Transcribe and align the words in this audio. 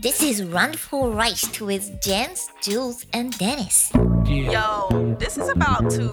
This 0.00 0.22
is 0.22 0.44
Run 0.44 0.74
for 0.74 1.10
Rice 1.10 1.60
with 1.60 2.00
Jens, 2.00 2.50
Jules, 2.62 3.04
and 3.12 3.36
Dennis. 3.36 3.90
Yo, 4.26 5.16
this 5.18 5.36
is 5.36 5.48
about 5.48 5.90
to 5.90 6.08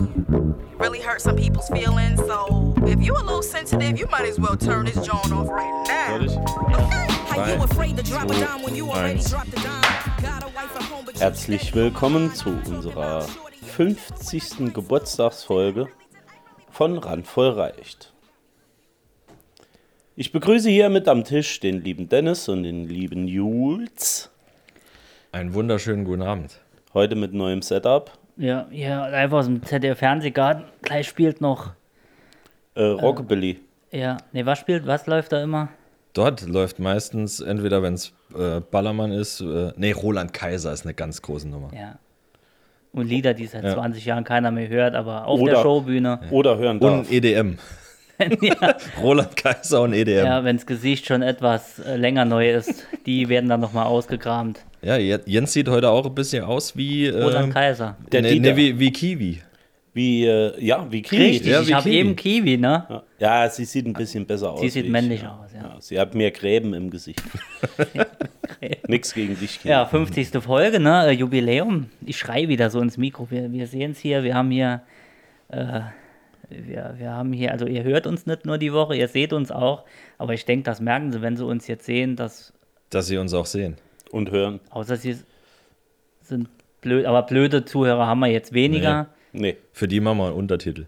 really 0.80 1.00
hurt 1.00 1.22
some 1.22 1.36
people's 1.36 1.70
feelings. 1.70 2.20
So 2.22 2.74
if 2.88 3.00
you 3.06 3.14
a 3.14 3.22
little 3.22 3.44
sensitive, 3.44 4.00
you 4.00 4.08
might 4.08 4.26
as 4.26 4.40
well 4.40 4.58
turn 4.58 4.88
this 4.88 4.96
joint 5.06 5.32
off 5.32 5.50
right 5.50 5.86
now. 5.88 6.16
Okay. 6.16 6.36
How 7.30 7.46
you 7.46 7.62
afraid 7.62 7.96
to 7.98 8.02
drop 8.02 8.32
a 8.32 8.40
dime 8.40 8.64
when 8.64 8.76
you 8.76 8.90
already 8.90 9.22
dropped 9.22 9.50
a 9.50 9.62
dime? 9.62 9.84
Got 10.20 10.44
a 10.44 10.48
wife 10.48 10.76
at 10.76 10.82
home, 10.82 11.06
but 11.06 11.20
Herzlich 11.20 11.76
willkommen 11.76 12.34
zu 12.34 12.50
unserer 12.50 13.28
50. 13.62 14.74
Geburtstagsfolge 14.74 15.90
von 16.72 16.98
Randvoll 16.98 17.52
reicht. 17.52 18.15
Ich 20.16 20.32
begrüße 20.32 20.70
hier 20.70 20.90
mit 20.90 21.08
am 21.08 21.24
Tisch 21.24 21.60
den 21.60 21.82
lieben 21.84 22.08
Dennis 22.08 22.48
und 22.48 22.64
den 22.64 22.88
lieben 22.88 23.28
Jules. 23.28 24.32
Einen 25.32 25.54
wunderschönen 25.54 26.06
guten 26.06 26.22
Abend. 26.22 26.60
Heute 26.94 27.16
mit 27.16 27.34
neuem 27.34 27.62
Setup. 27.62 28.12
Ja, 28.38 28.68
ja, 28.72 29.08
live 29.08 29.34
aus 29.34 29.46
dem 29.46 29.62
ZDF-Fernsehgarten. 29.64 30.64
Gleich 30.82 31.08
spielt 31.08 31.42
noch. 31.42 31.72
Äh, 32.76 32.84
Rockabilly. 32.84 33.60
Ja, 33.92 34.18
ne, 34.32 34.46
was 34.46 34.60
spielt, 34.60 34.88
was 34.88 35.06
läuft 35.08 35.32
da 35.34 35.44
immer? 35.44 35.70
Dort 36.14 36.48
läuft 36.48 36.80
meistens, 36.80 37.42
entweder 37.42 37.84
wenn 37.84 37.96
es 37.96 38.14
äh, 38.38 38.62
Ballermann 38.62 39.12
ist, 39.12 39.42
äh, 39.42 39.74
nee, 39.76 39.92
Roland 39.92 40.34
Kaiser 40.34 40.72
ist 40.72 40.86
eine 40.86 40.94
ganz 40.94 41.22
große 41.22 41.48
Nummer. 41.48 41.72
Ja. 41.74 41.98
Und 42.94 43.08
Lieder, 43.08 43.34
die 43.34 43.48
seit 43.48 43.66
Ja. 43.66 43.74
20 43.74 44.06
Jahren 44.06 44.24
keiner 44.24 44.52
mehr 44.52 44.70
hört, 44.70 44.96
aber 44.96 45.26
auf 45.28 45.42
Oder- 45.42 45.56
der 45.56 45.62
Showbühne. 45.62 46.22
Oder 46.32 46.58
hören 46.58 46.78
Und 46.80 47.00
darf. 47.00 47.12
EDM. 47.12 47.58
Ja, 48.42 48.78
Roland 49.02 49.36
Kaiser 49.36 49.82
und 49.82 49.94
EDM. 49.94 50.26
ja 50.26 50.44
wenn 50.44 50.56
das 50.58 50.66
Gesicht 50.66 51.06
schon 51.06 51.22
etwas 51.22 51.80
äh, 51.80 51.96
länger 51.98 52.26
neu 52.26 52.52
ist, 52.52 52.86
die 53.06 53.28
werden 53.30 53.50
dann 53.50 53.60
nochmal 53.62 53.86
ausgekramt. 53.86 54.64
Ja, 54.82 54.98
Je- 54.98 55.20
Jens 55.26 55.54
sieht 55.54 55.68
heute 55.68 55.90
auch 55.90 56.06
ein 56.06 56.16
bisschen 56.16 56.44
aus 56.44 56.76
wie. 56.78 57.08
Äh, 57.08 57.22
Roland 57.22 57.54
Kaiser. 57.54 57.98
Der 58.12 58.22
nee, 58.22 58.34
Dieter. 58.34 58.54
nee, 58.54 58.56
wie, 58.58 58.80
wie 58.80 58.92
Kiwi. 58.92 59.42
Wie, 59.94 60.26
äh, 60.26 60.54
ja, 60.64 60.86
wie 60.92 61.02
Kiwi. 61.02 61.24
Richtig, 61.24 61.48
Ja, 61.52 61.62
ich 61.62 61.68
wie 61.70 61.74
habe 61.74 61.84
Kiwi. 61.90 61.96
eben 61.98 62.16
Kiwi, 62.16 62.58
ne? 62.58 62.86
Ja. 62.90 63.04
ja, 63.44 63.50
sie 63.50 63.64
sieht 63.66 63.86
ein 63.86 63.94
bisschen 63.94 64.26
besser 64.26 64.52
aus. 64.52 64.60
Sie 64.62 64.70
sieht 64.70 64.84
wie 64.84 64.88
ich, 64.88 64.92
männlich 64.92 65.22
ja. 65.22 65.40
aus, 65.42 65.52
ja. 65.54 65.76
Sie 65.80 65.98
hat 66.00 66.14
mehr 66.16 66.32
Gräben 66.32 66.74
im 66.74 66.90
Gesicht. 66.90 67.22
Nix 68.88 69.14
gegen 69.14 69.40
dich, 69.40 69.60
Kiwi. 69.60 69.72
Ja, 69.72 69.86
50. 69.86 70.30
Folge, 70.44 70.80
ne? 70.80 71.08
Äh, 71.08 71.12
Jubiläum. 71.12 71.88
Ich 72.06 72.18
schreie 72.18 72.48
wieder 72.48 72.70
so 72.70 72.80
ins 72.82 72.98
Mikro. 72.98 73.28
Wir, 73.32 73.52
wir 73.52 73.68
sehen 73.68 73.92
es 73.92 74.00
hier. 74.00 74.24
Wir 74.24 74.36
haben 74.36 74.52
hier. 74.52 74.82
Äh, 75.50 75.82
wir, 76.50 76.96
wir 76.98 77.12
haben 77.12 77.34
hier, 77.34 77.52
also 77.52 77.66
ihr 77.66 77.84
hört 77.84 78.08
uns 78.08 78.26
nicht 78.26 78.46
nur 78.46 78.58
die 78.58 78.74
Woche, 78.74 78.96
ihr 78.96 79.08
seht 79.08 79.34
uns 79.34 79.52
auch, 79.52 79.84
aber 80.18 80.34
ich 80.34 80.46
denke, 80.46 80.64
das 80.64 80.80
merken 80.80 81.12
sie, 81.12 81.22
wenn 81.22 81.38
sie 81.38 81.46
uns 81.46 81.68
jetzt 81.68 81.86
sehen, 81.86 82.16
dass, 82.16 82.54
Dass 82.90 83.08
sie 83.08 83.18
uns 83.18 83.34
auch 83.34 83.46
sehen. 83.46 83.78
Und 84.12 84.32
hören. 84.32 84.60
außer 84.70 84.96
sie 84.98 85.18
sind 86.22 86.48
blöd, 86.82 87.06
aber 87.06 87.24
blöde 87.24 87.66
Zuhörer 87.66 88.08
haben 88.08 88.20
wir 88.20 88.28
jetzt 88.28 88.54
weniger. 88.54 89.08
Nee. 89.34 89.58
Für 89.74 89.88
die 89.88 90.00
machen 90.00 90.20
wir 90.20 90.28
einen 90.28 90.36
Untertitel. 90.36 90.86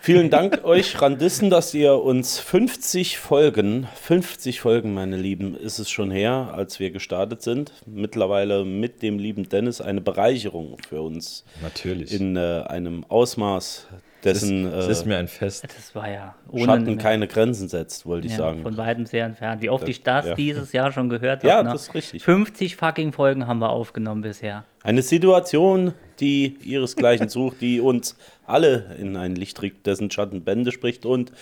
Vielen 0.00 0.30
Dank 0.30 0.60
euch 0.64 1.02
Randisten, 1.02 1.50
dass 1.50 1.74
ihr 1.74 1.94
uns 1.96 2.38
50 2.38 3.18
Folgen, 3.18 3.86
50 4.00 4.60
Folgen, 4.60 4.94
meine 4.94 5.16
Lieben, 5.18 5.54
ist 5.54 5.78
es 5.78 5.90
schon 5.90 6.10
her, 6.10 6.52
als 6.54 6.80
wir 6.80 6.90
gestartet 6.90 7.42
sind. 7.42 7.72
Mittlerweile 7.84 8.64
mit 8.64 9.02
dem 9.02 9.18
lieben 9.18 9.48
Dennis 9.50 9.82
eine 9.82 10.00
Bereicherung 10.00 10.78
für 10.88 11.02
uns 11.02 11.44
Natürlich. 11.60 12.14
in 12.18 12.36
äh, 12.36 12.62
einem 12.66 13.04
Ausmaß, 13.10 13.88
es, 14.22 14.36
ist, 14.36 14.42
dessen 14.42 14.66
es 14.66 14.86
ist 14.88 15.02
äh, 15.02 15.08
mir 15.08 15.16
ein 15.18 15.28
Fest. 15.28 15.64
Das 15.64 15.94
war 15.94 16.10
ja 16.10 16.34
ohne 16.50 16.64
Schatten 16.64 16.98
keine 16.98 17.26
Grenzen 17.26 17.68
setzt, 17.68 18.06
wollte 18.06 18.26
ich 18.26 18.32
ja, 18.32 18.38
sagen. 18.38 18.62
von 18.62 18.76
weitem 18.76 19.06
sehr 19.06 19.24
entfernt. 19.24 19.62
Wie 19.62 19.70
oft 19.70 19.88
ich 19.88 20.02
das 20.02 20.26
ja. 20.26 20.34
dieses 20.34 20.72
Jahr 20.72 20.92
schon 20.92 21.08
gehört 21.08 21.40
habe. 21.40 21.48
Ja, 21.48 21.62
ne? 21.62 21.70
das 21.72 21.88
ist 21.88 21.94
richtig. 21.94 22.22
50 22.24 22.76
fucking 22.76 23.12
Folgen 23.12 23.46
haben 23.46 23.58
wir 23.58 23.70
aufgenommen 23.70 24.22
bisher. 24.22 24.64
Eine 24.82 25.02
Situation, 25.02 25.94
die 26.20 26.56
ihresgleichen 26.62 27.28
sucht, 27.30 27.60
die 27.60 27.80
uns 27.80 28.16
alle 28.46 28.96
in 28.98 29.16
ein 29.16 29.34
Licht 29.34 29.56
trägt, 29.56 29.86
dessen 29.86 30.10
Schatten 30.10 30.42
Bände 30.42 30.72
spricht. 30.72 31.06
Und 31.06 31.32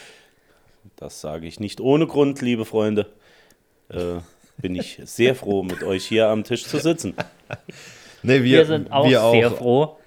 das 0.97 1.21
sage 1.21 1.47
ich 1.47 1.60
nicht 1.60 1.81
ohne 1.81 2.06
Grund, 2.06 2.41
liebe 2.43 2.65
Freunde, 2.65 3.06
äh, 3.89 4.21
bin 4.59 4.75
ich 4.75 5.00
sehr 5.05 5.34
froh, 5.34 5.62
mit 5.62 5.83
euch 5.83 6.05
hier 6.05 6.28
am 6.28 6.45
Tisch 6.45 6.65
zu 6.65 6.78
sitzen. 6.78 7.15
Nee, 8.22 8.43
Wir, 8.43 8.66
sind 8.66 8.91
auch 8.91 9.09
wir 9.09 9.21
sehr 9.31 9.50
froh. 9.50 9.97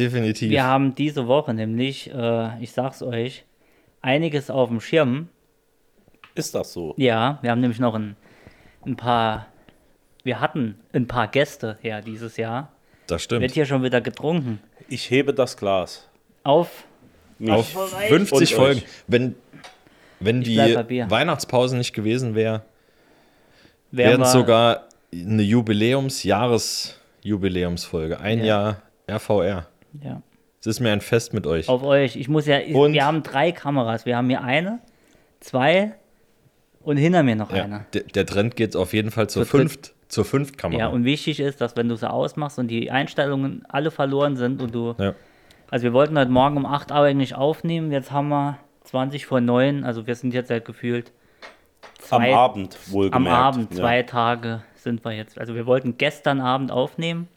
Definitiv. 0.00 0.50
Wir 0.50 0.64
haben 0.64 0.94
diese 0.94 1.26
Woche 1.26 1.54
nämlich, 1.54 2.10
äh, 2.12 2.62
ich 2.62 2.72
sag's 2.72 3.02
euch, 3.02 3.44
einiges 4.00 4.50
auf 4.50 4.68
dem 4.68 4.80
Schirm. 4.80 5.28
Ist 6.34 6.54
das 6.54 6.72
so? 6.72 6.94
Ja, 6.96 7.38
wir 7.42 7.50
haben 7.50 7.60
nämlich 7.60 7.80
noch 7.80 7.94
ein, 7.94 8.16
ein 8.86 8.96
paar, 8.96 9.46
wir 10.24 10.40
hatten 10.40 10.78
ein 10.92 11.06
paar 11.06 11.28
Gäste 11.28 11.78
her 11.82 12.00
dieses 12.02 12.36
Jahr. 12.36 12.72
das 13.06 13.12
Wird 13.12 13.20
stimmt. 13.22 13.50
hier 13.52 13.66
schon 13.66 13.82
wieder 13.82 14.00
getrunken. 14.00 14.60
Ich 14.88 15.10
hebe 15.10 15.34
das 15.34 15.56
Glas. 15.56 16.08
Auf, 16.44 16.84
Mich. 17.38 17.50
Auf 17.50 17.76
Und 17.76 17.88
50 18.08 18.40
euch. 18.40 18.54
Folgen. 18.54 18.82
Wenn, 19.06 19.34
wenn 20.20 20.40
die. 20.42 20.56
Weihnachtspause 20.56 21.76
nicht 21.76 21.92
gewesen 21.92 22.34
wäre, 22.34 22.62
werden 23.90 24.10
wären 24.10 24.22
es 24.22 24.32
sogar 24.32 24.84
eine 25.12 25.42
Jubiläums-Jahres-Jubiläumsfolge. 25.42 28.20
Ein 28.20 28.38
Ja. 28.38 28.44
Jahr 28.44 28.76
RVR. 29.18 29.66
Ja, 30.02 30.22
Es 30.60 30.66
ist 30.66 30.80
mir 30.80 30.92
ein 30.92 31.00
Fest 31.00 31.32
mit 31.34 31.46
euch. 31.46 31.68
auf 31.68 31.82
euch. 31.82 32.16
Ich 32.16 32.28
muss 32.28 32.46
ja, 32.46 32.58
ich, 32.58 32.74
Und- 32.74 32.92
wir 32.92 33.04
haben 33.04 33.22
drei 33.22 33.52
Kameras. 33.52 34.06
Wir 34.06 34.16
haben 34.16 34.28
hier 34.28 34.42
eine, 34.42 34.78
zwei 35.40 35.94
und 36.82 36.96
hinter 36.96 37.22
mir 37.22 37.36
noch 37.36 37.52
Ja, 37.54 37.64
eine. 37.64 37.86
der, 37.92 38.02
der 38.04 38.26
Trend 38.26 38.56
geht 38.56 38.76
auf 38.76 38.92
jeden 38.92 39.10
Fall 39.10 39.28
zur 39.28 39.44
Zur 39.44 39.58
fünft, 39.60 39.94
zur 40.08 40.24
fünft 40.24 40.58
Kamera. 40.58 40.80
Ja, 40.80 40.86
und 40.88 41.04
wichtig 41.04 41.40
ist, 41.40 41.60
dass 41.60 41.76
wenn 41.76 41.88
du 41.88 41.96
sie 41.96 42.10
ausmachst 42.10 42.58
und 42.58 42.68
die 42.68 42.90
Einstellungen 42.90 43.64
alle 43.68 43.90
verloren 43.90 44.36
sind 44.36 44.62
und 44.62 44.74
du 44.74 44.94
Ja. 44.98 45.14
Also 45.70 45.84
wir 45.84 45.92
wollten 45.92 46.18
heute 46.18 46.30
Morgen 46.32 46.56
um 46.56 46.66
8 46.66 46.90
Uhr 46.90 46.96
eigentlich 46.98 47.34
aufnehmen, 47.36 47.92
jetzt 47.92 48.10
haben 48.10 48.28
wir 48.28 48.58
20 48.84 49.24
vor 49.26 49.40
9, 49.40 49.84
also 49.84 50.04
wir 50.06 50.16
sind 50.16 50.34
jetzt 50.34 50.48
seit 50.48 50.64
gefühlt 50.64 51.12
Am 52.10 52.22
zwei- 52.22 52.34
Abend 52.34 52.76
am 52.88 52.92
wohlgemerkt. 52.92 53.36
Abend, 53.38 53.74
zwei 53.74 53.98
Ja. 53.98 54.02
Tage 54.02 54.62
sind 54.74 55.04
wir 55.04 55.12
jetzt. 55.12 55.38
Also 55.38 55.54
wir 55.54 55.66
wollten 55.66 55.96
gestern 55.96 56.40
Abend 56.40 56.72
aufnehmen. 56.72 57.28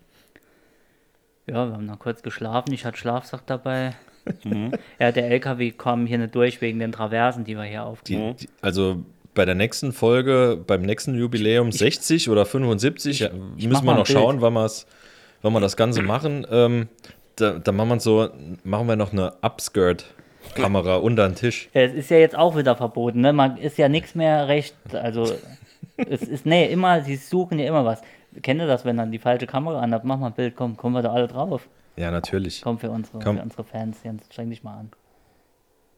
Ja, 1.48 1.68
wir 1.68 1.74
haben 1.74 1.86
noch 1.86 2.00
kurz 2.00 2.22
geschlafen, 2.24 2.74
ich 2.74 2.86
hatte 2.86 2.98
Schlafsack 2.98 3.46
dabei. 3.46 3.96
Mhm. 4.44 4.72
Ja, 5.00 5.12
der 5.12 5.30
LKW 5.30 5.72
kam 5.72 6.06
hier 6.06 6.18
nicht 6.18 6.34
durch 6.36 6.62
wegen 6.62 6.80
den 6.80 6.92
Traversen, 6.94 7.44
die 7.44 7.56
wir 7.56 7.64
hier. 7.64 7.94
Die, 8.08 8.34
die, 8.40 8.50
also 8.62 9.04
bei 9.34 9.46
der 9.46 9.56
nächsten 9.56 9.92
Folge, 9.92 10.58
beim 10.66 10.82
nächsten 10.82 11.16
Jubiläum 11.16 11.72
60 11.72 12.30
oder 12.30 12.46
75, 12.46 13.20
ja, 13.20 13.28
ich 13.58 13.66
mach 13.66 13.72
müssen 13.72 13.86
wir 13.86 13.96
noch 13.96 14.06
schauen, 14.06 14.42
wann, 14.42 14.56
wann 14.56 15.54
wir 15.54 15.60
das 15.60 15.76
Ganze 15.76 16.02
machen. 16.02 16.48
Ähm, 16.50 16.88
da, 17.36 17.60
da 17.60 17.72
machen 17.72 17.90
wir 17.90 18.00
so, 18.00 18.30
machen 18.64 18.88
wir 18.88 18.96
noch 18.96 19.12
eine 19.12 19.34
Upskirt-Kamera 19.42 20.98
unter 20.98 21.28
den 21.28 21.36
Tisch. 21.36 21.70
Ja, 21.74 21.82
Es 21.82 21.94
ist 21.94 22.10
ja 22.10 22.18
jetzt 22.18 22.38
auch 22.38 22.56
wieder 22.56 22.76
verboten, 22.76 23.22
ne? 23.22 23.34
Man 23.34 23.58
ist 23.58 23.78
ja 23.78 23.90
nichts 23.90 24.16
mehr 24.16 24.48
recht, 24.48 24.76
also 24.94 25.24
es 25.98 26.22
ist, 26.22 26.46
nee, 26.46 26.72
immer, 26.72 27.02
sie 27.02 27.16
suchen 27.16 27.60
ja 27.60 27.68
immer 27.68 27.86
was. 27.86 28.02
Kennt 28.42 28.60
ihr 28.62 28.68
das, 28.68 28.86
wenn 28.86 28.98
dann 28.98 29.12
die 29.12 29.20
falsche 29.20 29.46
Kamera 29.48 29.80
an 29.82 29.94
hat? 29.94 30.04
Mach 30.04 30.18
mal 30.18 30.28
ein 30.28 30.34
Bild, 30.34 30.56
komm, 30.56 30.76
kommen 30.78 30.96
wir 30.96 31.02
da 31.02 31.12
alle 31.14 31.28
drauf. 31.28 31.68
Ja, 31.96 32.10
natürlich. 32.12 32.62
Komm 32.62 32.80
für 32.80 32.90
unsere, 32.90 33.20
Komm. 33.20 33.38
Für 33.38 33.44
unsere 33.44 33.64
Fans, 33.64 33.98
Jens, 34.04 34.24
streng 34.32 34.50
dich 34.50 34.64
mal 34.64 34.78
an. 34.80 34.92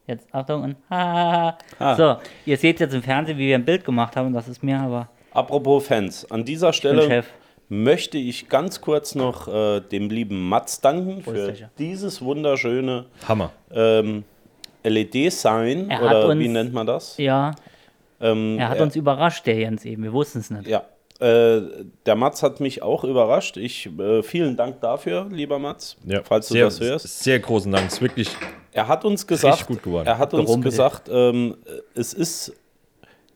Jetzt, 0.07 0.27
Achtung 0.33 0.63
und 0.63 0.75
ha. 0.89 1.57
Ah. 1.79 1.95
So, 1.95 2.17
ihr 2.45 2.57
seht 2.57 2.79
jetzt 2.79 2.93
im 2.93 3.01
Fernsehen, 3.01 3.37
wie 3.37 3.47
wir 3.47 3.55
ein 3.55 3.65
Bild 3.65 3.83
gemacht 3.85 4.15
haben, 4.15 4.33
das 4.33 4.47
ist 4.47 4.61
mir 4.63 4.79
aber 4.79 5.09
Apropos 5.33 5.87
Fans, 5.87 6.29
an 6.31 6.45
dieser 6.45 6.71
Stelle 6.73 7.23
möchte 7.69 8.17
ich 8.17 8.47
ganz 8.47 8.79
kurz 8.81 9.15
noch 9.15 9.47
äh, 9.47 9.79
dem 9.81 10.09
lieben 10.09 10.47
Mats 10.47 10.79
danken 10.81 11.23
für 11.23 11.53
dieses 11.79 12.21
wunderschöne 12.21 13.05
Hammer. 13.27 13.51
ähm, 13.71 14.23
LED-Sign 14.83 15.89
Er 15.89 16.01
oder 16.03 16.27
uns- 16.27 16.39
wie 16.39 16.47
nennt 16.47 16.73
man 16.73 16.85
das? 16.85 17.17
Ja, 17.17 17.55
Ähm, 18.21 18.57
er 18.59 18.69
hat 18.69 18.79
uns 18.79 18.95
überrascht, 18.95 19.45
der 19.45 19.55
Jens 19.55 19.83
eben, 19.83 20.03
wir 20.03 20.13
wussten 20.13 20.39
es 20.39 20.49
nicht. 20.49 20.67
Ja, 20.67 20.83
äh, 21.19 21.61
der 22.05 22.15
Mats 22.15 22.43
hat 22.43 22.59
mich 22.59 22.81
auch 22.81 23.03
überrascht. 23.03 23.57
Ich, 23.57 23.87
äh, 23.99 24.21
vielen 24.23 24.55
Dank 24.57 24.81
dafür, 24.81 25.27
lieber 25.31 25.59
Mats, 25.59 25.97
Ja, 26.05 26.21
falls 26.23 26.47
du 26.49 26.53
sehr, 26.55 26.65
das 26.65 26.79
hörst. 26.81 27.23
Sehr 27.23 27.39
großen 27.39 27.71
Dank. 27.71 27.87
Ist 27.87 28.01
wirklich 28.01 28.29
Er 28.73 28.87
hat 28.87 29.05
uns 29.05 29.25
gesagt, 29.25 29.67
gut 29.67 29.81
geworden. 29.83 30.07
er 30.07 30.17
hat 30.17 30.33
uns 30.33 30.45
Gerumpelt. 30.45 30.71
gesagt, 30.73 31.09
ähm, 31.11 31.55
es 31.93 32.13
ist 32.13 32.53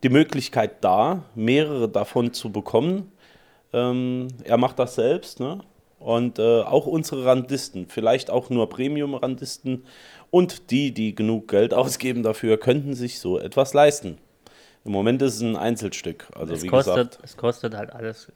die 0.03 0.09
Möglichkeit 0.09 0.83
da, 0.83 1.23
mehrere 1.35 1.87
davon 1.89 2.33
zu 2.33 2.51
bekommen. 2.51 3.11
Ähm, 3.73 4.27
er 4.43 4.57
macht 4.57 4.79
das 4.79 4.95
selbst, 4.95 5.39
ne? 5.39 5.59
Und 5.99 6.39
äh, 6.39 6.61
auch 6.61 6.85
unsere 6.87 7.25
Randisten, 7.25 7.87
vielleicht 7.89 8.29
auch 8.29 8.49
nur 8.49 8.69
Premium-Randisten 8.69 9.83
und 10.31 10.71
die, 10.71 10.93
die 10.93 11.13
genug 11.13 11.49
Geld 11.49 11.73
ausgeben 11.73 12.23
dafür, 12.23 12.57
könnten 12.57 12.93
sich 12.93 13.19
so 13.19 13.37
etwas 13.37 13.73
leisten. 13.73 14.17
Im 14.85 14.91
Moment 14.91 15.21
ist 15.21 15.35
es 15.35 15.41
ein 15.41 15.55
Einzelstück. 15.55 16.27
Also 16.35 16.53
es, 16.53 16.63
wie 16.63 16.67
kostet, 16.67 16.95
gesagt, 16.95 17.19
es 17.23 17.37
kostet 17.37 17.75
halt 17.75 17.91
alles. 17.93 18.31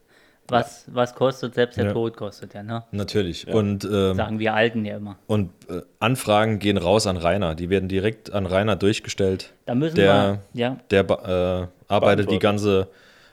Was, 0.49 0.83
was 0.87 1.15
kostet, 1.15 1.53
selbst 1.55 1.77
der 1.77 1.85
Ja. 1.85 1.93
Tod 1.93 2.17
kostet 2.17 2.53
ja, 2.53 2.63
ne? 2.63 2.83
natürlich. 2.91 3.47
Und, 3.47 3.85
ähm, 3.85 4.17
Sagen 4.17 4.39
wir 4.39 4.53
Alten 4.53 4.83
ja 4.83 4.97
immer. 4.97 5.17
und 5.25 5.51
äh, 5.69 5.81
Anfragen 5.99 6.59
gehen 6.59 6.75
raus 6.77 7.07
an 7.07 7.15
Rainer. 7.15 7.55
Die 7.55 7.69
werden 7.69 7.87
direkt 7.87 8.33
an 8.33 8.45
Rainer 8.45 8.75
durchgestellt. 8.75 9.53
Da 9.65 9.73
müssen 9.73 9.95
Der, 9.95 10.41
wir, 10.51 10.61
ja, 10.61 10.77
der 10.91 11.69
äh, 11.69 11.91
arbeitet 11.91 12.29
die 12.29 12.39
ganze 12.39 12.89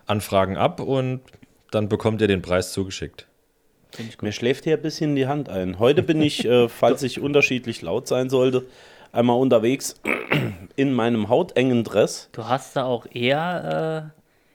Anfragen 0.06 0.56
ab 0.56 0.78
und 0.78 1.20
dann 1.72 1.88
bekommt 1.88 2.20
ihr 2.20 2.28
den 2.28 2.42
Preis 2.42 2.72
zugeschickt. 2.72 3.26
Mir 4.20 4.30
schläft 4.30 4.62
hier 4.62 4.76
ein 4.76 4.82
bisschen 4.82 5.16
die 5.16 5.26
Hand 5.26 5.48
ein. 5.48 5.80
Heute 5.80 6.04
bin 6.04 6.22
ich, 6.22 6.44
äh, 6.44 6.68
falls 6.68 7.02
ich 7.02 7.18
unterschiedlich 7.20 7.82
laut 7.82 8.06
sein 8.06 8.30
sollte, 8.30 8.66
einmal 9.10 9.36
unterwegs 9.36 9.96
in 10.76 10.92
meinem 10.92 11.28
hautengen 11.28 11.84
Dress. 11.84 12.28
Du 12.32 12.46
hast 12.46 12.76
da 12.76 12.84
auch 12.84 13.06
eher 13.12 14.12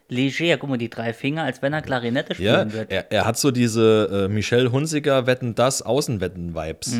äh, 0.09 0.13
leger, 0.13 0.57
guck 0.57 0.69
mal, 0.69 0.77
die 0.77 0.89
drei 0.89 1.13
Finger, 1.13 1.43
als 1.43 1.61
wenn 1.61 1.73
er 1.73 1.81
Klarinette 1.81 2.33
Ja, 2.41 2.59
spielen 2.59 2.73
wird. 2.73 2.91
er, 2.91 3.11
er 3.11 3.25
hat 3.25 3.37
so 3.37 3.51
diese 3.51 4.25
äh, 4.25 4.33
Michelle 4.33 4.71
Hunziker 4.71 5.25
Wetten 5.27 5.55
das 5.55 5.81
Außenwetten-Vibes. 5.81 6.99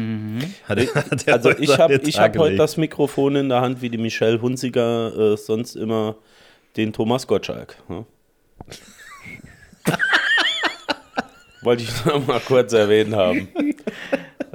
Hat 0.68 0.80
hat 0.96 1.28
er 1.28 1.34
Also 1.34 1.52
ich 1.52 1.78
habe 1.78 1.96
ich 1.96 2.20
hab 2.20 2.38
heute 2.38 2.56
das 2.56 2.78
Mikrofon 2.78 3.36
in 3.36 3.50
der 3.50 3.62
Hand, 3.62 3.82
wie 3.82 3.90
die 3.90 3.98
Michelle 3.98 4.42
Hunziger 4.42 5.34
äh, 5.34 5.38
sonst 5.38 5.76
immer 5.76 6.16
den 6.78 6.92
Thomas 6.94 7.28
Gottschalk. 7.28 7.76
Ne? 7.88 8.06
Wollte 11.62 11.84
ich 11.84 12.06
noch 12.06 12.26
mal 12.28 12.40
kurz 12.42 12.74
erwähnt 12.74 13.16
haben. 13.16 13.48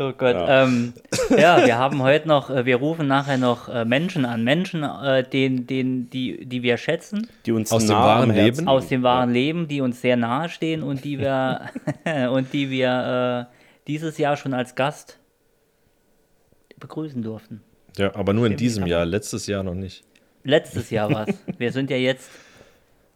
Oh 0.00 0.14
Gott. 0.16 0.34
Ja. 0.34 0.64
Ähm, 0.64 0.94
ja, 1.28 1.66
wir 1.66 1.76
haben 1.76 2.02
heute 2.02 2.26
noch, 2.26 2.48
äh, 2.48 2.64
wir 2.64 2.76
rufen 2.76 3.06
nachher 3.06 3.36
noch 3.36 3.68
äh, 3.68 3.84
Menschen 3.84 4.24
an. 4.24 4.44
Menschen, 4.44 4.82
äh, 4.82 5.28
den, 5.28 5.66
den, 5.66 6.08
die, 6.08 6.46
die 6.46 6.62
wir 6.62 6.78
schätzen, 6.78 7.28
Die 7.44 7.52
uns 7.52 7.70
Aus 7.70 7.84
dem 7.84 7.96
wahren 7.96 8.30
Herzen 8.30 8.60
Leben? 8.60 8.68
aus 8.68 8.88
dem 8.88 9.02
wahren 9.02 9.30
Leben, 9.30 9.68
die 9.68 9.82
uns 9.82 10.00
sehr 10.00 10.16
nahe 10.16 10.48
stehen 10.48 10.82
und 10.82 11.04
die 11.04 11.18
wir 11.18 11.68
und 12.32 12.50
die 12.54 12.70
wir 12.70 13.48
äh, 13.50 13.54
dieses 13.88 14.16
Jahr 14.16 14.38
schon 14.38 14.54
als 14.54 14.74
Gast 14.74 15.18
begrüßen 16.78 17.22
durften. 17.22 17.60
Ja, 17.98 18.14
aber 18.14 18.32
nur 18.32 18.46
in 18.46 18.56
diesem 18.56 18.86
Jahr, 18.86 19.04
letztes 19.04 19.46
Jahr 19.46 19.62
noch 19.62 19.74
nicht. 19.74 20.02
Letztes 20.44 20.88
Jahr 20.88 21.12
was. 21.12 21.28
Wir 21.58 21.72
sind 21.72 21.90
ja 21.90 21.98
jetzt, 21.98 22.30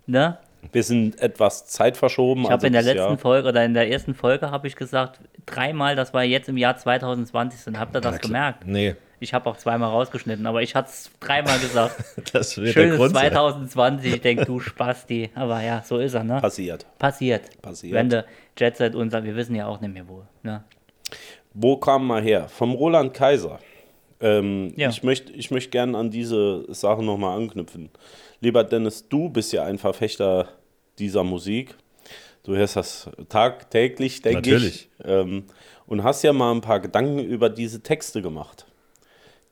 ne? 0.06 0.36
Wir 0.72 0.82
sind 0.82 1.20
etwas 1.20 1.66
zeitverschoben. 1.66 2.44
Ich 2.44 2.50
habe 2.50 2.54
also 2.54 2.66
in 2.66 2.72
der 2.72 2.82
letzten 2.82 2.98
Jahr. 2.98 3.18
Folge 3.18 3.48
oder 3.48 3.64
in 3.64 3.74
der 3.74 3.90
ersten 3.90 4.14
Folge 4.14 4.50
habe 4.50 4.66
ich 4.66 4.76
gesagt, 4.76 5.20
dreimal, 5.46 5.96
das 5.96 6.12
war 6.14 6.24
jetzt 6.24 6.48
im 6.48 6.56
Jahr 6.56 6.76
2020 6.76 7.60
sind. 7.60 7.78
Habt 7.78 7.94
ihr 7.94 8.00
das 8.00 8.20
gemerkt? 8.20 8.66
Nee, 8.66 8.96
Ich 9.20 9.32
habe 9.32 9.48
auch 9.48 9.56
zweimal 9.56 9.90
rausgeschnitten, 9.90 10.46
aber 10.46 10.62
ich 10.62 10.74
hatte 10.74 10.88
es 10.90 11.10
dreimal 11.20 11.58
gesagt. 11.58 11.96
das 12.32 12.56
wird 12.56 12.68
der 12.68 12.72
Schönes 12.72 12.96
Grund 12.96 13.14
sein. 13.14 13.32
2020, 13.32 14.14
ich 14.14 14.20
denke, 14.20 14.44
du 14.44 14.60
Spasti. 14.60 15.30
Aber 15.34 15.62
ja, 15.62 15.82
so 15.84 15.98
ist 15.98 16.14
er, 16.14 16.24
ne? 16.24 16.40
passiert. 16.40 16.86
Passiert. 16.98 17.62
Passiert. 17.62 17.94
Wenn 17.94 18.08
der 18.08 18.24
Jet 18.58 18.76
Set 18.76 18.94
unser, 18.94 19.24
wir 19.24 19.36
wissen 19.36 19.54
ja 19.54 19.66
auch 19.66 19.80
nicht 19.80 19.92
mehr 19.92 20.06
wo. 20.08 20.24
Ne? 20.42 20.64
Wo 21.54 21.76
kam 21.76 22.06
mal 22.06 22.22
her? 22.22 22.48
Vom 22.48 22.72
Roland 22.72 23.14
Kaiser. 23.14 23.58
Ähm, 24.24 24.72
Ja. 24.76 24.88
Ich 24.88 25.02
möchte 25.02 25.32
ich 25.32 25.50
möcht 25.50 25.70
gerne 25.70 25.96
an 25.98 26.10
diese 26.10 26.64
Sache 26.72 27.02
nochmal 27.02 27.36
anknüpfen. 27.36 27.90
Lieber 28.40 28.64
Dennis, 28.64 29.06
du 29.08 29.28
bist 29.28 29.52
ja 29.52 29.64
ein 29.64 29.78
Verfechter 29.78 30.48
dieser 30.98 31.24
Musik. 31.24 31.74
Du 32.42 32.56
hörst 32.56 32.76
das 32.76 33.10
tagtäglich, 33.28 34.22
denke 34.22 34.40
ich. 34.48 34.52
Natürlich. 34.54 34.88
Ähm, 35.04 35.44
und 35.86 36.02
hast 36.02 36.22
ja 36.22 36.32
mal 36.32 36.52
ein 36.52 36.62
paar 36.62 36.80
Gedanken 36.80 37.18
über 37.18 37.50
diese 37.50 37.82
Texte 37.82 38.22
gemacht. 38.22 38.66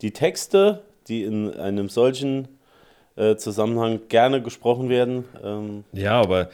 Die 0.01 0.13
Texte, 0.13 0.83
die 1.09 1.23
in 1.25 1.53
einem 1.55 1.89
solchen 1.89 2.49
äh, 3.17 3.37
Zusammenhang 3.37 4.01
gerne 4.09 4.43
gesprochen 4.43 4.89
werden, 4.89 5.25
ähm, 5.45 5.85
Ja, 5.93 6.21
aber 6.21 6.49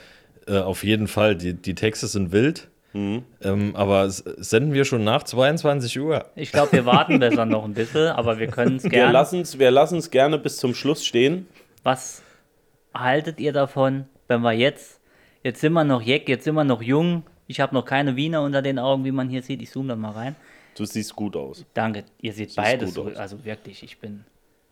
äh, 0.49 0.59
auf 0.59 0.83
jeden 0.83 1.07
Fall, 1.07 1.37
die, 1.37 1.55
die 1.55 1.75
Texte 1.75 2.09
sind 2.09 2.33
wild. 2.33 2.69
Mhm. 2.99 3.25
Ähm, 3.43 3.77
aber 3.77 4.11
senden 4.11 4.73
wir 4.73 4.85
schon 4.85 5.05
nach 5.05 5.23
22 5.23 6.01
Uhr? 6.01 6.25
Ich 6.35 6.51
glaube, 6.51 6.73
wir 6.73 6.85
warten 6.87 7.21
besser 7.21 7.47
noch 7.47 7.65
ein 7.65 7.75
bisschen, 7.75 8.09
aber 8.09 8.39
wir 8.39 8.49
können 8.49 8.77
es 8.77 8.83
wir 8.85 8.91
gerne. 8.91 9.13
lassen 9.13 9.41
es 9.41 9.59
wir 9.59 9.71
lassen's 9.71 10.11
gerne 10.11 10.37
bis 10.39 10.57
zum 10.57 10.75
Schluss 10.75 11.05
stehen. 11.07 11.47
Was 11.85 12.23
haltet 12.95 13.39
ihr 13.39 13.53
davon, 13.53 14.07
wenn 14.27 14.41
wir 14.41 14.53
jetzt, 14.53 15.01
jetzt 15.45 15.61
sind 15.61 15.73
wir 15.75 15.85
noch 15.85 16.03
jeck, 16.03 16.29
jetzt 16.29 16.45
sind 16.45 16.55
wir 16.57 16.65
noch 16.65 16.83
jung. 16.83 17.23
Ich 17.47 17.61
habe 17.61 17.75
noch 17.75 17.85
keine 17.85 18.17
Wiener 18.17 18.43
unter 18.43 18.63
den 18.63 18.79
Augen, 18.79 19.05
wie 19.05 19.13
man 19.13 19.29
hier 19.29 19.43
sieht. 19.43 19.63
Ich 19.63 19.71
zoome 19.71 19.89
da 19.89 19.97
mal 19.97 20.11
rein. 20.11 20.37
Du 20.77 20.85
siehst 20.85 21.15
gut 21.15 21.37
aus. 21.37 21.65
Danke, 21.75 22.05
ihr 22.21 22.33
seht 22.33 22.55
beides. 22.57 22.95
gut 22.95 23.05
So, 23.07 23.11
aus. 23.13 23.17
also 23.17 23.45
wirklich, 23.45 23.83
ich 23.83 23.99
bin 23.99 24.25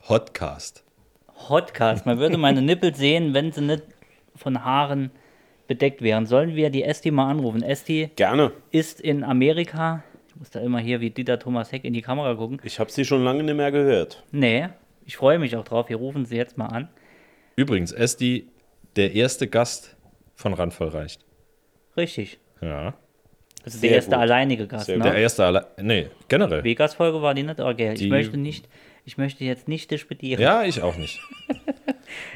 Hotcast. 0.09 0.83
Hotcast. 1.49 2.07
Man 2.07 2.19
würde 2.19 2.39
meine 2.39 2.63
Nippel 2.63 2.95
sehen, 2.95 3.35
wenn 3.35 3.53
sie 3.53 3.61
nicht 3.63 3.83
von 4.35 4.65
Haaren 4.65 5.11
bedeckt 5.67 6.03
wären. 6.03 6.27
Sollen 6.27 6.55
wir 6.55 6.71
die 6.71 6.83
Esti 6.85 7.11
mal 7.11 7.31
anrufen? 7.31 7.63
Esti 7.63 8.11
Gerne. 8.17 8.53
ist 8.71 9.01
in 9.01 9.25
Amerika. 9.25 10.03
Ich 10.29 10.37
muss 10.37 10.51
da 10.51 10.61
immer 10.61 10.79
hier 10.81 11.01
wie 11.01 11.11
Dieter 11.11 11.39
Thomas 11.39 11.73
Heck 11.73 11.85
in 11.85 11.93
die 11.95 12.03
Kamera 12.03 12.35
gucken. 12.35 12.61
Ich 12.65 12.79
habe 12.79 12.91
sie 12.91 13.05
schon 13.05 13.25
lange 13.25 13.43
nicht 13.43 13.55
mehr 13.57 13.73
gehört. 13.73 14.23
Nee, 14.33 14.69
ich 15.05 15.17
freue 15.17 15.39
mich 15.39 15.57
auch 15.57 15.65
drauf. 15.65 15.89
Wir 15.89 15.97
rufen 15.97 16.25
sie 16.27 16.37
jetzt 16.37 16.59
mal 16.59 16.67
an. 16.67 16.89
Übrigens, 17.57 17.93
Esti, 17.93 18.49
der 18.97 19.15
erste 19.15 19.47
Gast 19.49 19.97
von 20.35 20.53
Randvoll 20.53 20.89
reicht. 20.89 21.25
Richtig. 21.97 22.39
Ja. 22.61 22.95
Das 23.65 23.75
ist 23.75 23.81
Sehr 23.81 23.89
der 23.91 23.97
erste 23.97 24.11
gut. 24.13 24.21
alleinige 24.21 24.67
Gast. 24.67 24.87
Sehr 24.87 24.99
Ne? 24.99 25.05
Der 25.05 25.15
erste 25.17 25.45
alle. 25.45 25.67
Nee, 25.81 26.09
generell. 26.29 26.63
Vegas-Folge 26.63 27.21
war 27.23 27.35
die 27.35 27.43
nicht, 27.43 27.59
okay. 27.59 27.93
Ich 27.95 27.99
Die- 28.01 28.09
möchte 28.11 28.37
nicht, 28.37 28.69
ich 29.07 29.17
möchte 29.17 29.45
jetzt 29.45 29.69
nicht 29.69 29.91
disputieren. 29.91 30.43
Ja, 30.43 30.65
ich 30.65 30.83
auch 30.83 30.97
nicht. 30.97 31.21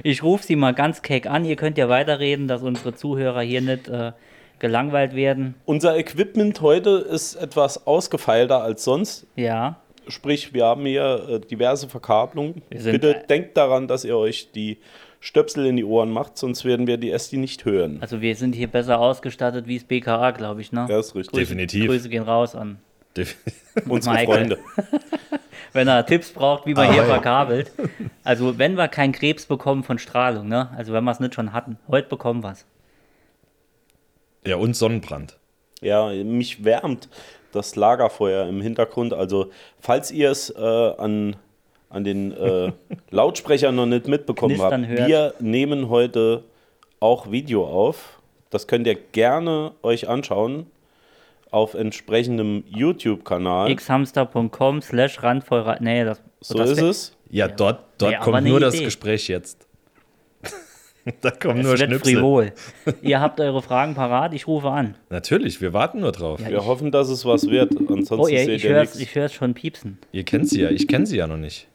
Ich 0.02 0.22
rufe 0.22 0.44
sie 0.44 0.56
mal 0.56 0.74
ganz 0.74 1.00
keck 1.00 1.26
an. 1.26 1.44
Ihr 1.44 1.56
könnt 1.56 1.78
ja 1.78 1.88
weiterreden, 1.88 2.48
dass 2.48 2.62
unsere 2.62 2.94
Zuhörer 2.94 3.40
hier 3.40 3.60
nicht 3.60 3.88
äh, 3.88 4.12
gelangweilt 4.58 5.14
werden. 5.14 5.54
Unser 5.64 5.96
Equipment 5.96 6.60
heute 6.60 6.90
ist 6.90 7.36
etwas 7.36 7.86
ausgefeilter 7.86 8.62
als 8.62 8.84
sonst. 8.84 9.26
Ja. 9.36 9.80
Sprich, 10.08 10.52
wir 10.52 10.64
haben 10.64 10.84
hier 10.84 11.28
äh, 11.28 11.40
diverse 11.40 11.88
Verkabelungen. 11.88 12.62
Bitte 12.68 13.24
denkt 13.28 13.56
daran, 13.56 13.86
dass 13.86 14.04
ihr 14.04 14.16
euch 14.16 14.50
die 14.52 14.78
Stöpsel 15.20 15.66
in 15.66 15.76
die 15.76 15.84
Ohren 15.84 16.10
macht, 16.10 16.36
sonst 16.36 16.64
werden 16.64 16.86
wir 16.86 16.96
die 16.96 17.10
Esti 17.10 17.36
nicht 17.36 17.64
hören. 17.64 17.98
Also 18.00 18.20
wir 18.20 18.34
sind 18.34 18.54
hier 18.54 18.68
besser 18.68 18.98
ausgestattet 18.98 19.66
wie 19.66 19.78
das 19.78 19.84
BKA, 19.86 20.32
glaube 20.32 20.62
ich, 20.62 20.72
ne? 20.72 20.86
Ja, 20.90 20.98
ist 20.98 21.14
richtig. 21.14 21.32
Grüße, 21.32 21.54
Definitiv. 21.54 21.86
Grüße 21.86 22.08
gehen 22.08 22.24
raus 22.24 22.54
an. 22.54 22.78
Unsere 23.88 24.14
Michael. 24.14 24.36
Freunde. 24.38 24.58
Wenn 25.72 25.86
er 25.88 26.04
Tipps 26.04 26.30
braucht, 26.32 26.66
wie 26.66 26.74
man 26.74 26.88
Ah, 26.88 26.92
hier 26.92 27.02
ja. 27.02 27.08
verkabelt. 27.08 27.70
Also 28.24 28.58
wenn 28.58 28.74
wir 28.76 28.88
keinen 28.88 29.12
Krebs 29.12 29.46
bekommen 29.46 29.84
von 29.84 29.98
Strahlung, 30.00 30.48
ne? 30.48 30.68
Also 30.76 30.92
wenn 30.92 31.04
wir 31.04 31.12
es 31.12 31.20
nicht 31.20 31.34
schon 31.34 31.52
hatten. 31.52 31.78
Heute 31.88 32.08
bekommen 32.08 32.42
wir 32.42 32.50
es. 32.52 32.66
ja, 34.44 34.56
und 34.56 34.74
Sonnenbrand. 34.74 35.38
Ja, 35.80 36.08
mich 36.24 36.64
wärmt 36.64 37.08
das 37.52 37.76
Lagerfeuer 37.76 38.46
im 38.48 38.60
Hintergrund. 38.60 39.12
Also, 39.14 39.50
falls 39.80 40.10
ihr 40.10 40.30
es 40.30 40.50
äh, 40.50 40.60
an, 40.60 41.36
an 41.88 42.02
den 42.04 42.32
äh, 42.32 42.72
Lautsprechern 43.10 43.74
noch 43.76 43.86
nicht 43.86 44.08
mitbekommen 44.08 44.56
Knistern 44.56 44.88
habt, 44.88 44.98
hört. 44.98 45.08
wir 45.08 45.34
nehmen 45.38 45.88
heute 45.88 46.42
auch 46.98 47.30
Video 47.30 47.64
auf. 47.64 48.20
Das 48.50 48.66
könnt 48.66 48.86
ihr 48.88 48.96
gerne 48.96 49.70
euch 49.82 50.08
anschauen 50.08 50.66
auf 51.50 51.74
entsprechendem 51.74 52.64
YouTube-Kanal. 52.66 53.74
xhamster.com 53.74 54.80
slash 54.82 55.22
randvoll. 55.22 55.76
Nee, 55.80 56.04
das, 56.04 56.22
So 56.40 56.58
das 56.58 56.70
ist 56.70 56.80
es. 56.82 57.16
Ja, 57.30 57.48
dort, 57.48 57.84
dort 57.98 58.10
Nee, 58.12 58.16
aber 58.16 58.32
kommt 58.32 58.46
nur 58.46 58.60
das 58.60 58.74
Idee. 58.74 58.84
Gespräch 58.84 59.28
jetzt. 59.28 59.66
da 61.20 61.30
kommen 61.30 61.58
Es 61.60 61.64
nur 61.66 61.78
wird 61.78 61.88
Schnipsel. 61.90 62.14
frivol. 62.16 62.52
Ihr 63.02 63.20
habt 63.20 63.40
eure 63.40 63.62
Fragen 63.62 63.94
parat, 63.94 64.34
ich 64.34 64.46
rufe 64.46 64.68
an. 64.68 64.96
Natürlich, 65.10 65.60
wir 65.60 65.72
warten 65.72 66.00
nur 66.00 66.12
drauf. 66.12 66.40
Ja, 66.40 66.50
Wir 66.50 66.64
hoffen, 66.66 66.90
dass 66.90 67.08
es 67.08 67.24
was 67.24 67.48
wird. 67.48 67.76
Ansonsten 67.76 68.14
Oh, 68.20 68.26
ihr, 68.28 68.44
seht 68.44 68.56
ich 68.56 68.64
höre 68.64 68.86
hör's 69.22 69.32
schon 69.32 69.54
piepsen. 69.54 69.98
Ihr 70.12 70.24
kennt 70.24 70.48
sie 70.48 70.60
ja, 70.62 70.70
ich 70.70 70.86
kenne 70.88 71.06
sie 71.06 71.16
ja 71.18 71.26
noch 71.26 71.36
nicht. 71.36 71.68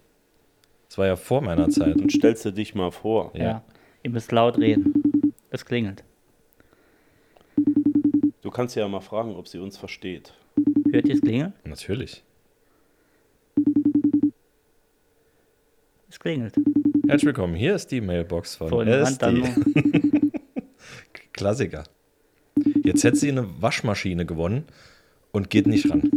Das 0.90 0.98
war 0.98 1.08
ja 1.08 1.16
vor 1.16 1.42
meiner 1.42 1.70
Zeit. 1.70 1.96
Und 1.96 2.12
stellst 2.12 2.46
du 2.46 2.52
dich 2.52 2.76
mal 2.76 2.92
vor. 2.92 3.32
Ja. 3.34 3.44
Ja. 3.44 3.64
Ihr 4.04 4.12
müsst 4.12 4.32
laut 4.32 4.58
reden. 4.58 5.34
Es 5.50 5.66
klingelt. 5.66 6.04
Du 8.46 8.52
kannst 8.52 8.76
ja 8.76 8.88
mal 8.88 9.00
fragen, 9.02 9.36
ob 9.36 9.48
sie 9.48 9.58
uns 9.58 9.76
versteht. 9.76 10.32
Hört 10.92 11.08
ihr 11.08 11.16
es 11.16 11.22
klingeln? 11.22 11.54
Natürlich. 11.64 12.24
Es 16.08 16.20
klingelt. 16.20 16.54
Herzlich 17.08 17.26
willkommen. 17.26 17.56
Hier 17.56 17.74
ist 17.74 17.88
die 17.90 18.02
Mailbox 18.02 18.58
von 18.58 18.88
SD. 18.88 19.02
Randalmo. 19.26 19.48
Klassiker. 21.34 21.86
Jetzt 22.84 23.04
hätte 23.04 23.16
sie 23.18 23.30
eine 23.30 23.50
Waschmaschine 23.64 24.28
gewonnen 24.28 24.66
und 25.32 25.50
geht 25.50 25.66
nicht 25.66 25.90
ran. 25.90 26.12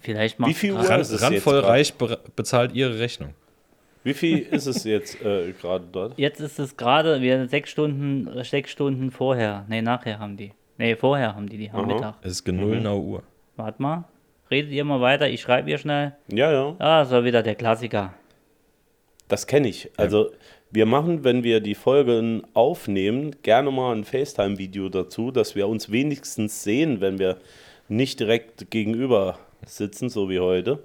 Vielleicht 0.00 0.40
macht 0.40 0.50
Wie 0.50 0.54
viel 0.54 0.72
Uhr 0.72 0.82
grad- 0.82 1.00
ist 1.00 1.12
es 1.12 1.22
Randvoll 1.22 1.60
reich 1.60 1.94
be 1.94 2.18
bezahlt 2.34 2.72
ihre 2.74 2.98
Rechnung. 2.98 3.34
Wie 4.02 4.14
viel 4.14 4.38
ist 4.40 4.66
es 4.66 4.82
jetzt 4.82 5.22
äh, 5.22 5.52
gerade 5.52 5.84
dort? 5.92 6.18
Jetzt 6.18 6.40
ist 6.40 6.58
es 6.58 6.76
gerade, 6.76 7.20
wir 7.20 7.46
sechs 7.46 7.70
Stunden, 7.70 8.28
sechs 8.42 8.72
Stunden 8.72 9.12
vorher. 9.12 9.64
Nee, 9.68 9.80
nachher 9.80 10.18
haben 10.18 10.36
die. 10.36 10.54
Nee, 10.78 10.94
vorher 10.94 11.34
haben 11.34 11.48
die 11.48 11.58
die 11.58 11.70
am 11.70 11.80
Aha. 11.80 11.86
Mittag. 11.86 12.14
Es 12.22 12.32
ist 12.32 12.44
genullnau 12.44 13.00
Uhr. 13.00 13.22
Warte 13.56 13.82
mal. 13.82 14.04
Redet 14.50 14.70
ihr 14.70 14.84
mal 14.84 15.00
weiter, 15.00 15.28
ich 15.28 15.42
schreibe 15.42 15.68
ihr 15.68 15.76
schnell. 15.76 16.14
Ja, 16.32 16.50
ja. 16.50 16.76
Ah, 16.78 17.04
so 17.04 17.24
wieder 17.24 17.42
der 17.42 17.56
Klassiker. 17.56 18.14
Das 19.26 19.46
kenne 19.46 19.68
ich. 19.68 19.90
Also 19.98 20.30
wir 20.70 20.86
machen, 20.86 21.24
wenn 21.24 21.42
wir 21.42 21.60
die 21.60 21.74
Folgen 21.74 22.44
aufnehmen, 22.54 23.36
gerne 23.42 23.70
mal 23.70 23.94
ein 23.94 24.04
FaceTime-Video 24.04 24.88
dazu, 24.88 25.30
dass 25.32 25.54
wir 25.54 25.68
uns 25.68 25.90
wenigstens 25.90 26.62
sehen, 26.62 27.00
wenn 27.00 27.18
wir 27.18 27.38
nicht 27.88 28.20
direkt 28.20 28.70
gegenüber 28.70 29.38
sitzen, 29.66 30.08
so 30.08 30.30
wie 30.30 30.40
heute. 30.40 30.78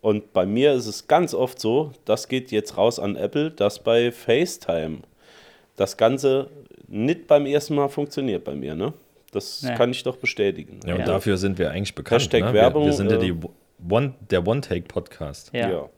Und 0.00 0.32
bei 0.32 0.46
mir 0.46 0.72
ist 0.72 0.86
es 0.86 1.06
ganz 1.06 1.34
oft 1.34 1.60
so, 1.60 1.92
das 2.06 2.26
geht 2.28 2.50
jetzt 2.50 2.78
raus 2.78 2.98
an 2.98 3.16
Apple, 3.16 3.50
dass 3.50 3.82
bei 3.82 4.10
FaceTime 4.10 5.00
das 5.76 5.96
Ganze 5.96 6.48
nicht 6.88 7.26
beim 7.26 7.46
ersten 7.46 7.74
Mal 7.74 7.88
funktioniert 7.88 8.44
bei 8.44 8.54
mir, 8.54 8.74
ne? 8.74 8.94
Das 9.32 9.62
Nee. 9.62 9.74
kann 9.74 9.90
ich 9.90 10.02
doch 10.02 10.16
bestätigen. 10.16 10.80
Ja, 10.84 10.94
und 10.94 11.00
Ja. 11.00 11.06
dafür 11.06 11.36
sind 11.36 11.58
wir 11.58 11.70
eigentlich 11.70 11.94
bekannt. 11.94 12.22
Hashtag 12.22 12.42
ne? 12.44 12.52
Werbung, 12.52 12.82
Wir, 12.82 12.86
wir 12.88 12.92
sind 12.94 13.10
ja 13.10 13.16
äh, 13.18 13.20
die 13.20 13.34
One, 13.88 14.14
der 14.30 14.46
One-Take-Podcast. 14.46 15.50
Ja. 15.54 15.88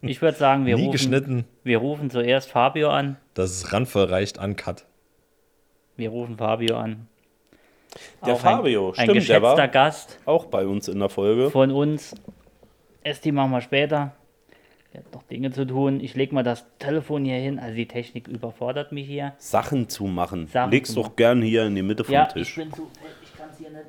Ich 0.00 0.20
würde 0.22 0.36
sagen, 0.38 0.66
wir 0.66 0.74
Nie 0.76 0.82
rufen, 0.86 0.92
geschnitten, 0.92 1.44
wir 1.64 1.78
rufen 1.78 2.10
zuerst 2.10 2.50
Fabio 2.50 2.90
an. 2.90 3.16
dass 3.34 3.50
es 3.50 3.72
randvoll 3.72 4.04
reicht, 4.04 4.38
uncut. 4.38 4.84
Wir 5.96 6.10
rufen 6.10 6.36
Fabio 6.38 6.76
an. 6.76 7.08
Der 8.24 8.34
Auch 8.34 8.40
Fabio, 8.40 8.88
ein, 8.88 8.88
ein 8.88 8.94
stimmt, 8.94 9.08
der 9.08 9.14
geschätzter 9.40 9.42
war 9.42 9.68
Gast 9.68 10.18
auch 10.26 10.46
bei 10.46 10.66
uns 10.66 10.88
in 10.88 10.98
der 10.98 11.08
Folge. 11.08 11.50
von 11.50 11.70
uns. 11.70 12.14
Esti 13.04 13.32
machen 13.32 13.52
wir 13.52 13.60
später. 13.60 14.12
Hat 14.96 15.12
noch 15.12 15.22
Dinge 15.24 15.50
zu 15.50 15.66
tun. 15.66 16.00
Ich 16.00 16.14
lege 16.14 16.34
mal 16.34 16.42
das 16.42 16.64
Telefon 16.78 17.24
hier 17.24 17.36
hin. 17.36 17.58
Also 17.58 17.74
die 17.76 17.86
Technik 17.88 18.28
überfordert 18.28 18.92
mich 18.92 19.06
hier. 19.06 19.34
Sachen 19.38 19.88
zu 19.88 20.04
machen. 20.06 20.46
Sachen 20.48 20.70
Leg's 20.70 20.90
zu 20.90 20.96
doch 20.96 21.02
machen. 21.04 21.16
gern 21.16 21.42
hier 21.42 21.64
in 21.66 21.74
die 21.74 21.82
Mitte 21.82 22.04
vom 22.04 22.14
Ja, 22.14 22.26
ich 22.28 22.32
Tisch. 22.32 22.56
bin 22.56 22.72
zu 22.72 22.86
fett. 22.86 23.10
Ich 23.22 23.36
kann 23.36 23.48
es 23.50 23.58
hier 23.58 23.70
nicht. 23.70 23.84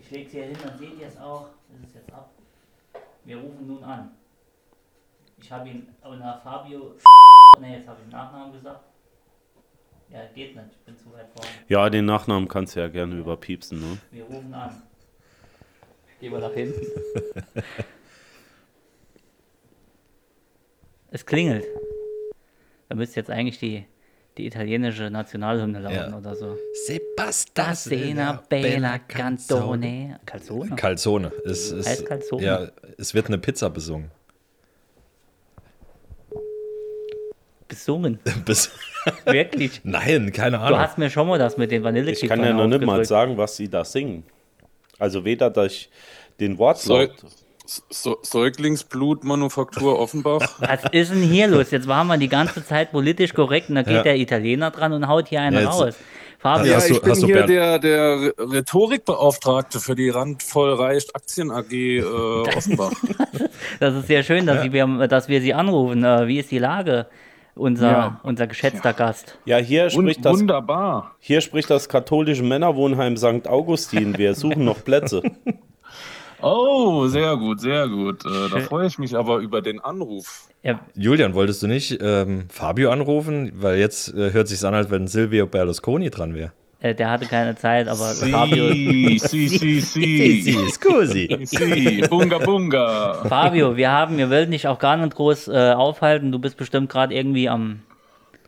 Ich 0.00 0.10
lege 0.10 0.26
es 0.26 0.32
hier 0.32 0.44
hin, 0.44 0.56
dann 0.64 0.78
seht 0.78 0.98
ihr 1.00 1.06
es 1.06 1.18
auch. 1.20 1.48
Das 1.70 1.88
ist 1.88 1.94
jetzt 1.96 2.12
ab. 2.12 2.30
Wir 3.24 3.36
rufen 3.36 3.66
nun 3.66 3.84
an. 3.84 4.10
Ich 5.40 5.52
habe 5.52 5.68
ihn, 5.68 5.86
oh 6.04 6.14
na, 6.18 6.38
Fabio. 6.38 6.94
Ne, 7.60 7.76
jetzt 7.76 7.88
habe 7.88 7.98
ich 8.00 8.04
den 8.06 8.12
Nachnamen 8.12 8.52
gesagt. 8.52 8.84
Ja, 10.10 10.20
geht 10.34 10.54
nicht. 10.54 10.68
Ich 10.70 10.78
bin 10.86 10.96
zu 10.96 11.06
weit 11.12 11.26
vorne. 11.34 11.48
Ja, 11.68 11.90
den 11.90 12.04
Nachnamen 12.04 12.46
kannst 12.48 12.76
du 12.76 12.80
ja 12.80 12.88
gerne 12.88 13.16
überpiepsen. 13.16 13.80
Ne? 13.80 13.98
Wir 14.12 14.24
rufen 14.24 14.54
an. 14.54 14.80
Gehen 16.20 16.32
wir 16.32 16.38
nach 16.38 16.52
hinten. 16.52 16.80
es 21.10 21.24
klingelt. 21.26 21.64
Da 22.88 22.94
müsste 22.94 23.20
jetzt 23.20 23.30
eigentlich 23.30 23.58
die, 23.58 23.84
die 24.36 24.46
italienische 24.46 25.10
Nationalhymne 25.10 25.80
laufen 25.80 25.94
Ja. 26.10 26.16
oder 26.16 26.34
so. 26.36 26.56
Sebastasena 26.86 28.42
bella 28.48 28.98
canzone. 28.98 30.20
Calzone? 30.26 30.76
Calzone. 30.76 31.32
Es, 31.44 31.70
es, 31.70 31.86
Heißt 31.86 32.06
Calzone? 32.06 32.42
Ja, 32.42 32.68
es 32.96 33.14
wird 33.14 33.26
eine 33.26 33.38
Pizza 33.38 33.68
besungen. 33.70 34.10
Besungen. 37.68 38.18
Bis, 38.46 38.70
Wirklich. 39.26 39.80
Nein, 39.84 40.32
keine 40.32 40.56
Du 40.56 40.62
Ahnung. 40.62 40.78
hast 40.80 40.98
mir 40.98 41.10
schon 41.10 41.26
mal 41.28 41.38
das 41.38 41.56
mit 41.56 41.70
den 41.70 41.80
Ich 41.80 41.84
Vanillekipferl 41.84 42.28
kann 42.28 42.42
ja 42.44 42.52
noch 42.52 42.66
nicht 42.66 42.84
mal 42.84 43.04
sagen, 43.04 43.36
was 43.36 43.56
sie 43.56 43.68
da 43.68 43.84
singen. 43.84 44.24
Also 44.98 45.24
weder 45.24 45.50
durch 45.50 45.88
den 46.40 46.52
Soll, 46.56 46.58
Wortlaut. 46.58 47.18
so, 47.20 47.26
Säuglingsblutmanufaktur 47.68 49.98
Offenbach. 49.98 50.40
Was 50.60 50.80
ist 50.92 51.10
denn 51.12 51.22
hier 51.22 51.48
los? 51.48 51.70
Jetzt 51.70 51.86
waren 51.86 52.06
wir 52.06 52.16
die 52.16 52.28
ganze 52.28 52.64
Zeit 52.64 52.92
politisch 52.92 53.34
korrekt 53.34 53.68
und 53.68 53.74
da 53.76 53.82
geht 53.82 53.94
Ja. 53.94 54.02
der 54.02 54.16
Italiener 54.16 54.70
dran 54.70 54.92
und 54.92 55.06
haut 55.08 55.28
hier 55.28 55.40
einen 55.42 55.62
Ja, 55.62 55.68
raus. 55.70 55.94
Fabio, 56.38 56.72
Ja, 56.72 56.78
ich 56.78 57.00
bin 57.00 57.10
hast 57.10 57.22
du 57.22 57.26
hier 57.26 57.46
der, 57.46 57.78
der 57.78 58.32
Rhetorikbeauftragte 58.38 59.80
für 59.80 59.94
die 59.96 60.08
Randvoll 60.08 60.72
Reicht 60.74 61.14
Aktien 61.16 61.50
AG 61.50 61.72
äh, 61.72 62.02
Offenbach. 62.56 62.92
das 63.80 63.94
ist 63.96 64.06
sehr 64.06 64.22
schön, 64.22 64.46
dass, 64.46 64.62
Sie, 64.62 64.72
wir, 64.72 64.86
dass 65.08 65.28
wir 65.28 65.40
Sie 65.40 65.52
anrufen. 65.52 66.04
Äh, 66.04 66.28
wie 66.28 66.38
ist 66.38 66.50
die 66.52 66.58
Lage, 66.60 67.06
unser, 67.56 67.90
Ja. 67.90 68.20
unser 68.22 68.46
geschätzter 68.46 68.92
Gast? 68.92 69.36
Ja, 69.46 69.56
hier 69.58 69.90
spricht, 69.90 70.24
das, 70.24 70.38
wunderbar. 70.38 71.16
hier 71.18 71.40
spricht 71.40 71.70
das 71.70 71.88
katholische 71.88 72.44
Männerwohnheim 72.44 73.16
St. 73.16 73.48
Augustin. 73.48 74.16
Wir 74.16 74.34
suchen 74.36 74.64
noch 74.64 74.84
Plätze. 74.84 75.22
Oh, 76.40 77.06
sehr 77.08 77.36
gut, 77.36 77.60
sehr 77.60 77.88
gut. 77.88 78.24
Äh, 78.24 78.48
da 78.52 78.60
freue 78.60 78.86
ich 78.86 78.98
mich 78.98 79.16
aber 79.16 79.38
über 79.38 79.60
den 79.60 79.80
Anruf. 79.80 80.48
Ja, 80.62 80.80
Julian, 80.94 81.34
wolltest 81.34 81.62
du 81.62 81.66
nicht 81.66 81.98
ähm, 82.00 82.46
Fabio 82.48 82.90
anrufen? 82.90 83.52
Weil 83.56 83.78
jetzt 83.78 84.14
äh, 84.14 84.32
hört 84.32 84.48
sich 84.48 84.64
an, 84.64 84.74
als 84.74 84.90
wenn 84.90 85.06
Silvio 85.08 85.46
Berlusconi 85.46 86.10
dran 86.10 86.34
wäre. 86.34 86.52
äh, 86.80 86.94
der 86.94 87.10
hatte 87.10 87.26
keine 87.26 87.56
Zeit, 87.56 87.88
aber 87.88 88.06
Fabio, 88.14 88.68
Si, 88.72 89.18
si, 89.18 89.48
si, 89.48 89.80
si. 89.80 90.68
scusi. 90.70 91.38
Si, 91.44 92.02
bunga, 92.08 92.38
bunga. 92.38 93.24
Fabio, 93.28 93.76
wir 93.76 93.90
haben, 93.90 94.16
wir 94.18 94.30
wollten 94.30 94.52
dich 94.52 94.66
auch 94.68 94.78
gar 94.78 94.96
nicht 94.96 95.14
groß 95.16 95.48
äh, 95.48 95.72
aufhalten. 95.72 96.30
Du 96.32 96.38
bist 96.38 96.56
bestimmt 96.56 96.88
gerade 96.88 97.14
irgendwie 97.14 97.48
am. 97.48 97.80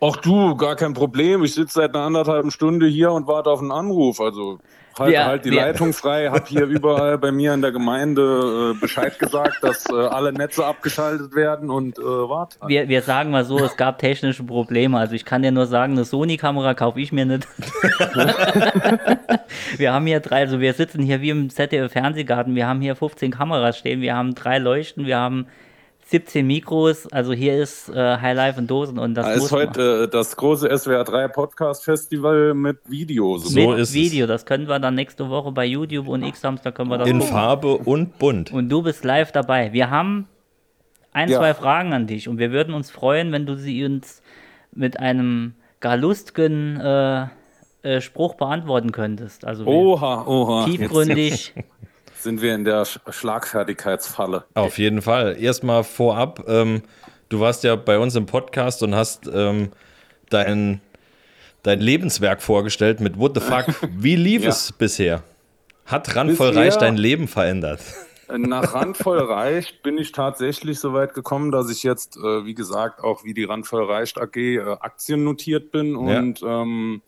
Ach 0.01 0.17
du, 0.17 0.57
gar 0.57 0.77
kein 0.77 0.95
Problem. 0.95 1.45
Ich 1.45 1.55
sitze 1.55 1.75
seit 1.81 1.95
einer 1.95 2.05
anderthalben 2.05 2.51
Stunde 2.51 2.87
hier 2.87 3.13
und 3.13 3.27
warte 3.27 3.51
auf 3.51 3.61
einen 3.61 3.71
Anruf. 3.73 4.21
Also 4.21 4.59
halt, 4.99 5.11
Wir- 5.13 5.25
halt 5.25 5.45
die 5.45 5.51
wir- 5.51 5.61
Leitung 5.63 5.93
frei. 5.93 6.29
Hab 6.31 6.49
hier 6.49 6.65
überall 6.67 7.19
bei 7.19 7.33
mir 7.33 7.55
in 7.55 7.63
der 7.63 7.73
Gemeinde 7.73 8.75
äh, 8.75 8.81
Bescheid 8.81 9.19
gesagt, 9.19 9.63
dass 9.63 9.87
äh, 9.91 9.95
alle 9.95 10.33
Netze 10.33 10.65
abgeschaltet 10.65 11.35
werden 11.35 11.71
und 11.71 11.99
äh, 11.99 12.03
warte. 12.03 12.59
Wir, 12.67 12.89
wir 12.89 13.03
sagen 13.03 13.31
mal 13.31 13.45
so, 13.45 13.59
es 13.59 13.77
gab 13.77 13.99
technische 13.99 14.45
Probleme. 14.45 14.99
Also 14.99 15.15
ich 15.15 15.25
kann 15.25 15.43
dir 15.43 15.53
nur 15.53 15.67
sagen, 15.67 15.93
eine 15.95 16.05
Sony-Kamera 16.05 16.75
kaufe 16.75 17.01
ich 17.01 17.13
mir 17.13 17.25
nicht. 17.25 17.47
wir 19.77 19.93
haben 19.93 20.07
hier 20.07 20.21
drei, 20.21 20.41
also 20.41 20.61
wir 20.61 20.73
sitzen 20.75 21.03
hier 21.03 21.21
wie 21.21 21.31
im 21.31 21.51
ZDF-Fernsehgarten. 21.51 22.55
Wir 22.55 22.67
haben 22.67 22.81
hier 22.81 22.97
15 22.97 23.31
Kameras 23.31 23.79
stehen, 23.79 24.01
wir 24.01 24.15
haben 24.15 24.35
drei 24.35 24.59
Leuchten, 24.59 25.07
wir 25.07 25.19
haben 25.19 25.47
17 26.11 26.45
Mikros. 26.45 27.07
Also 27.13 27.33
hier 27.33 27.63
ist 27.63 27.89
äh, 27.89 27.95
High 27.95 28.35
Life 28.35 28.59
in 28.59 28.67
Dosen 28.67 28.99
und 28.99 29.15
das 29.15 29.27
Da 29.27 29.35
muss 29.37 29.45
ist 29.45 29.53
heute 29.53 30.05
äh, 30.05 30.09
das 30.09 30.37
große 30.37 30.77
SWR 30.77 31.05
3 31.05 31.29
Podcast 31.29 31.85
Festival 31.85 32.53
mit 32.53 32.79
Video. 32.89 33.39
So 33.39 33.55
mit 33.55 33.79
ist 33.79 33.91
es. 33.91 33.95
Video. 33.95 34.27
Das 34.27 34.45
können 34.45 34.67
wir 34.67 34.81
dann 34.81 34.97
nächste 34.97 35.29
Woche 35.31 35.53
bei 35.53 35.65
YouTube 35.65 36.09
und 36.09 36.25
X-Hamster 36.25 36.73
können 36.73 36.91
wir 36.91 36.99
das 36.99 37.09
In 37.09 37.21
gucken. 37.21 37.33
Farbe 37.33 37.77
und 37.77 38.19
bunt. 38.19 38.53
Und 38.53 38.69
du 38.71 38.83
bist 38.83 39.05
live 39.05 39.31
dabei. 39.31 39.73
Wir 39.73 39.91
haben 39.91 40.27
ein, 41.13 41.29
Ja. 41.29 41.39
zwei 41.39 41.55
Fragen 41.55 41.93
an 41.93 42.09
dich 42.09 42.29
und 42.29 42.39
wir 42.39 42.51
würden 42.51 42.75
uns 42.75 42.91
freuen, 42.91 43.31
wenn 43.31 43.47
du 43.47 43.55
sie 43.55 43.85
uns 43.85 44.21
mit 44.73 44.99
einem 44.99 45.55
gar 45.79 45.97
lustigen 45.97 46.81
äh, 46.81 47.27
äh, 47.83 48.01
Spruch 48.01 48.35
beantworten 48.35 48.91
könntest. 48.91 49.45
Also 49.45 49.65
Oha, 49.65 50.25
oha. 50.27 50.65
tiefgründig. 50.65 51.55
Sind 52.21 52.43
wir 52.43 52.55
in 52.55 52.65
der 52.65 52.85
Sch 52.85 52.99
Schlagfertigkeitsfalle. 53.09 54.45
Auf 54.55 54.79
jeden 54.79 55.03
Fall. 55.03 55.37
Erstmal 55.41 55.85
vorab, 55.85 56.45
ähm, 56.49 56.83
du 57.31 57.41
warst 57.41 57.65
ja 57.65 57.77
bei 57.77 57.99
uns 57.99 58.15
im 58.15 58.27
Podcast 58.27 58.83
und 58.83 58.95
hast 58.95 59.29
ähm, 59.33 59.71
dein, 60.29 60.81
dein 61.63 61.81
Lebenswerk 61.81 62.43
vorgestellt 62.43 63.01
mit 63.01 63.19
What 63.19 63.33
the 63.35 63.41
fuck. 63.41 63.67
Wie 63.97 64.17
lief 64.17 64.43
Ja. 64.43 64.51
es 64.51 64.73
bisher? 64.73 65.23
Hat 65.87 66.15
Randvoll 66.15 66.51
Reich 66.51 66.77
dein 66.77 66.97
Leben 66.97 67.27
verändert? 67.27 67.81
Nach 68.29 68.75
Randvoll 68.75 69.19
Reicht 69.19 69.83
bin 69.83 69.99
ich 69.99 70.13
tatsächlich 70.13 70.79
so 70.79 70.93
weit 70.93 71.15
gekommen, 71.15 71.51
dass 71.51 71.69
ich 71.69 71.83
jetzt, 71.83 72.17
äh, 72.17 72.45
wie 72.45 72.55
gesagt, 72.55 73.01
auch 73.03 73.25
wie 73.25 73.35
die 73.35 73.43
Randvoll 73.45 73.85
Reicht 73.91 74.21
AG 74.21 74.37
äh, 74.37 74.61
Aktien 74.79 75.25
notiert 75.25 75.73
bin 75.73 75.97
und 75.97 76.41
ähm, 76.47 77.03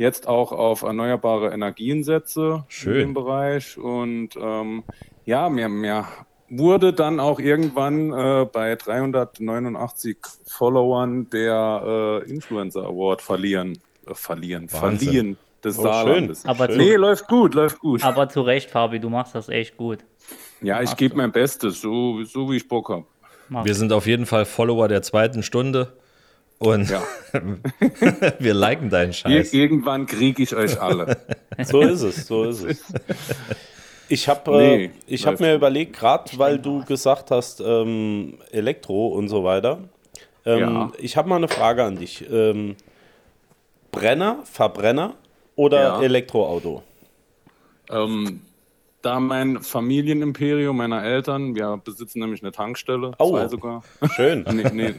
jetzt 0.00 0.26
auch 0.26 0.50
auf 0.50 0.80
erneuerbare 0.82 1.52
Energien 1.52 2.02
setze 2.04 2.64
Schön. 2.68 2.94
in 2.94 2.98
dem 3.00 3.14
Bereich. 3.14 3.76
Und 3.76 4.30
ähm, 4.40 4.82
ja, 5.26 5.48
mir, 5.50 5.68
mir 5.68 6.06
wurde 6.48 6.92
dann 6.94 7.20
auch 7.20 7.38
irgendwann 7.38 8.10
äh, 8.12 8.46
bei 8.50 8.74
389 8.76 10.16
Followern 10.46 11.28
der 11.30 12.22
äh, 12.26 12.30
Influencer 12.30 12.84
Award 12.86 13.20
verlieren. 13.22 13.78
Äh, 14.06 14.14
verlieren, 14.14 14.72
Wahnsinn. 14.72 14.98
verliehen 14.98 15.36
des 15.62 15.78
Oh, 15.78 15.82
Saarlandes. 15.82 16.46
Aber 16.46 16.70
zu- 16.70 16.78
nee, 16.78 16.94
läuft 16.94 17.28
gut, 17.28 17.54
läuft 17.54 17.78
gut. 17.80 18.02
Aber 18.02 18.28
zu 18.30 18.40
Recht, 18.40 18.70
Fabi, 18.70 18.98
du 19.00 19.10
machst 19.10 19.34
das 19.34 19.50
echt 19.50 19.76
gut. 19.76 19.98
Ja, 20.62 20.80
ich 20.80 20.96
gebe 20.96 21.16
mein 21.16 21.32
Bestes, 21.32 21.80
so, 21.82 22.24
so 22.24 22.50
wie 22.50 22.56
ich 22.56 22.66
Bock 22.68 22.88
habe. 22.88 23.04
Wir 23.50 23.74
sind 23.74 23.92
auf 23.92 24.06
jeden 24.06 24.24
Fall 24.26 24.46
Follower 24.46 24.88
der 24.88 25.02
zweiten 25.02 25.42
Stunde 25.42 25.92
und 26.60 26.88
Ja. 26.88 27.02
wir 28.38 28.54
liken 28.54 28.88
deinen 28.90 29.08
Ir 29.10 29.14
Scheiß. 29.14 29.52
irgendwann 29.52 30.06
kriege 30.06 30.42
ich 30.42 30.54
euch 30.54 30.80
alle. 30.80 31.16
So 31.64 31.80
ist 31.80 32.02
es, 32.02 32.26
so 32.28 32.44
ist 32.44 32.62
es. 32.62 32.82
Ich 34.08 34.28
habe 34.28 34.50
Nee, 34.52 34.84
äh, 34.84 34.90
ich 35.06 35.26
hab 35.26 35.40
mir 35.40 35.54
überlegt, 35.54 35.96
gerade 35.98 36.30
weil 36.36 36.58
du 36.58 36.84
gesagt 36.84 37.30
hast, 37.30 37.60
ähm, 37.60 38.38
Elektro 38.52 39.08
und 39.08 39.28
so 39.28 39.42
weiter. 39.44 39.78
Ähm, 40.44 40.58
Ja. 40.60 40.92
Ich 40.98 41.16
habe 41.16 41.28
mal 41.28 41.36
eine 41.36 41.48
Frage 41.48 41.82
an 41.84 41.96
dich. 41.96 42.24
Ähm, 42.30 42.76
Brenner, 43.92 44.38
Verbrenner 44.44 45.14
oder 45.56 45.80
Ja. 45.82 46.02
Elektroauto? 46.02 46.82
ähm, 47.90 48.42
da 49.02 49.20
mein 49.20 49.62
Familienimperium 49.62 50.76
meiner 50.76 51.02
Eltern, 51.02 51.54
wir 51.54 51.80
besitzen 51.82 52.20
nämlich 52.20 52.42
eine 52.42 52.52
Tankstelle, 52.52 53.12
Oh. 53.18 53.30
zwei 53.30 53.48
sogar, 53.48 53.82
Schön. 54.14 54.44
nee, 54.52 54.70
nee, 54.72 54.94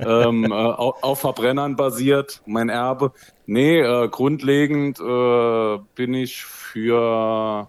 ähm, 0.00 0.44
äh, 0.50 0.54
auf, 0.54 1.02
auf 1.02 1.20
Verbrennern 1.20 1.76
basiert, 1.76 2.42
mein 2.46 2.68
Erbe. 2.68 3.12
Nee, 3.46 3.80
äh, 3.80 4.08
grundlegend 4.08 5.00
äh, 5.00 5.78
bin 5.94 6.14
ich 6.14 6.44
für 6.44 7.68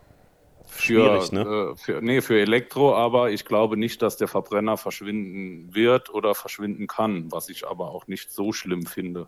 für, 0.66 1.24
ne? 1.32 1.42
äh, 1.42 1.76
für, 1.76 2.02
nee, 2.02 2.22
für 2.22 2.40
Elektro, 2.40 2.94
aber 2.94 3.32
ich 3.32 3.46
glaube 3.46 3.78
nicht, 3.78 4.02
dass 4.02 4.18
der 4.18 4.28
Verbrenner 4.28 4.78
verschwinden 4.78 5.74
wird 5.74 6.14
oder 6.14 6.36
verschwinden 6.36 6.86
kann, 6.88 7.32
was 7.32 7.50
ich 7.50 7.68
aber 7.68 7.92
auch 7.92 8.08
nicht 8.08 8.32
so 8.32 8.54
schlimm 8.54 8.86
finde. 8.86 9.28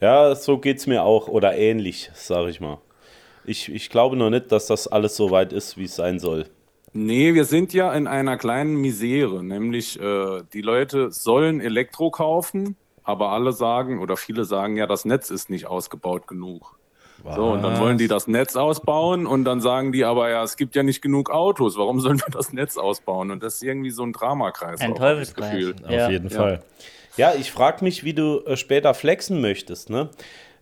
Ja, 0.00 0.34
so 0.34 0.58
geht 0.58 0.78
es 0.78 0.86
mir 0.86 1.02
auch 1.02 1.28
oder 1.28 1.56
ähnlich, 1.56 2.10
sage 2.14 2.50
ich 2.50 2.60
mal. 2.60 2.78
Ich, 3.48 3.72
ich 3.72 3.90
glaube 3.90 4.16
noch 4.16 4.30
nicht, 4.30 4.52
dass 4.52 4.66
das 4.66 4.86
alles 4.88 5.16
so 5.16 5.30
weit 5.30 5.52
ist, 5.52 5.76
wie 5.76 5.84
es 5.84 5.96
sein 5.96 6.18
soll. 6.18 6.46
Nee, 6.92 7.34
wir 7.34 7.44
sind 7.44 7.72
ja 7.72 7.92
in 7.92 8.06
einer 8.06 8.36
kleinen 8.36 8.76
Misere, 8.76 9.42
nämlich 9.44 10.00
äh, 10.00 10.42
die 10.52 10.62
Leute 10.62 11.10
sollen 11.10 11.60
Elektro 11.60 12.10
kaufen, 12.10 12.76
aber 13.04 13.30
alle 13.30 13.52
sagen 13.52 14.00
oder 14.00 14.16
viele 14.16 14.44
sagen 14.44 14.76
ja, 14.76 14.86
das 14.86 15.04
Netz 15.04 15.30
ist 15.30 15.50
nicht 15.50 15.66
ausgebaut 15.66 16.26
genug. 16.26 16.78
So, 17.34 17.50
und 17.50 17.62
dann 17.62 17.80
wollen 17.80 17.98
die 17.98 18.06
das 18.06 18.28
Netz 18.28 18.54
ausbauen 18.54 19.26
und 19.26 19.44
dann 19.44 19.60
sagen 19.60 19.90
die 19.90 20.04
aber, 20.04 20.30
ja, 20.30 20.44
es 20.44 20.56
gibt 20.56 20.76
ja 20.76 20.84
nicht 20.84 21.02
genug 21.02 21.30
Autos, 21.30 21.76
warum 21.76 21.98
sollen 22.00 22.20
wir 22.20 22.30
das 22.32 22.52
Netz 22.52 22.76
ausbauen? 22.78 23.32
Und 23.32 23.42
das 23.42 23.54
ist 23.54 23.64
irgendwie 23.64 23.90
so 23.90 24.04
ein 24.04 24.12
Dramakreis. 24.12 24.80
Ein 24.80 24.92
auch, 24.92 25.00
hab 25.00 25.18
ich 25.18 25.32
das 25.32 25.34
Teufelskreis. 25.34 25.50
Gefühl. 25.50 25.74
Auf 25.84 25.90
Ja. 25.90 26.10
jeden 26.10 26.28
Ja. 26.28 26.36
Fall. 26.36 26.62
Ja, 27.16 27.32
ich 27.34 27.50
frage 27.50 27.82
mich, 27.84 28.04
wie 28.04 28.14
du 28.14 28.38
äh, 28.46 28.56
später 28.56 28.94
flexen 28.94 29.40
möchtest. 29.40 29.90
Ne? 29.90 30.10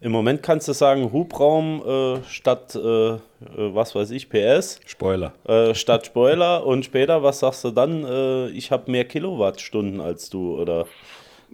Im 0.00 0.12
Moment 0.12 0.42
kannst 0.42 0.68
du 0.68 0.74
sagen, 0.74 1.10
Hubraum 1.10 1.82
äh, 1.86 2.22
statt, 2.28 2.74
äh, 2.74 2.78
äh, 3.14 3.18
was 3.56 3.94
weiß 3.94 4.10
ich, 4.10 4.28
PS, 4.28 4.78
Spoiler. 4.84 5.32
äh, 5.48 5.74
statt 5.74 6.06
Spoiler. 6.06 6.66
Und 6.66 6.84
später, 6.84 7.22
was 7.22 7.38
sagst 7.40 7.64
du 7.64 7.70
dann? 7.70 8.04
Äh, 8.04 8.48
ich 8.48 8.70
habe 8.70 8.90
mehr 8.90 9.06
Kilowattstunden 9.06 10.00
als 10.00 10.28
du. 10.28 10.60
Oder 10.60 10.86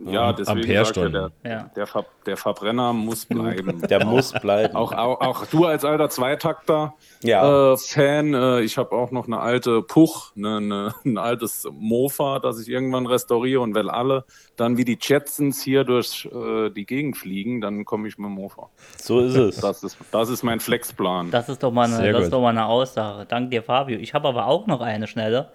Ja, 0.05 0.33
deswegen 0.33 0.61
Amperestunden. 0.61 1.13
sagt 1.23 1.35
der, 1.45 1.53
Ja. 1.53 1.71
der, 1.77 1.87
Ver 1.87 2.05
der 2.27 2.37
Verbrenner 2.37 2.93
muss 2.93 3.25
bleiben. 3.27 3.81
der 3.83 4.05
muss 4.05 4.33
bleiben. 4.33 4.75
Auch, 4.75 4.93
auch, 4.93 5.21
auch 5.21 5.47
du 5.47 5.67
als 5.67 5.85
alter 5.85 6.09
Zweitakter 6.11 6.95
Ja. 7.23 7.73
äh, 7.73 7.77
Fan, 7.77 8.35
äh, 8.35 8.61
ich 8.63 8.79
habe 8.79 8.93
auch 8.93 9.11
noch 9.13 9.27
eine 9.27 9.39
alte 9.41 9.83
Puch, 9.83 10.33
ne, 10.35 10.61
ne, 10.61 10.95
ein 11.05 11.19
altes 11.19 11.69
Mofa, 11.71 12.39
das 12.41 12.61
ich 12.61 12.69
irgendwann 12.69 13.07
restauriere 13.07 13.61
und 13.61 13.75
wenn 13.75 13.89
alle 13.89 14.25
dann 14.57 14.77
wie 14.77 14.85
die 14.85 14.99
Jetsons 15.01 15.63
hier 15.63 15.85
durch 15.85 16.29
äh, 16.33 16.71
die 16.71 16.85
Gegend 16.87 17.17
fliegen, 17.17 17.61
dann 17.61 17.85
komme 17.85 18.09
ich 18.09 18.19
mit 18.19 18.27
dem 18.27 18.33
Mofa. 18.35 18.71
So 18.99 19.21
ist 19.21 19.37
es. 19.37 19.57
Das 19.61 19.83
ist, 19.85 19.97
das 20.11 20.29
ist 20.31 20.43
mein 20.43 20.61
Flexplan. 20.61 21.31
Das 21.31 21.49
ist 21.49 21.63
doch 21.63 21.71
mal 21.71 21.85
eine, 21.87 21.97
Sehr 21.97 22.13
das 22.13 22.17
gut. 22.21 22.25
ist 22.25 22.33
doch 22.33 22.41
mal 22.43 22.49
eine 22.51 22.67
Aussage. 22.67 23.25
Dank 23.27 23.51
dir, 23.51 23.63
Fabio. 23.63 23.99
Ich 23.99 24.15
habe 24.15 24.29
aber 24.29 24.47
auch 24.47 24.67
noch 24.67 24.81
eine 24.81 25.07
schnelle. 25.07 25.53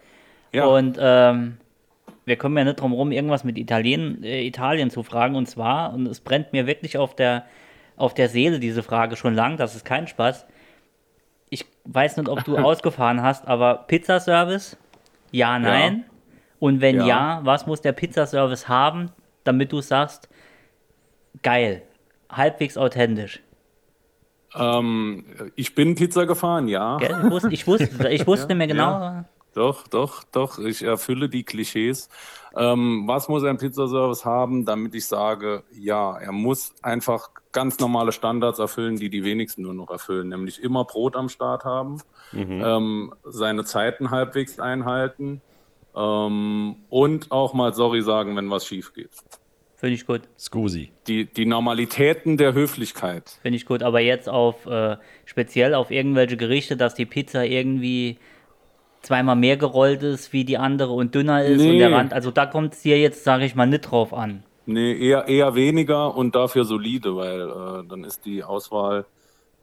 ja, 0.54 0.66
Und 0.66 0.98
ähm, 1.00 1.58
wir 2.28 2.36
kommen 2.36 2.58
ja 2.58 2.66
nicht 2.66 2.82
drum 2.82 2.92
rum, 2.92 3.14
irgendwas 3.14 3.46
mit 3.46 3.58
Italien, 3.58 4.22
äh, 4.22 4.46
Italien 4.46 4.90
zu 4.90 5.02
fragen. 5.02 5.36
Und 5.36 5.48
zwar, 5.48 5.94
und 5.94 6.06
es 6.08 6.20
brennt 6.20 6.52
mir 6.52 6.68
wirklich 6.68 6.98
auf 6.98 7.16
der, 7.16 7.46
auf 7.96 8.14
der 8.14 8.28
Seele, 8.28 8.60
diese 8.60 8.84
Frage 8.84 9.16
schon 9.16 9.34
lang, 9.34 9.56
das 9.56 9.76
ist 9.76 9.86
kein 9.86 10.08
Spaß. 10.08 10.46
Ich 11.50 11.66
weiß 11.86 12.18
nicht, 12.18 12.28
ob 12.28 12.44
du 12.44 12.58
ausgefahren 12.58 13.22
hast, 13.22 13.48
aber 13.48 13.86
Pizzaservice? 13.88 14.78
Ja, 15.32 15.58
nein. 15.58 16.04
Und 16.60 16.82
wenn 16.82 16.98
ja. 16.98 17.08
Ja. 17.08 17.40
was 17.44 17.66
muss 17.66 17.80
der 17.80 17.94
Pizzaservice 17.94 18.68
haben, 18.68 19.10
damit 19.46 19.72
du 19.72 19.80
sagst, 19.80 20.28
geil, 21.44 21.84
halbwegs 22.30 22.78
authentisch? 22.78 23.42
ähm, 24.54 25.24
ich 25.56 25.76
bin 25.76 25.96
Pizza 25.96 26.26
gefahren, 26.26 26.68
ja. 26.68 26.98
Ich 27.00 27.32
wusste, 27.32 27.54
ich 27.54 27.68
wusste, 27.68 28.10
ich 28.10 28.28
wusste 28.28 28.54
mir 28.56 28.68
genau. 28.68 28.92
ja. 29.00 29.26
Doch, 29.58 29.88
doch, 29.88 30.24
doch. 30.24 30.60
Ich 30.60 30.84
erfülle 30.84 31.30
die 31.30 31.44
Klischees. 31.44 32.10
Ähm, 32.56 33.06
was 33.08 33.28
muss 33.28 33.44
ein 33.44 33.58
Pizzaservice 33.58 34.24
haben, 34.24 34.66
damit 34.66 34.94
ich 34.94 35.08
sage, 35.08 35.64
ja, 35.72 36.16
er 36.16 36.32
muss 36.32 36.76
einfach 36.84 37.32
ganz 37.54 37.80
normale 37.80 38.12
Standards 38.12 38.60
erfüllen, 38.60 38.98
die 38.98 39.10
die 39.10 39.24
wenigsten 39.24 39.64
nur 39.64 39.74
noch 39.74 39.90
erfüllen, 39.90 40.30
nämlich 40.30 40.62
immer 40.62 40.86
Brot 40.86 41.16
am 41.16 41.28
Start 41.28 41.66
haben, 41.66 42.04
ähm, 42.34 43.16
seine 43.24 43.66
Zeiten 43.66 44.12
halbwegs 44.12 44.60
einhalten 44.60 45.42
ähm, 45.96 46.76
und 46.90 47.32
auch 47.32 47.56
mal 47.56 47.74
sorry 47.74 48.04
sagen, 48.04 48.36
wenn 48.36 48.52
was 48.52 48.68
schief 48.68 48.94
geht. 48.94 49.10
Finde 49.76 49.96
ich 49.96 50.06
gut. 50.06 50.22
Scusi. 50.38 50.92
Die, 51.08 51.26
die 51.26 51.48
Normalitäten 51.48 52.38
der 52.38 52.54
Höflichkeit. 52.54 53.40
Finde 53.42 53.58
ich 53.58 53.66
gut, 53.66 53.82
aber 53.82 54.02
jetzt 54.02 54.30
auf 54.30 54.68
äh, 54.68 54.98
speziell 55.26 55.74
auf 55.74 55.90
irgendwelche 55.90 56.38
Gerichte, 56.38 56.78
dass 56.78 56.94
die 56.94 57.08
Pizza 57.08 57.44
irgendwie 57.44 58.20
zweimal 59.08 59.36
mehr 59.36 59.58
gerollt 59.58 60.04
ist 60.04 60.34
wie 60.34 60.44
die 60.46 60.58
andere 60.58 60.92
und 60.94 61.16
dünner 61.16 61.44
ist 61.44 61.62
und 61.62 61.68
Nee. 61.70 61.78
der 61.80 61.92
Rand, 61.92 62.14
also 62.14 62.30
da 62.32 62.46
kommt 62.46 62.74
es 62.74 62.82
hier 62.82 63.00
jetzt, 63.00 63.24
sage 63.24 63.46
ich 63.46 63.56
mal, 63.56 63.66
nicht 63.66 63.82
drauf 63.90 64.14
an. 64.14 64.44
Nee, 64.66 64.94
eher, 64.98 65.28
eher 65.28 65.56
weniger 65.56 66.14
und 66.16 66.36
dafür 66.36 66.66
solide, 66.66 67.16
weil 67.16 67.42
äh, 67.42 67.88
dann 67.88 68.04
ist 68.04 68.26
die 68.26 68.44
Auswahl 68.44 69.06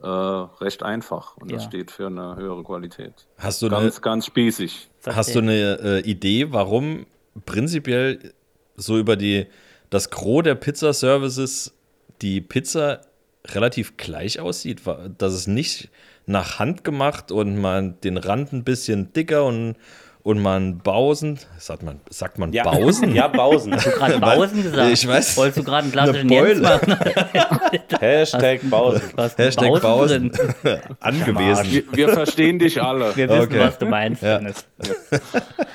äh, 0.01 0.07
recht 0.07 0.81
einfach 0.83 1.37
und 1.37 1.51
das 1.51 1.63
Ja. 1.63 1.69
steht 1.69 1.91
für 1.91 2.07
eine 2.07 2.35
höhere 2.35 2.63
Qualität. 2.63 3.13
Hast 3.37 3.61
du 3.61 3.67
eine, 3.67 3.75
Ganz, 3.77 4.01
ganz 4.01 4.25
spießig. 4.25 4.89
hast 5.05 5.35
du 5.35 5.39
eine 5.39 5.79
äh, 5.81 5.99
Idee, 6.09 6.51
warum 6.51 7.05
prinzipiell 7.45 8.33
so 8.75 8.97
über 8.97 9.15
die 9.15 9.45
das 9.91 10.09
Gros 10.09 10.43
der 10.43 10.55
Pizzaservices 10.55 11.73
die 12.21 12.41
Pizza 12.41 13.01
relativ 13.47 13.95
gleich 13.97 14.39
aussieht? 14.39 14.81
Dass 15.17 15.33
es 15.33 15.47
nicht 15.47 15.89
nach 16.25 16.59
Hand 16.59 16.83
gemacht 16.83 17.31
und 17.31 17.59
man 17.61 17.99
den 18.01 18.17
Rand 18.17 18.51
ein 18.53 18.63
bisschen 18.63 19.13
dicker 19.13 19.45
und, 19.45 19.75
und 20.23 20.41
man 20.41 20.79
Bausen, 20.79 21.37
sagt 21.59 21.83
man, 21.83 21.99
sagt 22.09 22.39
man 22.39 22.51
Ja. 22.51 22.63
Bausen? 22.63 23.13
Ja, 23.13 23.27
Bausen. 23.27 23.71
Gerade 23.73 24.19
Bausen 24.19 24.63
gesagt. 24.63 24.91
Ich 24.91 25.07
weiß. 25.07 25.37
Wolltest 25.37 25.59
du 25.59 25.63
gerade 25.63 25.83
einen 25.83 25.91
klassischen 25.91 26.31
Eine 26.31 26.47
Jens 26.47 26.61
machen? 26.61 26.95
Hashtag 27.99 28.61
Bausen. 28.69 29.01
Was, 29.15 29.37
Hashtag 29.37 29.81
Bausen 29.81 30.31
Bausen. 30.31 30.81
Angewiesen. 30.99 31.71
Wir, 31.71 31.83
wir 31.91 32.09
verstehen 32.09 32.57
dich 32.59 32.81
alle. 32.81 33.15
Wir 33.15 33.29
wissen, 33.29 33.41
Okay. 33.43 33.59
was 33.59 33.77
du 33.77 33.85
meinst, 33.85 34.23
Ja. 34.23 34.37
Dennis. 34.39 34.65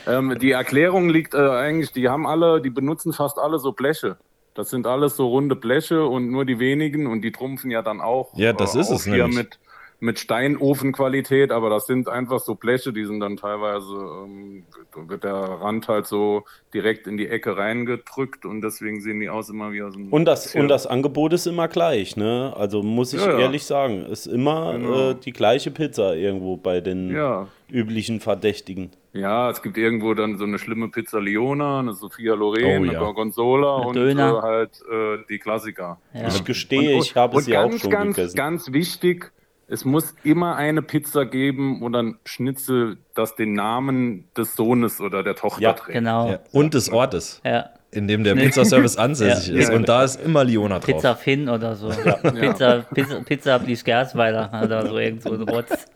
Ähm, 0.06 0.36
die 0.40 0.50
Erklärung 0.52 1.08
liegt 1.08 1.34
äh, 1.34 1.38
eigentlich, 1.38 1.92
die 1.92 2.08
haben 2.08 2.26
alle, 2.26 2.60
die 2.60 2.70
benutzen 2.70 3.12
fast 3.12 3.38
alle 3.38 3.58
so 3.58 3.72
Bleche. 3.72 4.16
Das 4.54 4.70
sind 4.70 4.86
alles 4.86 5.16
so 5.16 5.28
runde 5.28 5.54
Bleche 5.54 6.04
und 6.04 6.28
nur 6.30 6.44
die 6.44 6.58
wenigen 6.58 7.06
und 7.06 7.22
die 7.22 7.30
trumpfen 7.30 7.70
ja 7.70 7.82
dann 7.82 8.00
auch. 8.00 8.36
Ja, 8.36 8.52
das 8.52 8.74
ist 8.74 8.88
auch 8.90 8.96
es 8.96 9.04
hier 9.04 9.12
nämlich. 9.28 9.36
mit 9.36 9.58
mit 10.02 10.18
Steinofenqualität, 10.18 11.52
aber 11.52 11.70
das 11.70 11.86
sind 11.86 12.08
einfach 12.08 12.40
so 12.40 12.54
Bleche, 12.54 12.92
die 12.92 13.04
sind 13.04 13.20
dann 13.20 13.36
teilweise, 13.36 13.94
ähm, 14.24 14.64
wird 15.08 15.24
der 15.24 15.34
Rand 15.34 15.88
halt 15.88 16.06
so 16.06 16.44
direkt 16.72 17.06
in 17.06 17.16
die 17.16 17.28
Ecke 17.28 17.56
reingedrückt 17.56 18.44
und 18.46 18.62
deswegen 18.62 19.00
sehen 19.00 19.20
die 19.20 19.28
aus 19.28 19.50
immer 19.50 19.72
wie 19.72 19.82
aus 19.82 19.94
einem. 19.94 20.12
Und 20.12 20.24
das, 20.24 20.54
und 20.54 20.68
das 20.68 20.86
Angebot 20.86 21.32
ist 21.32 21.46
immer 21.46 21.68
gleich, 21.68 22.16
ne? 22.16 22.52
Also 22.56 22.82
muss 22.82 23.12
ich 23.12 23.20
Ja, 23.24 23.32
ja. 23.32 23.38
ehrlich 23.40 23.64
sagen, 23.64 24.04
ist 24.06 24.26
immer 24.26 24.72
Genau. 24.72 25.10
äh, 25.10 25.14
die 25.14 25.32
gleiche 25.32 25.70
Pizza 25.70 26.14
irgendwo 26.16 26.56
bei 26.56 26.80
den 26.80 27.14
Ja. 27.14 27.48
üblichen 27.70 28.20
Verdächtigen. 28.20 28.90
Ja, 29.12 29.50
es 29.50 29.60
gibt 29.60 29.76
irgendwo 29.76 30.14
dann 30.14 30.38
so 30.38 30.44
eine 30.44 30.58
schlimme 30.58 30.88
Pizza 30.88 31.20
Leona, 31.20 31.80
eine 31.80 31.92
Sophia 31.94 32.34
Loren, 32.34 32.62
Oh, 32.64 32.82
eine 32.84 32.92
ja. 32.92 33.00
Gorgonzola 33.00 33.78
Mit 33.78 33.86
und 33.88 33.94
Döner. 33.96 34.38
äh, 34.38 34.42
halt 34.42 34.70
äh, 34.90 35.18
die 35.28 35.38
Klassiker. 35.38 35.98
Ja. 36.14 36.28
Ich 36.28 36.44
gestehe, 36.44 36.94
Und- 36.96 37.02
ich 37.04 37.16
habe 37.16 37.36
und 37.36 37.42
sie 37.42 37.56
auch 37.56 37.68
ganz, 37.68 37.80
schon 37.82 37.90
ganz, 37.90 38.16
gegessen. 38.16 38.36
Ganz 38.36 38.72
wichtig, 38.72 39.32
es 39.70 39.85
muss 39.85 40.14
immer 40.24 40.56
eine 40.56 40.83
Pizza 40.83 41.24
geben 41.24 41.83
oder 41.83 42.02
ein 42.02 42.18
Schnitzel, 42.24 42.98
das 43.14 43.37
den 43.37 43.52
Namen 43.54 44.28
des 44.37 44.56
Sohnes 44.56 45.00
oder 45.00 45.22
der 45.22 45.37
Tochter 45.37 45.62
Ja, 45.62 45.72
trägt. 45.74 45.94
Genau. 45.94 46.30
Ja. 46.30 46.38
Und 46.52 46.74
des 46.74 46.90
Ortes, 46.90 47.40
Ja. 47.44 47.70
in 47.92 48.09
dem 48.09 48.24
der 48.24 48.35
Pizzaservice 48.35 48.96
ansässig 48.98 49.54
Ja. 49.54 49.61
ist. 49.61 49.70
Und 49.72 49.88
da 49.88 50.02
ist 50.04 50.20
immer 50.20 50.44
Liona 50.44 50.80
drauf. 50.80 50.87
Pizza 50.87 51.14
Finn 51.14 51.48
oder 51.48 51.76
so. 51.76 51.88
Pizza, 51.88 52.85
Pizza, 52.92 53.20
Pizza 53.24 53.59
Bliesgersweiler 53.59 54.50
oder 54.64 54.87
so 54.87 54.98
irgend 54.98 55.22
so 55.22 55.33
ein 55.33 55.42
Rotz. 55.42 55.87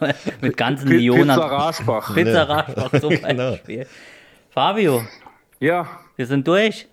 Mit 0.40 0.56
ganzen 0.56 0.88
Millionen. 0.88 1.28
Pizza 1.28 1.46
Raschbach. 1.46 2.14
Pizza 2.14 2.42
Raschbach 2.44 3.00
zum 3.00 3.10
Genau. 3.22 3.50
Beispiel. 3.52 3.86
Fabio, 4.50 5.02
Ja, 5.60 5.86
wir 6.16 6.26
sind 6.26 6.46
durch. 6.46 6.86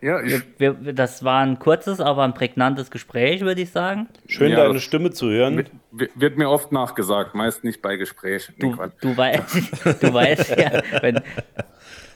Ja, 0.00 0.20
ich, 0.20 0.42
Wir, 0.58 0.74
das 0.74 1.24
war 1.24 1.40
ein 1.40 1.58
kurzes, 1.58 2.00
aber 2.00 2.22
ein 2.24 2.34
prägnantes 2.34 2.90
Gespräch, 2.90 3.40
würde 3.42 3.60
ich 3.62 3.70
sagen. 3.70 4.08
Schön, 4.26 4.52
Ja, 4.52 4.66
deine 4.66 4.80
Stimme 4.80 5.10
zu 5.10 5.28
hören. 5.30 5.56
wird, 5.56 5.70
wird 6.14 6.38
mir 6.38 6.48
oft 6.50 6.70
nachgesagt, 6.72 7.34
meist 7.34 7.64
nicht 7.64 7.82
bei 7.82 7.96
Gesprächen. 7.96 8.54
Du, 8.58 8.76
du, 9.00 9.16
weißt, 9.16 9.52
du 10.02 10.12
weißt 10.14 10.56
ja, 10.58 10.82
wenn, 11.00 11.20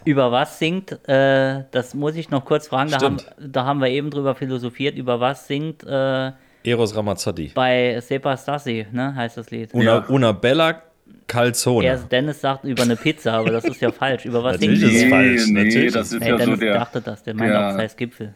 über 0.05 0.33
was 0.33 0.59
singt, 0.59 0.93
äh, 1.09 1.65
das 1.71 1.95
muss 1.95 2.17
ich 2.17 2.31
noch 2.31 2.45
kurz 2.45 2.69
fragen, 2.69 2.91
da 2.91 3.01
haben, 3.01 3.17
da 3.39 3.65
haben 3.65 3.81
wir 3.81 3.89
eben 3.89 4.11
drüber 4.11 4.35
philosophiert, 4.35 4.97
über 4.97 5.21
was 5.21 5.47
singt 5.47 5.85
äh, 5.85 6.33
Eros 6.65 6.95
Ramazzotti. 6.95 7.53
bei 7.55 7.99
Sepa 8.01 8.37
Stassi, 8.37 8.87
ne, 8.93 9.15
heißt 9.15 9.37
das 9.37 9.51
Lied. 9.51 9.75
Una, 9.75 9.85
Ja. 9.85 10.05
una 10.09 10.33
bella 10.33 10.83
calzone. 11.27 11.87
Er, 11.87 11.97
Dennis 11.99 12.41
sagt 12.41 12.65
über 12.65 12.83
eine 12.83 12.97
Pizza, 12.97 13.33
aber 13.35 13.51
das 13.51 13.65
ist 13.65 13.81
ja 13.81 13.91
falsch. 13.93 14.25
Über 14.25 14.43
was 14.45 14.55
Natürlich 14.55 14.81
singt 14.81 14.93
ist 14.93 15.03
es 15.05 15.11
falsch. 15.11 15.47
nee, 15.49 15.65
natürlich. 15.65 15.93
das 15.93 16.13
ist 16.13 16.21
Nee, 16.21 16.29
ja 16.29 16.37
Dennis 16.37 16.55
so 16.59 16.61
der, 16.65 16.75
dachte 16.75 17.01
das, 17.01 17.23
der 17.23 17.35
meint 17.35 17.51
der- 17.51 17.59
auch, 17.59 17.73
das 17.73 17.79
heißt 17.79 17.97
Gipfel. 17.99 18.35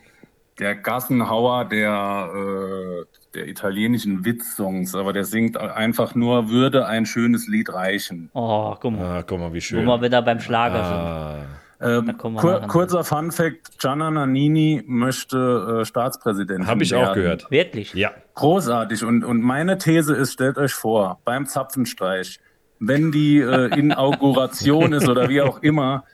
der 0.59 0.75
Gassenhauer 0.77 1.65
der, 1.67 2.31
äh, 2.35 3.05
der 3.35 3.49
italienischen 3.49 4.25
Witzsongs, 4.25 4.95
aber 4.95 5.13
der 5.13 5.25
singt 5.25 5.57
einfach 5.59 6.15
nur, 6.15 6.49
würde 6.49 6.87
ein 6.87 7.05
schönes 7.07 7.47
Lied 7.49 7.73
reichen. 7.73 8.31
Oh, 8.33 8.75
guck 8.81 8.93
mal, 8.93 9.19
Ah, 9.19 9.23
guck 9.27 9.39
mal, 9.39 9.53
wie 9.53 9.61
schön. 9.61 9.85
wir 9.85 10.01
wieder 10.03 10.23
beim 10.23 10.41
Schlager 10.41 10.81
Ah, 10.83 11.37
Ähm, 11.79 12.17
kommen 12.17 12.37
wir 12.37 12.41
kur 12.41 12.61
kurzer 12.63 13.05
Fun 13.05 13.31
Fact: 13.31 13.79
Gianna 13.79 14.11
Nannini 14.11 14.83
möchte 14.87 15.81
äh, 15.83 15.85
Staatspräsident. 15.85 16.67
Habe 16.67 16.83
ich 16.83 16.95
auch 16.95 17.13
gehört. 17.13 17.43
sind. 17.43 17.51
Wirklich? 17.51 17.93
Ja. 17.93 18.13
Großartig. 18.35 19.05
Und, 19.05 19.23
und 19.25 19.43
meine 19.43 19.77
These 19.77 20.15
ist: 20.15 20.33
stellt 20.33 20.57
euch 20.57 20.73
vor, 20.73 21.21
beim 21.27 21.45
Zapfenstreich, 21.45 22.41
wenn 22.79 23.13
die 23.13 23.39
äh, 23.41 23.79
Inauguration 23.79 24.93
ist 24.93 25.09
oder 25.09 25.29
wie 25.29 25.41
auch 25.41 25.63
immer, 25.63 26.05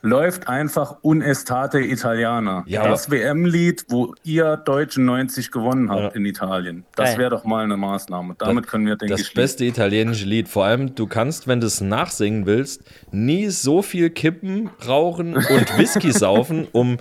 läuft 0.00 0.46
einfach 0.48 0.98
Unestate 1.02 1.80
Italiana. 1.80 2.62
Ja, 2.68 2.86
das 2.86 3.10
WM-Lied, 3.10 3.86
wo 3.88 4.14
ihr 4.22 4.56
Deutschen 4.56 5.04
90 5.06 5.50
gewonnen 5.50 5.90
habt 5.90 6.00
Ja. 6.00 6.08
in 6.10 6.24
Italien. 6.24 6.84
Das 6.94 7.18
wäre 7.18 7.30
doch 7.30 7.44
mal 7.44 7.64
eine 7.64 7.76
Maßnahme. 7.76 8.36
Damit 8.38 8.68
können 8.68 8.86
wir, 8.86 8.94
denke 8.94 9.14
Das 9.14 9.22
ich, 9.22 9.34
beste 9.34 9.64
italienische 9.64 10.24
Lied. 10.24 10.48
Vor 10.48 10.64
allem, 10.66 10.94
du 10.94 11.08
kannst, 11.08 11.48
wenn 11.48 11.60
du 11.60 11.66
es 11.66 11.80
nachsingen 11.80 12.46
willst, 12.46 12.82
nie 13.10 13.48
so 13.48 13.82
viel 13.82 14.10
kippen, 14.10 14.70
rauchen 14.86 15.34
und 15.34 15.78
Whisky 15.78 16.12
saufen, 16.12 16.68
um 16.70 16.98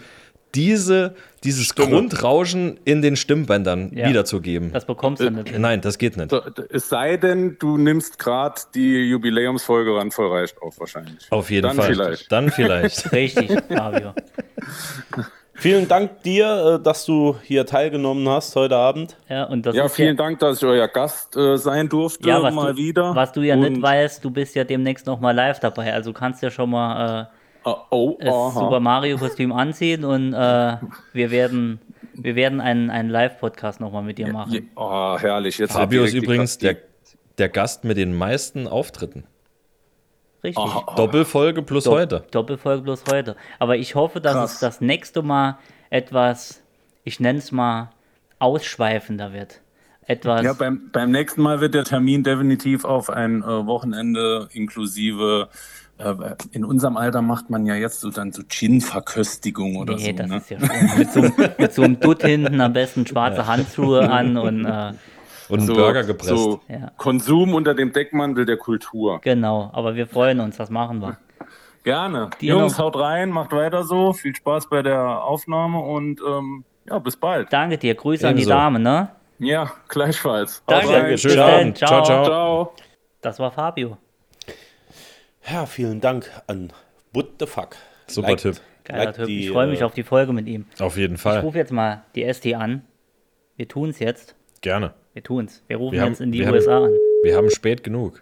diese, 0.55 1.13
dieses 1.43 1.75
Grundrauschen 1.75 2.79
in 2.85 3.01
den 3.01 3.15
Stimmbändern 3.15 3.91
Ja. 3.93 4.09
wiederzugeben. 4.09 4.71
Das 4.73 4.85
bekommst 4.85 5.21
du 5.21 5.29
nicht 5.29 5.49
hin. 5.49 5.61
Nein, 5.61 5.81
das 5.81 5.97
geht 5.97 6.17
nicht. 6.17 6.31
Es 6.69 6.89
sei 6.89 7.17
denn, 7.17 7.57
du 7.59 7.77
nimmst 7.77 8.17
gerade 8.17 8.55
die 8.73 9.09
Jubiläumsfolge 9.09 9.95
randvoll 9.95 10.27
reicht 10.31 10.61
auf 10.61 10.79
wahrscheinlich. 10.79 11.27
Auf 11.31 11.51
jeden 11.51 11.67
Dann 11.67 11.75
Fall. 11.77 11.87
vielleicht. 11.93 12.31
Dann 12.31 12.49
vielleicht. 12.49 13.11
Richtig, 13.11 13.51
Fabio. 13.69 14.13
Vielen 15.59 15.87
Dank 15.87 16.21
dir, 16.21 16.77
äh, 16.79 16.83
dass 16.83 17.03
du 17.05 17.35
hier 17.41 17.65
teilgenommen 17.65 18.29
hast 18.29 18.55
heute 18.55 18.75
Abend. 18.75 19.17
Ja, 19.27 19.45
und 19.45 19.65
das 19.65 19.75
Ja, 19.75 19.85
ist 19.85 19.95
vielen 19.95 20.15
Dank, 20.15 20.37
dass 20.37 20.57
ich 20.57 20.63
euer 20.67 20.87
Gast 20.87 21.35
äh, 21.35 21.57
sein 21.57 21.89
durfte, 21.89 22.29
Ja, 22.29 22.43
was 22.43 22.53
mal 22.53 22.73
du, 22.73 22.77
wieder. 22.77 23.15
Was 23.15 23.31
du 23.31 23.41
ja 23.41 23.55
Und- 23.55 23.61
nicht 23.61 23.81
weißt, 23.81 24.23
du 24.23 24.29
bist 24.29 24.53
ja 24.53 24.63
demnächst 24.63 25.07
noch 25.07 25.19
mal 25.19 25.31
live 25.31 25.59
dabei. 25.59 25.91
Also 25.93 26.13
kannst 26.13 26.43
ja 26.43 26.51
schon 26.51 26.69
mal 26.69 27.29
Oh, 27.63 27.75
oh, 27.91 28.17
das 28.19 28.33
aha. 28.33 28.59
Super 28.59 28.79
Mario 28.79 29.17
Kostüm 29.17 29.51
anziehen 29.51 30.03
und 30.05 30.33
äh, 30.33 30.77
wir 31.13 31.31
werden 31.31 31.79
wir 32.13 32.35
werden 32.35 32.59
einen, 32.61 32.89
einen 32.89 33.09
Live-Podcast 33.09 33.79
noch 33.79 33.91
mal 33.91 34.01
mit 34.01 34.17
dir 34.17 34.31
machen. 34.33 34.69
Oh, 34.75 35.17
herrlich. 35.19 35.57
Jetzt 35.59 35.73
Fabio 35.73 36.03
ist 36.03 36.13
übrigens 36.15 36.57
der, 36.57 36.73
Gast- 36.75 37.17
der 37.37 37.49
Gast 37.49 37.83
mit 37.83 37.97
den 37.97 38.17
meisten 38.17 38.67
Auftritten. 38.67 39.25
Richtig. 40.43 40.63
Doppelfolge 40.95 41.61
plus 41.61 41.83
Dopp- 41.83 41.93
heute. 41.93 42.23
Doppelfolge 42.31 42.81
bloß 42.83 43.03
heute. 43.11 43.35
Aber 43.59 43.75
ich 43.77 43.95
hoffe, 43.95 44.19
dass 44.21 44.33
Krass. 44.33 44.53
es 44.55 44.59
das 44.59 44.81
nächste 44.81 45.21
Mal 45.21 45.57
etwas, 45.89 46.63
ich 47.03 47.19
nenne 47.19 47.39
es 47.39 47.51
mal, 47.51 47.89
ausschweifender 48.39 49.33
wird. 49.33 49.61
Etwas. 50.05 50.43
Ja, 50.43 50.53
beim, 50.53 50.89
beim 50.91 51.11
nächsten 51.11 51.41
Mal 51.41 51.59
wird 51.59 51.73
der 51.73 51.83
Termin 51.83 52.23
definitiv 52.23 52.85
auf 52.85 53.09
ein 53.09 53.41
äh, 53.43 53.65
Wochenende 53.65 54.47
inklusive. 54.53 55.49
Äh, 55.99 56.13
in 56.51 56.63
unserem 56.63 56.95
Alter 56.97 57.21
macht 57.21 57.49
man 57.49 57.65
ja 57.65 57.73
jetzt 57.75 58.01
so 58.01 58.09
dann 58.11 58.31
so 58.31 58.43
Gin-Verköstigung 58.47 59.77
oder 59.77 59.95
nee, 59.95 60.11
so. 60.11 60.17
das 60.17 60.27
Ne? 60.27 60.37
ist 60.37 60.49
ja 60.51 60.59
schon 60.59 60.97
mit 60.99 61.11
so, 61.11 61.19
einem- 61.21 61.53
mit 61.57 61.73
so 61.73 61.81
einem 61.81 61.99
Dutt 61.99 62.21
hinten 62.23 62.61
am 62.61 62.73
besten 62.73 63.05
schwarze 63.07 63.47
Handschuhe 63.47 64.09
an 64.09 64.37
und 64.37 64.65
äh, 64.65 64.93
Und 65.49 65.61
So, 65.61 65.73
Burger 65.75 66.03
gepresst. 66.03 66.29
so 66.37 66.59
Ja. 66.67 66.91
Konsum 66.97 67.53
unter 67.53 67.73
dem 67.73 67.93
Deckmantel 67.93 68.45
der 68.45 68.57
Kultur. 68.57 69.19
genau. 69.21 69.69
Aber 69.73 69.95
wir 69.95 70.05
freuen 70.05 70.39
uns, 70.41 70.57
das 70.57 70.69
machen 70.69 70.99
wir. 71.01 71.17
Gerne. 71.83 72.29
Dir 72.41 72.53
Jungs, 72.55 72.77
noch- 72.77 72.85
haut 72.85 72.97
rein, 72.97 73.29
macht 73.29 73.51
weiter 73.53 73.83
so. 73.83 74.11
Viel 74.13 74.35
Spaß 74.35 74.69
bei 74.69 74.81
der 74.83 75.23
Aufnahme 75.23 75.79
und 75.79 76.19
ähm, 76.27 76.65
ja, 76.89 76.99
bis 76.99 77.15
bald. 77.15 77.51
Danke 77.51 77.77
dir. 77.77 77.95
Grüße 77.95 78.27
an 78.27 78.35
die 78.35 78.41
Ebenso. 78.43 78.55
Dame, 78.57 78.79
ne? 78.79 79.09
Ja, 79.39 79.71
gleichfalls. 79.87 80.63
Danke. 80.67 81.17
Schönen. 81.17 81.39
Abend. 81.39 81.77
Ciao, 81.77 82.03
ciao. 82.03 82.25
Ciao. 82.25 82.73
Das 83.21 83.39
war 83.39 83.51
Fabio. 83.51 83.97
Ja, 85.49 85.65
vielen 85.65 86.01
Dank 86.01 86.29
an 86.47 86.71
What 87.13 87.27
the 87.39 87.45
Fuck. 87.45 87.75
Super 88.07 88.29
Liked- 88.29 88.41
Tipp. 88.41 88.61
Geiler 88.83 89.05
liked 89.05 89.15
Typ. 89.17 89.27
die, 89.27 89.45
Ich 89.45 89.49
freue 89.51 89.67
mich 89.67 89.81
äh, 89.81 89.83
auf 89.83 89.93
die 89.93 90.03
Folge 90.03 90.33
mit 90.33 90.47
ihm. 90.47 90.65
Auf 90.79 90.97
jeden 90.97 91.15
Ich 91.15 91.21
Fall. 91.21 91.39
rufe 91.39 91.57
jetzt 91.57 91.71
mal 91.71 92.03
die 92.15 92.31
ST 92.31 92.53
an. 92.55 92.83
Wir 93.55 93.67
tun 93.67 93.89
es 93.89 93.99
jetzt. 93.99 94.35
Gerne. 94.61 94.93
Wir 95.13 95.23
tun's. 95.23 95.63
Wir 95.67 95.77
rufen 95.77 95.93
Wir 95.93 96.01
haben- 96.01 96.09
jetzt 96.09 96.21
in 96.21 96.31
die 96.31 96.39
wir 96.39 96.47
haben- 96.47 96.53
USA 96.55 96.77
an. 96.85 96.91
Wir 97.23 97.35
haben 97.35 97.49
spät 97.49 97.83
genug. 97.83 98.21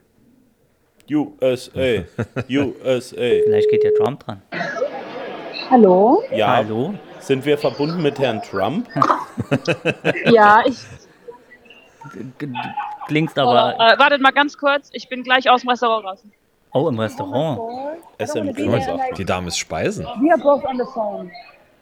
USA. 1.12 2.04
USA. 2.50 3.16
Vielleicht 3.46 3.70
geht 3.70 3.84
der 3.84 3.94
Trump 3.94 4.24
dran. 4.26 4.42
Hallo? 5.70 6.24
Ja, 6.32 6.58
Hallo? 6.58 6.96
sind 7.20 7.46
wir 7.46 7.58
verbunden 7.58 8.02
mit 8.02 8.18
Herrn 8.20 8.42
Trump? 8.42 8.88
Ja, 10.26 10.64
ich. 10.66 10.78
Klingst 13.08 13.38
aber. 13.38 13.76
Äh, 13.76 14.00
wartet 14.00 14.22
mal 14.22 14.32
ganz 14.32 14.58
kurz, 14.58 14.90
ich 14.94 15.10
bin 15.10 15.24
gleich 15.24 15.50
aus 15.50 15.62
dem 15.62 15.70
Restaurant 15.70 16.06
raus. 16.06 16.24
Oh, 16.76 16.90
im 16.90 17.00
Restaurant. 17.00 17.58
Mal, 18.20 18.54
Grünsack. 18.54 19.16
Die 19.16 19.24
Dame 19.24 19.48
ist 19.48 19.58
Speisen. 19.58 20.06
We 20.06 20.30
are 20.32 20.38
both 20.42 20.64
on 20.66 20.78
the 20.78 20.84
phone. 20.94 21.32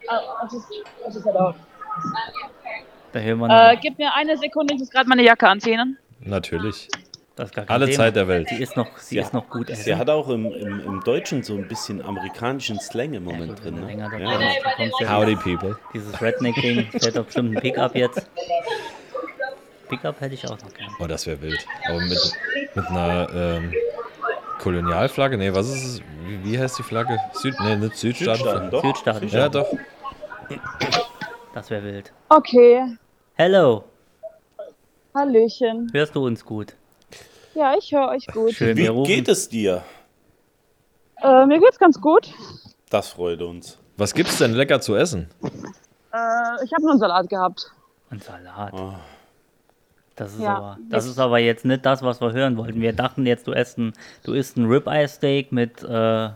Uh, 0.08 0.12
I 0.12 0.46
just, 0.52 0.66
I 0.70 1.12
just 1.12 1.26
head 1.26 1.34
out. 1.36 1.56
Da 3.12 3.18
hören 3.18 3.38
wir 3.40 3.48
noch. 3.48 3.72
Äh, 3.72 3.76
gib 3.80 3.98
mir 3.98 4.14
eine 4.14 4.36
Sekunde, 4.36 4.74
ich 4.74 4.80
muss 4.80 4.90
gerade 4.90 5.08
meine 5.08 5.22
Jacke 5.24 5.48
anziehen. 5.48 5.98
Natürlich. 6.20 6.88
das 7.34 7.48
ist 7.48 7.54
gar 7.56 7.64
kein 7.64 7.74
Alle 7.74 7.86
Thema. 7.86 7.96
Zeit 7.96 8.16
der 8.16 8.28
Welt. 8.28 8.48
Sie 8.48 8.62
ist 8.62 8.76
noch, 8.76 8.96
sie 8.98 9.18
ist 9.18 9.32
noch 9.32 9.48
gut 9.50 9.66
Sie 9.66 9.72
essen. 9.72 9.98
hat 9.98 10.10
auch 10.10 10.28
im, 10.28 10.46
im, 10.52 10.80
im 10.80 11.00
Deutschen 11.04 11.42
so 11.42 11.54
ein 11.54 11.66
bisschen 11.66 12.00
amerikanischen 12.04 12.78
Slang 12.78 13.14
im 13.14 13.24
Moment 13.24 13.64
Wenn 13.64 13.74
drin. 13.74 13.80
du 13.80 13.86
länger 13.86 14.08
Ne? 14.10 14.22
Ja. 14.22 14.36
bleibst, 14.36 14.64
dann 14.64 14.72
kommst 14.76 14.94
du 15.00 15.04
ja 15.04 15.16
Howdy, 15.18 15.36
people. 15.36 15.76
Dieses 15.92 16.20
Redneck-Ding. 16.22 16.86
Fährt 16.92 17.16
doch 17.16 17.24
bestimmt 17.24 17.56
ein 17.56 17.60
Pickup 17.60 17.94
jetzt. 17.96 18.28
Pickup 19.88 20.20
hätte 20.20 20.34
ich 20.34 20.44
auch 20.46 20.50
noch 20.60 20.72
gerne. 20.74 20.92
Oh, 21.00 21.06
das 21.06 21.26
wäre 21.26 21.40
wild. 21.42 21.66
Aber 21.88 21.98
mit, 22.00 22.32
mit 22.74 22.86
einer 22.86 23.28
ähm, 23.34 23.72
Kolonialflagge? 24.60 25.36
Nee, 25.36 25.52
was 25.54 25.68
ist 25.68 25.84
es? 25.84 26.00
Wie, 26.24 26.44
wie 26.44 26.58
heißt 26.58 26.78
die 26.78 26.82
Flagge? 26.82 27.18
Süd, 27.32 27.54
nee, 27.60 27.76
nicht 27.76 27.96
Südstaaten. 27.96 28.38
Südstaaten, 28.42 28.70
doch. 28.70 28.82
Südstaaten. 28.82 29.28
Ja, 29.28 29.48
doch. 29.48 29.66
Das 31.54 31.70
wäre 31.70 31.84
wild. 31.84 32.12
Okay, 32.28 32.96
Hello. 33.36 33.82
Hallöchen. 35.12 35.90
Hörst 35.92 36.14
du 36.14 36.24
uns 36.24 36.44
gut? 36.44 36.74
Ja, 37.54 37.74
ich 37.76 37.90
höre 37.90 38.08
euch 38.10 38.28
gut. 38.28 38.52
Schön, 38.52 38.76
Wie 38.76 39.02
geht 39.02 39.28
es 39.28 39.48
dir? 39.48 39.82
Äh, 41.20 41.44
mir 41.46 41.58
geht's 41.58 41.80
ganz 41.80 42.00
gut. 42.00 42.32
Das 42.90 43.08
freut 43.08 43.42
uns. 43.42 43.76
Was 43.96 44.14
gibt's 44.14 44.38
denn 44.38 44.52
lecker 44.52 44.80
zu 44.80 44.94
essen? 44.94 45.28
Äh, 45.42 46.64
ich 46.64 46.72
habe 46.72 46.82
nur 46.82 46.92
einen 46.92 47.00
Salat 47.00 47.28
gehabt. 47.28 47.72
Ein 48.10 48.20
Salat. 48.20 48.72
Oh. 48.72 48.92
Das 50.16 50.32
ist, 50.34 50.40
Ja. 50.40 50.56
aber, 50.56 50.78
das 50.90 51.06
ist 51.06 51.18
aber 51.18 51.38
jetzt 51.38 51.64
nicht 51.64 51.84
das, 51.84 52.02
was 52.02 52.20
wir 52.20 52.32
hören 52.32 52.56
wollten. 52.56 52.80
Wir 52.80 52.92
dachten 52.92 53.26
jetzt, 53.26 53.46
du 53.48 53.52
isst 53.52 53.78
ein, 53.78 53.92
du 54.22 54.32
isst 54.32 54.56
ein 54.56 54.66
Ribeye-Steak 54.66 55.50
mit 55.50 55.82
äh, 55.82 56.28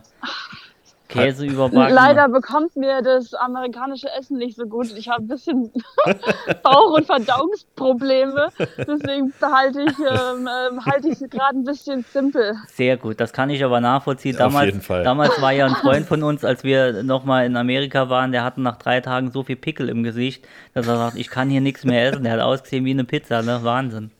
Käse 1.09 1.45
überbacken. 1.45 1.93
Leider 1.93 2.29
bekommt 2.29 2.75
mir 2.75 3.01
das 3.01 3.33
amerikanische 3.33 4.07
Essen 4.17 4.37
nicht 4.37 4.55
so 4.55 4.65
gut. 4.65 4.95
Ich 4.95 5.09
habe 5.09 5.23
ein 5.23 5.27
bisschen 5.27 5.71
Bauch- 6.63 6.93
und 6.95 7.05
Verdauungsprobleme. 7.05 8.49
Deswegen 8.77 9.33
behalte 9.39 9.81
ich, 9.81 9.99
ähm, 9.99 10.47
ähm, 10.71 10.85
halte 10.85 11.09
ich 11.09 11.19
gerade 11.29 11.57
ein 11.57 11.63
bisschen 11.63 12.05
simpel. 12.13 12.55
Sehr 12.67 12.97
gut, 12.97 13.19
das 13.19 13.33
kann 13.33 13.49
ich 13.49 13.63
aber 13.63 13.81
nachvollziehen. 13.81 14.35
Auf 14.35 14.39
Damals, 14.53 14.65
jeden 14.67 14.81
Fall. 14.81 15.03
damals 15.03 15.41
war 15.41 15.51
ja 15.51 15.65
ein 15.65 15.75
Freund 15.75 16.05
von 16.05 16.23
uns, 16.23 16.45
als 16.45 16.63
wir 16.63 17.03
nochmal 17.03 17.45
in 17.45 17.57
Amerika 17.57 18.09
waren, 18.09 18.31
der 18.31 18.43
hatte 18.43 18.61
nach 18.61 18.77
drei 18.77 19.01
Tagen 19.01 19.31
so 19.31 19.43
viel 19.43 19.55
Pickel 19.55 19.89
im 19.89 20.03
Gesicht, 20.03 20.47
dass 20.73 20.87
er 20.87 20.95
sagt, 20.97 21.17
ich 21.17 21.29
kann 21.29 21.49
hier 21.49 21.61
nichts 21.61 21.83
mehr 21.83 22.07
essen. 22.09 22.23
Der 22.23 22.33
hat 22.33 22.39
ausgesehen 22.41 22.85
wie 22.85 22.91
eine 22.91 23.03
Pizza, 23.03 23.41
ne? 23.41 23.59
Wahnsinn. 23.63 24.11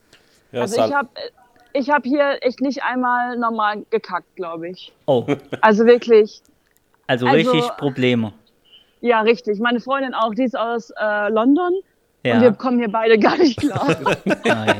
Ja, 0.52 0.62
Also 0.62 0.84
ich 0.84 0.94
habe 0.94 1.10
ich 1.74 1.90
hab 1.92 2.04
hier 2.04 2.38
echt 2.42 2.62
nicht 2.62 2.82
einmal 2.84 3.38
normal 3.38 3.86
gekackt, 3.92 4.36
glaube 4.36 4.70
ich. 4.70 4.92
Oh, 5.06 5.26
Also 5.62 5.86
wirklich. 5.86 6.42
Also, 7.10 7.26
Also- 7.28 7.52
richtig 7.52 7.76
Probleme. 7.78 8.32
Ja, 9.02 9.22
richtig. 9.22 9.60
Meine 9.60 9.80
Freundin 9.80 10.14
auch, 10.14 10.34
die 10.34 10.44
ist 10.44 10.58
aus 10.58 10.90
äh, 10.92 11.30
London. 11.30 11.74
Und 11.74 11.84
wir 12.24 12.34
Ja. 12.42 12.52
kommen 12.52 12.80
hier 12.80 12.92
beide 12.92 13.18
gar 13.18 13.38
nicht 13.38 13.58
klar. 13.62 13.88
Ja, 14.46 14.66
ja. 14.66 14.76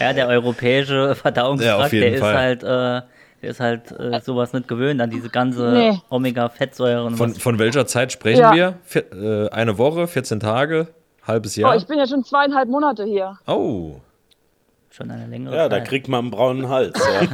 ja, 0.00 0.12
der 0.14 0.28
europäische 0.28 1.14
Verdauungstrakt, 1.14 1.92
Ja, 1.92 2.00
der 2.00 2.14
ist 2.14 2.22
halt, 2.22 2.62
äh, 2.62 2.66
der 3.42 3.50
ist 3.50 3.60
halt 3.60 3.90
äh, 3.92 4.18
sowas 4.20 4.54
nicht 4.54 4.66
gewöhnt 4.66 5.00
an 5.02 5.10
diese 5.10 5.28
ganze 5.28 5.70
Nee. 5.72 5.98
Omega-Fettsäuren. 6.08 7.16
Von, 7.16 7.34
von 7.34 7.58
welcher 7.58 7.86
Zeit 7.86 8.12
sprechen 8.12 8.40
Ja. 8.40 8.54
wir? 8.54 8.74
Vier, 8.84 9.12
äh, 9.12 9.48
eine 9.50 9.76
Woche, 9.76 10.06
14 10.06 10.40
Tage, 10.40 10.88
halbes 11.26 11.58
Oh, 11.58 11.60
Jahr? 11.60 11.76
ich 11.76 11.86
bin 11.86 11.98
ja 11.98 12.06
schon 12.06 12.24
zweieinhalb 12.24 12.68
Monate 12.70 13.04
hier. 13.04 13.38
Oh, 13.46 13.96
Schon 14.90 15.10
eine 15.10 15.26
längere 15.26 15.54
ja, 15.56 15.68
da 15.68 15.76
Zeit. 15.78 15.88
kriegt 15.88 16.08
man 16.08 16.20
einen 16.20 16.30
braunen 16.32 16.68
Hals. 16.68 16.98
Ja. 16.98 17.28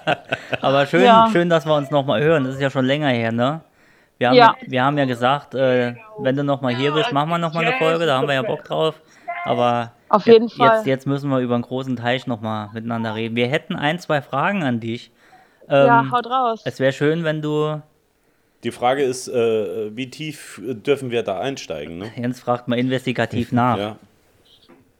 Aber 0.62 0.86
schön, 0.86 1.02
Ja. 1.04 1.28
schön, 1.30 1.48
dass 1.50 1.66
wir 1.66 1.74
uns 1.74 1.90
nochmal 1.90 2.22
hören. 2.22 2.44
Das 2.44 2.54
ist 2.54 2.60
ja 2.60 2.70
schon 2.70 2.84
länger 2.86 3.08
her, 3.08 3.32
ne? 3.32 3.60
Wir 4.18 4.28
haben 4.30 4.36
Ja. 4.36 4.54
wir 4.66 4.82
haben 4.82 4.98
ja 4.98 5.04
gesagt, 5.04 5.54
äh, 5.54 5.94
wenn 6.18 6.36
du 6.36 6.42
nochmal 6.44 6.74
hier 6.74 6.92
bist, 6.92 7.12
machen 7.12 7.28
wir 7.28 7.38
nochmal 7.38 7.66
eine 7.66 7.76
Folge, 7.78 8.06
da 8.06 8.16
haben 8.18 8.26
wir 8.26 8.34
ja 8.34 8.42
Bock 8.42 8.64
drauf. 8.64 9.00
Aber 9.44 9.92
Auf 10.08 10.26
jeden 10.26 10.48
jetzt, 10.48 10.56
Fall. 10.56 10.82
jetzt 10.86 11.06
müssen 11.06 11.30
wir 11.30 11.38
über 11.38 11.54
einen 11.54 11.62
großen 11.62 11.96
Teich 11.96 12.26
nochmal 12.26 12.70
miteinander 12.72 13.14
reden. 13.14 13.36
Wir 13.36 13.46
hätten 13.48 13.76
ein, 13.76 13.98
zwei 13.98 14.20
Fragen 14.22 14.62
an 14.64 14.80
dich. 14.80 15.12
Ähm, 15.68 15.86
ja, 15.86 16.10
haut 16.10 16.26
raus. 16.26 16.62
es 16.64 16.80
wäre 16.80 16.92
schön, 16.92 17.24
wenn 17.24 17.42
du, 17.42 17.80
Die 18.64 18.70
Frage 18.72 19.02
ist, 19.04 19.28
äh, 19.28 19.94
wie 19.94 20.08
tief 20.10 20.60
dürfen 20.64 21.10
wir 21.10 21.22
da 21.22 21.38
einsteigen? 21.38 21.98
Ne? 21.98 22.10
Jens 22.16 22.40
fragt 22.40 22.66
mal 22.68 22.78
investigativ 22.78 23.52
nach. 23.52 23.76
Ja. 23.78 23.96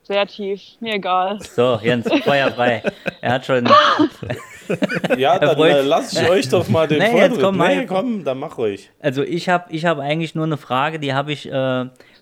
Sehr 0.08 0.26
tief. 0.26 0.60
Mir 0.80 0.94
egal. 0.94 1.38
So, 1.42 1.78
Jens, 1.82 2.08
Feuer 2.24 2.50
frei. 2.50 2.82
Er 3.20 3.32
hat 3.34 3.44
schon, 3.46 3.68
Ja, 5.16 5.38
dann 5.38 5.58
äh, 5.58 5.80
lasse 5.82 6.22
ich 6.22 6.28
euch 6.30 6.48
doch 6.48 6.68
mal 6.68 6.86
den 6.88 6.98
Nee, 6.98 7.10
Vortritt. 7.10 7.30
jetzt 7.32 7.40
komm, 7.42 7.58
nee, 7.58 7.86
komm, 7.86 8.24
dann 8.24 8.38
mach 8.38 8.58
ruhig. 8.58 8.90
Also 9.00 9.22
ich 9.22 9.48
habe 9.48 9.72
ich 9.72 9.84
hab 9.84 9.98
eigentlich 9.98 10.34
nur 10.34 10.44
eine 10.46 10.56
Frage, 10.56 10.98
die 10.98 11.14
habe 11.14 11.32
ich 11.32 11.46
äh, 11.46 11.52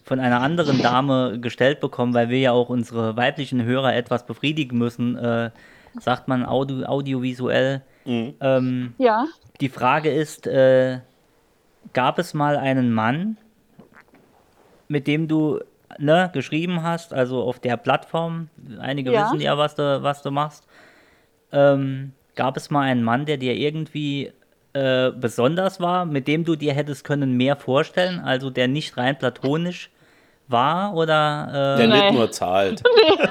von 0.05 0.20
einer 0.20 0.40
anderen 0.40 0.81
Dame 0.83 1.38
gestellt 1.40 1.81
bekommen, 1.81 2.14
weil 2.14 2.29
wir 2.29 2.38
ja 2.38 2.53
auch 2.53 2.68
unsere 2.68 3.16
weiblichen 3.16 3.62
Hörer 3.64 3.94
etwas 3.94 4.27
befriedigen 4.27 4.79
müssen, 4.79 5.16
äh, 5.16 5.51
sagt 5.99 6.29
man 6.29 6.44
audio, 6.44 6.85
audiovisuell. 6.87 7.83
Ähm, 8.05 8.94
Ja. 8.99 9.27
die 9.61 9.68
Frage 9.68 10.11
ist, 10.11 10.46
äh, 10.46 10.99
gab 11.92 12.18
es 12.20 12.35
mal 12.35 12.57
einen 12.57 12.92
Mann, 12.92 13.37
mit 14.88 15.07
dem 15.09 15.27
du 15.27 15.61
ne, 15.98 16.30
geschrieben 16.32 16.82
hast, 16.82 17.12
also 17.12 17.42
auf 17.42 17.59
der 17.59 17.76
Plattform, 17.76 18.48
einige 18.80 19.12
Ja. 19.12 19.22
wissen 19.24 19.40
ja, 19.40 19.56
was 19.59 19.74
du, 19.74 20.02
was 20.02 20.22
du 20.22 20.30
machst, 20.30 20.66
ähm, 21.52 22.12
gab 22.35 22.56
es 22.56 22.70
mal 22.70 22.82
einen 22.82 23.02
Mann, 23.02 23.24
der 23.26 23.37
dir 23.37 23.54
irgendwie 23.54 24.32
äh, 24.72 25.11
besonders 25.11 25.80
war, 25.80 26.04
mit 26.04 26.28
dem 26.28 26.44
du 26.44 26.54
dir 26.56 26.74
hättest 26.74 27.04
können 27.04 27.37
mehr 27.37 27.56
vorstellen, 27.56 28.20
also 28.20 28.50
der 28.50 28.68
nicht 28.68 28.96
rein 28.96 29.16
platonisch 29.18 29.90
war 30.48 30.94
oder 30.94 31.76
Der 31.78 31.87
äh, 31.87 31.88
Nee. 31.88 32.02
nicht 32.02 32.12
nur 32.12 32.30
zahlt. 32.30 32.82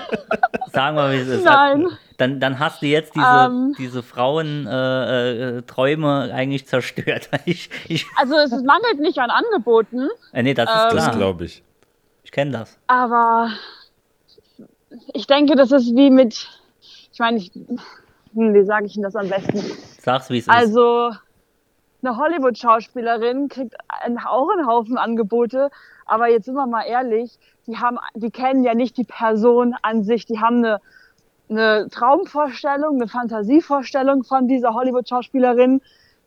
sagen 0.74 0.98
wir, 0.98 1.12
wie 1.12 1.18
es 1.18 1.28
ist. 1.28 1.46
Nein. 1.46 1.88
Dann, 2.18 2.40
dann 2.40 2.60
hast 2.60 2.82
du 2.82 2.88
jetzt 2.88 3.16
diese, 3.16 3.46
Ähm. 3.46 3.76
diese 3.78 4.02
Frauenträume 4.02 5.58
äh, 5.58 5.62
Träume 5.64 6.32
eigentlich 6.34 6.66
zerstört. 6.68 7.30
Ich, 7.46 7.70
ich, 7.88 8.06
Also 8.18 8.36
es 8.36 8.52
mangelt 8.64 9.00
nicht 9.00 9.20
an 9.20 9.30
Angeboten, 9.30 10.08
äh, 10.34 10.42
nee, 10.44 10.54
das 10.54 10.70
ist 10.70 10.76
Ähm. 10.76 10.96
Das 10.96 11.06
klar. 11.06 11.16
glaube 11.18 11.46
ich. 11.46 11.64
Kenne 12.36 12.52
das. 12.52 12.78
aber 12.88 13.50
ich 15.14 15.26
denke, 15.26 15.56
das 15.56 15.72
ist 15.72 15.96
wie 15.96 16.10
mit, 16.10 16.50
ich 17.14 17.20
meine, 17.20 17.38
ich, 17.38 17.50
hm, 17.54 18.54
wie 18.54 18.66
sage 18.66 18.88
ich 18.88 18.96
Ihnen 18.98 19.04
das 19.04 19.16
am 19.16 19.30
besten? 19.30 19.62
Sag's, 20.02 20.30
wie 20.30 20.40
es 20.40 20.48
ist. 20.48 20.54
Also 20.54 21.12
eine 22.04 22.18
Hollywood-Schauspielerin 22.18 23.48
kriegt 23.48 23.78
auch 24.28 24.50
einen 24.50 24.68
Haufen 24.68 24.98
Angebote, 24.98 25.70
aber 26.06 26.28
jetzt 26.28 26.44
sind 26.44 26.56
wir 26.56 26.68
mal 26.68 26.84
ehrlich, 26.84 27.40
die 27.68 27.78
haben, 27.78 28.00
die 28.16 28.32
kennen 28.32 28.66
ja 28.66 28.74
nicht 28.74 28.98
die 28.98 29.06
Person 29.06 29.74
an 29.82 30.04
sich, 30.04 30.26
die 30.26 30.42
haben 30.42 30.58
eine, 30.58 30.82
eine 31.50 31.88
Traumvorstellung, 31.90 32.96
eine 32.96 33.08
Fantasievorstellung 33.08 34.26
von 34.26 34.50
dieser 34.50 34.74
Hollywood-Schauspielerin, 34.74 35.82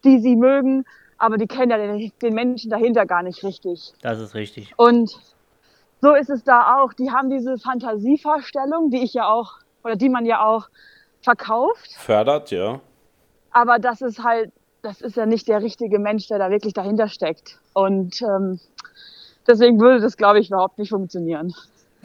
die 0.05 0.21
sie 0.21 0.37
mögen, 0.37 0.87
aber 1.19 1.37
die 1.37 1.47
kennen 1.47 1.71
ja 1.71 1.77
den, 1.77 2.13
den 2.23 2.33
Menschen 2.33 2.71
dahinter 2.71 3.05
gar 3.05 3.23
nicht 3.23 3.45
richtig. 3.45 3.93
Das 4.01 4.19
ist 4.21 4.35
richtig. 4.35 4.73
Und 4.79 5.15
so 6.01 6.15
ist 6.15 6.31
es 6.31 6.45
da 6.45 6.79
auch. 6.79 6.93
Die 6.93 7.11
haben 7.11 7.31
diese 7.31 7.59
Fantasievorstellung, 7.59 8.91
die 8.91 9.03
ich 9.03 9.15
ja 9.15 9.29
auch, 9.29 9.59
oder 9.85 9.97
die 9.97 10.09
man 10.09 10.27
ja 10.27 10.45
auch 10.45 10.69
verkauft. 11.23 11.93
Fördert, 11.97 12.51
ja. 12.51 12.81
Aber 13.51 13.79
das 13.79 14.01
ist 14.01 14.23
halt, 14.23 14.53
das 14.83 15.01
ist 15.01 15.17
ja 15.17 15.27
nicht 15.27 15.49
der 15.49 15.63
richtige 15.63 15.99
Mensch, 15.99 16.29
der 16.29 16.39
da 16.39 16.51
wirklich 16.51 16.75
dahinter 16.75 17.09
steckt. 17.09 17.59
Und 17.73 18.23
ähm, 18.23 18.61
deswegen 19.47 19.81
würde 19.81 20.01
das, 20.01 20.17
glaube 20.17 20.39
ich, 20.41 20.49
überhaupt 20.49 20.79
nicht 20.79 20.91
funktionieren. 20.91 21.55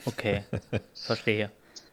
Okay, 0.06 0.44
verstehe. 0.94 1.50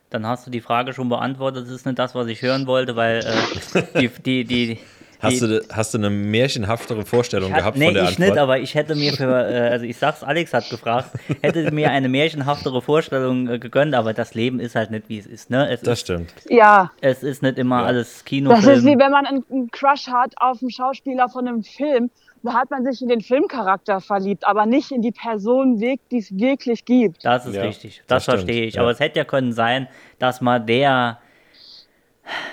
Dann 0.09 0.25
hast 0.27 0.45
du 0.45 0.51
die 0.51 0.61
Frage 0.61 0.93
schon 0.93 1.07
beantwortet. 1.07 1.65
Das 1.65 1.71
ist 1.71 1.85
nicht 1.85 1.99
das, 1.99 2.15
was 2.15 2.27
ich 2.27 2.41
hören 2.41 2.67
wollte, 2.67 2.95
weil 2.95 3.19
äh, 3.19 3.99
die, 3.99 4.09
die, 4.09 4.43
die, 4.43 4.79
Hast 5.21 5.41
du, 5.41 5.62
hast 5.71 5.93
du 5.93 5.97
eine 5.99 6.10
märchenhaftere 6.10 7.05
Vorstellung 7.05 7.53
gehabt 7.53 7.77
nee, 7.77 7.86
von 7.86 7.93
der 7.93 8.03
ich 8.03 8.10
Antwort? 8.10 8.29
nicht, 8.29 8.38
aber 8.38 8.60
ich 8.60 8.75
hätte 8.75 8.95
mir 8.95 9.13
für, 9.13 9.25
äh, 9.49 9.69
also 9.69 9.86
ich 9.86 9.97
sag's, 9.97 10.23
Alex 10.23 10.53
hat 10.53 10.69
gefragt, 10.69 11.12
hätte 11.41 11.71
mir 11.71 11.91
eine 11.91 12.10
märchenhaftere 12.10 12.81
Vorstellung 12.81 13.47
äh, 13.47 13.60
gegönnt, 13.60 13.93
aber 13.93 14.13
das 14.13 14.34
Leben 14.34 14.60
ist 14.60 14.75
halt 14.75 14.89
nicht, 14.91 15.10
wie 15.10 15.19
es 15.19 15.25
ist, 15.27 15.49
ne? 15.49 15.69
Es, 15.69 15.81
das 15.81 15.93
ist, 15.93 15.99
stimmt. 16.01 16.34
Ja, 16.49 16.91
es 17.01 17.23
ist 17.23 17.41
nicht 17.43 17.57
immer 17.57 17.81
Ja. 17.81 17.86
alles 17.86 18.25
Kino. 18.25 18.49
das 18.49 18.65
ist 18.65 18.84
wie 18.86 18.97
wenn 18.97 19.12
man 19.12 19.25
einen, 19.25 19.69
Crush 19.71 20.07
hat 20.07 20.34
auf 20.38 20.62
einen 20.62 20.71
Schauspieler 20.71 21.29
von 21.29 21.47
einem 21.47 21.63
Film. 21.63 22.10
Da 22.43 22.53
hat 22.53 22.71
man 22.71 22.84
sich 22.84 22.99
in 23.03 23.07
den 23.07 23.21
Filmcharakter 23.21 24.01
verliebt, 24.01 24.47
aber 24.47 24.65
nicht 24.65 24.91
in 24.91 25.03
die 25.03 25.12
Person, 25.12 25.77
die 25.77 25.99
es 26.17 26.36
wirklich 26.36 26.86
gibt. 26.86 27.23
Das 27.23 27.45
ist 27.45 27.53
Ja, 27.53 27.62
richtig, 27.62 28.01
das, 28.07 28.25
das 28.25 28.34
verstehe 28.36 28.65
ich. 28.65 28.73
ja. 28.73 28.81
Aber 28.81 28.89
es 28.89 28.99
hätte 28.99 29.19
ja 29.19 29.25
können 29.25 29.53
sein, 29.53 29.88
dass 30.17 30.41
mal 30.41 30.60
der, 30.60 31.19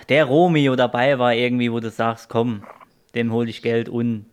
der 0.08 0.24
Romeo 0.24 0.76
dabei 0.76 1.18
war, 1.18 1.34
irgendwie, 1.34 1.70
wo 1.72 1.80
du 1.80 1.90
sagst, 1.90 2.28
komm, 2.28 2.62
dem 3.14 3.32
hole 3.32 3.48
ich 3.50 3.62
Geld 3.62 3.88
und 3.88 4.26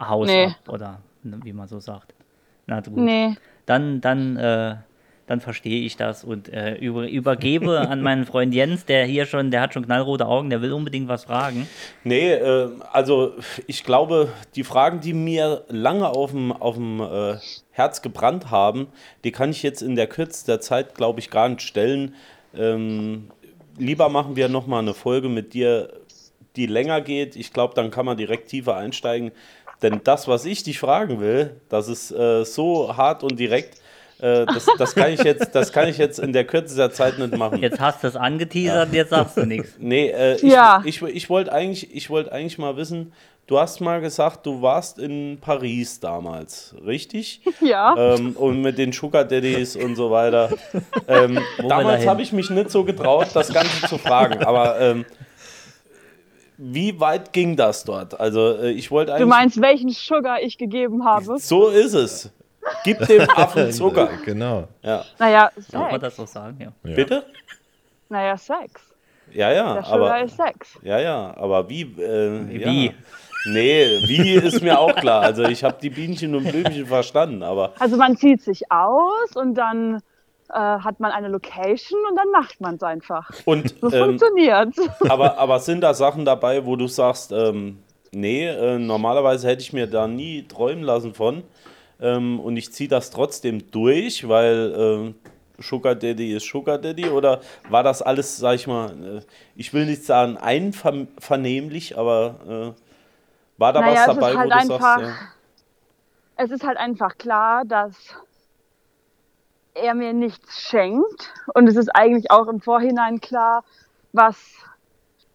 Haus 0.00 0.28
Nee. 0.28 0.46
ab, 0.46 0.68
oder 0.68 1.00
ne, 1.22 1.38
wie 1.44 1.52
man 1.52 1.68
so 1.68 1.78
sagt. 1.80 2.14
Na 2.66 2.80
gut. 2.80 2.96
Nee. 2.96 3.34
dann, 3.66 4.00
dann, 4.00 4.36
äh, 4.36 4.76
dann 5.26 5.40
verstehe 5.40 5.82
ich 5.82 5.96
das 5.96 6.24
und 6.24 6.48
äh, 6.48 6.74
über, 6.76 7.08
übergebe 7.08 7.80
an 7.88 8.00
meinen 8.02 8.24
Freund 8.24 8.54
Jens, 8.54 8.84
der 8.86 9.04
hier 9.04 9.26
schon, 9.26 9.50
der 9.50 9.60
hat 9.60 9.74
schon 9.74 9.84
knallrote 9.84 10.26
Augen, 10.26 10.50
der 10.50 10.62
will 10.62 10.72
unbedingt 10.72 11.08
was 11.08 11.24
fragen. 11.24 11.68
Nee, 12.02 12.32
äh, 12.32 12.70
also 12.92 13.34
ich 13.66 13.84
glaube, 13.84 14.28
die 14.56 14.64
Fragen, 14.64 15.00
die 15.00 15.12
mir 15.12 15.64
lange 15.68 16.08
auf 16.08 16.30
dem, 16.32 16.50
auf 16.52 16.74
dem 16.76 17.00
äh, 17.00 17.36
Herz 17.72 18.02
gebrannt 18.02 18.50
haben, 18.50 18.88
die 19.24 19.32
kann 19.32 19.50
ich 19.50 19.62
jetzt 19.62 19.82
in 19.82 19.94
der 19.96 20.06
Kürze 20.06 20.46
der 20.46 20.60
Zeit, 20.60 20.94
glaube 20.94 21.20
ich, 21.20 21.30
gar 21.30 21.48
nicht 21.48 21.62
stellen. 21.62 22.14
Ähm, 22.56 23.30
lieber 23.78 24.08
machen 24.08 24.36
wir 24.36 24.48
nochmal 24.48 24.80
eine 24.80 24.94
Folge 24.94 25.28
mit 25.28 25.54
dir, 25.54 25.92
die 26.56 26.66
länger 26.66 27.00
geht. 27.00 27.36
Ich 27.36 27.52
glaube, 27.52 27.74
dann 27.74 27.90
kann 27.90 28.06
man 28.06 28.16
direkt 28.16 28.48
tiefer 28.48 28.76
einsteigen. 28.76 29.32
Denn 29.82 30.00
das, 30.04 30.28
was 30.28 30.44
ich 30.44 30.62
dich 30.62 30.78
fragen 30.78 31.20
will, 31.20 31.56
das 31.68 31.88
ist 31.88 32.10
äh, 32.10 32.44
so 32.44 32.96
hart 32.96 33.22
und 33.22 33.38
direkt. 33.38 33.80
Äh, 34.20 34.44
das, 34.44 34.66
das, 34.78 34.94
kann 34.94 35.12
ich 35.12 35.22
jetzt, 35.22 35.54
das 35.54 35.72
kann 35.72 35.88
ich 35.88 35.96
jetzt 35.96 36.18
in 36.18 36.34
der 36.34 36.44
Kürze 36.44 36.76
der 36.76 36.92
Zeit 36.92 37.18
nicht 37.18 37.34
machen. 37.36 37.62
Jetzt 37.62 37.80
hast 37.80 38.02
du 38.02 38.08
es 38.08 38.16
angeteasert, 38.16 38.92
jetzt 38.92 39.10
sagst 39.10 39.38
du 39.38 39.46
nichts. 39.46 39.76
Nee, 39.78 40.08
äh, 40.10 40.34
ich, 40.36 40.42
Ja. 40.42 40.82
ich, 40.84 41.00
ich 41.00 41.30
wollte 41.30 41.52
eigentlich, 41.52 41.94
ich 41.94 42.10
wollte 42.10 42.30
eigentlich 42.32 42.58
mal 42.58 42.76
wissen, 42.76 43.12
du 43.50 43.58
hast 43.58 43.80
mal 43.80 44.00
gesagt, 44.00 44.46
du 44.46 44.62
warst 44.62 45.00
in 45.00 45.38
Paris 45.40 45.98
damals, 45.98 46.74
richtig? 46.86 47.42
Ja. 47.60 47.94
ähm, 48.14 48.32
und 48.36 48.62
mit 48.62 48.78
den 48.78 48.92
Sugar 48.92 49.24
Daddies 49.24 49.76
und 49.76 49.96
so 49.96 50.10
weiter. 50.10 50.50
Ähm, 51.08 51.38
damals 51.68 52.06
habe 52.06 52.22
ich 52.22 52.32
mich 52.32 52.48
nicht 52.48 52.70
so 52.70 52.84
getraut, 52.84 53.28
das 53.34 53.52
Ganze 53.52 53.86
zu 53.86 53.98
fragen, 53.98 54.42
aber 54.44 54.80
ähm, 54.80 55.04
wie 56.56 56.98
weit 57.00 57.32
ging 57.32 57.56
das 57.56 57.84
dort? 57.84 58.18
Also 58.18 58.56
äh, 58.56 58.70
ich 58.70 58.90
wollte 58.90 59.12
eigentlich... 59.12 59.24
Du 59.24 59.28
meinst, 59.28 59.60
welchen 59.60 59.90
Sugar 59.90 60.40
ich 60.40 60.56
gegeben 60.56 61.04
habe? 61.04 61.38
so 61.38 61.68
ist 61.68 61.94
es. 61.94 62.30
Gib 62.84 62.98
dem 63.06 63.28
Affen 63.30 63.72
Zucker. 63.72 64.08
Genau. 64.24 64.68
Ja. 64.82 65.04
Naja, 65.18 65.50
Kann 65.70 65.80
man 65.80 65.90
Sex. 65.90 66.02
das 66.02 66.16
so 66.16 66.26
sagen? 66.26 66.56
Ja. 66.60 66.88
Ja. 66.88 66.96
Bitte? 66.96 67.26
Naja, 68.08 68.36
Sex. 68.36 68.80
Ja, 69.32 69.52
ja, 69.52 69.74
Der 69.74 69.84
Sugar 69.84 70.14
aber... 70.14 70.24
ist 70.24 70.36
Sex. 70.36 70.78
Ja, 70.82 70.98
ja, 70.98 71.34
aber 71.36 71.68
wie? 71.68 71.82
Äh, 71.82 72.48
Wie? 72.48 72.86
Ja. 72.86 72.92
Nee, 73.46 74.00
wie 74.06 74.34
ist 74.34 74.62
mir 74.62 74.78
auch 74.78 74.94
klar. 74.96 75.22
Also 75.22 75.44
ich 75.44 75.64
habe 75.64 75.76
die 75.80 75.90
Bienchen 75.90 76.34
und 76.34 76.44
Blümchen 76.50 76.86
verstanden, 76.86 77.42
aber 77.42 77.72
Also 77.78 77.96
man 77.96 78.16
zieht 78.16 78.42
sich 78.42 78.70
aus 78.70 79.34
und 79.34 79.54
dann 79.54 80.02
äh, 80.50 80.54
hat 80.54 81.00
man 81.00 81.10
eine 81.10 81.28
Location 81.28 81.98
und 82.10 82.16
dann 82.16 82.30
macht 82.32 82.60
man 82.60 82.74
es 82.74 82.82
einfach. 82.82 83.30
und 83.46 83.74
So 83.80 83.90
ähm, 83.92 84.04
funktioniert. 84.04 84.74
aber, 85.08 85.38
aber 85.38 85.58
sind 85.60 85.80
da 85.80 85.94
Sachen 85.94 86.24
dabei, 86.24 86.66
wo 86.66 86.76
du 86.76 86.86
sagst, 86.86 87.32
ähm, 87.32 87.78
nee, 88.12 88.46
äh, 88.46 88.78
normalerweise 88.78 89.48
hätte 89.48 89.62
ich 89.62 89.72
mir 89.72 89.86
da 89.86 90.06
nie 90.06 90.42
träumen 90.46 90.82
lassen 90.84 91.14
von 91.14 91.42
ähm, 92.00 92.40
und 92.40 92.56
ich 92.56 92.72
ziehe 92.72 92.88
das 92.90 93.10
trotzdem 93.10 93.70
durch, 93.70 94.28
weil 94.28 94.74
ähm, 94.76 95.14
Sugar 95.58 95.94
Daddy 95.94 96.32
ist 96.34 96.46
Sugar 96.46 96.78
Daddy 96.78 97.08
oder 97.08 97.40
war 97.68 97.82
das 97.82 98.02
alles, 98.02 98.36
sag 98.38 98.54
ich 98.56 98.66
mal, 98.66 98.90
äh, 98.90 99.20
ich 99.56 99.72
will 99.72 99.86
nicht 99.86 100.04
sagen 100.04 100.36
einvernehmlich, 100.36 101.96
aber 101.96 102.74
äh, 102.76 102.80
war 103.60 103.72
da 103.72 103.80
Naja, 103.80 103.92
was 103.92 104.00
es 104.00 104.08
ist 104.08 104.16
dabei, 104.16 104.36
halt 104.36 104.46
wo 104.46 104.50
du 104.50 104.56
einfach- 104.56 104.80
sagst, 104.80 105.06
ja, 105.06 105.14
Es 106.42 106.50
ist 106.50 106.66
halt 106.66 106.78
einfach 106.78 107.18
klar, 107.18 107.64
dass 107.66 107.94
er 109.74 109.94
mir 109.94 110.12
nichts 110.12 110.62
schenkt 110.62 111.32
und 111.54 111.66
es 111.68 111.76
ist 111.76 111.88
eigentlich 111.94 112.30
auch 112.30 112.48
im 112.48 112.60
Vorhinein 112.60 113.20
klar, 113.20 113.62
was 114.12 114.36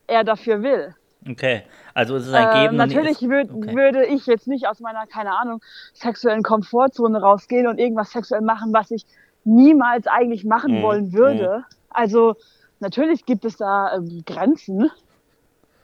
er 0.07 0.23
dafür 0.23 0.61
will. 0.63 0.95
Okay, 1.29 1.63
also 1.93 2.15
es 2.17 2.27
ist 2.27 2.33
ein 2.33 2.49
Äh, 2.49 2.53
Geben. 2.61 2.69
und 2.71 2.77
natürlich 2.77 3.21
ist- 3.21 3.29
würd, 3.29 3.51
okay. 3.51 3.75
würde 3.75 4.05
ich 4.05 4.25
jetzt 4.27 4.47
nicht 4.47 4.67
aus 4.67 4.79
meiner, 4.79 5.07
keine 5.07 5.31
Ahnung, 5.37 5.61
sexuellen 5.93 6.43
Komfortzone 6.43 7.19
rausgehen 7.21 7.67
und 7.67 7.79
irgendwas 7.79 8.11
sexuell 8.11 8.41
machen, 8.41 8.73
was 8.73 8.91
ich 8.91 9.05
niemals 9.43 10.07
eigentlich 10.07 10.43
machen 10.43 10.79
Mhm, 10.79 10.81
wollen 10.83 11.13
würde. 11.13 11.65
Also 11.89 12.35
natürlich 12.79 13.25
gibt 13.25 13.45
es 13.45 13.57
da 13.57 13.93
ähm, 13.95 14.23
Grenzen. 14.25 14.91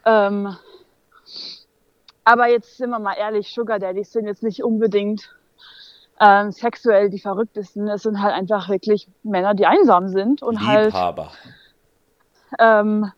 Ähm, 0.06 0.56
aber 2.24 2.48
jetzt 2.48 2.78
sind 2.78 2.90
wir 2.90 3.00
mal 3.00 3.14
ehrlich, 3.14 3.54
Sugar 3.54 3.80
Daddies 3.80 4.12
sind 4.12 4.28
jetzt 4.28 4.44
nicht 4.44 4.64
unbedingt 4.64 5.34
ähm, 6.20 6.52
sexuell 6.52 7.10
die 7.10 7.20
verrücktesten. 7.20 7.88
Es 7.88 8.04
sind 8.04 8.22
halt 8.22 8.34
einfach 8.34 8.70
wirklich 8.70 9.08
Männer, 9.24 9.56
die 9.56 9.66
einsam 9.66 10.08
sind 10.10 10.44
und 10.44 10.66
halt 10.66 10.86
Liebhaber. 10.94 11.32
ähm, 12.60 13.12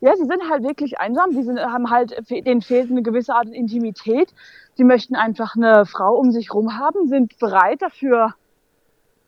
ja, 0.00 0.14
sie 0.16 0.24
sind 0.24 0.48
halt 0.48 0.62
wirklich 0.62 0.98
einsam. 0.98 1.30
Die 1.30 1.42
sind, 1.42 1.58
haben 1.58 1.90
halt, 1.90 2.16
denen 2.30 2.62
fehlt 2.62 2.90
eine 2.90 3.02
gewisse 3.02 3.34
Art 3.34 3.48
Intimität. 3.48 4.32
Die 4.78 4.84
möchten 4.84 5.16
einfach 5.16 5.56
eine 5.56 5.86
Frau 5.86 6.14
um 6.16 6.30
sich 6.30 6.52
rum 6.54 6.78
haben, 6.78 7.08
sind 7.08 7.38
bereit 7.38 7.82
dafür 7.82 8.34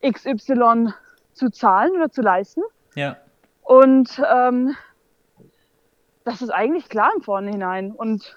XY 0.07 0.92
zu 1.33 1.50
zahlen 1.50 1.92
oder 1.92 2.11
zu 2.11 2.22
leisten. 2.22 2.62
Ja, 2.94 3.16
Und 3.62 4.22
ähm, 4.33 4.76
das 6.24 6.42
ist 6.42 6.50
eigentlich 6.50 6.88
klar 6.88 7.11
im 7.16 7.22
Vornhinein. 7.22 7.92
Und 7.92 8.37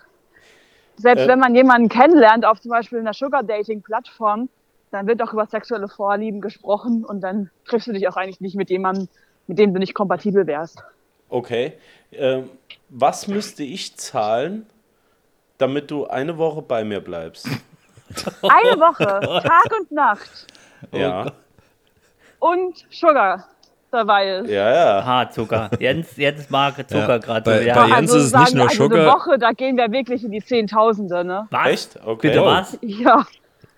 selbst 0.97 1.23
Äh. 1.23 1.27
wenn 1.27 1.39
man 1.39 1.55
jemanden 1.55 1.89
kennenlernt 1.89 2.45
auf 2.45 2.61
zum 2.61 2.71
Beispiel 2.71 2.99
einer 2.99 3.13
Sugar 3.13 3.43
Dating 3.43 3.81
Plattform, 3.81 4.49
dann 4.91 5.07
wird 5.07 5.21
auch 5.21 5.33
über 5.33 5.45
sexuelle 5.45 5.87
Vorlieben 5.87 6.41
gesprochen 6.41 7.05
und 7.05 7.21
dann 7.21 7.49
triffst 7.65 7.87
du 7.87 7.93
dich 7.93 8.07
auch 8.07 8.17
eigentlich 8.17 8.41
nicht 8.41 8.55
mit 8.55 8.69
jemandem, 8.69 9.07
mit 9.47 9.57
dem 9.57 9.73
du 9.73 9.79
nicht 9.79 9.93
kompatibel 9.93 10.45
wärst. 10.47 10.83
Okay. 11.29 11.73
Ähm, 12.11 12.49
was 12.89 13.27
müsste 13.27 13.63
ich 13.63 13.95
zahlen, 13.95 14.65
damit 15.57 15.89
du 15.91 16.07
eine 16.07 16.37
Woche 16.37 16.61
bei 16.61 16.83
mir 16.83 16.99
bleibst? 16.99 17.47
Eine 18.41 18.77
Woche, 18.79 19.05
Tag 19.47 19.79
und 19.79 19.91
Nacht 19.91 20.47
ja. 20.91 21.31
und 22.39 22.85
Sugar. 22.89 23.47
Dabei 23.91 24.37
ist. 24.37 24.49
Ja, 24.49 24.73
ja. 24.73 25.05
Haarzucker. 25.05 25.69
Jens, 25.79 26.15
Jens 26.17 26.49
mag 26.49 26.75
Zucker 26.89 27.07
Ja, 27.09 27.17
gerade 27.17 27.41
bei-. 27.51 27.63
Ja. 27.65 27.75
bei 27.83 27.89
Jens 27.95 28.13
ist 28.13 28.23
es 28.25 28.33
nicht 28.33 28.55
nur 28.55 28.69
also 28.69 28.83
Sugar. 28.83 28.99
Eine 29.01 29.07
Woche, 29.11 29.37
da 29.37 29.51
gehen 29.51 29.77
wir 29.77 29.91
wirklich 29.91 30.23
in 30.23 30.31
die 30.31 30.41
Zehntausende, 30.43 31.23
ne? 31.23 31.47
Was? 31.51 31.67
Echt? 31.67 31.99
Okay. 32.05 32.27
Bitte 32.29 32.41
Oh. 32.41 32.45
was? 32.45 32.77
Ja. 32.81 33.25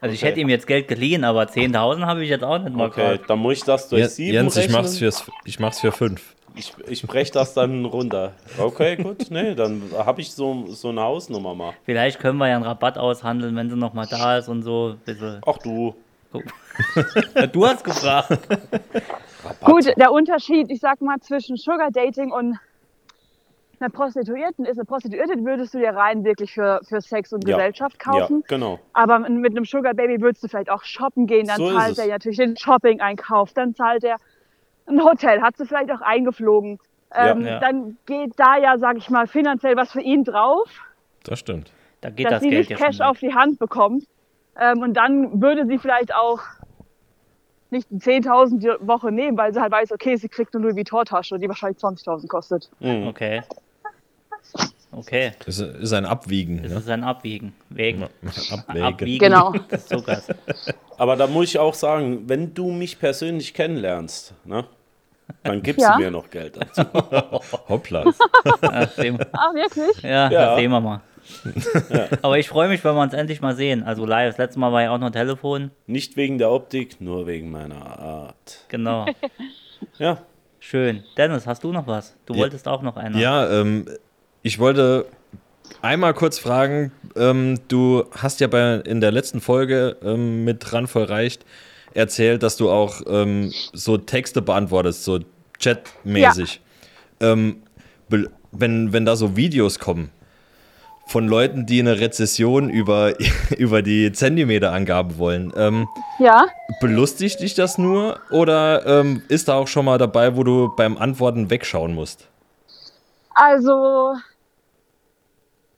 Also 0.01 0.13
ich 0.15 0.21
hätte 0.23 0.39
ihm 0.41 0.49
jetzt 0.49 0.67
Geld 0.67 0.87
geliehen, 0.89 1.23
aber 1.23 1.43
10.000 1.43 2.05
habe 2.05 2.23
ich 2.23 2.29
jetzt 2.29 2.43
auch 2.43 2.57
nicht 2.59 2.75
mal 2.75 2.87
Okay, 2.87 3.01
gerade. 3.01 3.19
dann 3.27 3.39
muss 3.39 3.53
ich 3.59 3.63
das 3.63 3.87
durch 3.87 4.01
Jens, 4.01 4.15
sieben 4.17 4.33
Jens 4.33 4.57
ich, 4.57 4.63
rechnen. 4.63 4.81
mach's 4.81 4.97
fürs, 4.97 5.23
ich 5.45 5.59
mach's 5.61 5.79
für 5.79 5.91
fünf. 5.93 6.35
Ich, 6.55 6.73
ich 6.87 7.01
breche 7.07 7.31
das 7.31 7.53
dann 7.55 7.85
runter. 7.85 8.33
Okay, 8.59 8.95
gut. 8.97 9.31
Nee, 9.31 9.55
dann 9.55 9.81
habe 9.97 10.21
ich 10.21 10.31
so, 10.33 10.65
so 10.67 10.89
eine 10.89 11.01
Hausnummer 11.01 11.55
mal. 11.55 11.73
Vielleicht 11.85 12.19
können 12.19 12.37
wir 12.37 12.47
ja 12.49 12.55
einen 12.55 12.65
Rabatt 12.65 12.97
aushandeln, 12.97 13.55
wenn 13.55 13.69
sie 13.69 13.75
noch 13.77 13.93
mal 13.93 14.05
da 14.05 14.37
ist 14.37 14.49
und 14.49 14.61
so. 14.63 14.95
Ach 15.47 15.57
du. 15.59 15.95
Du 17.53 17.65
hast 17.67 17.83
gefragt. 17.83 18.39
Gut, 19.65 19.85
der 19.97 20.11
Unterschied, 20.11 20.69
ich 20.71 20.79
sag 20.79 21.01
mal, 21.01 21.19
zwischen 21.19 21.55
Sugar 21.57 21.89
Dating 21.91 22.31
und 22.31 22.57
einer 23.79 23.89
Prostituierten 23.89 24.65
ist, 24.65 24.77
eine 24.77 24.85
Prostituierte 24.85 25.33
würdest 25.43 25.73
du 25.73 25.79
dir 25.79 25.89
rein 25.93 26.23
wirklich 26.23 26.53
für, 26.53 26.79
für 26.87 27.01
Sex 27.01 27.33
und 27.33 27.47
Ja. 27.47 27.57
Gesellschaft 27.57 27.97
Ja, 28.05 28.11
kaufen. 28.19 28.43
genau. 28.47 28.79
Aber 28.93 29.19
mit 29.19 29.51
einem 29.51 29.65
Sugar 29.65 29.93
Baby 29.93 30.21
würdest 30.21 30.43
du 30.43 30.47
vielleicht 30.47 30.69
auch 30.69 30.83
shoppen 30.83 31.27
gehen, 31.27 31.47
dann 31.47 31.57
So 31.57 31.69
zahlt 31.71 31.97
er 31.99 32.07
natürlich 32.07 32.37
den 32.37 32.55
Shopping-Einkauf, 32.55 33.51
dann 33.53 33.75
zahlt 33.75 34.03
er 34.05 34.17
ein 34.87 35.03
Hotel, 35.03 35.41
hat 35.41 35.57
sie 35.57 35.65
vielleicht 35.65 35.91
auch 35.91 36.01
eingeflogen. 36.01 36.79
Ähm, 37.13 37.41
Ja. 37.45 37.59
Dann 37.59 37.97
geht 38.05 38.31
da 38.37 38.57
ja, 38.57 38.77
sag 38.77 38.97
ich 38.97 39.09
mal, 39.09 39.27
finanziell 39.27 39.75
was 39.75 39.91
für 39.91 40.01
ihn 40.01 40.23
drauf, 40.23 40.69
Das 41.25 41.39
stimmt. 41.39 41.71
Da 42.01 42.09
geht 42.09 42.25
dass 42.25 42.31
das 42.35 42.41
sie 42.43 42.49
Geld 42.49 42.69
nicht 42.69 42.79
ja 42.79 42.85
Cash 42.85 43.01
auf 43.01 43.19
die 43.19 43.33
Hand 43.33 43.59
bekommt. 43.59 44.03
Ähm, 44.59 44.81
und 44.81 44.93
dann 44.93 45.41
würde 45.41 45.65
sie 45.67 45.77
vielleicht 45.77 46.13
auch 46.13 46.39
nicht 47.73 47.89
10.000 47.91 48.59
die 48.59 48.87
Woche 48.87 49.11
nehmen, 49.11 49.37
weil 49.37 49.53
sie 49.53 49.59
halt 49.59 49.71
weiß, 49.71 49.91
okay, 49.91 50.15
sie 50.15 50.29
kriegt 50.29 50.55
eine 50.55 50.63
Louis 50.63 50.75
Vuitton-Tasche, 50.77 51.37
die 51.39 51.47
wahrscheinlich 51.49 51.79
20.000 51.83 52.27
kostet. 52.27 52.69
Mhm. 52.79 53.07
Okay. 53.07 53.41
Okay, 54.95 55.31
Ist, 55.47 55.59
ist 55.59 55.91
ein 55.93 56.05
Abwiegen. 56.05 56.61
das 56.61 56.71
Ne? 56.71 56.77
ist 56.77 56.89
ein 56.89 57.03
Abwiegen. 57.03 57.53
Wegen. 57.69 58.03
Abwägen. 58.51 58.83
Abwiegen 58.83 59.19
Genau. 59.25 59.51
des 59.71 59.87
Zuckers. 59.87 60.27
Aber 60.97 61.15
da 61.15 61.25
muss 61.25 61.45
ich 61.45 61.57
auch 61.57 61.73
sagen, 61.73 62.23
wenn 62.29 62.53
du 62.53 62.69
mich 62.71 62.99
persönlich 62.99 63.53
kennenlernst, 63.55 64.33
ne, 64.45 64.65
dann 65.41 65.63
gibst 65.63 65.81
Ja. 65.81 65.93
du 65.95 66.03
mir 66.03 66.11
noch 66.11 66.29
Geld 66.29 66.57
dazu. 66.57 66.83
Hoppla. 67.69 68.03
Ach, 68.05 68.57
Ah, 68.61 68.87
wirklich? 69.55 70.03
ja, 70.03 70.29
Ja. 70.29 70.45
das 70.51 70.59
sehen 70.59 70.69
wir 70.71 70.79
mal. 70.81 71.01
Aber 72.21 72.37
ich 72.39 72.47
freue 72.49 72.67
mich, 72.69 72.83
wenn 72.83 72.95
wir 72.95 73.01
uns 73.01 73.13
endlich 73.13 73.41
mal 73.41 73.55
sehen. 73.55 73.83
Also 73.83 74.05
live. 74.05 74.29
Das 74.31 74.37
letzte 74.37 74.59
Mal 74.59 74.71
war 74.71 74.81
ja 74.83 74.91
auch 74.91 74.97
noch 74.99 75.11
Telefon. 75.11 75.71
Nicht 75.87 76.17
wegen 76.17 76.37
der 76.37 76.51
Optik, 76.51 76.99
nur 77.01 77.27
wegen 77.27 77.51
meiner 77.51 77.99
Art. 77.99 78.65
Genau. 78.69 79.05
Ja, 79.99 80.19
Schön. 80.59 81.03
Dennis, 81.17 81.45
hast 81.45 81.61
du 81.65 81.73
noch 81.73 81.87
was? 81.87 82.15
Du 82.25 82.33
Ja. 82.33 82.39
wolltest 82.39 82.69
auch 82.69 82.81
noch 82.81 82.95
einer. 82.95 83.17
Ja, 83.19 83.51
ähm, 83.59 83.85
ich 84.43 84.59
wollte 84.59 85.05
einmal 85.81 86.13
kurz 86.13 86.39
fragen, 86.39 86.93
ähm, 87.17 87.59
du 87.67 88.05
hast 88.11 88.39
ja 88.39 88.47
bei, 88.47 88.75
in 88.85 89.01
der 89.01 89.11
letzten 89.11 89.41
Folge 89.41 89.97
ähm, 90.01 90.45
mit 90.45 90.71
Randvoll 90.71 91.03
reicht 91.03 91.45
erzählt, 91.93 92.43
dass 92.43 92.55
du 92.55 92.69
auch 92.69 93.01
ähm, 93.07 93.51
so 93.73 93.97
Texte 93.97 94.41
beantwortest, 94.41 95.03
so 95.03 95.19
chatmäßig. 95.61 96.61
Ähm, 97.19 97.57
be- 98.07 98.31
wenn, 98.53 98.93
wenn 98.93 99.05
da 99.05 99.17
so 99.17 99.35
Videos 99.35 99.79
kommen 99.79 100.11
von 101.05 101.27
Leuten, 101.27 101.65
die 101.65 101.79
eine 101.79 101.99
Rezession 101.99 102.69
über, 102.69 103.13
über 103.57 103.81
die 103.81 104.11
Zentimeterangaben 104.11 105.17
wollen, 105.17 105.53
ähm, 105.55 105.87
Ja. 106.19 106.45
belustigt 106.79 107.39
dich 107.41 107.53
das 107.55 107.77
nur 107.77 108.19
oder 108.31 108.85
ähm, 108.85 109.21
ist 109.27 109.47
da 109.47 109.55
auch 109.55 109.67
schon 109.67 109.85
mal 109.85 109.97
dabei, 109.97 110.35
wo 110.35 110.43
du 110.43 110.73
beim 110.75 110.97
Antworten 110.97 111.49
wegschauen 111.49 111.93
musst? 111.93 112.27
Also, 113.35 114.13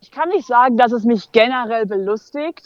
ich 0.02 0.12
kann 0.12 0.30
nicht 0.30 0.46
sagen, 0.48 0.78
dass 0.78 0.92
es 0.92 1.04
mich 1.04 1.32
generell 1.32 1.86
belustigt. 1.86 2.64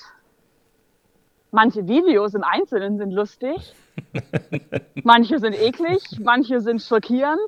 Manche 1.51 1.87
Videos 1.87 2.33
im 2.33 2.43
Einzelnen 2.43 2.97
sind 2.97 3.11
lustig. 3.11 3.55
manche 5.03 5.39
sind 5.39 5.53
eklig, 5.53 6.01
manche 6.19 6.61
sind 6.61 6.81
schockierend. 6.81 7.39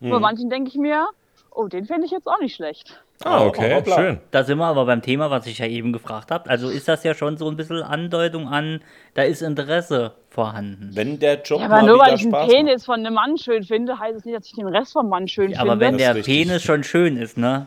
Bei 0.00 0.18
manchen 0.18 0.50
denke 0.50 0.68
ich 0.68 0.76
mir, 0.76 1.08
oh, 1.56 1.68
den 1.68 1.84
finde 1.86 2.04
ich 2.06 2.12
jetzt 2.12 2.26
auch 2.26 2.38
nicht 2.40 2.54
schlecht. 2.54 3.02
Ah, 3.24 3.44
okay, 3.46 3.74
hoppla. 3.74 3.96
schön. 3.96 4.20
Da 4.30 4.44
sind 4.44 4.58
wir 4.58 4.66
aber 4.66 4.84
beim 4.84 5.00
Thema, 5.02 5.30
was 5.30 5.46
ich 5.46 5.58
ja 5.58 5.66
eben 5.66 5.92
gefragt 5.92 6.30
habe. 6.30 6.48
Also 6.50 6.68
ist 6.68 6.86
das 6.86 7.02
ja 7.02 7.14
schon 7.14 7.38
so 7.38 7.48
ein 7.50 7.56
bisschen 7.56 7.82
Andeutung 7.82 8.46
an, 8.48 8.80
da 9.14 9.22
ist 9.22 9.40
Interesse 9.42 10.12
vorhanden. 10.28 10.90
wenn 10.94 11.18
der 11.18 11.40
Job 11.42 11.60
Ja, 11.60 11.68
mal 11.68 11.78
aber 11.78 11.86
nur 11.88 11.98
weil 11.98 12.14
ich 12.14 12.22
einen 12.22 12.30
Spaß 12.30 12.48
Penis 12.52 12.84
von 12.84 13.00
einem 13.00 13.14
Mann 13.14 13.38
schön 13.38 13.62
finde, 13.64 13.98
heißt 13.98 14.18
es 14.18 14.24
nicht, 14.26 14.36
dass 14.36 14.46
ich 14.46 14.52
den 14.52 14.66
Rest 14.68 14.92
vom 14.92 15.08
Mann 15.08 15.26
schön 15.28 15.50
Ja, 15.52 15.60
aber 15.60 15.70
finde. 15.72 15.86
wenn 15.86 15.92
Das 15.94 16.02
der 16.02 16.10
ist 16.12 16.16
richtig. 16.28 16.46
Penis 16.46 16.62
schon 16.62 16.84
schön 16.84 17.16
ist, 17.16 17.38
ne? 17.38 17.66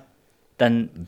Dann 0.59 1.07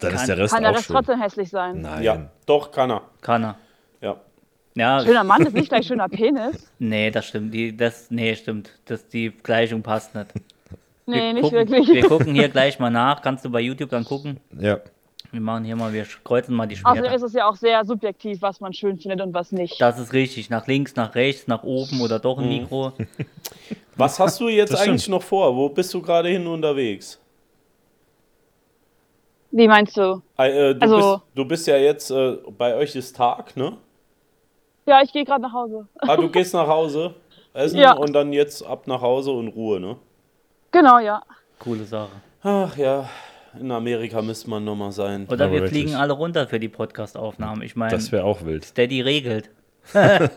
Dann 0.00 0.12
ist 0.14 0.18
Kann- 0.18 0.26
der 0.28 0.38
Rest 0.38 0.54
kann 0.54 0.62
der 0.62 0.72
auch 0.72 0.76
Rest 0.76 0.86
schön. 0.86 0.96
trotzdem 0.96 1.20
hässlich 1.20 1.50
sein. 1.50 1.80
Nein. 1.82 1.92
macht. 1.92 2.02
Ja, 2.02 2.30
doch, 2.46 2.72
kann 2.72 2.90
er. 2.90 3.02
kann 3.20 3.44
er. 3.44 3.56
Ja. 4.00 4.16
Ja, 4.74 5.00
Schöner 5.04 5.24
Mann 5.24 5.42
ist 5.42 5.52
nicht 5.54 5.68
gleich 5.68 5.86
schöner 5.86 6.08
Penis. 6.08 6.72
nee, 6.78 7.10
das 7.10 7.26
stimmt. 7.26 7.52
Die, 7.54 7.76
das, 7.76 8.10
nee, 8.10 8.34
stimmt. 8.34 8.70
Das, 8.86 9.06
die 9.08 9.30
Gleichung 9.30 9.82
passt 9.82 10.14
nicht. 10.14 10.28
Nee, 11.10 11.32
nicht 11.32 11.42
gucken, 11.42 11.58
wirklich. 11.70 11.88
Wir 11.88 12.08
gucken 12.08 12.34
hier 12.34 12.48
gleich 12.48 12.78
mal 12.78 12.90
nach. 12.90 13.22
Kannst 13.22 13.44
du 13.44 13.50
bei 13.50 13.60
YouTube 13.60 13.90
dann 13.90 14.04
gucken? 14.04 14.38
Ja. 14.58 14.78
Wir 15.32 15.40
machen 15.40 15.64
hier 15.64 15.76
mal, 15.76 15.92
wir 15.92 16.04
kreuzen 16.24 16.56
mal 16.56 16.66
die 16.66 16.74
Außerdem 16.76 17.02
Schwerter. 17.04 17.14
ist 17.14 17.22
es 17.22 17.32
ja 17.34 17.48
auch 17.48 17.54
sehr 17.54 17.84
subjektiv, 17.84 18.42
was 18.42 18.60
man 18.60 18.72
schön 18.72 18.98
findet 18.98 19.20
und 19.20 19.32
was 19.32 19.52
nicht. 19.52 19.80
Das 19.80 19.98
ist 19.98 20.12
richtig. 20.12 20.50
Nach 20.50 20.66
links, 20.66 20.96
nach 20.96 21.14
rechts, 21.14 21.46
nach 21.46 21.62
oben 21.62 22.00
oder 22.00 22.18
doch 22.18 22.38
ein 22.38 22.44
Mhm. 22.46 22.50
Mikro. 22.62 22.92
Was 23.96 24.18
hast 24.18 24.40
du 24.40 24.48
jetzt 24.48 24.72
Das 24.72 24.80
stimmt. 24.80 24.94
eigentlich 24.94 25.08
noch 25.10 25.22
vor? 25.22 25.54
Wo 25.54 25.68
bist 25.68 25.92
du 25.92 26.00
gerade 26.00 26.30
hin 26.30 26.46
unterwegs? 26.46 27.20
Wie 29.50 29.68
meinst 29.68 29.96
du? 29.96 30.22
Äh, 30.38 30.74
du, 30.74 30.80
Also- 30.80 30.96
bist, 30.96 31.20
du 31.34 31.44
bist 31.44 31.66
ja 31.66 31.76
jetzt, 31.76 32.10
äh, 32.10 32.38
bei 32.56 32.74
euch 32.76 32.94
ist 32.96 33.14
Tag, 33.16 33.56
ne? 33.56 33.76
Ja, 34.86 35.02
ich 35.02 35.12
gehe 35.12 35.24
gerade 35.24 35.42
nach 35.42 35.52
Hause. 35.52 35.86
Ah, 35.98 36.16
du 36.16 36.28
gehst 36.30 36.54
nach 36.54 36.66
Hause, 36.66 37.14
essen 37.52 37.78
Ja. 37.78 37.92
und 37.94 38.12
dann 38.12 38.32
jetzt 38.32 38.64
ab 38.64 38.86
nach 38.86 39.00
Hause 39.02 39.32
und 39.32 39.48
Ruhe, 39.48 39.78
ne? 39.80 39.96
Genau, 40.72 40.98
ja. 40.98 41.22
Coole 41.58 41.84
Sache. 41.84 42.10
Ach 42.42 42.76
ja, 42.76 43.08
in 43.58 43.70
Amerika 43.70 44.22
müsste 44.22 44.48
man 44.48 44.64
nochmal 44.64 44.92
sein. 44.92 45.26
Oder 45.28 45.44
Aber 45.44 45.54
wir 45.54 45.62
wirklich. 45.62 45.82
fliegen 45.82 45.96
alle 45.96 46.12
runter 46.12 46.46
für 46.46 46.60
die 46.60 46.68
Podcast-Aufnahmen. 46.68 47.62
Ich 47.62 47.76
meine, 47.76 47.90
Das 47.90 48.12
wäre 48.12 48.24
auch 48.24 48.44
wild. 48.44 48.64
Steady 48.64 49.00
regelt. 49.00 49.50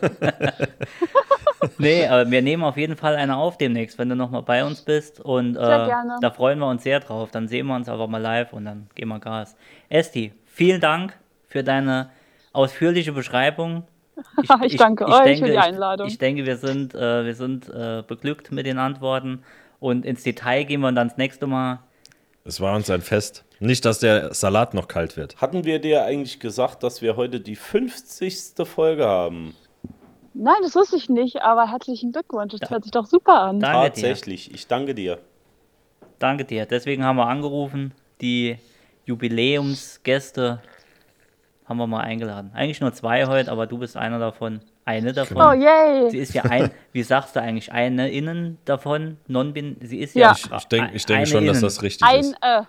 nee, 1.78 2.06
aber 2.06 2.30
wir 2.30 2.42
nehmen 2.42 2.64
auf 2.64 2.76
jeden 2.76 2.96
Fall 2.96 3.16
eine 3.16 3.36
auf 3.36 3.58
demnächst, 3.58 3.98
wenn 3.98 4.08
du 4.08 4.16
nochmal 4.16 4.42
bei 4.42 4.64
uns 4.64 4.82
bist. 4.82 5.20
Und 5.20 5.56
äh, 5.56 5.64
Sehr 5.64 5.86
gerne. 5.86 6.16
da 6.20 6.30
freuen 6.30 6.58
wir 6.58 6.68
uns 6.68 6.82
sehr 6.82 7.00
drauf. 7.00 7.30
Dann 7.30 7.48
sehen 7.48 7.66
wir 7.66 7.76
uns 7.76 7.88
einfach 7.88 8.08
mal 8.08 8.20
live 8.20 8.52
und 8.52 8.64
dann 8.64 8.88
gehen 8.94 9.08
wir 9.08 9.18
Gas. 9.18 9.56
Esti, 9.88 10.32
vielen 10.46 10.80
Dank 10.80 11.14
für 11.48 11.62
deine 11.62 12.10
ausführliche 12.52 13.12
Beschreibung. 13.12 13.84
Ich 14.62 14.76
danke 14.76 15.08
euch 15.08 15.40
für 15.40 15.46
die 15.46 15.58
Einladung. 15.58 16.06
Ich, 16.06 16.12
ich 16.12 16.18
denke, 16.20 16.46
wir 16.46 16.56
sind, 16.56 16.94
äh, 16.94 17.24
wir 17.24 17.34
sind 17.34 17.68
äh, 17.68 18.04
beglückt 18.06 18.52
mit 18.52 18.64
den 18.64 18.78
Antworten. 18.78 19.42
Und 19.84 20.06
ins 20.06 20.22
Detail 20.22 20.64
gehen 20.64 20.80
wir 20.80 20.90
dann 20.92 21.08
das 21.08 21.18
nächste 21.18 21.46
Mal. 21.46 21.80
Es 22.42 22.58
war 22.58 22.74
uns 22.74 22.88
ein 22.88 23.02
Fest. 23.02 23.44
Nicht, 23.60 23.84
dass 23.84 23.98
der 23.98 24.32
Salat 24.32 24.72
noch 24.72 24.88
kalt 24.88 25.18
wird. 25.18 25.36
Hatten 25.42 25.64
wir 25.64 25.78
dir 25.78 26.06
eigentlich 26.06 26.40
gesagt, 26.40 26.82
dass 26.82 27.02
wir 27.02 27.16
heute 27.16 27.38
die 27.38 27.54
50. 27.54 28.54
Folge 28.64 29.04
haben? 29.04 29.54
Nein, 30.32 30.56
das 30.62 30.74
wusste 30.74 30.96
ich 30.96 31.10
nicht, 31.10 31.42
aber 31.42 31.70
herzlichen 31.70 32.12
Glückwunsch. 32.12 32.54
Das 32.58 32.70
hört 32.70 32.84
sich 32.84 32.92
doch 32.92 33.04
super 33.04 33.42
an. 33.42 33.60
Danke 33.60 33.78
dir. 33.78 33.88
Tatsächlich, 33.88 34.54
ich 34.54 34.66
danke 34.68 34.94
dir. 34.94 35.18
Danke 36.18 36.46
dir. 36.46 36.64
Deswegen 36.64 37.04
haben 37.04 37.16
wir 37.16 37.26
angerufen. 37.26 37.92
Die 38.22 38.56
Jubiläumsgäste 39.04 40.62
haben 41.66 41.76
wir 41.76 41.86
mal 41.86 42.00
eingeladen. 42.00 42.52
Eigentlich 42.54 42.80
nur 42.80 42.94
zwei 42.94 43.26
heute, 43.26 43.52
aber 43.52 43.66
du 43.66 43.76
bist 43.76 43.98
einer 43.98 44.18
davon. 44.18 44.62
Eine 44.86 45.12
davon. 45.12 45.36
Oh, 45.38 45.52
yay. 45.52 46.10
Sie 46.10 46.18
ist 46.18 46.34
ja 46.34 46.42
ein, 46.44 46.70
wie 46.92 47.02
sagst 47.02 47.34
du 47.36 47.40
eigentlich, 47.40 47.72
eine 47.72 48.10
innen 48.10 48.58
davon? 48.66 49.16
Non 49.26 49.52
bin, 49.54 49.76
sie 49.80 49.98
ist 50.00 50.14
Ja. 50.14 50.32
ja. 50.32 50.32
Ich- 50.36 50.50
Ich 50.52 50.64
denke 50.68 50.90
ich 50.94 51.06
denk 51.06 51.26
schon, 51.26 51.46
dass 51.46 51.56
innen. 51.56 51.62
das 51.66 51.82
richtig 51.82 52.06
Ein, 52.06 52.20
ist. 52.20 52.36
äh, 52.42 52.62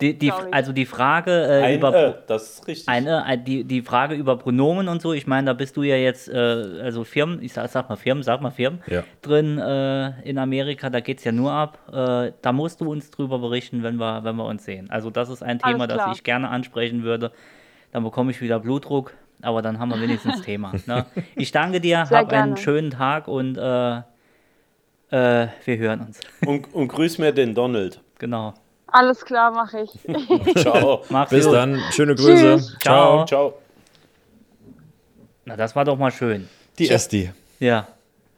Die, 0.00 0.16
die, 0.16 0.32
also 0.32 0.72
die 0.72 0.86
Frage 0.86 1.30
äh, 1.30 1.62
Ein, 1.62 1.76
über 1.78 1.94
äh, 1.94 2.14
das 2.26 2.52
ist 2.54 2.66
richtig. 2.66 2.88
eine, 2.88 3.22
äh, 3.28 3.36
die, 3.36 3.64
die 3.64 3.82
Frage 3.82 4.14
über 4.14 4.38
Pronomen 4.38 4.88
und 4.88 5.02
so, 5.02 5.12
ich 5.12 5.26
meine, 5.26 5.48
da 5.48 5.52
bist 5.52 5.76
du 5.76 5.82
ja 5.82 5.96
jetzt, 5.96 6.26
äh, 6.30 6.34
also 6.82 7.04
Firmen, 7.04 7.42
ich 7.42 7.52
sag, 7.52 7.68
sag 7.68 7.90
mal 7.90 7.96
Firmen, 7.96 8.22
sag 8.22 8.40
mal 8.40 8.50
Firmen, 8.50 8.80
Ja. 8.86 9.04
drin 9.20 9.58
äh, 9.58 10.22
in 10.22 10.38
Amerika, 10.38 10.88
da 10.88 11.00
geht 11.00 11.18
es 11.18 11.24
ja 11.24 11.32
nur 11.32 11.52
ab. 11.52 11.78
Äh, 11.92 12.32
da 12.40 12.52
musst 12.52 12.80
du 12.80 12.90
uns 12.90 13.10
drüber 13.10 13.38
berichten, 13.40 13.82
wenn 13.82 13.96
wir, 13.96 14.24
wenn 14.24 14.36
wir 14.36 14.46
uns 14.46 14.64
sehen. 14.64 14.88
Also 14.90 15.10
das 15.10 15.28
ist 15.28 15.42
ein 15.42 15.58
Thema, 15.58 15.86
das 15.86 16.16
ich 16.16 16.24
gerne 16.24 16.48
ansprechen 16.48 17.02
würde. 17.02 17.30
Dann 17.92 18.02
bekomme 18.02 18.30
ich 18.30 18.40
wieder 18.40 18.58
Blutdruck, 18.58 19.12
aber 19.42 19.62
dann 19.62 19.78
haben 19.78 19.90
wir 19.90 20.00
wenigstens 20.00 20.42
Thema. 20.44 20.72
Ne? 20.86 21.06
Ich 21.36 21.52
danke 21.52 21.80
dir, 21.80 22.04
Sehr 22.06 22.18
hab 22.18 22.32
einen 22.32 22.56
schönen 22.56 22.90
Tag 22.90 23.28
und 23.28 23.56
äh, 23.56 23.98
äh, 23.98 25.48
wir 25.64 25.76
hören 25.78 26.00
uns. 26.00 26.20
Und, 26.46 26.72
und 26.74 26.88
grüß 26.88 27.18
mir 27.18 27.32
den 27.32 27.54
Donald. 27.54 28.00
Genau. 28.18 28.54
alles 28.86 29.24
klar, 29.24 29.50
mache 29.50 29.80
ich. 29.82 29.98
Ciao. 30.62 31.02
Mach's 31.08 31.30
Bis 31.30 31.46
gut. 31.46 31.54
dann. 31.54 31.80
Schöne 31.92 32.14
Grüße. 32.14 32.56
Tschüss. 32.56 32.76
Ciao. 32.80 33.24
Ciao. 33.26 33.54
Na, 35.44 35.56
das 35.56 35.74
war 35.74 35.84
doch 35.84 35.96
mal 35.98 36.10
schön. 36.10 36.48
Die 36.78 36.90
Esti. 36.90 37.30
Ja. 37.58 37.88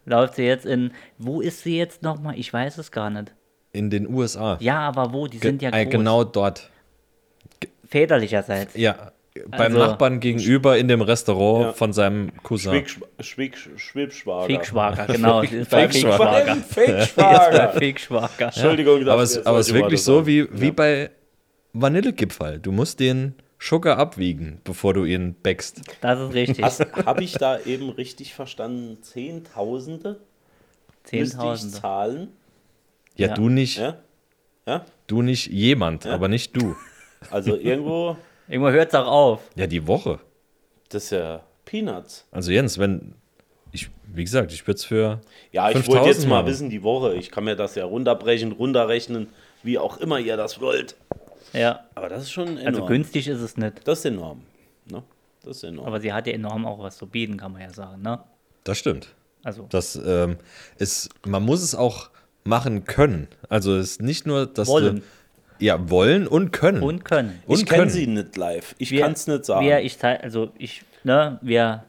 Läuft 0.04 0.34
sie 0.36 0.44
jetzt 0.44 0.66
in. 0.66 0.92
Wo 1.18 1.40
ist 1.40 1.62
sie 1.62 1.76
jetzt 1.78 2.02
nochmal? 2.02 2.38
Ich 2.38 2.52
weiß 2.52 2.78
es 2.78 2.90
gar 2.90 3.10
nicht. 3.10 3.32
In 3.72 3.88
den 3.90 4.12
USA. 4.12 4.56
Ja, 4.60 4.80
aber 4.80 5.12
wo? 5.12 5.26
Die 5.26 5.38
sind 5.38 5.62
ja 5.62 5.70
Ge- 5.70 5.80
äh, 5.80 5.84
groß. 5.84 5.92
genau 5.92 6.24
dort. 6.24 6.70
Väterlicherseits. 7.88 8.74
Ja, 8.76 9.12
beim 9.48 9.60
Also- 9.60 9.78
Nachbarn 9.78 10.20
gegenüber 10.20 10.76
in 10.76 10.88
dem 10.88 11.00
Restaurant 11.00 11.64
Ja. 11.66 11.72
von 11.72 11.92
seinem 11.92 12.32
Cousin. 12.42 12.72
Schwieg, 12.72 13.56
Schwieg, 13.56 13.56
Schwibschwager. 13.76 14.46
Fickschwager, 14.46 15.06
genau. 15.12 15.40
ist 15.42 15.70
bei 15.70 15.88
Fickschwager. 15.88 16.56
Fickschwager. 17.78 18.46
Entschuldigung, 18.46 19.08
Aber 19.08 19.22
es, 19.22 19.44
aber 19.46 19.58
es 19.58 19.68
ist 19.68 19.74
wirklich 19.74 20.02
so 20.02 20.26
wie, 20.26 20.46
wie 20.52 20.70
bei 20.70 21.10
Vanillegipfel. 21.72 22.58
Du 22.60 22.72
musst 22.72 23.00
den 23.00 23.34
Sugar 23.58 23.96
abwiegen, 23.96 24.60
bevor 24.64 24.92
du 24.92 25.04
ihn 25.04 25.34
backst. 25.42 25.80
Das 26.00 26.18
ist 26.20 26.34
richtig. 26.34 26.64
Habe 27.06 27.22
ich 27.24 27.32
da 27.34 27.58
eben 27.60 27.90
richtig 27.90 28.34
verstanden? 28.34 28.98
Zehntausende 29.02 30.20
Zehntausende. 31.04 31.76
zahlen? 31.80 32.28
Ja, 33.16 33.28
Ja. 33.28 33.34
du 33.34 33.48
nicht, 33.48 33.78
Ja? 33.78 33.96
Ja? 34.66 34.84
du 35.06 35.22
nicht 35.22 35.46
jemand, 35.48 36.06
aber 36.06 36.28
nicht 36.28 36.56
du. 36.56 36.76
Also 37.30 37.56
irgendwo, 37.56 38.16
Irgendwann 38.52 38.74
hört 38.74 38.88
es 38.88 38.94
auch 38.94 39.06
auf. 39.06 39.40
Ja, 39.56 39.66
die 39.66 39.86
Woche. 39.86 40.18
das 40.90 41.04
ist 41.04 41.10
ja 41.10 41.42
Peanuts. 41.64 42.26
Also 42.30 42.52
Jens, 42.52 42.78
wenn 42.78 43.14
ich, 43.72 43.88
wie 44.12 44.24
gesagt, 44.24 44.52
ich 44.52 44.66
würde 44.66 44.76
es 44.76 44.84
für 44.84 45.20
Ja, 45.52 45.68
ich 45.70 45.74
5000 45.76 45.88
wollte 45.88 46.08
jetzt 46.10 46.28
mal 46.28 46.36
machen. 46.42 46.46
wissen, 46.48 46.68
die 46.70 46.82
Woche. 46.82 47.14
Ich 47.14 47.30
kann 47.30 47.44
mir 47.44 47.56
das 47.56 47.74
ja 47.76 47.84
runterbrechen, 47.86 48.52
runterrechnen, 48.52 49.28
wie 49.62 49.78
auch 49.78 49.96
immer 49.98 50.18
ihr 50.18 50.36
das 50.36 50.60
wollt. 50.60 50.96
Ja. 51.54 51.80
Aber 51.94 52.08
das 52.10 52.24
ist 52.24 52.30
schon 52.32 52.48
enorm. 52.58 52.66
Also 52.66 52.86
günstig 52.86 53.28
ist 53.28 53.40
es 53.40 53.56
nicht. 53.56 53.86
Das 53.88 54.00
ist 54.00 54.04
enorm. 54.04 54.42
Ne? 54.90 55.02
Das 55.42 55.56
ist 55.58 55.62
enorm. 55.64 55.86
Aber 55.86 56.00
sie 56.00 56.12
hat 56.12 56.26
ja 56.26 56.34
enorm 56.34 56.66
auch 56.66 56.78
was 56.78 56.96
zu 56.98 57.06
bieten, 57.06 57.36
kann 57.38 57.52
man 57.52 57.62
ja 57.62 57.70
sagen. 57.72 58.02
Ne? 58.02 58.20
Das 58.64 58.78
stimmt. 58.78 59.08
Also, 59.44 59.66
Das 59.70 59.96
ähm, 59.96 60.36
ist, 60.78 61.08
man 61.26 61.42
muss 61.42 61.62
es 61.62 61.74
auch 61.74 62.10
machen 62.44 62.84
können. 62.84 63.28
Also 63.48 63.76
es 63.76 63.92
ist 63.92 64.02
nicht 64.02 64.26
nur, 64.26 64.46
dass 64.46 64.68
Wollen. 64.68 64.96
du 64.96 65.02
ja 65.62 65.90
wollen 65.90 66.26
und 66.26 66.52
können. 66.52 66.82
und 66.82 67.04
können. 67.04 67.42
und 67.46 67.58
ich 67.58 67.66
kenne 67.66 67.82
können. 67.82 67.90
sie 67.90 68.06
nicht 68.06 68.36
live. 68.36 68.74
Ich 68.78 68.96
kann 68.96 69.12
es 69.12 69.26
nicht 69.26 69.44
sagen. 69.44 69.64
Wir, 69.66 69.80
ich 69.80 69.98
zeig, 69.98 70.22
also 70.22 70.52
ich, 70.58 70.82
ne, 71.04 71.38
wir. 71.42 71.84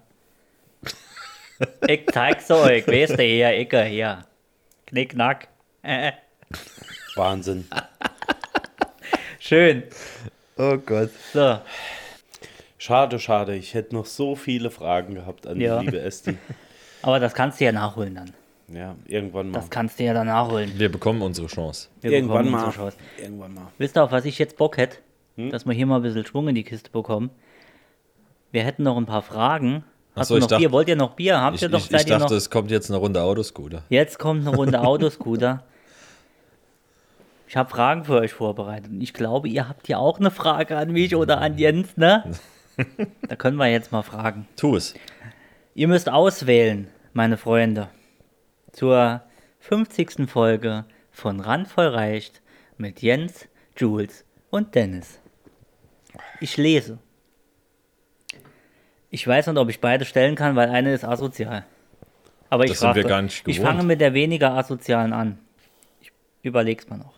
ich 1.88 2.06
zeig's 2.12 2.50
euch, 2.52 2.88
weißt 2.88 3.18
du, 3.18 3.24
hier, 3.24 3.50
Ecke, 3.50 3.84
hier. 3.84 4.26
Knick, 4.86 5.12
knack. 5.12 5.48
Äh, 5.82 6.10
äh. 6.10 6.12
Wahnsinn. 7.16 7.68
Schön. 9.40 9.84
Oh 10.58 10.78
Gott. 10.78 11.10
So, 11.34 11.60
Schade, 12.78 13.18
schade. 13.18 13.56
Ich 13.56 13.74
hätte 13.74 13.96
noch 13.96 14.06
so 14.06 14.36
viele 14.36 14.70
Fragen 14.70 15.16
gehabt 15.16 15.48
an 15.48 15.58
Ja. 15.60 15.80
die 15.80 15.86
liebe 15.86 16.02
Esti. 16.02 16.38
aber 17.02 17.20
das 17.22 17.34
kannst 17.34 17.62
du 17.62 17.66
ja 17.66 17.72
nachholen 17.72 18.16
dann. 18.16 18.34
Ja, 18.70 18.95
irgendwann 19.07 19.49
mal. 19.51 19.59
Das 19.59 19.70
kannst 19.70 19.99
du 19.99 20.03
ja 20.05 20.14
dann 20.14 20.28
nachholen. 20.28 20.72
Wir 20.78 20.91
bekommen 20.91 21.22
unsere 21.22 21.47
Chance. 21.47 21.89
Wir 22.01 22.11
irgendwann 22.11 22.45
bekommen 22.45 22.51
mal. 22.51 22.66
unsere 22.68 22.84
Chance. 22.86 22.97
Irgendwann 23.22 23.53
mal. 23.53 23.68
Wisst 23.78 23.97
ihr, 23.97 24.03
auf 24.03 24.11
was 24.11 24.26
ich 24.26 24.39
jetzt 24.39 24.57
Bock 24.57 24.78
hätte? 24.78 24.97
Hm? 25.36 25.49
Dass 25.51 25.66
wir 25.66 25.74
hier 25.74 25.86
mal 25.86 25.97
ein 25.97 26.01
bisschen 26.03 26.26
Schwung 26.26 26.47
in 26.47 26.55
die 26.55 26.64
Kiste 26.64 26.89
bekommen. 26.89 27.30
Wir 28.51 28.64
hätten 28.64 28.84
noch 28.84 28.97
ein 28.97 29.05
paar 29.05 29.22
Fragen. 29.22 29.84
Hast 30.16 30.28
so, 30.28 30.36
du 30.36 30.41
noch 30.41 30.47
dachte- 30.47 30.61
Bier? 30.61 30.72
Wollt 30.72 30.88
ihr 30.88 30.95
noch 30.95 31.16
Bier? 31.16 31.41
Habt 31.41 31.55
Ich, 31.57 31.61
ihr 31.64 31.70
doch, 31.70 31.80
ich, 31.80 31.86
ich 31.86 31.91
seid 31.91 32.09
dachte, 32.09 32.24
noch? 32.26 32.32
es 32.32 32.49
kommt 32.49 32.72
jetzt 32.72 32.89
eine 32.89 32.99
Runde 32.99 33.22
Autoscooter. 33.22 33.84
Jetzt 33.89 34.20
kommt 34.20 34.47
eine 34.47 34.55
Runde 34.55 34.80
Autoscooter. 34.84 35.64
Ich 37.47 37.57
habe 37.57 37.70
Fragen 37.70 38.05
für 38.05 38.16
euch 38.20 38.32
vorbereitet. 38.34 38.91
Und 38.91 39.01
ich 39.01 39.14
glaube, 39.14 39.47
ihr 39.49 39.68
habt 39.68 39.88
ja 39.88 39.97
auch 39.97 40.20
eine 40.20 40.32
Frage 40.32 40.78
an 40.78 40.91
mich 40.91 41.16
oder 41.16 41.39
an 41.41 41.57
Jens, 41.57 41.97
ne? 41.97 42.24
Da 43.30 43.36
können 43.36 43.57
wir 43.57 43.68
jetzt 43.68 43.91
mal 43.91 44.01
fragen. 44.01 44.47
Tu 44.55 44.76
es. 44.76 44.95
Ihr 45.76 45.88
müsst 45.88 46.09
auswählen, 46.09 46.88
meine 47.14 47.38
Freunde, 47.38 47.88
zur 48.74 49.22
50. 49.60 50.30
Folge 50.30 50.84
von 51.12 51.40
Randvoll 51.40 51.88
reicht 51.88 52.42
mit 52.78 53.02
Jens, 53.02 53.48
Jules 53.78 54.26
und 54.50 54.76
Dennis. 54.76 55.20
Ich 56.42 56.58
lese. 56.58 57.00
Ich 59.10 59.26
weiß 59.28 59.48
nicht, 59.48 59.58
ob 59.58 59.70
ich 59.70 59.80
beide 59.80 60.06
stellen 60.06 60.36
kann, 60.36 60.56
weil 60.56 60.70
eine 60.70 60.94
ist 60.94 61.06
asozial. 61.06 61.66
Aber 62.50 62.66
ich 62.66 62.72
Das 62.72 62.80
sind 62.80 62.88
frage- 62.90 63.04
wir 63.04 63.10
gar 63.10 63.22
nicht 63.22 63.48
Ich 63.48 63.60
fange 63.60 63.84
mit 63.84 64.02
der 64.02 64.14
weniger 64.14 64.52
asozialen 64.54 65.14
an. 65.14 65.40
Ich 66.02 66.12
überleg's 66.42 66.88
mal 66.90 66.98
noch. 66.98 67.14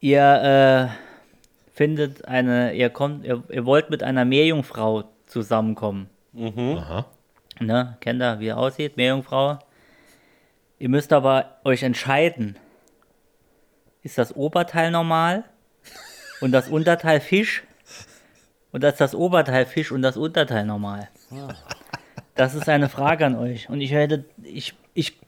Ihr 0.00 0.90
äh, 0.90 1.72
findet 1.74 2.24
eine, 2.26 2.72
ihr 2.74 2.90
kommt, 2.90 3.24
ihr, 3.24 3.42
ihr 3.50 3.64
wollt 3.66 3.90
mit 3.90 4.02
einer 4.02 4.24
Meerjungfrau 4.24 5.04
zusammenkommen. 5.26 6.08
Aha. 6.36 7.04
Ne, 7.60 7.96
kennt 8.00 8.20
ihr, 8.22 8.40
wie 8.40 8.48
er 8.48 8.58
aussieht, 8.58 8.96
Meerjungfrau. 8.96 9.58
Ihr 10.82 10.88
müsst 10.88 11.12
aber 11.12 11.60
euch 11.62 11.84
entscheiden. 11.84 12.56
Ist 14.02 14.18
das 14.18 14.34
Oberteil 14.34 14.90
normal 14.90 15.44
und 16.40 16.50
das 16.50 16.68
Unterteil 16.68 17.20
Fisch? 17.20 17.62
Und 18.72 18.82
ist 18.82 19.00
das 19.00 19.14
Oberteil 19.14 19.64
Fisch 19.64 19.92
und 19.92 20.02
das 20.02 20.16
Unterteil 20.16 20.66
normal? 20.66 21.08
Das 22.34 22.56
ist 22.56 22.68
eine 22.68 22.88
Frage 22.88 23.26
an 23.26 23.36
euch. 23.36 23.68
Und 23.68 23.80
ich 23.80 23.92
hätte, 23.92 24.24
ich, 24.42 24.74
ich, 24.92 25.20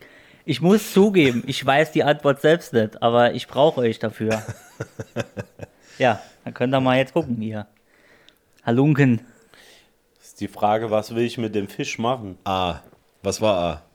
ich 0.45 0.61
muss 0.61 0.93
zugeben, 0.93 1.45
ich 1.47 1.65
weiß 1.65 1.93
die 1.93 2.03
Antwort 2.03 2.41
selbst 2.41 2.73
nicht, 2.73 3.01
aber 3.01 3.35
ich 3.35 3.47
brauche 3.47 3.83
euch 3.83 4.01
dafür. 4.01 4.43
Ja, 5.99 6.21
dann 6.43 6.53
könnt 6.53 6.75
ihr 6.75 6.81
mal 6.81 6.97
jetzt 6.97 7.13
gucken 7.13 7.37
hier. 7.37 7.69
Halunken. 8.67 9.21
Ist 10.21 10.41
die 10.41 10.49
Frage, 10.49 10.91
was 10.91 11.15
will 11.15 11.23
ich 11.23 11.39
mit 11.39 11.55
dem 11.55 11.69
Fisch 11.69 12.01
machen? 12.01 12.39
A. 12.43 12.81
Was 13.23 13.41
war 13.41 13.57
A? 13.57 13.94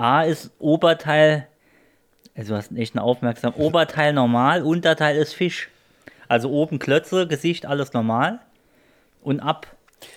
A 0.00 0.22
ist 0.22 0.50
Oberteil, 0.58 1.46
also 2.34 2.52
du 2.54 2.56
hast 2.56 2.72
echt 2.72 2.96
einen 2.96 3.04
aufmerksam. 3.04 3.52
Oberteil 3.54 4.14
normal, 4.14 4.62
Unterteil 4.62 5.16
ist 5.16 5.34
Fisch. 5.34 5.68
Also 6.26 6.50
oben 6.50 6.78
Klötze, 6.78 7.26
Gesicht, 7.26 7.66
alles 7.66 7.92
normal. 7.92 8.40
Und 9.22 9.40
ab. 9.40 9.66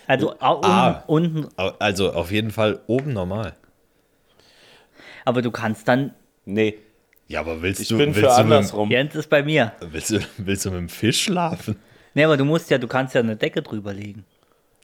Also 0.08 0.36
Ah. 0.40 1.04
unten, 1.08 1.50
Also 1.80 2.14
auf 2.14 2.32
jeden 2.32 2.52
Fall 2.52 2.80
oben 2.88 3.12
normal. 3.12 3.54
Aber 5.26 5.42
du 5.42 5.52
kannst 5.52 5.88
dann. 5.88 6.14
Nee, 6.46 6.78
Ja, 7.28 7.40
aber 7.42 7.62
willst 7.62 7.82
ich 7.82 7.88
du, 7.90 7.98
bin 7.98 8.08
willst 8.16 8.20
für 8.20 8.26
du 8.28 8.32
mit, 8.32 8.38
andersrum. 8.54 8.90
Jens 8.92 9.16
ist 9.16 9.30
bei 9.30 9.44
mir. 9.44 9.74
willst, 9.82 10.12
du, 10.12 10.20
willst 10.38 10.66
du 10.66 10.70
mit 10.72 10.80
dem 10.80 10.90
Fisch 10.90 11.24
schlafen? 11.24 11.78
Nee, 12.14 12.24
aber 12.24 12.38
du 12.38 12.46
musst 12.46 12.70
ja, 12.70 12.78
du 12.78 12.88
kannst 12.88 13.16
ja 13.16 13.22
eine 13.22 13.36
Decke 13.36 13.62
drüber 13.62 13.92
legen. 13.94 14.24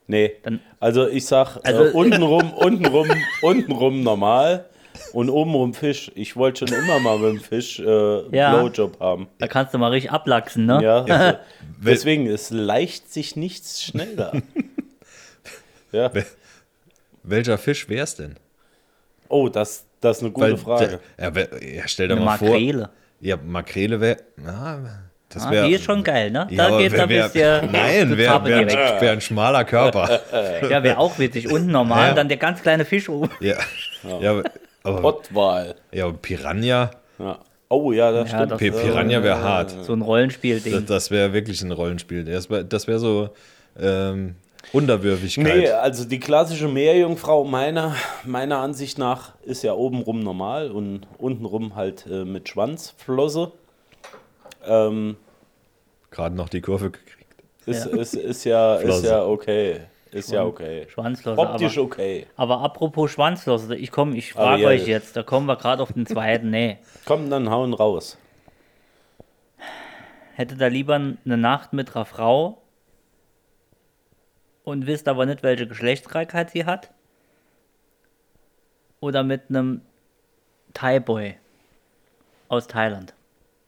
Nee. 0.07 0.33
Dann- 0.43 0.59
also 0.79 1.07
ich 1.07 1.25
sag, 1.25 1.57
Also- 1.63 1.85
äh, 1.85 1.91
untenrum, 1.91 2.51
untenrum, 2.53 3.07
untenrum 3.41 4.03
normal 4.03 4.65
und 5.13 5.29
obenrum 5.29 5.73
Fisch. 5.73 6.11
Ich 6.15 6.35
wollte 6.35 6.67
schon 6.67 6.77
immer 6.77 6.99
mal 6.99 7.17
mit 7.19 7.33
dem 7.33 7.39
Fisch 7.41 7.79
äh, 7.79 8.35
Ja. 8.35 8.55
Blowjob 8.57 8.99
haben. 8.99 9.27
Da 9.39 9.47
kannst 9.47 9.73
du 9.73 9.77
mal 9.77 9.91
richtig 9.91 10.11
ablachsen, 10.11 10.65
ne? 10.65 10.79
Ja, 10.83 11.03
also, 11.03 11.37
deswegen, 11.83 12.27
es 12.27 12.49
leicht 12.49 13.11
sich 13.11 13.35
nichts 13.35 13.83
schneller. 13.83 14.33
ja. 15.91 16.11
Welcher 17.23 17.57
Fisch 17.57 17.89
wär's 17.89 18.15
denn? 18.15 18.35
Oh, 19.27 19.49
das, 19.49 19.85
das 20.01 20.17
ist 20.17 20.23
eine 20.23 20.31
gute 20.31 20.57
Frage. 20.57 20.99
der- 21.17 21.25
Ja, 21.27 21.35
wer- 21.35 21.63
ja, 21.75 21.87
stell 21.87 22.07
dir 22.07 22.15
Eine 22.15 22.25
mal 22.25 22.37
vor. 22.37 22.49
Makrele. 22.49 22.89
Ja, 23.21 23.37
Makrele 23.37 23.99
wäre. 24.01 24.17
Das 25.31 25.45
Ah, 25.45 25.51
wär, 25.51 25.67
die 25.67 25.73
ist 25.73 25.83
schon 25.83 26.03
geil, 26.03 26.31
ne? 26.31 26.47
Ja, 26.49 26.57
Da 26.57 26.67
aber 26.69 26.77
geht 26.79 26.91
wär, 26.93 27.03
ein 27.03 27.09
bisschen. 27.09 27.71
Nein, 27.71 28.17
wäre 28.17 28.43
wär, 28.45 29.01
wär 29.01 29.11
ein 29.11 29.21
schmaler 29.21 29.63
Körper. 29.65 30.21
Ja, 30.69 30.81
wäre 30.81 30.97
auch 30.97 31.19
witzig. 31.19 31.51
Unten 31.51 31.69
normal, 31.71 32.09
Ja. 32.09 32.13
dann 32.15 32.29
der 32.29 32.37
ganz 32.37 32.61
kleine 32.63 32.83
Fisch 32.85 33.09
oben. 33.09 33.29
ja. 33.39 33.55
Ja. 34.21 34.41
Aber- 34.83 35.01
Pottwal. 35.01 35.75
ja, 35.91 36.05
aber 36.05 36.17
Piranha, 36.17 36.91
Ja. 37.19 37.39
Oh 37.71 37.91
ja, 37.91 38.11
das 38.11 38.31
Ja, 38.31 38.37
stimmt. 38.37 38.51
das- 38.53 38.57
Pi- 38.59 38.71
Piranha 38.71 39.21
wäre 39.21 39.43
hart. 39.43 39.75
So 39.83 39.93
ein 39.93 40.01
Rollenspielding. 40.01 40.73
Das, 40.73 40.85
das 40.85 41.11
wäre 41.11 41.33
wirklich 41.33 41.61
ein 41.61 41.71
Rollenspiel. 41.71 42.23
Das 42.23 42.49
wäre 42.49 42.65
wär 42.87 42.97
so 42.99 43.29
ähm, 43.79 44.35
Unterwürfigkeit. 44.73 45.45
Nee, 45.55 45.69
also 45.69 46.03
die 46.05 46.19
klassische 46.19 46.67
Meerjungfrau 46.67 47.43
meiner, 47.43 47.95
meiner 48.25 48.57
Ansicht 48.57 48.97
nach 48.97 49.33
ist 49.43 49.63
ja 49.63 49.73
obenrum 49.73 50.19
normal 50.21 50.71
und 50.71 51.01
untenrum 51.19 51.75
halt 51.75 52.05
äh, 52.07 52.25
mit 52.25 52.49
Schwanzflosse. 52.49 53.51
Ähm, 54.67 55.15
Gerade 56.11 56.35
noch 56.35 56.49
die 56.49 56.61
Kurve 56.61 56.89
gekriegt. 56.91 57.35
ist, 57.67 57.85
Ja. 57.85 57.99
Ist, 57.99 58.13
ist, 58.15 58.43
ja, 58.45 58.75
ist 58.77 59.03
ja 59.05 59.23
okay. 59.25 59.81
Ist 60.11 60.31
ja 60.31 60.43
okay. 60.43 60.87
Schwanzlose. 60.89 61.39
Optisch 61.39 61.77
aber, 61.77 61.85
okay. 61.85 62.27
aber 62.35 62.61
apropos 62.61 63.11
Schwanzlose, 63.11 63.75
ich 63.75 63.91
komme, 63.91 64.17
ich 64.17 64.33
frage 64.33 64.65
euch 64.65 64.87
jetzt, 64.87 65.15
da 65.15 65.23
kommen 65.23 65.45
wir 65.45 65.55
gerade 65.55 65.83
auf 65.83 65.93
den 65.93 66.05
zweiten. 66.05 66.49
Nee. 66.49 66.79
Komm, 67.05 67.29
dann 67.29 67.49
hauen 67.49 67.73
raus. 67.73 68.17
Hättet 70.33 70.61
ihr 70.61 70.69
lieber 70.69 70.95
eine 70.95 71.37
Nacht 71.37 71.73
mit 71.73 71.95
einer 71.95 72.05
Frau 72.05 72.61
und 74.63 74.87
wisst 74.87 75.07
aber 75.07 75.25
nicht, 75.25 75.43
welche 75.43 75.67
Geschlechtskrankheit 75.67 76.51
sie 76.51 76.65
hat? 76.65 76.91
Oder 79.01 79.23
mit 79.23 79.43
einem 79.49 79.81
Thai-Boy 80.73 81.35
aus 82.47 82.67
Thailand? 82.67 83.13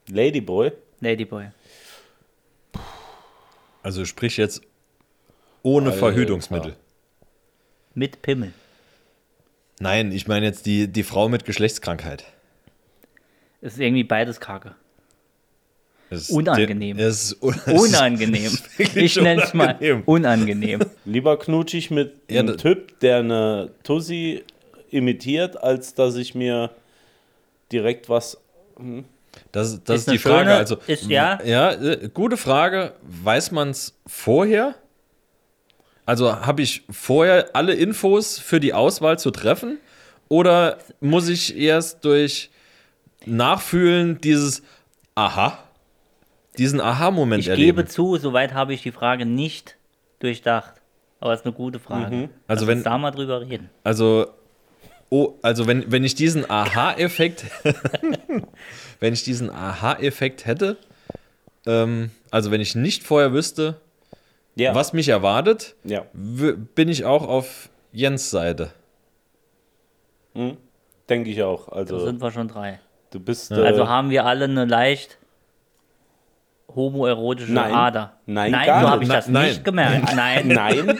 Ladyboy? 0.10 0.72
Ladyboy. 1.02 1.50
Also 3.84 4.06
sprich 4.06 4.38
jetzt 4.38 4.62
ohne 5.64 5.88
Alter. 5.90 6.00
Verhütungsmittel. 6.00 6.76
Mit 7.94 8.22
Pimmel. 8.22 8.54
Nein, 9.80 10.12
ich 10.12 10.28
meine 10.28 10.46
jetzt 10.46 10.66
die, 10.66 10.88
die 10.88 11.04
Frau 11.04 11.28
mit 11.30 11.46
Geschlechtskrankheit. 11.46 12.26
Es 13.62 13.74
ist 13.74 13.80
irgendwie 13.80 14.04
beides 14.04 14.40
Kacke. 14.40 14.76
Es 16.10 16.24
ist 16.24 16.32
Unangenehm. 16.32 17.00
Es 17.00 17.32
ist 17.32 17.42
un 17.44 17.56
Unangenehm. 17.68 18.46
es 18.78 18.80
ist 18.80 18.96
Ich 18.96 19.16
nenne 19.16 19.44
es 19.44 19.54
mal 19.54 19.78
unangenehm. 20.06 20.82
Lieber 21.06 21.38
knutsche 21.40 21.78
ich 21.78 21.90
mit 21.90 22.14
Ja, 22.30 22.42
einem 22.42 22.58
Typ, 22.58 23.00
der 23.00 23.18
eine 23.18 23.72
Tussi 23.84 24.44
imitiert, 24.90 25.62
als 25.64 25.94
dass 25.94 26.16
ich 26.16 26.36
mir 26.36 26.72
direkt 27.72 28.10
was. 28.10 28.38
Das, 29.54 29.82
das 29.84 30.02
Ist 30.02 30.08
ist, 30.08 30.12
die 30.14 30.18
Frage. 30.18 30.50
schöne- 30.50 30.58
also, 30.58 30.78
ist- 30.88 31.08
ja. 31.08 31.40
ja, 31.44 31.72
äh, 31.72 32.10
gute 32.14 32.36
Frage. 32.38 32.94
Weiß 33.04 33.52
man 33.52 33.70
es 33.70 33.96
vorher? 34.06 34.76
Also 36.06 36.46
habe 36.46 36.62
ich 36.62 36.84
vorher 36.90 37.50
alle 37.54 37.74
Infos 37.74 38.40
für 38.40 38.60
die 38.60 38.74
Auswahl 38.74 39.18
zu 39.20 39.32
treffen? 39.32 39.78
Oder 40.30 40.78
muss 41.00 41.28
ich 41.30 41.56
erst 41.58 42.04
durch 42.06 42.50
Nachfühlen 43.26 44.20
dieses 44.22 44.64
Aha, 45.16 45.58
diesen 46.58 46.82
Aha-Moment 46.82 47.42
Ich 47.42 47.50
erleben? 47.50 47.78
gebe 47.78 47.88
zu, 47.88 48.18
soweit 48.18 48.54
habe 48.54 48.74
ich 48.74 48.82
die 48.82 48.92
Frage 48.92 49.26
nicht 49.26 49.76
durchdacht. 50.20 50.74
Aber 51.20 51.34
es 51.34 51.42
ist 51.42 51.46
eine 51.46 51.54
gute 51.54 51.80
Frage. 51.80 52.30
Also 52.48 52.64
Lass 52.64 52.68
wenn- 52.68 52.78
uns 52.80 52.84
da 52.86 52.98
mal 52.98 53.12
drüber 53.12 53.42
reden. 53.42 53.70
Also, 53.84 54.28
oh, 55.10 55.36
also 55.44 55.68
wenn, 55.68 55.92
wenn 55.92 56.04
ich 56.04 56.16
diesen 56.16 56.50
Aha-Effekt, 56.50 57.46
wenn 59.00 59.14
ich 59.14 59.24
diesen 59.24 59.50
Aha-Effekt 59.50 60.46
hätte, 60.46 60.78
ähm, 61.68 62.10
also 62.32 62.50
wenn 62.52 62.62
ich 62.62 62.74
nicht 62.76 63.04
vorher 63.04 63.34
wüsste, 63.34 63.80
Ja. 64.56 64.76
was 64.76 64.94
mich 64.94 65.08
erwartet, 65.10 65.76
Ja. 65.84 66.04
bin 66.14 66.90
ich 66.90 67.06
auch 67.06 67.28
auf 67.28 67.70
Jens 67.92 68.30
Seite. 68.32 68.72
Denke 71.10 71.30
ich 71.30 71.44
auch. 71.44 71.68
Da 71.70 71.76
Also, 71.76 72.00
sind 72.00 72.22
wir 72.22 72.32
schon 72.32 72.48
drei. 72.48 72.80
du 73.12 73.20
bist. 73.20 73.52
Also 73.52 73.84
äh, 73.84 73.88
haben 73.88 74.10
wir 74.10 74.26
alle 74.26 74.46
eine 74.46 74.66
leicht 74.66 75.18
homoerotische 76.74 77.52
Nein. 77.52 77.74
Ader. 77.74 78.14
Nein, 78.26 78.52
Nein, 78.52 78.66
gar 78.66 78.82
so 78.84 78.90
habe 78.90 79.04
ich 79.04 79.10
das 79.10 79.28
Nein. 79.28 79.50
nicht 79.50 79.64
gemerkt. 79.66 80.16
Nein, 80.16 80.48
Nein, 80.48 81.00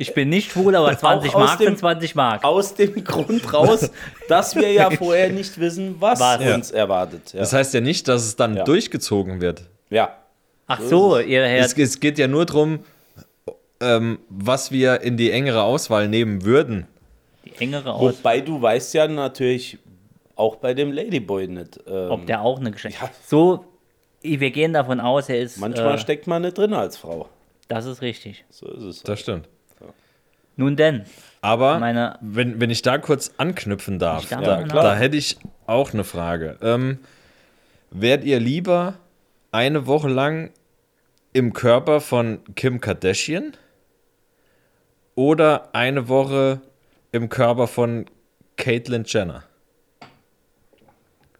ich 0.00 0.12
bin 0.12 0.28
nicht 0.28 0.50
schwul, 0.50 0.74
aber 0.74 0.96
20 0.98 1.32
aus 1.36 1.40
Mark 1.40 1.58
dem- 1.58 1.66
sind 1.66 1.78
20 1.78 2.14
Mark. 2.16 2.42
aus 2.44 2.74
dem 2.74 3.04
Grund 3.04 3.52
raus, 3.52 3.90
dass 4.28 4.56
wir 4.56 4.72
ja 4.72 4.90
vorher 4.90 5.30
nicht 5.30 5.56
wissen, 5.60 5.96
was, 6.00 6.18
Was? 6.18 6.40
uns 6.54 6.70
erwartet. 6.72 7.32
Ja. 7.32 7.38
Das 7.40 7.52
heißt 7.52 7.74
ja 7.74 7.80
nicht, 7.80 8.08
dass 8.08 8.24
es 8.24 8.34
dann 8.34 8.56
Ja. 8.56 8.64
durchgezogen 8.64 9.40
wird. 9.40 9.62
ja. 9.90 10.16
Ach 10.66 10.80
so, 10.80 11.18
ihr 11.18 11.46
Herr, 11.46 11.64
Es, 11.64 11.76
es 11.76 12.00
geht 12.00 12.18
ja 12.18 12.26
nur 12.26 12.46
darum, 12.46 12.80
ähm, 13.80 14.18
was 14.28 14.70
wir 14.72 15.02
in 15.02 15.16
die 15.16 15.30
engere 15.30 15.62
Auswahl 15.62 16.08
nehmen 16.08 16.44
würden. 16.44 16.86
die 17.44 17.52
engere 17.62 17.92
aus, 17.92 18.18
Wobei 18.18 18.40
du 18.40 18.60
weißt 18.60 18.94
ja 18.94 19.06
natürlich 19.06 19.78
auch 20.36 20.56
bei 20.56 20.74
dem 20.74 20.92
Ladyboy 20.92 21.46
nicht. 21.48 21.78
Ähm, 21.86 22.10
ob 22.10 22.26
der 22.26 22.40
auch 22.42 22.58
eine 22.58 22.70
Geschenk. 22.70 22.94
Ja. 23.00 23.10
So, 23.26 23.64
wir 24.22 24.50
gehen 24.50 24.72
davon 24.72 25.00
aus, 25.00 25.28
er 25.28 25.40
ist. 25.40 25.58
manchmal 25.58 25.96
äh, 25.96 25.98
steckt 25.98 26.26
man 26.26 26.42
nicht 26.42 26.56
drin 26.56 26.72
als 26.72 26.96
Frau. 26.96 27.28
Das 27.68 27.86
ist 27.86 28.02
richtig. 28.02 28.44
So 28.50 28.66
ist 28.68 28.82
es. 28.82 29.02
Das 29.02 29.20
stimmt. 29.20 29.48
Nun 30.56 30.76
denn, 30.76 31.04
Aber 31.40 31.78
Meine- 31.80 32.16
wenn, 32.20 32.60
wenn 32.60 32.70
ich 32.70 32.80
da 32.82 32.98
kurz 32.98 33.32
anknüpfen 33.38 33.98
darf, 33.98 34.28
da, 34.28 34.62
da 34.62 34.94
hätte 34.94 35.16
ich 35.16 35.36
auch 35.66 35.92
eine 35.92 36.04
Frage. 36.04 36.56
Ähm, 36.62 36.98
wärt 37.90 38.22
ihr 38.24 38.38
lieber 38.38 38.94
eine 39.54 39.86
Woche 39.86 40.08
lang 40.08 40.50
im 41.32 41.52
Körper 41.52 42.00
von 42.00 42.40
Kim 42.56 42.80
Kardashian 42.80 43.52
oder 45.14 45.70
eine 45.72 46.08
Woche 46.08 46.60
im 47.12 47.28
Körper 47.28 47.68
von 47.68 48.06
Caitlyn 48.56 49.04
Jenner? 49.06 49.44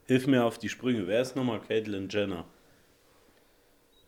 Hilf 0.07 0.27
mir 0.29 0.45
auf 0.45 0.59
die 0.59 0.69
Sprünge. 0.69 1.07
Wer 1.09 1.23
ist 1.23 1.35
nochmal 1.35 1.61
Caitlyn 1.67 2.09
Jenner? 2.09 2.45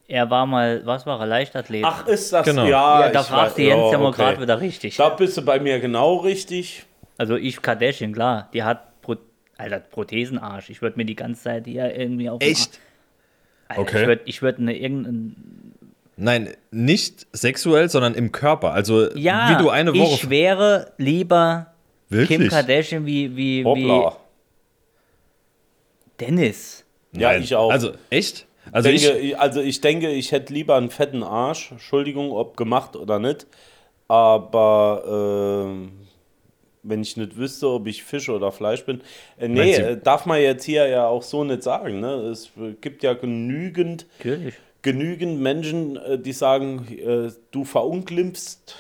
er 0.09 0.31
war 0.31 0.47
mal, 0.47 0.87
was 0.87 1.05
war 1.05 1.19
er, 1.19 1.27
Leichtathlet? 1.27 1.83
Ach, 1.85 2.07
ist 2.07 2.33
das? 2.33 2.47
Genau. 2.47 2.65
Ja, 2.67 3.07
ja, 3.07 3.09
da 3.11 3.25
fragst 3.25 3.59
du 3.59 3.63
Jens 3.63 3.87
ja, 3.87 3.93
ja 3.93 3.99
mal 3.99 4.09
okay. 4.11 4.23
gerade 4.23 4.41
wieder 4.41 4.61
richtig. 4.61 4.97
Da 4.97 5.09
bist 5.09 5.37
du 5.37 5.43
bei 5.43 5.59
mir 5.59 5.81
genau 5.81 6.19
richtig. 6.19 6.87
Also 7.19 7.35
ich, 7.35 7.61
Kardashian, 7.61 8.13
klar, 8.13 8.49
die 8.53 8.63
hat 8.63 9.01
Pro 9.03 9.17
Alter, 9.57 9.81
Prothesenarsch. 9.81 10.71
Ich 10.71 10.81
würde 10.81 10.97
mir 10.97 11.07
die 11.07 11.17
ganze 11.17 11.43
Zeit 11.43 11.67
hier 11.67 11.93
irgendwie 11.93 12.31
auf 12.31 12.41
Echt? 12.41 12.79
Alter, 13.69 13.81
Okay. 13.83 14.01
Ich 14.03 14.07
würde 14.09 14.23
ich 14.27 14.43
würd 14.43 14.59
eine 14.59 14.77
irgendein 14.77 15.37
Nein, 16.19 16.55
nicht 16.71 17.27
sexuell, 17.33 17.91
sondern 17.91 18.15
im 18.15 18.33
Körper. 18.33 18.73
Also 18.73 19.13
Ja, 19.15 19.51
wie 19.59 19.63
du 19.63 19.69
eine 19.71 19.93
Woche. 19.95 20.15
ich 20.15 20.31
wäre 20.31 20.93
lieber 20.97 21.67
Kim 22.09 22.19
Wirklich? 22.19 22.49
Kardashian 22.51 23.05
wie, 23.05 23.37
wie, 23.37 23.61
wie 23.61 23.65
Hoppla. 23.65 24.17
Dennis. 26.21 26.85
Ja, 27.13 27.33
Nein. 27.33 27.43
ich 27.43 27.55
auch. 27.55 27.71
Also 27.71 27.93
echt? 28.11 28.47
Also 28.73 28.89
denke, 28.89 29.19
ich, 29.19 29.39
also 29.39 29.61
ich 29.61 29.81
denke, 29.81 30.11
ich 30.11 30.33
hätte 30.33 30.53
lieber 30.53 30.77
einen 30.77 30.91
fetten 30.91 31.23
Arsch. 31.23 31.71
Entschuldigung, 31.71 32.33
ob 32.33 32.57
gemacht 32.57 32.97
oder 32.97 33.19
nicht. 33.19 33.47
Aber 34.09 35.67
ähm, 35.69 35.93
wenn 36.89 37.03
ich 37.03 37.17
nicht 37.17 37.37
wüsste, 37.37 37.69
ob 37.69 37.87
ich 37.87 38.03
Fisch 38.05 38.29
oder 38.29 38.53
Fleisch 38.53 38.85
bin. 38.85 39.01
Äh, 39.39 39.49
nee, 39.49 39.73
äh, 39.75 39.97
darf 40.03 40.27
man 40.27 40.41
jetzt 40.41 40.65
hier 40.65 40.87
ja 40.89 41.07
auch 41.07 41.23
so 41.23 41.45
nicht 41.45 41.63
sagen. 41.63 42.01
Ne? 42.01 42.09
Es 42.31 42.51
gibt 42.81 43.03
ja 43.03 43.15
genügend, 43.15 44.07
Natürlich. 44.19 44.55
genügend 44.83 45.41
Menschen, 45.41 45.97
äh, 45.97 46.19
die 46.19 46.33
sagen, 46.33 46.87
äh, 46.99 47.31
du 47.51 47.65
verunglimpfst 47.65 48.77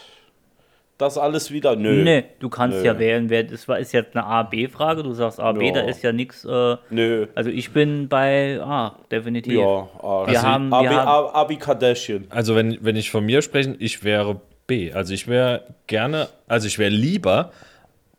das 0.98 1.18
alles 1.18 1.50
wieder. 1.50 1.76
Nö. 1.76 2.02
Nee, 2.04 2.24
du 2.40 2.48
kannst 2.48 2.78
Nö. 2.78 2.84
ja 2.86 2.98
wählen, 2.98 3.28
wer 3.28 3.42
das 3.44 3.68
war, 3.68 3.78
ist 3.78 3.92
jetzt 3.92 4.16
eine 4.16 4.24
A-B-Frage. 4.24 5.02
Du 5.02 5.12
sagst 5.12 5.38
A-B, 5.38 5.66
Ja. 5.66 5.72
da 5.74 5.80
ist 5.82 6.02
ja 6.02 6.10
nichts. 6.12 6.42
Äh, 6.46 6.76
Nö. 6.88 7.26
also 7.34 7.50
ich 7.50 7.70
bin 7.72 8.08
bei 8.08 8.58
A, 8.62 8.96
definitiv. 9.10 9.58
Ja, 9.58 9.88
Arsch. 10.02 10.30
Wir 10.30 10.40
haben- 10.42 10.70
wir 10.70 10.76
Abi, 10.78 10.86
haben- 10.88 11.06
Abi, 11.08 11.34
Abi 11.34 11.56
Kardashian. 11.56 12.24
also 12.30 12.54
wenn, 12.56 12.78
wenn 12.80 12.96
ich 12.96 13.10
von 13.10 13.26
mir 13.26 13.42
spreche, 13.42 13.76
ich 13.78 14.04
wäre 14.04 14.40
B. 14.66 14.90
Also 14.92 15.12
ich 15.12 15.28
wäre 15.28 15.64
gerne, 15.86 16.28
also 16.48 16.66
ich 16.66 16.78
wäre 16.78 16.90
lieber, 16.90 17.52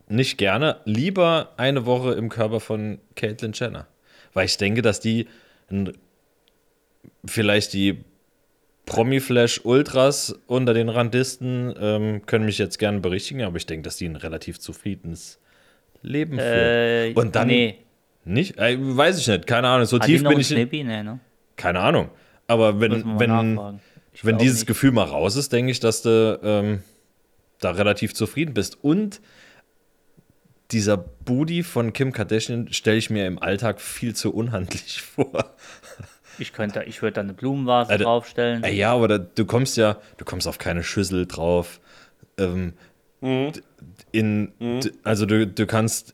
nicht 0.07 0.37
gerne, 0.37 0.77
lieber 0.85 1.53
eine 1.57 1.85
Woche 1.85 2.13
im 2.13 2.29
Körper 2.29 2.59
von 2.59 2.99
Caitlyn 3.15 3.51
Jenner. 3.53 3.87
Weil 4.33 4.45
ich 4.45 4.57
denke, 4.57 4.81
dass 4.81 4.99
die 4.99 5.27
vielleicht 7.25 7.73
die 7.73 8.03
Promi-Flash 8.85 9.61
Ultras 9.65 10.39
unter 10.47 10.73
den 10.73 10.89
Randisten 10.89 11.73
ähm, 11.79 12.25
können 12.25 12.45
mich 12.45 12.57
jetzt 12.57 12.79
gerne 12.79 12.99
berichtigen, 12.99 13.43
aber 13.43 13.57
ich 13.57 13.65
denke, 13.65 13.83
dass 13.83 13.97
die 13.97 14.05
ein 14.05 14.15
relativ 14.15 14.59
zufriedenes 14.59 15.39
Leben 16.01 16.39
Äh, 16.39 17.11
führen. 17.11 17.17
Und 17.17 17.35
dann 17.35 17.47
nee, 17.47 17.79
nicht, 18.23 18.57
äh, 18.57 18.77
weiß 18.79 19.19
ich 19.19 19.27
nicht, 19.27 19.45
keine 19.45 19.67
Ahnung, 19.67 19.85
so 19.85 19.99
hat 19.99 20.05
tief 20.05 20.23
bin 20.23 20.39
ich? 20.39 20.49
Nee, 20.49 20.83
ne? 20.83 21.19
keine 21.57 21.79
Ahnung. 21.79 22.09
Aber 22.47 22.79
wenn, 22.79 23.19
wenn, 23.19 23.79
wenn 24.21 24.37
dieses 24.37 24.59
nicht. 24.59 24.67
Gefühl 24.67 24.91
mal 24.91 25.03
raus 25.03 25.35
ist, 25.35 25.51
denke 25.51 25.71
ich, 25.71 25.81
dass 25.81 26.01
du 26.01 26.39
ähm, 26.41 26.83
da 27.59 27.71
relativ 27.71 28.13
zufrieden 28.13 28.53
bist. 28.53 28.81
Und 28.81 29.19
dieser 30.71 30.97
Booty 30.97 31.63
von 31.63 31.93
Kim 31.93 32.11
Kardashian 32.11 32.71
stelle 32.73 32.97
ich 32.97 33.09
mir 33.09 33.25
im 33.27 33.39
Alltag 33.41 33.79
viel 33.81 34.15
zu 34.15 34.33
unhandlich 34.33 35.01
vor. 35.15 35.55
Ich 36.39 36.53
könnte, 36.53 36.83
ich 36.83 37.01
würde 37.01 37.13
da 37.13 37.21
eine 37.21 37.33
Blumenvase 37.33 37.91
Alter, 37.91 38.03
draufstellen. 38.03 38.63
Äh, 38.63 38.73
ja, 38.73 38.93
aber 38.93 39.07
da, 39.07 39.17
du 39.17 39.45
kommst 39.45 39.77
ja, 39.77 39.97
du 40.17 40.25
kommst 40.25 40.47
auf 40.47 40.57
keine 40.57 40.83
Schüssel 40.83 41.25
drauf. 41.25 41.79
Ähm, 42.37 42.73
Mhm. 43.19 43.51
in, 44.11 44.51
d- 44.59 44.91
also 45.03 45.25
du, 45.25 45.47
du 45.47 45.65
kannst 45.65 46.13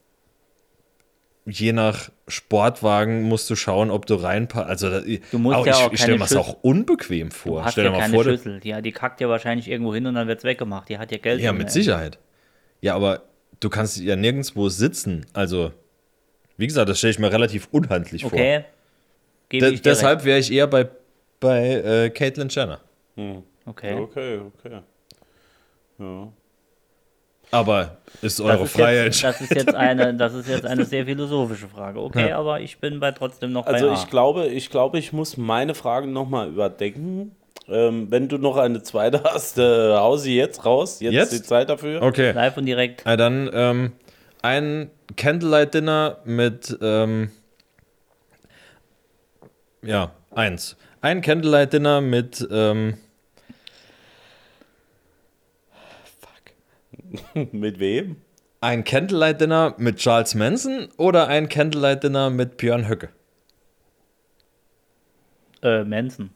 je 1.46 1.74
nach 1.74 2.10
Sportwagen 2.30 3.24
musst 3.24 3.50
du 3.50 3.56
schauen, 3.58 3.92
ob 3.92 4.06
du 4.06 4.16
reinpasst. 4.16 4.70
Also 4.70 4.90
da, 4.90 5.02
Du 5.32 5.38
musst 5.40 5.58
auch, 5.58 5.66
ja 5.66 5.74
ich, 5.74 5.78
auch 5.80 5.92
ich 5.92 6.00
stelle 6.00 6.18
keine 6.18 6.24
mir 6.24 6.30
das 6.30 6.38
auch 6.38 6.64
unbequem 6.64 7.28
Du 7.30 7.36
vor. 7.36 7.66
hast 7.66 7.74
Stell 7.74 7.84
ja 7.84 7.90
dir 7.90 7.98
mal 7.98 8.02
keine 8.04 8.14
vor, 8.14 8.24
du- 8.24 8.30
Schüssel. 8.32 8.60
Die, 8.62 8.82
die 8.82 8.92
kackt 8.94 9.20
ja 9.20 9.28
wahrscheinlich 9.28 9.68
irgendwo 9.70 9.94
hin 9.94 10.06
und 10.06 10.16
dann 10.16 10.30
wird 10.30 10.38
es 10.40 10.46
weggemacht. 10.46 10.88
Die 10.88 10.98
hat 10.98 11.12
ja 11.12 11.18
Geld. 11.18 11.42
Ja, 11.42 11.52
mit. 11.52 11.70
Sicherheit. 11.72 12.18
Ja, 12.80 12.96
aber 12.96 13.24
du 13.64 13.70
kannst 13.70 13.98
ja 13.98 14.16
nirgendwo 14.16 14.70
sitzen. 14.70 15.26
Also, 15.34 15.72
wie 16.58 16.68
gesagt, 16.68 16.90
das 16.90 16.98
stelle 16.98 17.12
ich 17.12 17.20
mir 17.20 17.32
relativ 17.32 17.68
unhandlich 17.72 18.26
Okay. 18.26 18.64
vor. 19.52 19.60
Dir 19.60 19.80
deshalb 19.80 20.24
wäre 20.26 20.40
ich 20.40 20.52
eher 20.52 20.68
bei, 20.68 20.88
bei 21.40 21.70
äh, 21.70 22.10
Caitlyn 22.10 22.50
Jenner. 22.50 22.80
recht. 23.18 23.44
Okay. 23.66 23.94
Okay, 23.94 24.40
okay. 24.40 24.80
Ja. 26.00 26.28
Aber 27.52 27.98
ist 28.24 28.42
eure 28.42 28.66
Freiheit. 28.66 29.06
jetzt, 29.06 29.24
das, 29.24 29.40
ist 29.42 29.54
jetzt 29.54 29.76
eine, 29.76 30.16
das 30.16 30.34
ist 30.34 30.50
jetzt 30.50 30.66
eine 30.66 30.86
sehr 30.86 31.06
philosophische 31.06 31.68
Frage. 31.68 32.00
Okay, 32.04 32.30
Ja. 32.30 32.40
aber 32.40 32.62
ich 32.62 32.80
bin 32.80 33.00
bei 33.00 33.12
trotzdem 33.12 33.52
noch 33.52 33.68
Also 33.68 33.88
bei 33.88 33.92
A. 33.94 33.96
ich 33.96 34.10
glaube, 34.10 34.48
ich 34.48 34.70
glaube, 34.72 34.98
ich 34.98 35.14
muss 35.14 35.38
meine 35.38 35.76
Fragen 35.76 36.12
nochmal 36.14 36.50
überdenken. 36.50 37.36
Ähm, 37.70 38.12
wenn 38.12 38.28
du 38.28 38.38
noch 38.38 38.58
eine 38.58 38.84
zweite 38.84 39.24
hast, 39.24 39.58
äh, 39.58 39.96
hau 39.96 40.18
sie 40.18 40.36
jetzt 40.36 40.66
raus. 40.66 41.00
Jetzt, 41.00 41.14
Jetzt? 41.14 41.34
die 41.34 41.42
Zeit 41.44 41.70
dafür. 41.70 42.02
okay. 42.02 42.32
Live 42.32 42.58
und 42.58 42.66
direkt. 42.66 43.04
Na, 43.06 43.16
dann 43.16 43.50
ähm, 43.54 43.92
ein 44.42 44.92
Candlelight-Dinner 45.16 46.20
mit, 46.26 46.78
ähm, 46.82 47.32
ja, 49.82 50.12
eins. 50.32 50.76
Ein 51.02 51.22
Candlelight-Dinner 51.22 52.02
mit, 52.02 52.46
ähm, 52.52 52.98
Mit 57.52 57.80
wem? 57.80 58.18
Ein 58.62 58.84
Candlelight 58.84 59.42
Dinner 59.42 59.76
mit 59.78 59.98
Charles 59.98 60.36
Manson 60.36 60.88
oder 60.98 61.28
ein 61.28 61.50
Candlelight 61.50 62.04
Dinner 62.04 62.30
mit 62.30 62.58
Björn 62.58 62.88
Höcke? 62.88 63.10
Äh, 65.62 65.84
Manson. 65.84 66.30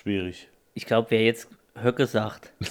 Schwierig. 0.00 0.48
Ich 0.74 0.86
glaube, 0.86 1.08
wer 1.10 1.22
jetzt 1.24 1.48
Höcke 1.82 2.06
sagt, 2.06 2.52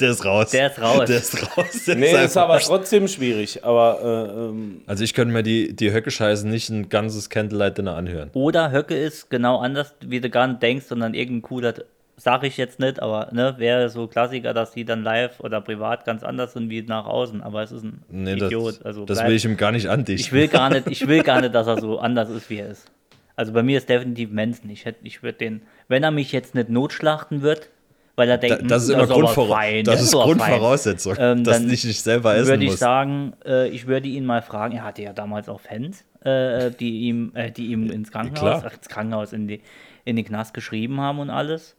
Der 0.00 0.10
ist 0.12 0.24
raus. 0.24 0.50
Der 0.50 0.70
ist 0.70 0.80
raus. 0.80 1.04
Der 1.08 1.18
ist 1.18 1.56
raus. 1.58 1.84
Der 1.86 1.94
Nee, 1.96 2.06
ist 2.10 2.14
einfach- 2.16 2.42
aber 2.44 2.58
trotzdem 2.60 3.06
schwierig. 3.06 3.62
Aber 3.64 3.98
äh, 4.02 4.38
ähm, 4.48 4.80
Also 4.86 5.04
ich 5.04 5.12
könnte 5.12 5.32
mir 5.34 5.42
die, 5.42 5.76
die 5.76 5.92
Höcke-Scheiße 5.92 6.48
nicht 6.48 6.70
ein 6.70 6.88
ganzes 6.88 7.28
Candlelight 7.28 7.76
Dinner 7.76 7.96
anhören. 7.96 8.30
oder 8.32 8.72
Höcke 8.72 8.96
ist 8.96 9.28
genau 9.28 9.58
anders, 9.58 9.94
wie 10.00 10.20
du 10.22 10.30
gar 10.30 10.46
nicht 10.46 10.62
denkst, 10.62 10.86
sondern 10.86 11.12
irgendein 11.12 11.42
cooler, 11.42 11.74
sag 12.16 12.44
ich 12.44 12.56
jetzt 12.56 12.80
nicht, 12.80 13.00
aber 13.02 13.28
ne, 13.32 13.54
wäre 13.58 13.90
so 13.90 14.06
Klassiker, 14.06 14.54
dass 14.54 14.72
die 14.72 14.86
dann 14.86 15.02
live 15.02 15.38
oder 15.40 15.60
privat 15.60 16.06
ganz 16.06 16.22
anders 16.22 16.54
sind 16.54 16.70
wie 16.70 16.80
nach 16.80 17.04
außen, 17.04 17.42
aber 17.42 17.62
es 17.62 17.70
ist 17.70 17.84
ein 17.84 18.02
Nee, 18.08 18.32
Idiot. 18.34 18.76
das, 18.76 18.82
also 18.82 19.04
das 19.04 19.18
bleib- 19.18 19.28
will 19.28 19.36
ich 19.36 19.44
ihm 19.44 19.58
gar 19.58 19.72
nicht 19.72 19.88
andichten. 19.88 20.24
ich 20.26 20.32
will 20.32 20.48
gar 20.48 20.70
nicht, 20.70 20.86
ich 20.86 21.06
will 21.08 21.22
gar 21.22 21.40
nicht, 21.42 21.54
dass 21.54 21.66
er 21.66 21.78
so 21.78 21.98
anders 21.98 22.30
ist, 22.30 22.48
wie 22.48 22.56
er 22.60 22.70
ist. 22.70 22.86
Also 23.40 23.54
bei 23.54 23.62
mir 23.62 23.78
ist 23.78 23.88
definitiv 23.88 24.30
Manson. 24.30 24.68
Ich 24.68 24.84
hätte, 24.84 24.98
ich 25.02 25.22
würde 25.22 25.38
den, 25.38 25.62
wenn 25.88 26.02
er 26.02 26.10
mich 26.10 26.30
jetzt 26.30 26.54
nicht 26.54 26.68
notschlachten 26.68 27.40
wird, 27.40 27.70
weil 28.14 28.28
er 28.28 28.36
Da, 28.36 28.48
denkt, 28.48 28.70
das 28.70 28.82
ist 28.82 28.88
hm, 28.90 28.96
immer 28.96 29.04
aber 29.04 29.14
Grundvora 29.14 29.56
fein, 29.56 29.84
das 29.84 29.94
der 29.94 30.04
ist 30.04 30.14
aber 30.14 30.24
fein. 30.24 30.36
Grundvoraussetzung, 30.36 31.14
Ähm, 31.18 31.42
dass 31.44 31.66
dich 31.66 31.84
nicht 31.86 32.02
selber 32.02 32.34
essen 32.36 32.48
würde 32.48 32.64
ich 32.64 32.70
musst. 32.72 32.80
sagen, 32.80 33.32
äh, 33.46 33.68
ich 33.70 33.86
würde 33.86 34.08
ihn 34.08 34.26
mal 34.26 34.42
fragen, 34.42 34.76
er 34.76 34.84
hatte 34.84 35.00
ja 35.00 35.14
damals 35.14 35.48
auch 35.48 35.60
Fans, 35.60 36.04
äh, 36.22 36.70
die 36.70 37.08
ihm, 37.08 37.32
äh, 37.34 37.50
die 37.50 37.68
ihm 37.68 37.90
ins 37.90 38.12
Krankenhaus, 38.12 38.62
ach, 38.62 38.74
ins 38.74 38.88
Krankenhaus, 38.90 39.32
in, 39.32 39.48
die, 39.48 39.62
in 40.04 40.16
den 40.16 40.24
Knast 40.26 40.52
geschrieben 40.52 41.00
haben 41.00 41.18
und 41.18 41.30
alles. 41.30 41.76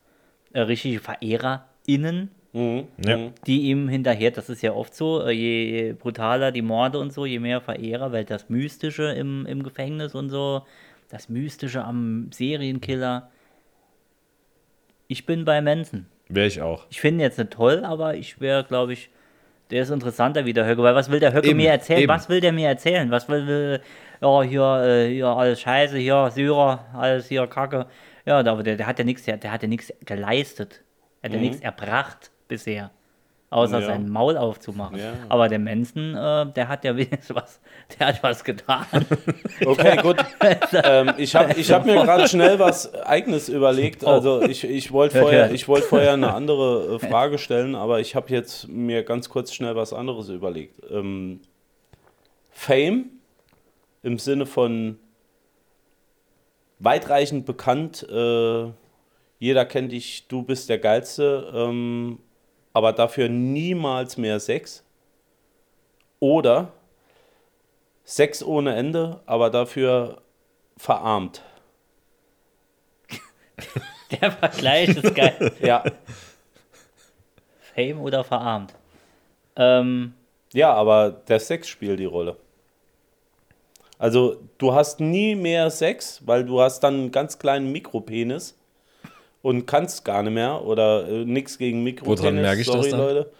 Äh, 0.53 0.61
richtige 0.61 0.99
VerehrerInnen, 0.99 2.31
ja. 3.05 3.17
die 3.45 3.61
ihm 3.69 3.87
hinterher, 3.87 4.31
das 4.31 4.49
ist 4.49 4.63
ja 4.63 4.73
oft 4.73 4.95
so, 4.95 5.21
äh, 5.23 5.31
je, 5.31 5.63
je 5.69 5.93
brutaler 5.93 6.51
die 6.51 6.63
Morde 6.63 6.97
und 6.97 7.13
so, 7.13 7.27
je 7.27 7.37
mehr 7.39 7.61
Verehrer, 7.61 8.11
weil 8.11 8.25
das 8.25 8.49
Mystische 8.49 9.03
im, 9.11 9.45
im 9.45 9.61
Gefängnis 9.61 10.15
und 10.15 10.29
so, 10.29 10.63
das 11.11 11.29
Mystische 11.29 11.83
am 11.83 12.29
Serienkiller. 12.31 13.29
Ich 15.07 15.25
bin 15.25 15.43
bei 15.43 15.61
Manson. 15.61 16.05
Wäre 16.29 16.47
ich 16.47 16.61
auch. 16.61 16.85
Ich 16.89 17.01
finde 17.01 17.19
ihn 17.19 17.27
jetzt 17.27 17.37
nicht 17.37 17.51
toll, 17.51 17.83
aber 17.83 18.15
ich 18.15 18.39
wäre, 18.39 18.63
glaube 18.63 18.93
ich, 18.93 19.09
der 19.71 19.83
ist 19.83 19.89
interessanter 19.89 20.45
wie 20.45 20.53
der 20.53 20.65
Höcke. 20.65 20.83
Weil 20.83 20.95
was 20.95 21.11
will 21.11 21.19
der 21.19 21.33
Höcke 21.33 21.49
Eben, 21.49 21.57
mir 21.57 21.71
erzählen? 21.71 22.01
eben. 22.01 22.09
Was 22.09 22.29
will 22.29 22.39
der 22.39 22.53
mir 22.53 22.69
erzählen? 22.69 23.11
Was 23.11 23.27
will, 23.27 23.45
will 23.47 23.81
ja, 24.21 24.41
hier, 24.43 24.83
äh, 24.83 25.13
hier 25.13 25.27
alles 25.27 25.59
Scheiße, 25.59 25.97
hier 25.97 26.29
Syrer, 26.31 26.85
alles 26.93 27.27
hier 27.27 27.45
Kacke. 27.47 27.87
Ja, 28.25 28.39
aber 28.39 28.63
der, 28.63 28.77
der 28.77 28.87
hat 28.87 28.99
ja 28.99 29.05
nichts, 29.05 29.23
der, 29.23 29.37
der 29.37 29.51
hat 29.51 29.61
ja 29.63 29.67
nichts 29.67 29.93
geleistet. 30.05 30.81
Er 31.21 31.29
hat 31.29 31.35
ja 31.35 31.41
nichts 31.41 31.59
erbracht 31.61 32.31
bisher. 32.47 32.91
Außer 33.51 33.81
Ja. 33.81 33.85
sein 33.85 34.09
Maul 34.09 34.37
aufzumachen. 34.37 34.97
Ja. 34.97 35.11
Aber 35.27 35.49
der 35.49 35.59
Manson, 35.59 36.15
äh, 36.15 36.45
der 36.53 36.69
hat 36.69 36.85
ja 36.85 36.95
wenigstens 36.95 37.35
was, 37.35 37.59
der 37.99 38.07
hat 38.07 38.23
was 38.23 38.45
getan. 38.45 38.85
okay, 39.65 39.97
gut. 40.01 40.15
ähm, 40.83 41.13
ich 41.17 41.35
habe 41.35 41.53
ich 41.59 41.69
hab 41.69 41.85
mir 41.85 41.95
gerade 42.01 42.29
schnell 42.29 42.59
was 42.59 42.93
Eigenes 43.03 43.49
überlegt. 43.49 44.05
Also 44.05 44.41
ich, 44.41 44.63
ich 44.63 44.93
wollte 44.93 45.19
vorher, 45.19 45.51
ich 45.51 45.67
wollt 45.67 45.83
vorher 45.83 46.13
eine 46.13 46.33
andere 46.33 46.95
äh, 46.95 46.99
Frage 47.09 47.37
stellen, 47.37 47.75
aber 47.75 47.99
ich 47.99 48.15
habe 48.15 48.29
jetzt 48.29 48.69
mir 48.69 49.03
ganz 49.03 49.27
kurz 49.27 49.53
schnell 49.53 49.75
was 49.75 49.91
anderes 49.91 50.29
überlegt. 50.29 50.81
Ähm, 50.89 51.41
Fame 52.51 53.09
im 54.01 54.17
Sinne 54.17 54.45
von 54.45 54.97
weitreichend 56.79 57.45
bekannt, 57.45 58.07
äh, 58.09 58.65
jeder 59.39 59.65
kennt 59.65 59.91
dich, 59.91 60.27
du 60.29 60.41
bist 60.43 60.69
der 60.69 60.77
Geilste, 60.79 61.51
ähm, 61.53 62.19
aber 62.73 62.93
dafür 62.93 63.29
niemals 63.29 64.17
mehr 64.17 64.39
Sex. 64.39 64.83
Oder 66.19 66.71
Sex 68.03 68.43
ohne 68.43 68.75
Ende, 68.75 69.21
aber 69.25 69.49
dafür 69.49 70.21
verarmt. 70.77 71.41
Der 74.21 74.31
Vergleich 74.31 74.89
ist 74.89 75.15
geil. 75.15 75.51
Ja, 75.61 75.83
Fame 77.73 78.01
oder 78.01 78.23
verarmt? 78.23 78.73
Ähm, 79.55 80.13
ja, 80.53 80.73
aber 80.73 81.11
der 81.11 81.39
Sex 81.39 81.67
spielt 81.67 81.99
die 81.99 82.05
Rolle. 82.05 82.37
Also 83.97 84.37
du 84.57 84.73
hast 84.73 84.99
nie 84.99 85.35
mehr 85.35 85.69
Sex, 85.69 86.21
weil 86.25 86.43
du 86.43 86.59
hast 86.61 86.81
dann 86.81 86.95
einen 86.95 87.11
ganz 87.11 87.39
kleinen 87.39 87.71
Mikropenis 87.71 88.57
und 89.41 89.65
kannst 89.65 90.05
gar 90.05 90.23
nicht 90.23 90.33
mehr 90.33 90.63
oder 90.63 91.07
äh, 91.07 91.25
nichts 91.25 91.57
gegen 91.57 91.83
Mikropenis. 91.83 92.21
Woran 92.21 92.35
merke 92.35 92.61
ich 92.61 92.67
das 92.67 92.75
sorry, 92.75 92.91
dann? 92.91 92.99
Leute. 92.99 93.31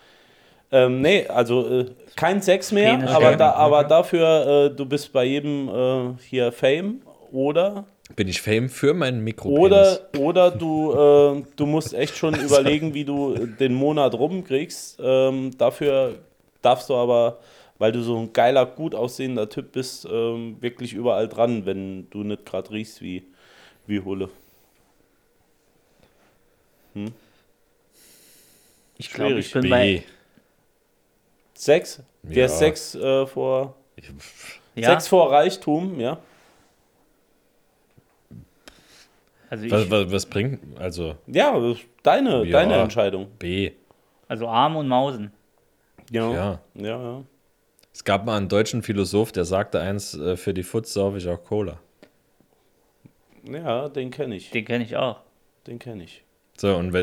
Ähm, 0.74 1.02
nee, 1.02 1.28
also 1.28 1.68
äh, 1.68 1.86
kein 2.16 2.41
Sex 2.41 2.72
mehr, 2.72 2.95
Penis 2.95 3.12
aber, 3.12 3.36
da, 3.36 3.52
aber 3.52 3.84
dafür, 3.84 4.70
äh, 4.72 4.76
du 4.76 4.86
bist 4.86 5.12
bei 5.12 5.26
jedem 5.26 5.68
äh, 5.68 6.14
hier 6.30 6.52
Fame 6.54 7.02
oder 7.32 7.86
Bin 8.16 8.30
ich 8.30 8.41
Fame 8.41 8.70
für 8.70 8.93
meinen 8.93 9.22
Mikropenis? 9.22 9.60
Oder, 9.60 10.20
oder 10.20 10.52
du, 10.52 10.93
äh, 10.93 11.43
du 11.58 11.66
musst 11.66 11.93
echt 11.93 12.16
schon 12.16 12.36
überlegen, 12.39 12.93
wie 12.93 13.04
du 13.04 13.36
den 13.60 13.74
Monat 13.74 14.14
rumkriegst. 14.14 14.99
Ähm, 15.04 15.52
dafür 15.58 16.16
darfst 16.62 16.89
du 16.89 16.95
aber, 16.95 17.39
weil 17.78 17.91
du 17.91 18.02
so 18.02 18.18
ein 18.18 18.32
geiler, 18.32 18.66
gut 18.66 18.95
aussehender 18.95 19.49
Typ 19.49 19.74
bist, 19.74 20.08
ähm, 20.10 20.56
wirklich 20.62 20.93
überall 20.93 21.28
dran, 21.28 21.66
wenn 21.66 22.10
du 22.12 22.24
nicht 22.24 22.45
gerade 22.45 22.72
riechst 22.72 23.02
wie, 23.02 23.24
wie 23.88 23.99
Hulle. 23.99 24.30
Ich 28.97 29.11
glaube, 29.11 29.39
ich 29.39 29.51
bin 29.51 29.61
B. 29.63 29.69
bei. 29.69 30.03
Sex? 31.53 32.01
Der 32.23 32.43
Ja. 32.43 32.47
Sex 32.49 32.95
äh, 32.95 33.25
vor 33.27 33.75
Ja, 34.75 34.89
Sex 34.91 35.07
vor 35.07 35.31
Reichtum, 35.31 35.99
ja. 35.99 36.17
also, 39.49 39.65
ich, 39.65 39.71
Was, 39.71 39.89
was, 39.89 40.11
was 40.11 40.25
bringt, 40.25 40.59
also 40.79 41.15
Ja, 41.27 41.57
ist 41.71 41.81
deine, 42.03 42.43
Ja. 42.45 42.59
deine 42.59 42.75
Entscheidung. 42.75 43.27
B. 43.37 43.71
also 44.27 44.47
Arm 44.47 44.75
und 44.77 44.87
Mausen. 44.87 45.31
Ja. 46.09 46.31
Ja. 46.33 46.59
Ja, 46.75 47.01
ja. 47.03 47.23
Es 47.93 48.03
gab 48.03 48.25
mal 48.25 48.37
einen 48.37 48.47
deutschen 48.49 48.81
Philosoph, 48.83 49.31
der 49.31 49.45
sagte 49.45 49.79
eins, 49.81 50.13
äh, 50.13 50.37
für 50.37 50.53
die 50.53 50.63
Futz 50.63 50.93
saufe 50.93 51.17
ich 51.17 51.27
auch 51.27 51.43
Cola. 51.43 51.79
Ja, 53.43 53.89
den 53.89 54.11
kenne 54.11 54.35
ich. 54.35 54.49
Den 54.51 54.65
kenne 54.65 54.83
ich 54.83 54.95
auch. 54.95 55.19
Den 55.67 55.79
kenne 55.79 56.03
ich. 56.03 56.23
So, 56.62 56.76
und 56.76 56.95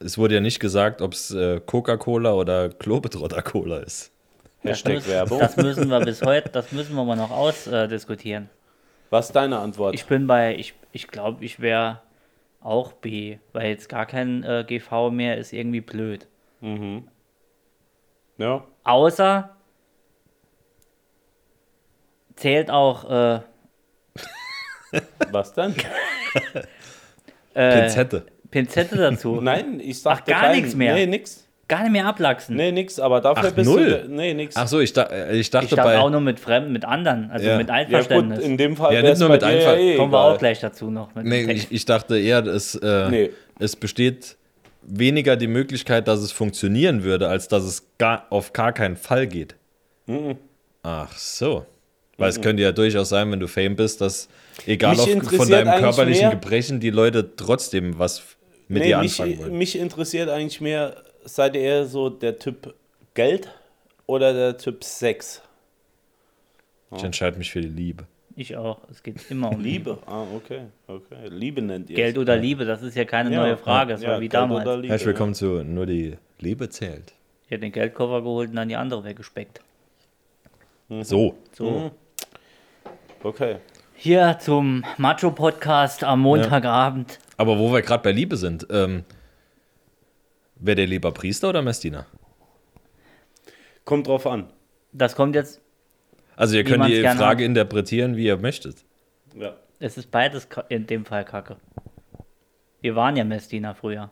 es 0.00 0.18
wurde 0.18 0.34
ja 0.34 0.40
nicht 0.40 0.58
gesagt, 0.58 1.00
ob 1.00 1.12
es 1.12 1.30
äh, 1.30 1.60
Coca-Cola 1.60 2.32
oder 2.32 2.68
Globetrotter 2.68 3.42
Cola 3.42 3.76
ist. 3.78 4.10
Hashtag 4.62 4.96
Das, 4.96 5.08
Werbung. 5.08 5.38
das 5.38 5.56
müssen 5.56 5.88
wir 5.88 6.00
bis 6.00 6.20
heute, 6.22 6.48
das 6.48 6.72
müssen 6.72 6.96
wir 6.96 7.04
mal 7.04 7.14
noch 7.14 7.30
ausdiskutieren. 7.30 8.50
Was 9.10 9.26
ist 9.26 9.36
deine 9.36 9.60
Antwort? 9.60 9.94
Ich 9.94 10.06
bin 10.06 10.26
bei, 10.26 10.56
ich, 10.56 10.74
ich 10.90 11.06
glaube, 11.06 11.44
ich 11.44 11.60
wäre 11.60 12.00
auch 12.60 12.92
B, 12.92 13.38
weil 13.52 13.68
jetzt 13.68 13.88
gar 13.88 14.04
kein 14.04 14.42
äh, 14.42 14.64
GV 14.66 15.12
mehr 15.12 15.38
ist 15.38 15.52
irgendwie 15.52 15.80
blöd. 15.80 16.26
ja. 18.38 18.64
Außer 18.82 19.56
zählt 22.34 22.68
auch 22.68 23.08
äh, 23.08 23.40
Was 25.30 25.52
denn? 25.52 25.72
äh, 27.54 27.82
Pinzette. 27.82 28.26
Pinzette 28.54 28.96
dazu. 28.96 29.40
Nein, 29.42 29.80
ich 29.80 30.00
sagte 30.00 30.30
gar 30.30 30.42
keinen. 30.42 30.56
nichts 30.60 30.74
mehr. 30.76 30.94
Nee, 30.94 31.06
nix. 31.06 31.40
Gar 31.66 31.82
nicht 31.84 31.92
mehr 31.92 32.06
ablachsen. 32.06 32.56
Nee, 32.56 32.72
nix, 32.72 33.00
aber 33.00 33.20
dafür 33.22 33.48
Ach, 33.50 33.52
bist 33.54 33.68
null? 33.70 34.02
du. 34.06 34.14
Nee, 34.14 34.34
nix. 34.34 34.54
Ach 34.54 34.68
so, 34.68 34.80
ich, 34.80 34.92
da, 34.92 35.04
äh, 35.04 35.34
ich 35.36 35.48
dachte 35.50 35.64
ich 35.64 35.70
dachte 35.74 35.82
bei. 35.88 35.98
auch 35.98 36.10
nur 36.10 36.20
mit 36.20 36.38
Fremden, 36.38 36.72
mit 36.72 36.84
anderen, 36.84 37.30
also 37.30 37.46
Ja. 37.46 37.56
mit 37.56 37.68
ja, 37.68 37.74
gut, 37.84 37.86
Einverständnis. 37.94 38.44
in 38.44 38.56
dem 38.58 38.76
Fall 38.76 38.94
Ja, 38.94 39.02
nicht 39.02 39.18
nur 39.18 39.30
mit 39.30 39.42
Einfall. 39.42 39.78
Ja 39.78 39.80
eh 39.94 39.96
Kommen 39.96 40.12
wir 40.12 40.20
auch 40.20 40.38
gleich 40.38 40.60
dazu 40.60 40.90
noch. 40.90 41.14
Mit 41.14 41.24
nee, 41.24 41.50
ich, 41.50 41.72
ich 41.72 41.84
dachte 41.86 42.18
eher, 42.18 42.44
es, 42.46 42.74
äh, 42.76 43.08
Nee. 43.10 43.30
es 43.58 43.76
besteht 43.76 44.36
weniger 44.82 45.36
die 45.36 45.46
Möglichkeit, 45.46 46.06
dass 46.06 46.20
es 46.20 46.32
funktionieren 46.32 47.02
würde, 47.02 47.28
als 47.28 47.48
dass 47.48 47.64
es 47.64 47.82
gar, 47.98 48.26
auf 48.28 48.52
gar 48.52 48.72
keinen 48.74 48.96
Fall 48.96 49.26
geht. 49.26 49.54
Mhm. 50.06 50.36
Ach 50.82 51.16
so. 51.16 51.64
Weil 52.18 52.28
es 52.28 52.40
könnte 52.42 52.62
ja 52.62 52.72
durchaus 52.72 53.08
sein, 53.08 53.32
wenn 53.32 53.40
du 53.40 53.48
Fame 53.48 53.74
bist, 53.74 54.00
dass 54.02 54.28
egal 54.66 55.00
auf, 55.00 55.08
von 55.10 55.48
deinem 55.48 55.80
körperlichen 55.80 56.28
mehr- 56.28 56.36
Gebrechen 56.38 56.78
die 56.78 56.90
Leute 56.90 57.34
trotzdem 57.36 57.98
was 57.98 58.22
mit 58.74 58.82
Nee, 58.82 58.88
dir 58.88 58.98
mich, 58.98 59.20
anfangen 59.20 59.38
wollen. 59.38 59.58
mich 59.58 59.78
interessiert 59.78 60.28
eigentlich 60.28 60.60
mehr, 60.60 61.02
seid 61.24 61.54
ihr 61.54 61.62
eher 61.62 61.86
so 61.86 62.10
der 62.10 62.38
Typ 62.38 62.74
Geld 63.14 63.48
oder 64.06 64.32
der 64.32 64.58
Typ 64.58 64.84
Sex? 64.84 65.40
Ich 66.96 67.02
entscheide 67.02 67.38
mich 67.38 67.50
für 67.50 67.60
die 67.60 67.68
Liebe. 67.68 68.06
Ich 68.36 68.56
auch. 68.56 68.78
Es 68.90 69.02
geht 69.02 69.30
immer 69.30 69.50
um 69.50 69.60
Liebe. 69.60 69.98
Ah, 70.06 70.24
okay. 70.34 70.62
okay. 70.88 71.28
Liebe 71.28 71.62
nennt 71.62 71.88
ihr 71.88 71.96
Geld 71.96 72.18
oder 72.18 72.36
Liebe, 72.36 72.64
das 72.64 72.82
ist 72.82 72.96
ja 72.96 73.04
keine 73.04 73.32
Ja, 73.32 73.40
neue 73.42 73.56
Frage. 73.56 73.92
Das 73.92 74.02
ja, 74.02 74.10
war 74.10 74.16
wie 74.20 74.24
Geld 74.28 74.34
damals. 74.34 74.66
oder 74.66 74.76
Liebe, 74.76 74.88
Herzlich 74.88 75.06
willkommen 75.06 75.34
zu 75.34 75.62
Nur 75.64 75.86
die 75.86 76.16
Liebe 76.40 76.68
zählt. 76.68 77.14
Ich 77.44 77.50
hätte 77.52 77.60
den 77.60 77.72
Geldkoffer 77.72 78.22
geholt 78.22 78.50
und 78.50 78.56
dann 78.56 78.68
die 78.68 78.76
andere 78.76 79.04
weggespeckt. 79.04 79.60
So. 81.02 81.36
So. 81.52 81.66
Ja. 81.66 81.90
Okay. 83.22 83.56
Hier 83.94 84.36
zum 84.40 84.84
Macho-Podcast 84.98 86.02
am 86.04 86.20
Montagabend. 86.20 87.20
Aber 87.36 87.58
wo 87.58 87.72
wir 87.72 87.82
gerade 87.82 88.02
bei 88.02 88.12
Liebe 88.12 88.36
sind, 88.36 88.66
ähm, 88.70 89.04
Wäre 90.56 90.76
der 90.76 90.86
lieber 90.86 91.12
Priester 91.12 91.48
oder 91.48 91.62
Messdiener? 91.62 92.06
Kommt 93.84 94.06
drauf 94.06 94.26
an. 94.26 94.50
Das 94.92 95.14
kommt 95.16 95.34
jetzt, 95.34 95.60
Also 96.36 96.56
ihr 96.56 96.64
könnt 96.64 96.86
die 96.86 97.02
Frage 97.02 97.42
hat. 97.44 97.48
interpretieren, 97.48 98.16
wie 98.16 98.26
ihr 98.26 98.36
möchtet. 98.36 98.84
Ja. 99.34 99.56
es 99.80 99.98
ist 99.98 100.10
beides 100.10 100.46
in 100.68 100.86
dem 100.86 101.04
Fall 101.04 101.24
kacke. 101.24 101.56
Wir 102.80 102.94
waren 102.94 103.16
ja 103.16 103.24
Messdiener 103.24 103.74
früher. 103.74 104.10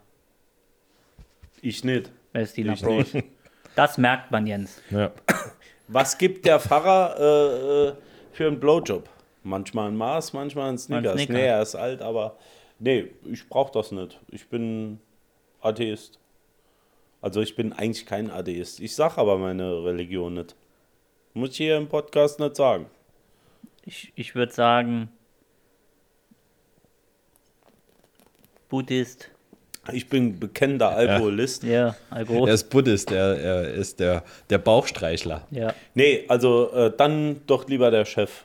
Ich 1.60 1.84
nicht. 1.84 2.10
Messdiener 2.32 2.72
Ich 2.74 2.82
Bros. 2.82 3.14
nicht. 3.14 3.26
Das 3.74 3.96
merkt 3.96 4.30
man, 4.30 4.46
Jens. 4.46 4.82
Ja. 4.90 5.12
Was 5.88 6.18
gibt 6.18 6.44
der 6.44 6.60
Pfarrer 6.60 7.16
äh, 7.18 7.88
äh, 7.88 7.92
für 8.32 8.46
einen 8.46 8.60
Blowjob? 8.60 9.08
Manchmal 9.44 9.88
ein 9.88 9.96
Mars, 9.96 10.34
manchmal 10.34 10.68
ein 10.68 10.76
Snickers. 10.76 11.14
Snicker. 11.14 11.32
Nee, 11.32 11.46
er 11.46 11.62
ist 11.62 11.74
alt, 11.74 12.02
aber 12.02 12.36
nee, 12.82 13.12
ich 13.24 13.48
brauche 13.48 13.72
das 13.72 13.92
nicht. 13.92 14.20
Ich 14.28 14.48
bin 14.48 15.00
Atheist. 15.60 16.18
Also 17.20 17.40
ich 17.40 17.54
bin 17.54 17.72
eigentlich 17.72 18.04
kein 18.04 18.30
Atheist. 18.30 18.80
Ich 18.80 18.94
sage 18.94 19.18
aber 19.18 19.38
meine 19.38 19.84
Religion 19.84 20.34
nicht. 20.34 20.56
Muss 21.34 21.50
ich 21.50 21.56
hier 21.58 21.76
im 21.76 21.88
Podcast 21.88 22.40
nicht 22.40 22.56
sagen. 22.56 22.86
Ich, 23.84 24.12
ich 24.16 24.34
würde 24.34 24.52
sagen, 24.52 25.08
Buddhist. 28.68 29.30
Ich 29.92 30.08
bin 30.08 30.38
bekennender 30.38 30.90
Alkoholist. 30.90 31.64
Ja, 31.64 31.96
Alkohol. 32.10 32.48
Er 32.48 32.54
ist 32.54 32.70
Buddhist, 32.70 33.10
er, 33.10 33.38
er 33.38 33.74
ist 33.74 33.98
der, 33.98 34.22
der 34.48 34.58
Bauchstreichler. 34.58 35.46
ja, 35.50 35.74
Nee, 35.94 36.24
also 36.28 36.70
äh, 36.72 36.96
dann 36.96 37.40
doch 37.46 37.68
lieber 37.68 37.90
der 37.90 38.04
Chef. 38.04 38.44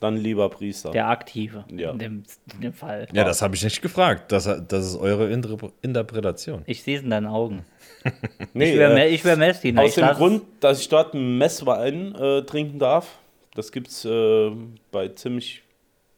Dann 0.00 0.16
lieber 0.16 0.48
Priester. 0.48 0.90
der 0.90 1.08
Aktive 1.08 1.64
Ja. 1.70 1.90
in, 1.90 1.98
dem, 1.98 2.22
in 2.54 2.60
dem 2.62 2.72
Fall. 2.72 3.06
Ja, 3.12 3.22
das 3.24 3.42
habe 3.42 3.54
ich 3.54 3.62
nicht 3.62 3.82
gefragt. 3.82 4.32
Das, 4.32 4.44
das 4.44 4.86
ist 4.86 4.96
eure 4.96 5.30
Inter 5.30 5.70
Interpretation. 5.82 6.62
Ich 6.66 6.82
sehe 6.82 6.96
es 6.96 7.02
in 7.04 7.10
deinen 7.10 7.26
Augen. 7.26 7.64
nee, 8.54 8.72
Ich 8.72 8.78
wäre 8.78 8.98
äh, 8.98 9.24
wär 9.24 9.36
Messdiener. 9.36 9.82
Aus 9.82 9.90
Ich 9.90 9.94
dem 9.96 10.08
Grund, 10.14 10.42
dass 10.60 10.80
ich 10.80 10.88
dort 10.88 11.14
einen 11.14 11.36
Messwein 11.36 12.14
äh, 12.14 12.42
trinken 12.42 12.78
darf. 12.78 13.18
Das 13.54 13.70
gibt 13.72 13.88
es 13.88 14.04
äh, 14.06 14.50
bei 14.90 15.08
ziemlich 15.08 15.62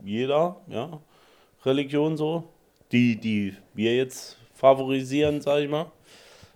jeder 0.05 0.57
ja, 0.69 1.01
Religion 1.65 2.17
so. 2.17 2.45
Die, 2.93 3.17
die 3.17 3.55
wir 3.75 3.97
jetzt 3.97 4.37
favorisieren, 4.55 5.41
sage 5.41 5.65
ich 5.65 5.71
mal. 5.71 5.91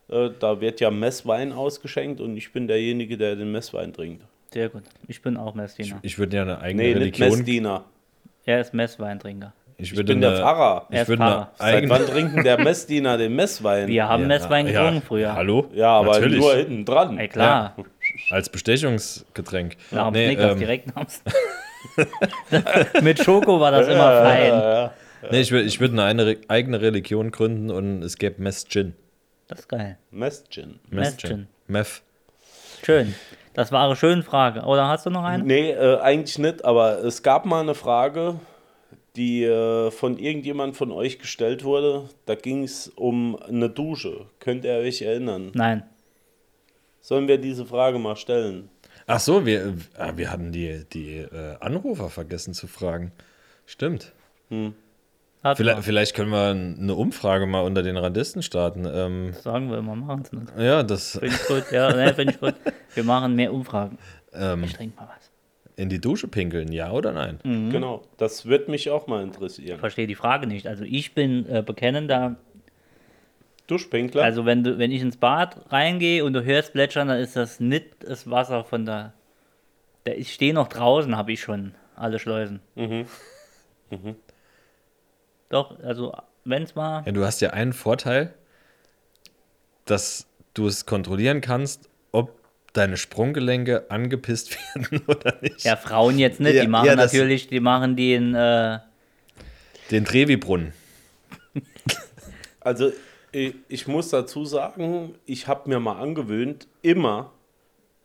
Äh, 0.09 0.31
da 0.39 0.61
wird 0.61 0.81
ja 0.81 0.91
Messwein 0.91 1.53
ausgeschenkt 1.53 2.21
und 2.21 2.37
ich 2.37 2.53
bin 2.53 2.69
derjenige, 2.69 3.17
der 3.17 3.35
den 3.37 3.51
Messwein 3.51 3.93
trinkt. 3.93 4.23
Sehr 4.57 4.71
gut. 4.71 4.85
Ich 5.07 5.21
bin 5.21 5.37
auch 5.37 5.55
Messdiener. 5.55 5.99
Ich 6.01 6.19
würde 6.19 6.35
ja 6.35 6.43
eine 6.43 6.59
eigene 6.63 6.83
Nee, 6.83 6.89
nicht 6.95 6.97
Religion. 7.21 7.29
Messdiener. 7.29 7.85
Er 8.47 8.61
ist 8.63 8.73
Messweintrinker. 8.73 9.53
Ich, 9.77 9.93
Ich 9.93 10.03
bin 10.07 10.23
der 10.23 10.31
eine, 10.31 10.39
Pfarrer. 10.41 10.87
Er 10.89 11.03
Ich 11.03 11.09
eine 11.09 11.17
Pfarrer. 11.19 11.53
Seit 11.59 11.89
wann 11.91 12.01
eigene. 12.01 12.11
trinken 12.11 12.43
der 12.43 12.59
Messdiener 12.65 13.19
den 13.19 13.37
Messwein? 13.37 13.87
Wir 13.89 14.09
haben 14.09 14.23
Ja, 14.23 14.29
Messwein 14.29 14.67
ja, 14.67 14.73
getrunken 14.83 15.07
früher. 15.07 15.35
Hallo? 15.35 15.69
ja, 15.75 15.89
aber 15.91 16.13
Natürlich. 16.13 16.39
nur 16.39 16.55
hinten 16.55 16.85
dran. 16.87 17.19
Ey, 17.19 17.29
klar. 17.29 17.77
Als 18.31 18.49
Bestechungsgetränk. 18.49 19.77
Dem 19.91 20.13
Nee, 20.15 20.27
Snickers 20.29 20.53
ähm, 20.53 20.59
direkt 20.59 20.95
namens. 20.97 21.23
Mit 23.03 23.23
Schoko 23.23 23.61
war 23.61 23.73
das 23.73 23.89
immer 23.89 24.23
fein. 24.23 24.91
nee, 25.33 25.41
ich 25.41 25.51
würde 25.53 25.67
ich 25.67 25.79
würd 25.81 25.93
eine 25.93 26.05
eine 26.05 26.39
eigene 26.49 26.81
Religion 26.81 27.31
gründen 27.31 27.71
und 27.71 28.03
es 28.03 28.17
gäbe 28.17 28.41
Mess-Gin. 28.43 28.95
Das 29.49 29.59
ist 29.61 29.69
geil. 29.69 29.99
Messgin. 30.11 30.81
Mess-Gin. 30.89 31.47
Meth. 31.67 32.01
Schön. 32.85 33.15
Das 33.57 33.73
war 33.73 33.87
eine 33.87 33.97
schöne 33.97 34.23
Frage. 34.23 34.65
Oder 34.65 34.87
hast 34.87 35.07
du 35.07 35.11
noch 35.11 35.25
eine? 35.25 35.43
Nee, 35.43 35.71
äh, 35.71 35.99
eigentlich 36.01 36.39
nicht, 36.39 36.63
aber 36.67 37.03
es 37.03 37.23
gab 37.23 37.47
mal 37.47 37.63
eine 37.63 37.75
Frage, 37.75 38.39
die 39.17 39.45
äh, 39.45 39.91
von 39.91 40.19
irgendjemand 40.19 40.77
von 40.77 40.93
euch 40.93 41.19
gestellt 41.19 41.65
wurde. 41.65 42.11
Da 42.27 42.35
ging 42.35 42.65
es 42.65 42.89
um 42.89 43.35
eine 43.37 43.71
Dusche. 43.71 44.27
Könnt 44.41 44.67
ihr 44.67 44.75
euch 44.75 45.01
erinnern? 45.01 45.53
Nein. 45.55 45.85
Sollen 47.01 47.29
wir 47.29 47.39
diese 47.39 47.65
Frage 47.65 47.99
mal 47.99 48.17
stellen? 48.17 48.69
Ach 49.07 49.21
so, 49.21 49.47
wir, 49.47 49.75
äh, 49.97 50.13
wir 50.17 50.31
hatten 50.31 50.53
die, 50.53 50.85
die 50.93 51.17
äh, 51.17 51.57
Anrufer 51.59 52.11
vergessen 52.11 52.53
zu 52.53 52.67
fragen. 52.67 53.13
Stimmt. 53.65 54.13
Hat 54.51 54.75
Vielleicht, 55.55 55.85
vielleicht 55.85 56.15
können 56.17 56.31
wir 56.31 56.49
eine 56.51 56.95
Umfrage 56.97 57.47
mal 57.47 57.61
unter 57.61 57.83
den 57.85 57.97
Radisten 57.97 58.43
starten. 58.43 58.85
Ähm, 58.93 59.33
Sagen 59.33 59.71
wir 59.71 59.79
immer, 59.79 59.95
machen 59.95 60.23
es 60.25 60.33
nicht. 60.33 60.47
ja, 60.59 60.83
das 60.83 61.13
Finde 61.19 61.37
ich 61.37 61.47
gut. 61.47 61.65
Ja, 61.71 61.95
ne, 61.95 62.15
finde 62.15 62.33
ich 62.35 62.41
gut. 62.41 62.55
Wir 62.95 63.05
machen 63.05 63.37
mehr 63.37 63.53
Umfragen. 63.53 63.97
ähm, 64.33 64.65
Ich 64.65 64.73
trinke 64.73 64.97
mal 64.97 65.09
was. 65.17 65.31
in 65.77 65.89
die 65.89 66.01
Dusche 66.01 66.27
pinkeln, 66.27 66.73
ja 66.73 66.91
oder 66.91 67.13
nein? 67.13 67.39
Mhm. 67.45 67.71
Genau, 67.71 68.03
das 68.17 68.47
wird 68.47 68.69
mich 68.69 68.91
auch 68.91 69.07
mal 69.07 69.23
interessieren. 69.23 69.75
Ich 69.75 69.81
verstehe 69.81 70.09
die 70.09 70.17
Frage 70.17 70.49
nicht. 70.49 70.67
Also 70.67 70.83
ich 70.83 71.15
bin 71.15 71.49
äh, 71.49 71.63
bekennender. 71.63 72.35
Duschpinkler? 73.69 74.23
Also 74.25 74.47
wenn 74.47 74.65
du, 74.65 74.79
wenn 74.79 74.91
ich 74.91 75.03
ins 75.03 75.17
Bad 75.17 75.57
reingehe 75.71 76.25
und 76.25 76.33
du 76.33 76.45
hörst 76.45 76.73
plätschern, 76.73 77.07
dann 77.09 77.19
ist 77.21 77.37
das 77.37 77.61
nicht 77.61 77.87
das 78.01 78.29
Wasser 78.29 78.65
von 78.65 78.85
der. 78.85 79.13
der 80.07 80.19
ich 80.19 80.33
stehe 80.33 80.55
noch 80.55 80.67
draußen, 80.69 81.17
habe 81.17 81.33
ich 81.33 81.41
schon 81.41 81.75
alle 81.95 82.19
Schleusen. 82.19 82.61
Mhm. 82.75 83.07
Doch, 85.49 85.79
also 85.81 86.13
wenn 86.45 86.63
es 86.63 86.75
mal. 86.75 87.03
Ja, 87.07 87.13
du 87.13 87.25
hast 87.25 87.41
ja 87.41 87.51
einen 87.51 87.73
Vorteil, 87.73 88.35
dass 89.85 90.27
du 90.55 90.67
es 90.67 90.87
kontrollieren 90.87 91.41
kannst, 91.41 91.89
ob 92.13 92.41
deine 92.73 92.97
Sprunggelenke 92.97 93.91
angepisst 93.91 94.57
werden 94.75 95.03
oder 95.07 95.37
nicht. 95.41 95.65
Ja, 95.65 95.77
Frauen 95.77 96.19
jetzt 96.19 96.41
nicht. 96.41 96.55
Ja, 96.55 96.63
die 96.63 96.69
machen 96.69 96.87
ja, 96.87 96.97
natürlich, 96.97 97.49
die 97.49 97.61
machen 97.61 97.97
den. 97.97 98.35
Äh, 98.35 98.79
Den 99.91 100.05
Trevi-Brunnen. 100.05 100.73
Also 102.61 102.93
ich, 103.33 103.55
ich 103.69 103.87
muss 103.87 104.09
dazu 104.09 104.45
sagen, 104.45 105.15
ich 105.25 105.47
habe 105.47 105.69
mir 105.69 105.79
mal 105.79 106.01
angewöhnt, 106.01 106.67
immer 106.83 107.33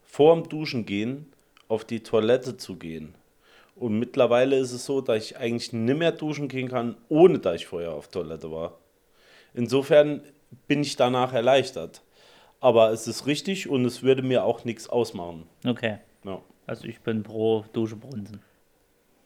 vorm 0.03 0.47
Duschen 0.47 0.85
gehen 0.85 1.25
auf 1.67 1.85
die 1.85 2.03
Toilette 2.03 2.57
zu 2.57 2.75
gehen. 2.75 3.15
Und 3.81 3.97
mittlerweile 3.97 4.57
ist 4.57 4.73
es 4.73 4.85
so, 4.85 5.01
dass 5.01 5.25
ich 5.25 5.37
eigentlich 5.37 5.73
nicht 5.73 5.97
mehr 5.97 6.11
duschen 6.11 6.47
gehen 6.47 6.69
kann, 6.69 6.95
ohne 7.09 7.39
dass 7.39 7.55
ich 7.55 7.65
vorher 7.65 7.93
auf 7.93 8.09
Toilette 8.09 8.51
war. 8.51 8.77
Insofern 9.55 10.21
bin 10.67 10.81
ich 10.81 10.95
danach 10.95 11.33
erleichtert. 11.33 12.03
Aber 12.59 12.91
es 12.91 13.07
ist 13.07 13.25
richtig 13.25 13.67
und 13.67 13.83
es 13.85 14.03
würde 14.03 14.21
mir 14.21 14.43
auch 14.43 14.65
nichts 14.65 14.87
ausmachen. 14.87 15.47
okay. 15.65 15.97
Ja. 16.23 16.39
Also 16.67 16.85
ich 16.85 16.99
bin 17.01 17.23
pro 17.23 17.65
Duschebrunsen. 17.73 18.39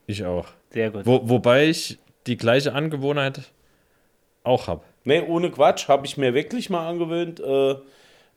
Ich 0.07 0.23
auch. 0.23 0.47
Sehr 0.69 0.89
gut. 0.89 1.05
Wo, 1.05 1.19
wobei 1.27 1.67
ich 1.67 1.99
die 2.25 2.37
gleiche 2.37 2.71
Angewohnheit 2.73 3.41
auch 4.43 4.67
habe. 4.67 4.81
Nee, 5.03 5.19
ohne 5.21 5.51
Quatsch, 5.51 5.89
habe 5.89 6.05
ich 6.05 6.15
mir 6.15 6.33
wirklich 6.33 6.69
mal 6.69 6.87
angewöhnt. 6.87 7.41
Äh, 7.41 7.43
also 7.43 7.81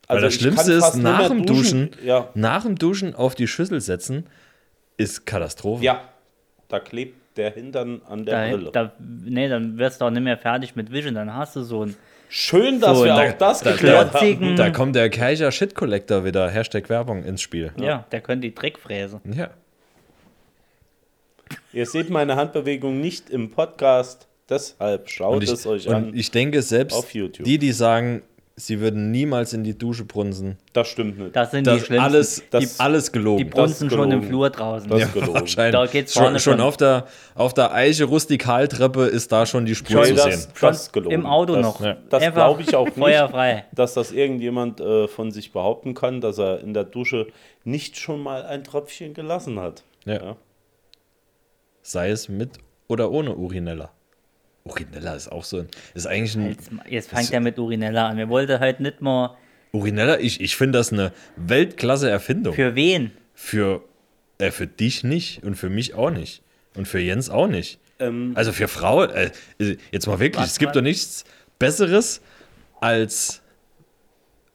Weil 0.09 0.21
das 0.21 0.35
ich 0.35 0.41
Schlimmste 0.41 0.79
kann 0.81 0.91
ist, 0.91 0.97
nach 0.97 1.29
dem 1.29 1.47
Duschen, 1.47 1.91
Ja, 2.05 2.31
nach 2.35 2.65
dem 2.65 2.75
Duschen 2.77 3.15
auf 3.15 3.37
die 3.37 3.47
Schüssel 3.47 3.81
setzen, 3.81 4.27
ist 4.99 5.25
Katastrophe. 5.25 5.83
ja, 5.85 6.03
da 6.69 6.79
klebt 6.81 7.15
der 7.39 7.53
Hintern 7.53 8.03
an 8.07 8.27
der 8.27 8.35
Da, 8.51 8.57
Brille. 8.57 8.71
da, 8.73 8.93
nee, 8.99 9.49
dann 9.49 9.79
wirst 9.79 10.01
du 10.01 10.05
auch 10.05 10.11
nicht 10.11 10.23
mehr 10.25 10.37
fertig 10.37 10.77
mit 10.77 10.93
Wischen. 10.93 11.15
Dann 11.15 11.33
hast 11.35 11.57
du 11.57 11.63
so 11.63 11.87
ein 11.87 11.97
Schön, 12.31 12.79
dass 12.79 12.99
So, 12.99 13.05
wir 13.07 13.15
da- 13.15 13.27
auch 13.31 13.33
das 13.39 13.61
da- 13.63 13.71
geklärt 13.73 14.15
da- 14.15 14.21
haben. 14.21 14.55
Da 14.57 14.69
kommt 14.69 14.95
der 14.95 15.09
Kaiser 15.09 15.51
Shit 15.51 15.75
Collector 15.75 16.27
wieder, 16.27 16.51
Hashtag 16.51 16.91
Werbung, 16.91 17.25
ins 17.25 17.41
Spiel. 17.41 17.73
Ja, 17.81 18.05
der 18.13 18.21
könnte 18.21 18.49
die 18.49 18.55
Dreckfräse. 18.55 19.21
Ja. 19.35 19.49
Ihr 21.73 21.87
seht 21.87 22.11
meine 22.11 22.37
Handbewegung 22.37 23.01
nicht 23.01 23.31
im 23.31 23.51
Podcast, 23.51 24.27
deshalb 24.51 25.09
schaut 25.09 25.43
ich, 25.43 25.51
es 25.51 25.67
euch 25.67 25.89
und 25.89 25.95
an. 25.95 26.11
ich 26.15 26.31
denke, 26.31 26.61
selbst 26.61 26.95
Auf 26.97 27.15
YouTube. 27.15 27.45
die, 27.47 27.57
die 27.59 27.73
sagen, 27.73 28.23
sie 28.61 28.81
würden 28.81 29.11
niemals 29.11 29.53
in 29.53 29.63
die 29.65 29.77
Dusche 29.79 30.05
brunsen, 30.05 30.59
das 30.73 30.89
stimmt 30.89 31.19
nicht. 31.19 31.35
Das 31.37 31.51
sind 31.53 31.67
die 31.67 31.71
das 31.71 31.87
schlimmsten. 31.87 32.05
alles, 32.05 32.43
Das- 32.51 32.77
die, 32.77 32.81
alles 32.81 33.13
gelogen. 33.13 33.39
die 33.39 33.45
brunzen 33.45 33.89
das 33.89 33.97
schon 33.97 34.05
im 34.11 34.21
gelogen. 34.21 34.29
Flur 34.29 34.51
draußen. 34.51 34.91
Das 34.91 35.01
ja, 35.01 35.07
ist 35.07 35.13
gelogen. 35.15 35.35
wahrscheinlich. 35.35 35.73
Da 35.73 35.87
geht's 35.87 36.13
schon, 36.15 36.25
schon 36.25 36.39
schon- 36.41 36.61
auf 36.61 36.77
der, 36.77 37.07
auf 37.35 37.55
der 37.55 37.73
Eiche 37.73 38.05
Rustikaltreppe 38.05 39.05
ist 39.07 39.31
da 39.33 39.47
schon 39.47 39.65
die 39.65 39.75
Spur 39.75 40.01
Nee, 40.03 40.09
zu 40.09 40.15
das, 40.17 40.25
sehen. 40.25 40.53
Schon 40.55 40.69
das 40.71 40.83
ist 40.83 40.93
gelogen. 40.93 41.15
im 41.15 41.27
Auto 41.27 41.55
das, 41.55 41.63
noch. 41.63 41.81
ja. 41.81 41.97
Das 42.11 42.23
Einfach 42.23 42.35
glaube 42.47 42.63
ich 42.63 42.75
auch 42.75 42.87
nicht, 42.87 42.99
Feuerfrei. 42.99 43.65
dass 43.73 43.95
das 43.95 44.13
irgendjemand 44.13 44.81
äh, 44.81 45.09
von 45.09 45.31
sich 45.31 45.53
behaupten 45.53 45.95
kann, 45.95 46.21
dass 46.21 46.39
er 46.39 46.61
in 46.61 46.75
der 46.75 46.85
Dusche 46.85 47.29
nicht 47.65 47.97
schon 47.97 48.23
mal 48.23 48.43
ein 48.45 48.65
Tröpfchen 48.65 49.15
gelassen 49.15 49.59
hat. 49.61 49.83
Ja. 50.05 50.15
Ja. 50.15 50.37
Sei 51.83 52.11
es 52.11 52.29
mit 52.29 52.59
oder 52.87 53.11
ohne 53.11 53.35
Urinella. 53.37 53.91
Urinella 54.69 55.15
ist 55.15 55.31
auch 55.31 55.45
so 55.45 55.59
ein. 55.61 55.69
Ist 55.95 56.07
eigentlich 56.07 56.35
ein. 56.37 56.49
Jetzt, 56.51 56.71
jetzt 56.89 57.09
fängt 57.11 57.33
er 57.33 57.41
mit 57.41 57.59
Urinella 57.59 58.09
an. 58.09 58.17
Wir 58.17 58.29
wollten 58.29 58.61
halt 58.61 58.81
nicht 58.81 59.01
mal. 59.01 59.37
Urinella, 59.73 60.19
ich, 60.19 60.41
ich 60.41 60.57
finde 60.57 60.79
das 60.79 60.93
eine 60.93 61.13
Weltklasse-Erfindung. 61.37 62.55
Für, 62.55 62.71
Für 62.71 62.75
wen? 62.75 63.13
für, 63.35 63.85
äh, 64.39 64.51
für 64.51 64.67
dich 64.67 65.05
nicht 65.05 65.43
und 65.45 65.57
für 65.57 65.69
mich 65.71 65.95
auch 65.95 66.11
nicht. 66.11 66.43
Und 66.77 66.87
für 66.89 66.99
Jens 67.01 67.29
auch 67.31 67.47
nicht. 67.49 67.79
Ähm, 67.99 68.33
Also 68.35 68.53
für 68.53 68.69
Frauen, 68.69 69.11
äh, 69.11 69.31
jetzt 69.93 70.07
mal 70.07 70.21
wirklich, 70.21 70.43
Was, 70.45 70.53
es 70.53 70.59
gibt 70.59 70.71
was? 70.71 70.75
doch 70.75 70.83
nichts 70.83 71.25
Besseres 71.59 72.21
als, 72.81 73.43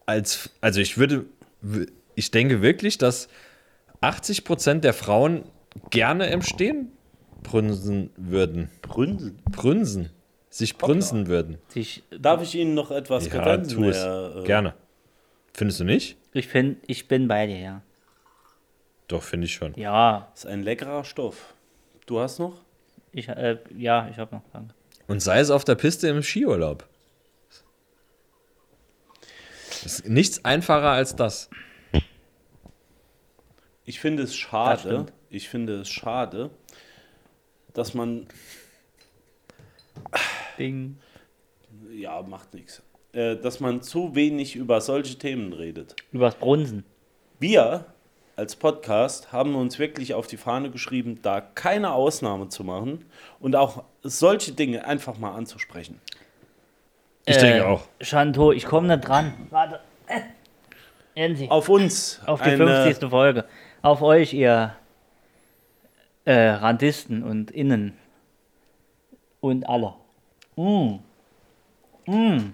als, 0.05 0.49
also 0.61 0.80
ich 0.80 0.97
würde, 0.97 1.26
ich 2.16 2.32
denke 2.32 2.61
wirklich, 2.61 2.97
dass 2.97 3.28
80% 4.01 4.80
der 4.80 4.93
Frauen 4.93 5.43
gerne 5.89 6.28
im 6.28 6.41
Stehen 6.41 6.93
brünsen 7.44 8.10
würden. 8.18 8.70
Brünsen. 8.82 9.38
Brünsen. 9.52 10.10
sich 10.50 10.78
brunzen 10.78 11.28
würden. 11.28 11.58
Sich, 11.68 12.04
Darf 12.18 12.41
ich 12.41 12.56
Ihnen 12.56 12.74
noch 12.74 12.91
etwas 12.91 13.28
Ja, 13.32 13.58
tu 13.58 13.86
es. 13.86 13.98
Äh, 14.04 14.44
Gerne. 14.44 14.74
Findest 15.54 15.80
du 15.80 15.84
nicht? 15.84 16.18
ich 16.34 16.48
finde, 16.48 16.78
ich 16.88 17.08
bin 17.08 17.28
bei 17.28 17.46
dir, 17.46 17.60
ja. 17.60 17.82
Doch, 19.08 19.22
finde 19.22 19.46
ich 19.46 19.54
schon. 19.54 19.74
Ja, 19.76 20.32
Ist 20.34 20.48
ein 20.48 20.64
leckerer 20.64 21.04
Stoff. 21.04 21.54
Du 22.06 22.20
hast 22.20 22.39
noch? 22.39 22.62
ich, 23.12 23.30
äh, 23.30 23.58
ja, 23.78 24.08
ich 24.10 24.18
habe 24.18 24.36
noch 24.36 24.44
Danke. 24.52 24.74
Und 25.08 25.22
sei 25.22 25.39
es 25.39 25.52
auf 25.52 25.64
der 25.64 25.76
Piste 25.76 26.08
im 26.08 26.24
Skiurlaub. 26.24 26.88
Ist 29.86 30.08
nichts 30.08 30.44
einfacher 30.46 30.89
als 30.89 31.16
das. 31.16 31.50
Ich 33.86 34.00
finde 34.00 34.24
es 34.24 34.36
schade. 34.36 35.08
Ich 35.30 35.50
finde 35.50 35.82
es 35.82 35.89
schade, 35.89 36.50
dass 37.74 37.94
man 37.94 38.28
Ding. 40.58 40.98
ja 41.92 42.22
macht 42.22 42.54
nichts, 42.54 42.82
äh, 43.14 43.36
dass 43.36 43.60
man 43.60 43.82
zu 43.82 44.16
wenig 44.16 44.56
über 44.56 44.82
solche 44.82 45.18
Themen 45.18 45.54
redet. 45.54 45.96
Übers 46.12 46.36
Brunsen. 46.36 46.86
Wir 47.40 47.86
als 48.36 48.56
Podcast 48.56 49.32
haben 49.32 49.56
uns 49.56 49.78
wirklich 49.78 50.14
auf 50.14 50.28
die 50.28 50.38
Fahne 50.38 50.72
geschrieben, 50.72 51.20
da 51.22 51.42
keine 51.42 51.94
Ausnahme 51.94 52.50
zu 52.50 52.64
machen 52.64 53.06
und 53.40 53.56
auch 53.56 53.84
solche 54.02 54.54
Dinge 54.54 54.86
einfach 54.86 55.18
mal 55.18 55.36
anzusprechen. 55.36 56.00
Ich 57.26 57.38
denke 57.38 57.68
auch. 57.68 57.88
Chanto, 58.02 58.52
ich 58.52 58.66
komme 58.66 58.88
nicht 58.88 59.08
dran. 59.08 59.34
Warte. 59.50 59.80
Äh. 60.08 61.48
Auf 61.50 61.70
uns 61.70 62.20
Auf 62.26 62.42
die 62.42 62.50
eine, 62.50 62.84
50. 62.86 63.10
Folge. 63.10 63.46
Auf 63.82 64.02
euch, 64.02 64.34
ihr 64.34 64.76
äh, 66.26 66.50
Randisten 66.50 67.24
und 67.24 67.52
Innen. 67.52 67.98
Und 69.40 69.68
alle. 69.68 69.94
Mm. 70.56 71.00
Mm. 72.06 72.54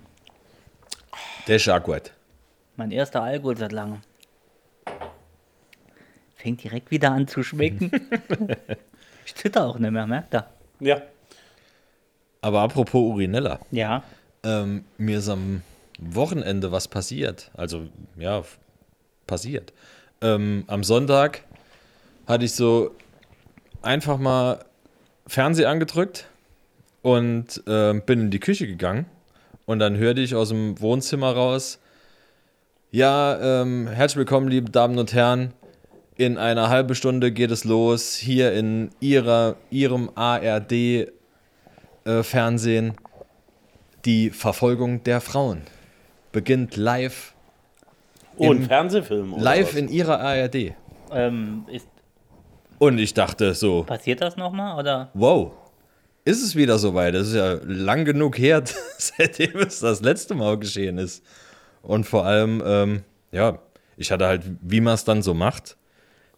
Der 1.48 1.56
ist 1.56 1.70
auch 1.70 1.84
gut. 1.84 2.12
Mein 2.76 2.92
erster 2.92 3.22
Alkohol 3.22 3.58
seit 3.58 3.72
langem. 3.72 4.02
Fängt 6.36 6.64
direkt 6.64 6.90
wieder 6.92 7.12
an 7.12 7.28
zu 7.28 7.44
schmecken. 7.44 7.92
ich 9.26 9.36
zitter 9.36 9.66
auch 9.68 9.78
nicht 9.78 9.92
mehr, 9.92 10.08
merkt 10.08 10.34
ihr? 10.34 10.48
Ja, 10.80 11.02
Aber 12.42 12.62
apropos 12.62 13.02
Urinella. 13.02 13.60
Ja. 13.72 14.04
Ähm, 14.44 14.86
mir 14.98 15.20
ist 15.20 15.30
am 15.30 15.62
Wochenende 16.00 16.72
was 16.72 16.88
passiert. 16.88 17.52
Also, 17.54 17.90
ja, 18.18 18.44
passiert. 19.28 19.74
Ähm, 20.22 20.64
am 20.68 20.84
Sonntag 20.84 21.44
hatte 22.28 22.46
ich 22.46 22.54
so 22.54 22.96
einfach 23.82 24.18
mal 24.18 24.60
Fernseh 25.28 25.66
angedrückt 25.66 26.28
und 27.02 27.64
ähm, 27.68 28.02
bin 28.06 28.22
in 28.22 28.32
die 28.32 28.40
Küche 28.40 28.68
gegangen. 28.68 29.06
Und 29.66 29.80
dann 29.80 29.98
hörte 29.98 30.22
ich 30.22 30.36
aus 30.36 30.50
dem 30.50 30.80
Wohnzimmer 30.82 31.34
raus, 31.34 31.80
ja, 32.92 33.62
ähm, 33.62 33.88
herzlich 33.88 34.18
willkommen, 34.18 34.48
liebe 34.48 34.72
Damen 34.72 34.98
und 34.98 35.14
Herren. 35.14 35.54
In 36.18 36.38
einer 36.40 36.70
halben 36.70 36.96
Stunde 36.96 37.32
geht 37.32 37.52
es 37.52 37.64
los, 37.64 38.16
hier 38.16 38.52
in 38.54 38.90
ihrer, 39.00 39.56
Ihrem 39.70 40.10
ARD-Fernsehen. 40.16 41.14
die 44.06 44.30
Verfolgung 44.32 45.04
der 45.04 45.22
Frauen 45.22 45.62
beginnt 46.32 46.76
live, 46.78 47.34
oh, 48.38 48.50
ein 48.52 48.58
Im- 48.58 48.64
Fernsehfilm. 48.64 49.34
oder 49.34 49.44
live 49.44 49.68
was? 49.74 49.76
in 49.76 49.88
ihrer 49.90 50.20
ARD. 50.20 50.74
Ähm, 51.12 51.66
ist, 51.72 51.88
Und 52.80 52.98
ich 52.98 53.14
dachte 53.14 53.54
so, 53.54 53.84
passiert 53.84 54.22
das 54.22 54.38
nochmal? 54.38 54.80
Oder? 54.80 55.12
wow, 55.14 55.52
ist 56.26 56.44
es 56.44 56.56
wieder 56.56 56.78
soweit? 56.80 57.14
Das 57.14 57.28
ist 57.28 57.36
ja 57.36 57.60
lang 57.64 58.06
genug 58.06 58.38
her, 58.38 58.64
seitdem 58.98 59.60
es 59.60 59.80
das 59.80 60.02
letzte 60.02 60.36
Mal 60.36 60.58
geschehen 60.58 60.98
ist. 60.98 61.24
Und 61.82 62.06
vor 62.06 62.26
allem, 62.26 62.62
ähm, 62.66 63.04
ja, 63.32 63.60
ich 63.98 64.12
hatte 64.12 64.28
halt, 64.28 64.44
wie 64.62 64.82
man 64.82 64.94
es 64.94 65.04
dann 65.04 65.22
so 65.22 65.34
macht, 65.34 65.78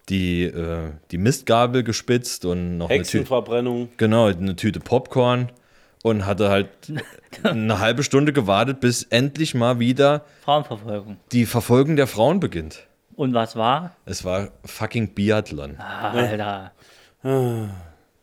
die, 0.10 0.44
äh, 0.44 0.92
die 1.12 1.18
Mistgabel 1.18 1.84
gespitzt 1.84 2.46
und 2.46 2.78
noch 2.78 2.90
eine 2.90 3.04
Tüte, 3.04 3.20
Hexenverbrennung. 3.20 3.90
genau, 3.98 4.28
eine 4.28 4.56
Tüte 4.56 4.80
Popcorn 4.80 5.52
und 6.04 6.26
hatte 6.26 6.50
halt 6.50 6.70
eine 7.44 7.80
halbe 7.80 8.04
Stunde 8.04 8.34
gewartet, 8.34 8.80
bis 8.80 9.04
endlich 9.04 9.54
mal 9.54 9.80
wieder 9.80 10.26
Frauenverfolgung. 10.44 11.18
die 11.32 11.46
Verfolgung 11.46 11.96
der 11.96 12.08
Frauen 12.08 12.40
beginnt. 12.40 12.88
Und 13.22 13.36
was 13.36 13.56
war? 13.56 13.96
Es 14.06 14.26
war 14.26 14.50
fucking 14.66 15.14
Biathlon. 15.14 15.78
Alter. 15.78 16.72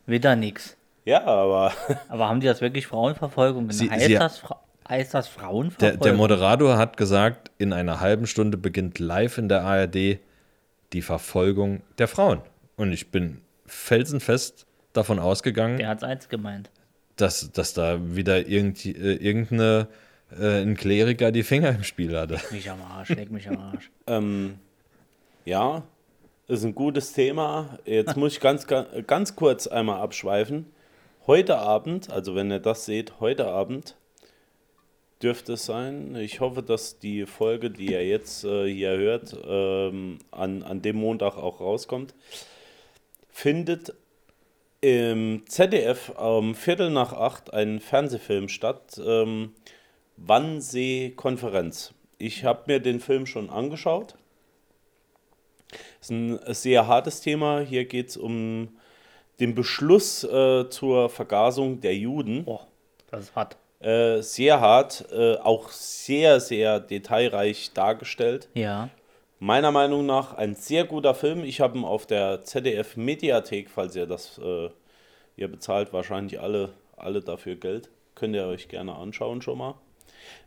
Wieder 0.06 0.34
nix. 0.34 0.76
Ja, 1.04 1.24
aber 1.24 1.72
Aber 2.08 2.28
haben 2.28 2.40
die 2.40 2.48
das 2.48 2.60
wirklich 2.60 2.86
Frauenverfolgung 2.88 3.68
genannt? 3.68 3.78
Sie- 3.78 3.90
heißt, 3.90 4.06
sie- 4.06 4.14
das, 4.14 4.38
Fra- 4.38 4.60
heißt 4.88 5.14
das 5.14 5.26
Der, 5.32 5.40
Frauenverfolgung? 5.44 6.00
der 6.00 6.12
Moderator 6.14 6.76
hat 6.78 6.96
gesagt, 6.96 7.52
in 7.58 7.72
einer 7.72 8.00
halben 8.00 8.26
Stunde 8.26 8.56
beginnt 8.58 8.98
live 8.98 9.38
in 9.38 9.48
der 9.48 9.62
ARD 9.62 10.18
die 10.92 11.02
Verfolgung 11.02 11.82
der 11.98 12.08
Frauen. 12.08 12.40
Und 12.76 12.92
ich 12.92 13.12
bin 13.12 13.40
felsenfest 13.66 14.66
davon 14.94 15.20
ausgegangen, 15.20 15.76
Der 15.78 15.88
hat's 15.90 16.02
eins 16.02 16.28
gemeint. 16.28 16.70
dass, 17.16 17.52
dass 17.52 17.72
da 17.72 17.98
wieder 18.16 18.48
irgend, 18.48 18.84
äh, 18.84 19.14
irgendeine 19.14 19.86
äh, 20.36 20.62
ein 20.62 20.76
Kleriker 20.76 21.30
die 21.30 21.44
Finger 21.44 21.68
im 21.68 21.84
Spiel 21.84 22.18
hatte. 22.18 22.40
Mich 22.50 22.68
am 22.68 22.82
Arsch, 22.82 23.10
leg 23.10 23.30
mich 23.30 23.48
am 23.48 23.58
Arsch. 23.58 23.90
ähm, 24.08 24.58
ja, 25.48 25.82
ist 26.46 26.64
ein 26.64 26.74
gutes 26.74 27.12
Thema. 27.14 27.78
Jetzt 27.86 28.16
muss 28.18 28.34
ich 28.34 28.40
ganz, 28.40 28.66
ga- 28.66 28.86
ganz 29.06 29.34
kurz 29.34 29.66
einmal 29.66 30.00
abschweifen. 30.00 30.66
Heute 31.26 31.58
Abend, 31.58 32.10
also 32.10 32.34
wenn 32.34 32.50
ihr 32.50 32.60
das 32.60 32.84
seht, 32.84 33.18
heute 33.20 33.48
Abend 33.48 33.96
dürfte 35.22 35.54
es 35.54 35.64
sein. 35.64 36.14
Ich 36.16 36.40
hoffe, 36.40 36.62
dass 36.62 36.98
die 36.98 37.26
Folge, 37.26 37.70
die 37.70 37.90
ihr 37.92 38.06
jetzt 38.06 38.44
äh, 38.44 38.66
hier 38.72 38.96
hört, 38.96 39.36
ähm, 39.46 40.18
an, 40.30 40.62
an 40.62 40.80
dem 40.82 40.96
Montag 40.96 41.36
auch 41.36 41.60
rauskommt. 41.60 42.14
Findet 43.30 43.94
im 44.80 45.42
ZDF 45.48 46.10
um 46.10 46.54
Viertel 46.54 46.90
nach 46.90 47.12
acht 47.12 47.52
ein 47.52 47.80
Fernsehfilm 47.80 48.48
statt. 48.48 49.00
Ähm, 49.04 49.54
Wannsee-Konferenz. 50.16 51.94
Ich 52.18 52.44
habe 52.44 52.62
mir 52.66 52.80
den 52.80 53.00
Film 53.00 53.26
schon 53.26 53.50
angeschaut. 53.50 54.14
Ist 56.00 56.10
ein 56.10 56.38
sehr 56.54 56.86
hartes 56.86 57.20
Thema. 57.20 57.60
Hier 57.60 57.84
geht 57.84 58.10
es 58.10 58.16
um 58.16 58.68
den 59.40 59.54
Beschluss 59.54 60.24
äh, 60.24 60.68
zur 60.68 61.08
Vergasung 61.08 61.80
der 61.80 61.94
Juden. 61.96 62.44
Boah, 62.44 62.66
das 63.10 63.24
ist 63.24 63.36
hart. 63.36 63.56
Äh, 63.80 64.22
sehr 64.22 64.60
hart, 64.60 65.06
äh, 65.12 65.36
auch 65.36 65.68
sehr, 65.68 66.40
sehr 66.40 66.80
detailreich 66.80 67.72
dargestellt. 67.72 68.48
Ja. 68.54 68.88
Meiner 69.38 69.70
Meinung 69.70 70.04
nach 70.04 70.34
ein 70.34 70.56
sehr 70.56 70.84
guter 70.84 71.14
Film. 71.14 71.44
Ich 71.44 71.60
habe 71.60 71.78
ihn 71.78 71.84
auf 71.84 72.06
der 72.06 72.42
ZDF 72.42 72.96
Mediathek, 72.96 73.70
falls 73.70 73.94
ihr 73.94 74.06
das, 74.06 74.38
äh, 74.38 74.68
ihr 75.36 75.48
bezahlt 75.48 75.92
wahrscheinlich 75.92 76.40
alle, 76.40 76.70
alle 76.96 77.20
dafür 77.20 77.54
Geld. 77.54 77.88
Könnt 78.16 78.34
ihr 78.34 78.46
euch 78.46 78.68
gerne 78.68 78.96
anschauen 78.96 79.42
schon 79.42 79.58
mal. 79.58 79.74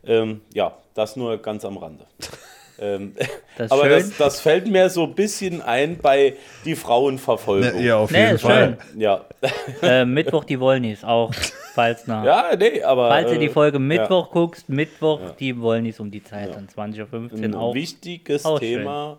Ähm, 0.04 0.42
ja, 0.52 0.76
das 0.92 1.16
nur 1.16 1.38
ganz 1.38 1.64
am 1.64 1.78
Rande. 1.78 2.06
ähm, 2.80 3.14
Das 3.58 3.70
aber 3.70 3.82
schön. 3.82 3.90
das, 3.92 4.16
das 4.16 4.40
fällt 4.40 4.66
mir 4.66 4.88
so 4.88 5.04
ein 5.04 5.14
bisschen 5.14 5.60
ein 5.60 5.98
bei 5.98 6.34
die 6.64 6.74
Frauenverfolgung. 6.74 7.80
auf 8.02 8.10
Nee, 8.10 8.32
ist 8.32 8.42
schön. 8.42 8.76
Ja, 8.96 9.24
Äh, 9.82 10.04
Mittwoch 10.04 10.44
die 10.44 10.58
Wollnis, 10.58 11.04
auch 11.04 11.32
falls 11.74 12.06
nach. 12.06 12.24
ja 12.24 12.56
nee, 12.58 12.82
aber. 12.82 13.08
Falls 13.08 13.30
du 13.30 13.38
die 13.38 13.46
äh, 13.46 13.50
Folge 13.50 13.76
ja. 13.76 13.80
Mittwoch 13.80 14.30
guckst, 14.30 14.68
Mittwoch 14.68 15.20
die 15.38 15.60
Wollnis 15.60 16.00
um 16.00 16.10
die 16.10 16.22
Zeit, 16.22 16.54
dann 16.54 16.68
20.15 16.68 17.44
ein 17.44 17.54
Uhr 17.54 17.60
auch. 17.60 17.74
wichtiges 17.74 18.44
auch 18.44 18.58
Thema. 18.58 19.18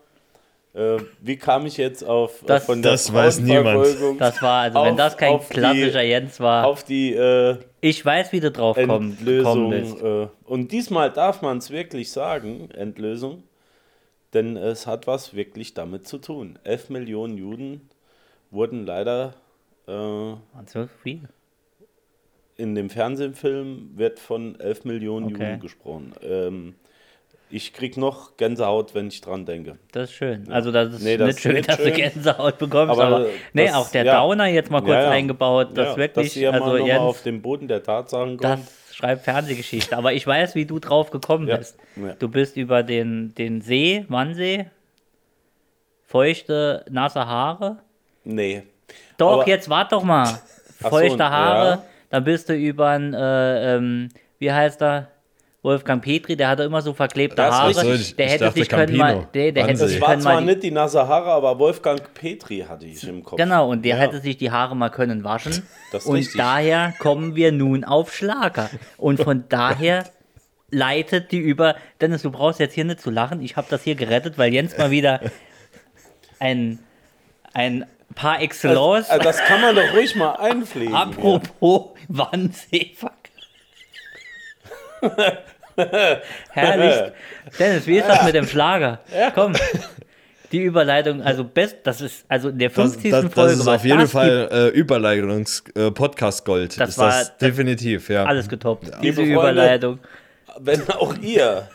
Äh, 0.74 0.98
wie 1.22 1.38
kam 1.38 1.68
ich 1.68 1.78
jetzt 1.78 2.04
auf 2.04 2.42
äh, 2.42 2.46
Das- 2.48 2.66
von 2.66 2.82
der 2.82 2.94
Das 2.94 3.14
weiß 3.14 3.40
niemand. 3.42 3.86
Das 4.20 4.42
war, 4.42 4.62
also 4.64 4.80
wenn 4.84 4.92
auf- 4.94 4.98
das 4.98 5.18
kein 5.18 5.34
auf 5.34 5.48
die- 5.50 5.54
klassischer 5.54 6.02
Jens 6.02 6.40
war, 6.40 6.66
auf 6.66 6.84
die 6.84 7.14
äh, 7.14 7.58
ich 7.82 8.04
weiß, 8.04 8.32
wie 8.32 8.40
du 8.40 8.50
drauf 8.52 8.76
komm, 8.84 9.12
Endlösung. 9.12 9.70
gekommen 9.70 9.92
bist. 9.94 10.02
Äh, 10.04 10.28
und 10.46 10.72
diesmal 10.72 11.12
darf 11.12 11.42
man 11.44 11.60
es 11.60 11.70
wirklich 11.70 12.12
sagen, 12.12 12.72
Endlösung, 12.72 13.44
denn 14.34 14.58
es 14.58 14.88
hat 14.88 15.06
was 15.06 15.36
wirklich 15.36 15.76
damit 15.76 16.08
zu 16.08 16.18
tun. 16.18 16.58
11 16.64 16.90
Millionen 16.90 17.38
Juden 17.38 17.90
wurden 18.50 18.86
leider 18.86 19.36
äh, 19.88 19.92
so 19.92 20.88
viel? 21.04 21.22
in 22.56 22.74
dem 22.76 22.90
Fernsehfilm 22.90 23.92
wird 23.96 24.20
von 24.20 24.60
11 24.60 24.86
Millionen 24.86 25.26
Okay. 25.34 25.50
Juden 25.50 25.60
gesprochen. 25.60 26.14
Ähm, 26.22 26.76
ich 27.56 27.72
krieg 27.74 27.98
noch 27.98 28.36
Gänsehaut, 28.38 28.96
wenn 28.96 29.08
ich 29.08 29.22
dran 29.22 29.46
denke. 29.46 29.78
Das 29.92 30.10
ist 30.10 30.16
schön. 30.16 30.52
Also 30.52 30.72
das 30.72 30.94
ist 30.96 31.04
Nee, 31.04 31.18
das 31.18 31.28
nicht 31.28 31.40
schön, 31.42 31.54
nicht 31.54 31.70
dass 31.70 31.78
du 31.78 31.84
schön. 31.84 31.94
Gänsehaut 31.94 32.58
bekommst, 32.58 32.92
Aber 33.00 33.04
aber, 33.18 33.26
nee, 33.54 33.68
das- 33.68 33.76
auch 33.76 33.90
der 33.92 34.06
ja. 34.06 34.20
Downer 34.20 34.48
jetzt 34.48 34.72
mal 34.72 34.82
kurz 34.82 34.94
Ja, 34.94 35.04
ja. 35.04 35.10
eingebaut, 35.12 35.70
das 35.76 35.90
Ja, 35.90 35.98
wirklich, 35.98 36.34
dass 36.34 36.54
also 36.62 36.78
Jens, 36.78 37.00
auf 37.00 37.22
den 37.24 37.42
Boden 37.42 37.68
der 37.68 37.84
Tatsachen 37.84 38.38
das 38.38 38.56
kommt. 38.60 38.72
schreibt 38.92 39.24
Fernsehgeschichte. 39.24 39.96
Aber 39.96 40.14
ich 40.14 40.26
weiß, 40.26 40.56
wie 40.56 40.66
du 40.66 40.80
drauf 40.80 41.12
gekommen 41.12 41.48
Ja. 41.48 41.58
bist. 41.58 41.78
Ja. 41.96 42.14
Du 42.18 42.28
bist 42.28 42.58
über 42.58 42.82
den, 42.84 43.34
den 43.36 43.62
See, 43.62 44.06
Wannsee, 44.10 44.66
feuchte, 46.06 46.84
nasse 46.90 47.26
Haare. 47.26 47.78
Nee. 48.24 48.64
Doch, 49.18 49.42
Aber- 49.42 49.48
jetzt 49.48 49.70
wart 49.70 49.92
doch 49.92 50.04
mal. 50.04 50.26
so, 50.26 50.90
Feuchte 50.90 51.30
Haare, 51.30 51.70
ja. 51.70 51.84
dann 52.10 52.24
bist 52.24 52.50
du 52.50 52.56
über 52.56 52.90
ein, 52.90 53.14
äh, 53.14 53.76
ähm, 53.76 54.10
wie 54.40 54.52
heißt 54.52 54.82
er? 54.82 55.08
Wolfgang 55.64 56.04
Petri, 56.04 56.36
der 56.36 56.50
hatte 56.50 56.64
immer 56.64 56.82
so 56.82 56.94
verklebte 56.94 57.38
Das 57.38 57.48
ist 57.56 57.80
Haare. 57.80 57.92
richtig. 57.94 58.02
Ich- 58.10 58.16
der 58.18 58.26
ich 58.26 58.32
hätte 58.34 58.44
dachte 58.44 58.60
sich 58.60 58.70
können 58.70 58.98
mal, 58.98 59.08
Campino. 59.14 59.30
der, 59.34 59.52
der 59.54 59.64
hätte 59.68 59.88
sich 59.88 59.92
Das 59.98 60.02
war 60.02 60.10
können 60.10 60.22
zwar 60.22 60.40
die, 60.42 60.46
nicht 60.46 60.64
die 60.64 60.72
Nasahara, 60.72 61.34
aber 61.36 61.58
Wolfgang 61.58 62.14
Petri 62.14 62.66
hatte 62.68 62.86
ich 62.86 63.08
im 63.08 63.24
Kopf. 63.24 63.38
Genau, 63.38 63.70
und 63.70 63.84
der 63.84 63.96
Ja. 63.96 64.02
hätte 64.02 64.20
sich 64.20 64.36
die 64.38 64.52
Haare 64.52 64.76
mal 64.76 64.90
können 64.90 65.24
waschen. 65.24 65.66
Und 66.06 66.16
richtig. 66.18 66.38
daher 66.38 66.94
kommen 67.00 67.36
wir 67.36 67.52
nun 67.54 67.84
auf 67.86 68.14
Schlager. 68.14 68.70
Und 68.98 69.22
von 69.24 69.46
daher 69.50 70.04
leitet 70.70 71.32
die 71.32 71.38
über. 71.40 71.76
Dennis, 72.02 72.24
du 72.24 72.32
brauchst 72.32 72.60
jetzt 72.60 72.74
hier 72.74 72.84
nicht 72.84 73.00
zu 73.00 73.10
lachen. 73.10 73.42
Ich 73.42 73.56
habe 73.56 73.68
das 73.70 73.84
hier 73.84 73.96
gerettet, 73.96 74.38
weil 74.38 74.52
Jens 74.54 74.78
mal 74.78 74.92
wieder 74.92 75.22
ein, 76.40 76.80
ein 77.54 77.86
par 78.16 78.42
excellence. 78.42 79.10
Also, 79.10 79.24
das 79.24 79.38
kann 79.46 79.62
man 79.62 79.76
doch 79.76 79.94
ruhig 79.94 80.16
mal 80.16 80.32
einpflegen. 80.34 80.94
Apropos 80.94 81.92
Wannseefuck. 82.10 83.12
Herrlich. 86.52 87.12
Dennis, 87.60 87.88
wie 87.88 87.98
ist 87.98 88.08
das 88.08 88.24
mit 88.26 88.36
dem 88.36 88.48
Schlager? 88.48 89.00
Komm. 89.36 89.54
Die 90.52 90.62
Überleitung, 90.62 91.22
also 91.24 91.44
best, 91.44 91.78
das 91.84 92.00
ist, 92.02 92.26
also 92.28 92.50
in 92.50 92.60
der 92.60 92.70
Das, 92.70 92.92
50. 92.94 93.12
das, 93.12 93.24
das 93.26 93.34
Folge 93.34 93.54
ist 93.54 93.66
was 93.66 93.80
auf 93.80 93.86
jeden 93.86 94.00
das 94.02 94.12
Fall 94.12 94.50
äh, 94.52 94.68
Überleitungs-Podcast-Gold. 94.78 96.80
Das 96.80 96.90
ist 96.90 96.98
war- 96.98 97.08
das 97.08 97.30
das- 97.30 97.38
definitiv, 97.40 98.10
ja. 98.10 98.26
Alles 98.26 98.48
getoppt. 98.48 98.92
Diese 99.02 99.16
Freunde, 99.22 99.34
Überleitung. 99.34 100.00
Wenn 100.60 100.88
auch 100.92 101.16
ihr 101.18 101.68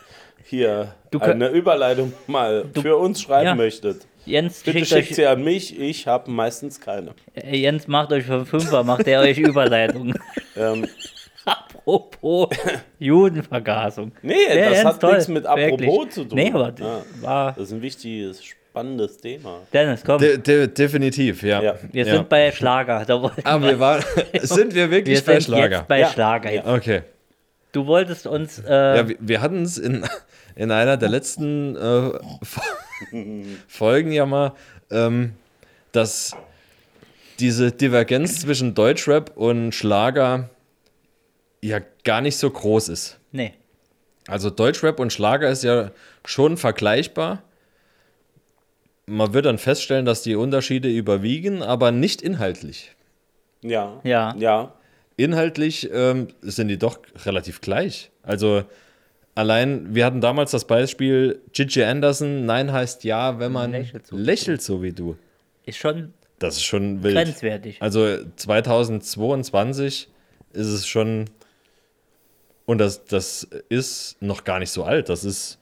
hier 0.45 0.95
Du 1.11 1.19
eine 1.21 1.49
Überleitung 1.49 2.13
mal 2.27 2.65
für 2.81 2.97
uns 2.97 3.21
schreiben 3.23 3.47
Ja. 3.47 3.55
möchtet, 3.55 4.07
Jens 4.25 4.63
bitte 4.63 4.79
schickt 4.85 4.89
schickt 5.07 5.15
sie 5.17 5.27
an 5.27 5.43
mich. 5.43 5.79
Ich 5.79 6.07
habe 6.07 6.31
meistens 6.31 6.81
keine. 6.81 7.13
äh, 7.35 7.57
Jens 7.57 7.89
macht 7.89 8.13
euch 8.13 8.25
für 8.27 8.45
Fünfer, 8.47 8.85
macht 8.85 9.09
er 9.09 9.21
euch 9.23 9.39
Überleitung. 9.39 10.15
Ähm, 10.57 10.87
Apropos 11.49 12.49
Judenvergasung. 12.99 14.13
nee, 14.23 14.35
Ja, 14.49 14.71
das 14.71 14.85
hat 14.85 15.01
toll, 15.01 15.13
nichts 15.15 15.29
mit 15.29 15.47
apropos 15.47 15.81
wirklich. 15.81 16.11
zu 16.11 16.25
tun. 16.25 16.37
Nee, 16.37 16.51
aber 16.53 16.75
Ja, 16.79 17.03
war. 17.21 17.53
das 17.53 17.65
ist 17.65 17.73
ein 17.73 17.83
wichtiges, 17.83 18.45
spannendes 18.45 19.19
Thema. 19.19 19.61
Dennis, 19.73 20.03
komm. 20.05 20.19
De 20.21 20.37
de 20.39 20.67
definitiv, 20.69 21.43
ja. 21.43 21.63
Ja. 21.63 21.75
wir 21.91 22.05
ja. 22.07 22.15
sind 22.15 22.29
bei 22.29 22.53
Schlager. 22.53 23.05
Da 23.07 23.15
Aber 23.45 23.67
wir 23.67 23.79
waren, 23.81 24.05
sind 24.43 24.75
wir 24.75 24.91
wirklich 24.91 25.19
wir 25.19 25.25
bei 25.25 25.33
sind 25.41 25.45
Schlager? 25.55 25.79
jetzt 25.79 25.89
bei 25.89 26.01
Ja. 26.01 26.09
Schlager. 26.11 26.53
Jetzt. 26.53 26.67
Okay. 26.69 27.03
Du 27.73 27.87
wolltest 27.87 28.27
uns. 28.27 28.59
Äh, 28.61 28.73
Ja, 28.97 29.09
wir, 29.09 29.17
wir 29.21 29.41
hatten 29.41 29.63
es 29.63 29.79
in, 29.79 30.05
in 30.57 30.71
einer 30.71 30.97
der 30.97 31.09
letzten 31.09 31.77
äh, 31.77 31.79
Fo- 32.43 32.61
Folgen 33.69 34.13
ja 34.13 34.27
mal, 34.27 34.53
ähm, 34.91 35.33
dass 35.93 36.35
diese 37.39 37.71
Divergenz 37.73 38.41
zwischen 38.41 38.75
Deutschrap 38.75 39.37
und 39.37 39.73
Schlager 39.73 40.49
ja 41.63 41.81
gar 42.05 42.21
nicht 42.21 42.37
so 42.37 42.51
groß 42.51 42.89
ist. 42.89 43.19
nee. 43.33 43.53
Also 44.27 44.51
Deutschrap 44.51 45.01
und 45.01 45.11
Schlager 45.11 45.49
ist 45.49 45.65
ja 45.65 45.91
schon 46.27 46.59
vergleichbar. 46.59 47.43
Man 49.07 49.33
wird 49.33 49.47
dann 49.47 49.57
feststellen, 49.57 50.05
dass 50.05 50.21
die 50.23 50.35
Unterschiede 50.37 50.91
überwiegen, 50.91 51.63
aber 51.63 51.93
nicht 51.93 52.21
inhaltlich. 52.21 52.95
Ja. 53.63 54.01
Ja. 54.05 54.35
Ja. 54.39 54.75
Inhaltlich 55.17 55.89
ähm, 55.91 56.29
sind 56.43 56.69
die 56.69 56.77
doch 56.79 56.99
relativ 57.25 57.63
gleich. 57.63 58.11
Also 58.23 58.65
allein, 59.35 59.95
wir 59.95 60.05
hatten 60.05 60.21
damals 60.21 60.51
das 60.51 60.67
Beispiel 60.67 61.41
Gigi 61.55 61.83
Anderson, 61.83 62.45
Nein 62.45 62.71
heißt 62.71 63.05
ja, 63.05 63.39
wenn 63.39 63.53
man 63.53 63.71
Lächelt 63.73 64.07
so. 64.09 64.15
lächelt 64.17 64.61
so 64.61 64.83
wie 64.83 64.93
du. 64.93 65.17
Ist 65.65 65.79
schon 65.79 66.13
Das 66.39 66.57
ist 66.57 66.65
schon 66.65 67.03
wild. 67.03 67.17
grenzwertig. 67.17 67.81
Also 67.81 68.19
2022 68.37 70.09
ist 70.53 70.67
es 70.67 70.87
schon, 70.87 71.25
und 72.69 72.77
das, 72.77 73.07
das 73.07 73.49
ist 73.71 74.21
noch 74.21 74.45
gar 74.45 74.59
nicht 74.59 74.71
so 74.71 74.85
alt, 74.85 75.09
das 75.09 75.25
ist 75.25 75.59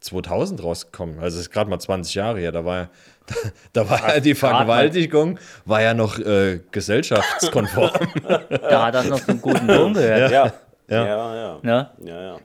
2000 0.00 0.62
rausgekommen, 0.62 1.18
also 1.18 1.36
es 1.36 1.42
ist 1.42 1.50
gerade 1.50 1.68
mal 1.68 1.78
20 1.78 2.14
Jahre 2.14 2.38
her, 2.40 2.50
da 2.50 2.64
war 2.64 2.76
ja, 2.76 2.90
da, 3.74 3.90
war 3.90 4.14
ja 4.14 4.20
die. 4.20 4.34
Vergewaltigung, 4.34 5.38
war 5.66 5.82
ja 5.82 5.92
noch 5.92 6.18
äh, 6.18 6.60
gesellschaftskonform. 6.70 7.90
Da 8.48 8.86
hat 8.86 8.94
das 8.94 9.06
noch 9.06 9.18
so 9.18 9.32
einen 9.32 9.42
guten 9.42 9.68
Ton 9.68 9.92
gehört. 9.92 10.30
Ja. 10.30 10.52
Ja. 10.88 11.06
Ja, 11.06 11.34
ja. 11.34 11.60
Ja, 11.62 12.22
ja. 12.22 12.40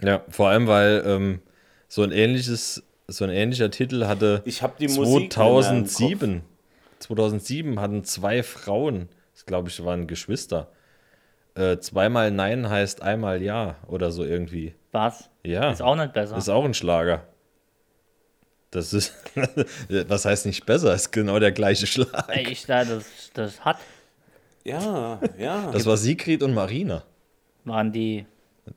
ja, 0.00 0.24
vor 0.28 0.50
allem, 0.50 0.68
weil 0.68 1.02
ähm, 1.04 1.40
so 1.88 2.02
ein 2.02 2.12
ähnliches, 2.12 2.84
so 3.08 3.24
ein 3.24 3.30
ähnlicher 3.30 3.70
Titel 3.72 4.06
hatte 4.06 4.42
Ich 4.44 4.62
habe 4.62 4.74
die 4.78 4.86
Musik 4.86 5.36
nicht 5.36 5.36
mehr 5.36 5.70
im 5.70 5.86
2007. 5.86 6.42
2007 7.00 7.80
hatten 7.80 8.04
zwei 8.04 8.44
Frauen, 8.44 9.08
das 9.34 9.44
glaube 9.44 9.70
ich, 9.70 9.84
waren 9.84 10.06
Geschwister. 10.06 10.68
Äh, 11.54 11.78
zweimal 11.78 12.30
Nein 12.30 12.68
heißt 12.68 13.02
einmal 13.02 13.42
Ja 13.42 13.76
oder 13.86 14.10
so 14.12 14.24
irgendwie. 14.24 14.74
Was? 14.92 15.28
Ja. 15.44 15.70
Ist 15.70 15.82
auch 15.82 15.96
nicht 15.96 16.12
besser. 16.12 16.36
Ist 16.36 16.48
auch 16.48 16.64
ein 16.64 16.74
Schlager. 16.74 17.26
Das 18.70 18.92
ist, 18.92 19.14
was 20.08 20.24
heißt 20.24 20.46
nicht 20.46 20.64
besser, 20.64 20.94
ist 20.94 21.10
genau 21.10 21.38
der 21.40 21.50
gleiche 21.52 21.86
Schlag. 21.86 22.28
Ey, 22.28 22.48
ich 22.50 22.66
da, 22.66 22.84
das, 22.84 23.04
das 23.34 23.64
hat, 23.64 23.78
Ja, 24.64 25.20
ja. 25.38 25.70
Das 25.72 25.86
war 25.86 25.96
Sigrid 25.96 26.42
und 26.42 26.54
Marina. 26.54 27.02
waren 27.64 27.90
die 27.90 28.26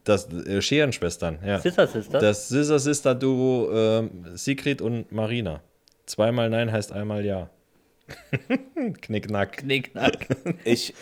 Das 0.04 0.32
äh, 0.34 0.62
Scherenschwestern, 0.62 1.38
ja. 1.46 1.60
Sister 1.60 1.86
Sisters. 1.86 2.22
Das 2.22 2.50
Sister 2.50 2.80
Sister 2.80 3.14
Duo 3.14 3.70
ähm, 3.72 4.36
Sigrid 4.36 4.82
und 4.82 5.12
Marina. 5.12 5.62
Zweimal 6.08 6.50
Nein 6.50 6.72
heißt 6.72 6.92
einmal 6.92 7.24
Ja. 7.24 7.50
Knickknack. 9.02 9.58
Knickknack. 9.58 10.28
Ich, 10.66 10.94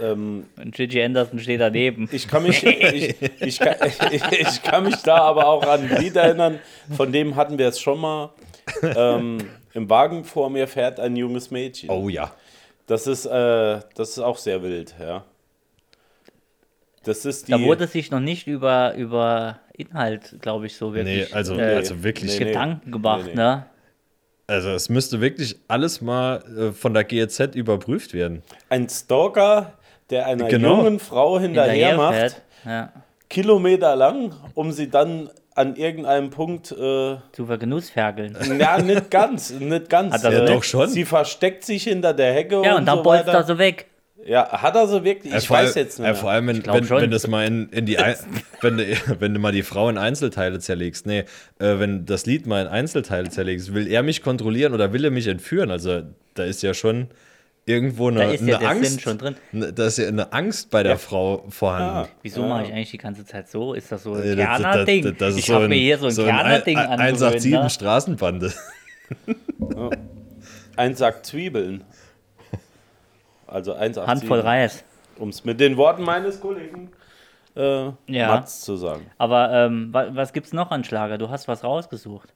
ähm, 0.00 0.46
Und 0.56 0.74
Gigi 0.74 1.02
Anderson 1.02 1.38
steht 1.38 1.60
daneben. 1.60 2.08
ich, 2.12 2.28
kann 2.28 2.42
mich, 2.42 2.64
ich, 2.64 3.14
ich, 3.40 3.58
kann, 3.58 3.76
ich 4.30 4.62
kann 4.62 4.84
mich 4.84 4.96
da 5.02 5.18
aber 5.18 5.46
auch 5.46 5.62
an 5.66 5.88
ein 5.88 6.00
Lied 6.02 6.16
erinnern, 6.16 6.58
von 6.96 7.12
dem 7.12 7.36
hatten 7.36 7.58
wir 7.58 7.68
es 7.68 7.80
schon 7.80 8.00
mal. 8.00 8.30
Ähm, 8.82 9.38
Im 9.74 9.88
Wagen 9.90 10.24
vor 10.24 10.50
mir 10.50 10.66
fährt 10.68 11.00
ein 11.00 11.16
junges 11.16 11.50
Mädchen. 11.50 11.90
Oh 11.90 12.08
ja. 12.08 12.32
Das 12.86 13.06
ist, 13.06 13.26
äh, 13.26 13.80
das 13.94 14.10
ist 14.10 14.18
auch 14.18 14.38
sehr 14.38 14.62
wild, 14.62 14.94
ja. 15.00 15.24
Das 17.04 17.24
ist 17.24 17.48
die. 17.48 17.52
Da 17.52 17.60
wurde 17.60 17.86
sich 17.86 18.10
noch 18.10 18.20
nicht 18.20 18.46
über, 18.46 18.94
über 18.94 19.60
Inhalt, 19.74 20.36
glaube 20.40 20.66
ich, 20.66 20.76
so 20.76 20.90
Nee, 20.90 21.04
wirklich 21.04 21.34
also, 21.34 21.54
äh, 21.56 21.62
also 21.76 22.02
wirklich. 22.02 22.32
Nee, 22.38 22.44
nee. 22.44 22.50
Gedanken 22.50 22.90
gemacht, 22.92 23.24
Nee, 23.26 23.30
nee. 23.30 23.36
ne? 23.36 23.66
Also 24.46 24.70
es 24.70 24.88
müsste 24.88 25.20
wirklich 25.20 25.56
alles 25.68 26.00
mal 26.00 26.42
äh, 26.58 26.72
von 26.72 26.94
der 26.94 27.04
GEZ 27.04 27.54
überprüft 27.54 28.14
werden. 28.14 28.42
ein 28.70 28.88
Stalker, 28.88 29.74
der 30.10 30.26
einer 30.26 30.48
Genau. 30.48 30.78
jungen 30.78 30.98
Frau 31.00 31.38
hinterher 31.38 31.96
macht, 31.96 32.14
Hinterherfährt. 32.14 32.42
Ja. 32.64 32.92
Kilometer 33.28 33.94
lang, 33.96 34.32
um 34.54 34.72
sie 34.72 34.88
dann 34.90 35.28
an 35.54 35.76
irgendeinem 35.76 36.30
Punkt, 36.30 36.70
äh, 36.72 37.16
Zu 37.32 37.46
vergenussferkeln. 37.46 38.36
ja, 38.58 38.78
nicht 38.80 39.10
ganz, 39.10 39.50
nicht 39.50 39.90
ganz. 39.90 40.14
Hat 40.14 40.24
er 40.24 40.32
äh, 40.32 40.46
so 40.46 40.54
doch 40.54 40.62
schon. 40.64 40.88
Sie 40.88 41.04
versteckt 41.04 41.64
sich 41.64 41.82
hinter 41.84 42.14
der 42.14 42.32
Hecke 42.32 42.62
Ja, 42.64 42.76
und 42.76 42.86
dann 42.86 42.98
so 42.98 43.02
bolzt 43.02 43.28
er 43.28 43.42
so 43.44 43.58
weg. 43.58 43.86
Ja, 44.24 44.48
hat 44.50 44.74
er 44.74 44.86
so 44.88 45.04
wirklich? 45.04 45.32
Ich 45.34 45.48
weiß 45.48 45.74
jetzt 45.74 45.98
nicht. 45.98 46.04
Mehr. 46.06 46.14
vor 46.14 46.30
allem, 46.30 46.48
wenn, 46.48 46.66
wenn, 46.66 46.90
wenn 46.90 47.10
das 47.10 47.26
mal 47.28 47.46
in, 47.46 47.68
in 47.70 47.86
die 47.86 47.98
Ein 47.98 48.14
wenn, 48.60 48.76
du- 48.78 48.84
wenn 49.20 49.32
du 49.34 49.40
mal 49.40 49.52
die 49.52 49.62
Frau 49.62 49.88
in 49.88 49.96
Einzelteile 49.98 50.58
zerlegst. 50.58 51.06
Nee, 51.06 51.20
äh, 51.58 51.78
wenn 51.78 52.04
das 52.04 52.26
Lied 52.26 52.46
mal 52.46 52.62
in 52.62 52.68
Einzelteile 52.68 53.28
zerlegst, 53.30 53.74
will 53.74 53.86
er 53.88 54.02
mich 54.02 54.22
kontrollieren 54.22 54.74
oder 54.74 54.92
will 54.92 55.04
er 55.04 55.10
mich 55.10 55.26
entführen? 55.28 55.70
Also 55.70 56.02
da 56.34 56.44
ist 56.44 56.62
ja 56.62 56.74
schon 56.74 57.08
irgendwo 57.68 58.08
eine, 58.08 58.20
Da 58.20 58.30
ist 58.30 58.40
ja 58.46 58.56
eine 58.56 58.58
der 58.64 58.68
Angst. 58.70 58.90
Sinn 58.90 59.00
schon 59.00 59.18
drin. 59.18 59.36
Ne, 59.52 59.72
Da 59.72 59.86
ist 59.86 59.98
ja 59.98 60.08
eine 60.08 60.32
Angst 60.32 60.70
bei 60.70 60.82
der 60.82 60.98
Frau 60.98 61.44
vorhanden. 61.50 62.08
Wieso 62.22 62.42
mache 62.46 62.64
ich 62.64 62.72
eigentlich 62.72 62.90
die 62.90 62.98
ganze 62.98 63.24
Zeit 63.26 63.48
so? 63.48 63.74
Ist 63.74 63.92
das 63.92 64.02
so 64.02 64.14
ein 64.14 64.22
Äh, 64.22 64.36
das- 64.36 64.46
das- 64.46 64.60
Kerner-Ding? 64.62 65.16
das- 65.18 65.36
Ich 65.36 65.46
so 65.46 65.54
habe 65.54 65.64
ein- 65.64 65.70
mir 65.70 65.76
hier 65.78 65.98
so 65.98 66.06
ein 66.06 66.12
so 66.12 66.22
ein 66.24 66.28
Kerner-Ding 66.28 66.78
ein- 66.78 66.86
angewöhnt. 66.86 67.20
187 67.20 67.52
Ne? 67.62 67.70
Straßenbande. 67.70 68.52
Ein 70.76 70.94
Sack 70.94 71.24
Zwiebeln. 71.26 71.84
Also 73.46 73.74
1,87. 73.74 74.06
Handvoll 74.06 74.40
Reis. 74.40 74.84
Um 75.18 75.30
es 75.30 75.44
mit 75.44 75.58
den 75.60 75.76
Worten 75.76 76.02
meines 76.02 76.40
Kollegen 76.40 76.90
äh, 77.56 77.86
Ja. 78.06 78.28
Mats 78.28 78.60
zu 78.60 78.76
sagen. 78.76 79.06
Aber 79.18 79.50
ähm, 79.52 79.88
wa 79.92 80.06
was 80.12 80.32
gibt's 80.32 80.52
noch 80.52 80.70
an 80.70 80.84
Schlager? 80.84 81.18
Du 81.18 81.28
hast 81.30 81.48
was 81.48 81.64
rausgesucht. 81.64 82.32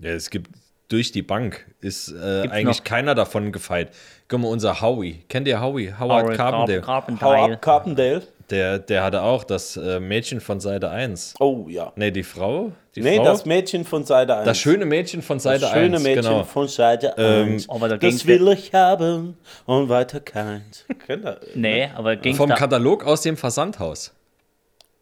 Ja, 0.00 0.10
es 0.10 0.28
gibt 0.30 0.50
durch 0.90 1.12
die 1.12 1.22
Bank 1.22 1.66
ist 1.80 2.12
äh, 2.12 2.48
eigentlich 2.50 2.78
noch? 2.78 2.84
keiner 2.84 3.14
davon 3.14 3.52
gefeit. 3.52 3.90
Guck 4.28 4.40
mal, 4.40 4.48
unser 4.48 4.80
Howie. 4.82 5.24
Kennt 5.28 5.48
ihr 5.48 5.60
Howie? 5.60 5.92
Howard 5.98 6.24
Howard 6.24 6.36
Carpendale. 6.36 6.80
Carpendale. 6.82 7.54
ab, 7.54 7.62
Carpendale. 7.62 8.22
Der, 8.50 8.80
der 8.80 9.04
hatte 9.04 9.22
auch 9.22 9.44
das 9.44 9.76
äh, 9.76 10.00
Mädchen 10.00 10.40
von 10.40 10.58
Seite 10.58 10.90
1. 10.90 11.34
Oh 11.38 11.66
ja. 11.68 11.92
Nee, 11.94 12.10
die 12.10 12.24
Frau? 12.24 12.72
Die 12.96 13.00
Nee, 13.00 13.16
Frau? 13.18 13.24
das 13.24 13.44
Mädchen 13.46 13.84
von 13.84 14.04
Seite 14.04 14.34
1. 14.36 14.44
das 14.44 14.58
schöne 14.58 14.84
Mädchen 14.86 15.22
von 15.22 15.38
Seite 15.38 15.60
Das 15.60 15.70
schöne 15.70 15.96
1. 15.98 16.02
Mädchen 16.02 16.22
genau. 16.24 16.42
von 16.44 16.66
Seite 16.66 17.16
1. 17.16 17.68
aber 17.70 17.88
da 17.88 17.96
das 17.96 18.26
will 18.26 18.48
ich 18.48 18.74
haben 18.74 19.36
und 19.66 19.88
weiter 19.88 20.18
keins. 20.20 20.84
Nee, 21.54 21.88
aber 21.94 22.16
ging 22.16 22.34
Vom 22.34 22.48
da, 22.50 22.56
Katalog 22.56 23.04
aus 23.04 23.22
dem 23.22 23.36
Versandhaus. 23.36 24.12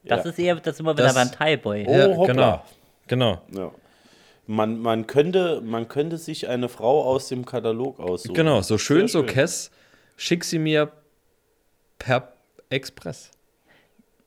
Das 0.04 0.24
Ja. 0.24 0.30
ist 0.30 0.38
eher, 0.38 0.54
das 0.56 0.76
sind 0.76 0.84
wir 0.86 0.96
wieder 0.96 1.14
beim 1.14 1.32
Thai-Boy. 1.32 1.86
Oh, 1.88 1.92
ja, 1.92 2.26
genau. 2.26 2.62
Genau. 3.06 3.40
Ja. 3.52 3.70
Man, 4.50 4.78
man, 4.80 5.06
könnte, 5.06 5.60
man 5.62 5.88
könnte 5.88 6.16
sich 6.16 6.48
eine 6.48 6.70
Frau 6.70 7.04
aus 7.04 7.28
dem 7.28 7.44
Katalog 7.44 8.00
aussuchen. 8.00 8.34
Genau, 8.34 8.62
so 8.62 8.78
schön, 8.78 9.06
Sehr 9.06 9.20
so 9.20 9.22
Kess. 9.22 9.70
Schick 10.16 10.42
sie 10.42 10.58
mir 10.58 10.90
per 11.98 12.32
Express. 12.70 13.30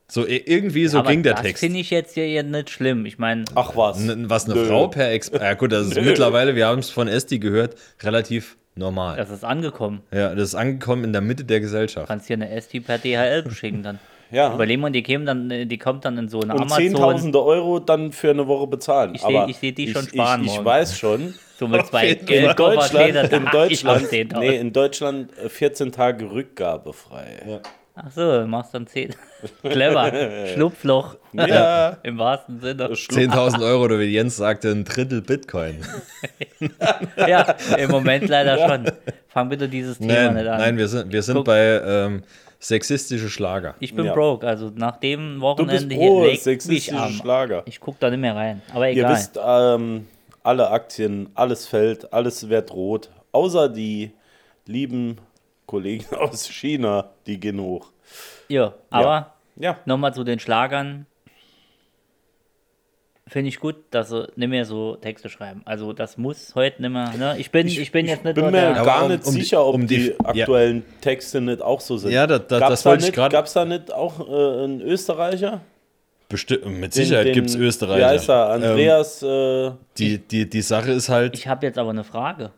So 0.08 0.24
irgendwie 0.26 0.86
so 0.86 0.98
Aber 1.00 1.10
ging 1.10 1.22
der 1.24 1.32
das 1.34 1.42
Text. 1.42 1.60
finde 1.60 1.80
ich 1.80 1.90
jetzt 1.90 2.16
ja 2.16 2.22
ja 2.22 2.42
nicht 2.44 2.70
schlimm. 2.70 3.04
Ich 3.04 3.18
meine, 3.18 3.46
Ach 3.56 3.74
was. 3.76 3.98
N- 4.06 4.30
Was 4.30 4.44
eine 4.44 4.54
Nö. 4.54 4.66
Frau 4.66 4.86
per 4.88 5.10
Express. 5.10 5.42
Ja, 5.42 5.54
gut, 5.54 5.72
das 5.72 5.88
ist 5.88 5.94
mittlerweile, 6.02 6.54
wir 6.54 6.66
haben 6.66 6.78
es 6.80 6.90
von 6.90 7.08
Esti 7.08 7.38
gehört, 7.38 7.74
relativ 8.02 8.56
normal. 8.76 9.16
das 9.16 9.30
ist 9.30 9.42
angekommen. 9.44 10.02
ja, 10.12 10.34
das 10.34 10.50
ist 10.50 10.54
angekommen 10.54 11.02
in 11.04 11.12
der 11.12 11.22
Mitte 11.22 11.44
der 11.44 11.60
Gesellschaft. 11.60 12.06
kannst 12.06 12.26
hier 12.28 12.36
eine 12.36 12.60
ST 12.60 12.84
per 12.86 12.98
DHL 12.98 13.42
beschicken 13.42 13.82
dann. 13.82 13.98
Ja. 14.32 14.54
Überlegen 14.54 14.80
wir, 14.80 14.90
die 14.90 15.02
kämen 15.02 15.26
dann, 15.26 15.50
äh, 15.50 15.66
die 15.66 15.78
kommt 15.78 16.04
dann 16.04 16.16
in 16.18 16.28
so 16.28 16.40
eine 16.40 16.54
Und 16.54 16.62
Amazon, 16.62 16.78
Zehntausende 16.78 17.42
Euro 17.44 17.78
dann 17.80 18.12
für 18.12 18.30
eine 18.30 18.46
Woche 18.46 18.66
bezahlen. 18.66 19.14
Ich 19.14 19.20
seh- 19.20 19.26
Aber 19.26 19.48
ich 19.48 19.58
seh 19.58 19.72
die 19.72 19.84
ich- 19.84 19.92
schon 19.92 20.08
sparen 20.08 20.40
Ich, 20.40 20.46
ich 20.48 20.52
morgen. 20.54 20.64
weiß 20.64 20.98
schon. 20.98 21.34
so 21.58 21.68
mit 21.68 21.86
zwei 21.86 22.08
In 22.08 22.26
Geldkoffer 22.26 22.82
steht 22.82 23.14
Deutschland, 23.14 23.32
da, 23.32 23.36
in 23.36 23.44
Deutschland, 23.44 23.70
ich 23.70 23.84
hab 23.84 23.98
10.000. 24.10 24.38
nee, 24.40 24.56
in 24.56 24.72
Deutschland 24.72 25.30
äh, 25.38 25.48
14 25.48 25.92
Tage 25.92 26.30
rückgabefrei. 26.30 27.60
Ach 27.94 28.10
so, 28.10 28.46
machst 28.46 28.72
dann 28.74 28.86
10. 28.86 29.14
Clever. 29.62 30.10
Schlupfloch. 30.54 31.16
Ja. 31.34 31.98
Im 32.02 32.16
wahrsten 32.18 32.58
Sinne. 32.60 32.86
10.000 32.88 33.62
Euro 33.62 33.84
oder 33.84 33.98
wie 34.00 34.04
Jens 34.04 34.38
sagte, 34.38 34.70
ein 34.70 34.84
Drittel 34.84 35.20
Bitcoin. 35.20 35.76
Ja, 37.16 37.54
im 37.76 37.90
Moment 37.90 38.28
leider 38.28 38.56
schon. 38.66 38.90
Fang 39.28 39.48
bitte 39.48 39.68
dieses 39.68 39.98
Thema 39.98 40.12
Nein, 40.12 40.34
nicht 40.34 40.46
an. 40.48 40.58
nein 40.58 40.76
wir 40.78 40.88
sind, 40.88 41.12
wir 41.12 41.22
sind 41.22 41.36
Guck. 41.36 41.44
bei 41.46 41.80
ähm, 41.84 42.22
sexistische 42.62 43.28
Schlager. 43.28 43.74
ich 43.80 43.94
bin 43.94 44.04
Ja. 44.06 44.14
broke, 44.14 44.46
also 44.46 44.70
nach 44.74 44.96
dem 44.98 45.36
Du 45.36 45.40
Wochenende 45.42 45.86
bist 45.88 46.00
hier 46.00 46.20
mich 46.20 46.42
sexistische 46.42 46.96
am. 46.96 47.10
Schlager. 47.12 47.62
Ich 47.66 47.80
guck 47.80 47.98
da 47.98 48.08
nicht 48.08 48.20
mehr 48.20 48.36
rein. 48.36 48.62
Aber 48.72 48.88
Ihr 48.88 48.98
egal. 48.98 49.12
wisst, 49.12 49.38
ähm, 49.44 50.06
alle 50.44 50.70
Aktien, 50.70 51.28
alles 51.34 51.66
fällt, 51.66 52.12
alles 52.12 52.48
wird 52.48 52.72
rot. 52.72 53.10
Außer 53.32 53.68
die 53.68 54.12
lieben 54.66 55.18
Kollegen 55.66 56.04
aus 56.16 56.48
China, 56.48 57.10
die 57.26 57.38
gehen 57.40 57.60
hoch. 57.60 57.90
ja, 58.48 58.74
aber 58.90 59.34
Ja, 59.56 59.78
nochmal 59.84 60.14
zu 60.14 60.24
den 60.24 60.38
Schlagern. 60.38 61.06
Finde 63.32 63.48
ich 63.48 63.60
gut, 63.60 63.76
dass 63.92 64.10
sie 64.10 64.28
nicht 64.36 64.48
mehr 64.50 64.66
so 64.66 64.96
Texte 64.96 65.30
schreiben. 65.30 65.62
Also 65.64 65.94
das 65.94 66.18
muss 66.18 66.54
heute 66.54 66.82
nicht 66.82 66.90
mehr. 66.90 67.14
Ne? 67.16 67.36
Ich 67.38 67.50
bin, 67.50 67.66
ich, 67.66 67.90
bin 67.90 68.06
jetzt 68.06 68.24
nicht 68.24 68.34
bin 68.34 68.44
nur 68.44 68.50
mir 68.52 68.74
der. 68.74 68.84
Gar 68.84 69.04
um- 69.04 69.10
nicht 69.10 69.24
um 69.26 69.34
die- 69.34 69.40
sicher, 69.40 69.64
ob 69.64 69.74
um 69.74 69.86
die- 69.86 69.96
die, 69.96 70.08
ja. 70.10 70.16
aktuellen 70.42 70.84
Texte 71.00 71.40
nicht 71.40 71.62
auch 71.62 71.80
so 71.80 71.96
sind. 71.96 72.10
Ja, 72.12 72.26
da- 72.26 72.38
da- 72.38 72.68
das 72.68 72.84
wollte 72.84 73.00
ich 73.04 73.06
nicht- 73.06 73.14
grad- 73.16 73.32
Gab's 73.32 73.54
da 73.54 73.64
nicht 73.64 73.90
auch 73.90 74.20
äh, 74.20 74.64
einen 74.64 74.82
Österreicher? 74.82 75.62
Bestimmt, 76.28 76.66
mit 76.78 76.92
Sicherheit 76.92 77.32
gibt 77.32 77.48
es 77.48 77.58
Wie 77.58 77.64
heißt 77.64 77.68
Österreicher. 77.82 78.32
er? 78.34 78.56
Ähm, 78.56 78.62
Andreas. 78.64 79.22
äh, 79.22 79.70
die, 79.96 80.18
die, 80.18 80.50
die 80.50 80.60
Sache 80.62 80.92
ist 80.92 81.08
halt. 81.08 81.32
Ich 81.34 81.48
habe 81.48 81.64
jetzt 81.64 81.78
aber 81.78 81.88
eine 81.90 82.04
Frage. 82.04 82.50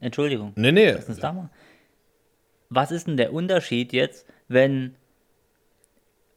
Entschuldigung. 0.00 0.52
nee, 0.56 0.72
nee. 0.72 0.96
Da. 1.20 1.50
Was 2.68 2.90
ist 2.90 3.06
denn 3.06 3.16
der 3.16 3.32
Unterschied 3.32 3.92
jetzt, 3.92 4.26
wenn, 4.48 4.96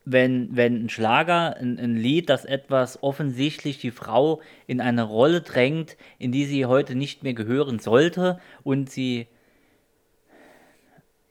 wenn, 0.06 0.56
wenn 0.56 0.86
ein 0.86 0.90
Schlager, 0.90 1.56
ein, 1.58 1.80
ein 1.80 1.96
Lied, 1.96 2.30
das 2.30 2.46
etwas 2.46 3.02
offensichtlich 3.02 3.78
die 3.78 3.92
Frau 3.92 4.42
in 4.68 4.82
eine 4.82 5.04
Rolle 5.04 5.42
drängt, 5.42 5.98
in 6.20 6.32
die 6.32 6.46
sie 6.46 6.66
heute 6.66 6.96
nicht 6.96 7.24
mehr 7.24 7.34
gehören 7.34 7.80
sollte 7.80 8.40
und 8.64 8.90
sie 8.90 9.28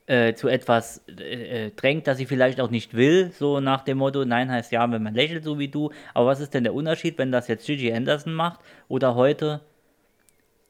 äh, 0.06 0.34
zu 0.34 0.48
etwas 0.48 1.02
äh, 1.08 1.66
äh, 1.66 1.70
drängt, 1.70 2.06
das 2.06 2.18
sie 2.18 2.26
vielleicht 2.26 2.60
auch 2.60 2.70
nicht 2.70 2.94
will, 2.94 3.30
so 3.38 3.60
nach 3.60 3.82
dem 3.82 3.98
Motto, 3.98 4.24
nein 4.24 4.50
heißt 4.50 4.72
ja, 4.72 4.90
wenn 4.90 5.02
man 5.02 5.14
lächelt, 5.14 5.44
so 5.44 5.58
wie 5.58 5.68
du. 5.68 5.90
Aber 6.14 6.26
was 6.26 6.40
ist 6.40 6.54
denn 6.54 6.64
der 6.64 6.74
Unterschied, 6.74 7.18
wenn 7.18 7.30
das 7.30 7.48
jetzt 7.48 7.66
Gigi 7.66 7.92
Anderson 7.92 8.34
macht 8.34 8.60
oder 8.88 9.14
heute 9.14 9.60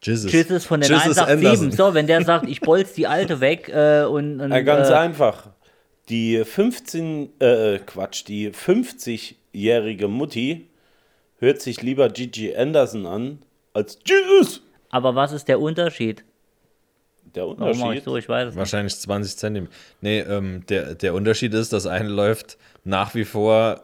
Jesus. 0.02 0.32
Jesus 0.32 0.66
von 0.66 0.80
den 0.80 0.90
Jesus 0.90 1.16
187. 1.16 1.46
Anderson. 1.46 1.70
So, 1.70 1.94
wenn 1.94 2.08
der 2.08 2.24
sagt, 2.24 2.48
ich 2.48 2.60
bolz 2.60 2.92
die 2.92 3.06
alte 3.06 3.40
weg 3.40 3.68
äh, 3.68 4.02
und, 4.04 4.40
und 4.40 4.50
Ja, 4.50 4.60
ganz 4.62 4.90
äh, 4.90 4.94
einfach. 4.94 5.50
Die 6.08 6.44
15, 6.44 7.40
äh, 7.40 7.78
Quatsch, 7.78 8.24
die 8.26 8.50
50-jährige 8.50 10.08
Mutti 10.08 10.68
hört 11.38 11.60
sich 11.60 11.82
lieber 11.82 12.08
Gigi 12.08 12.54
Anderson 12.54 13.06
an 13.06 13.38
als 13.72 13.98
Jesus. 14.04 14.62
Aber 14.90 15.14
was 15.14 15.32
ist 15.32 15.48
der 15.48 15.60
Unterschied? 15.60 16.24
Der 17.34 17.44
Warum 17.44 17.58
mache 17.58 17.70
ich 17.70 17.80
Unterschied. 17.80 18.04
so? 18.04 18.16
Ich 18.16 18.28
weiß 18.28 18.48
es 18.48 18.54
nicht. 18.54 18.58
Wahrscheinlich 18.58 18.94
20 18.96 19.36
Zentimeter. 19.36 19.72
Nee, 20.00 20.20
ähm, 20.20 20.64
der, 20.68 20.94
der 20.94 21.14
Unterschied 21.14 21.54
ist, 21.54 21.72
das 21.72 21.86
eine 21.86 22.08
läuft 22.08 22.58
nach 22.84 23.14
wie 23.14 23.24
vor 23.24 23.80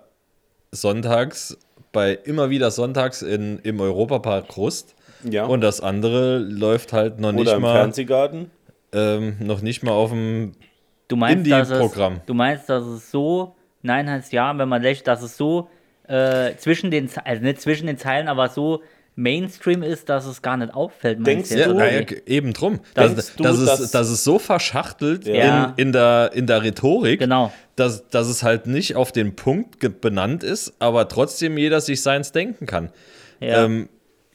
sonntags, 0.70 1.56
bei 1.92 2.12
immer 2.12 2.50
wieder 2.50 2.70
sonntags 2.70 3.22
in, 3.22 3.58
im 3.60 3.80
Europapark 3.80 4.48
Krust. 4.48 4.94
Ja. 5.28 5.46
Und 5.46 5.62
das 5.62 5.80
andere 5.80 6.38
läuft 6.38 6.92
halt 6.92 7.18
noch 7.20 7.30
Oder 7.30 7.38
nicht 7.38 7.52
im 7.52 7.62
mal, 7.62 7.74
Fernsehgarten. 7.74 8.50
ähm, 8.92 9.36
noch 9.40 9.62
nicht 9.62 9.82
mal 9.82 9.92
auf 9.92 10.10
dem 10.10 10.52
Du 11.09 11.16
meinst, 11.16 11.50
dass 11.50 11.70
es, 11.70 11.92
du 12.26 12.34
meinst, 12.34 12.68
dass 12.68 12.84
es 12.84 13.11
so, 13.11 13.56
nein 13.82 14.09
heißt 14.11 14.32
ja, 14.32 14.56
wenn 14.59 14.68
man 14.68 14.82
lächelt, 14.82 15.06
dass 15.09 15.22
es 15.22 15.36
so 15.36 15.68
äh, 16.06 16.54
zwischen 16.56 16.90
den, 16.90 17.09
also 17.24 17.42
nicht 17.42 17.61
zwischen 17.61 17.86
den 17.86 17.98
Zeilen, 17.98 18.28
aber 18.28 18.48
so 18.48 18.82
Mainstream 19.14 19.82
ist, 19.82 20.09
dass 20.09 20.26
es 20.26 20.42
gar 20.42 20.56
nicht 20.56 20.72
auffällt. 20.72 21.26
Denkst 21.26 21.50
meinst 21.50 21.52
Ja, 21.52 21.66
du? 21.66 21.72
du- 21.72 21.78
naja, 21.80 22.02
eben 22.26 22.52
drum. 22.52 22.78
Dass, 22.94 23.34
du, 23.34 23.42
dass, 23.42 23.64
dass- 23.64 23.80
es, 23.80 23.90
dass 23.90 24.09
es 24.11 24.22
so 24.22 24.38
verschachtelt 24.38 25.26
Ja. 25.26 25.74
in, 25.76 25.86
in, 25.88 25.92
der, 25.92 26.30
in 26.34 26.46
der 26.46 26.62
Rhetorik, 26.62 27.18
Genau. 27.18 27.52
dass, 27.74 28.06
dass 28.09 28.28
es 28.28 28.42
halt 28.44 28.66
nicht 28.68 28.94
auf 28.94 29.11
den 29.11 29.34
Punkt 29.34 30.00
benannt 30.00 30.44
ist, 30.44 30.74
aber 30.78 31.09
trotzdem 31.09 31.59
jeder 31.59 31.80
sich 31.80 32.00
seins 32.02 32.30
denken 32.32 32.66
kann. 32.66 32.90
Ja. 33.40 33.64
Ähm, 33.64 33.88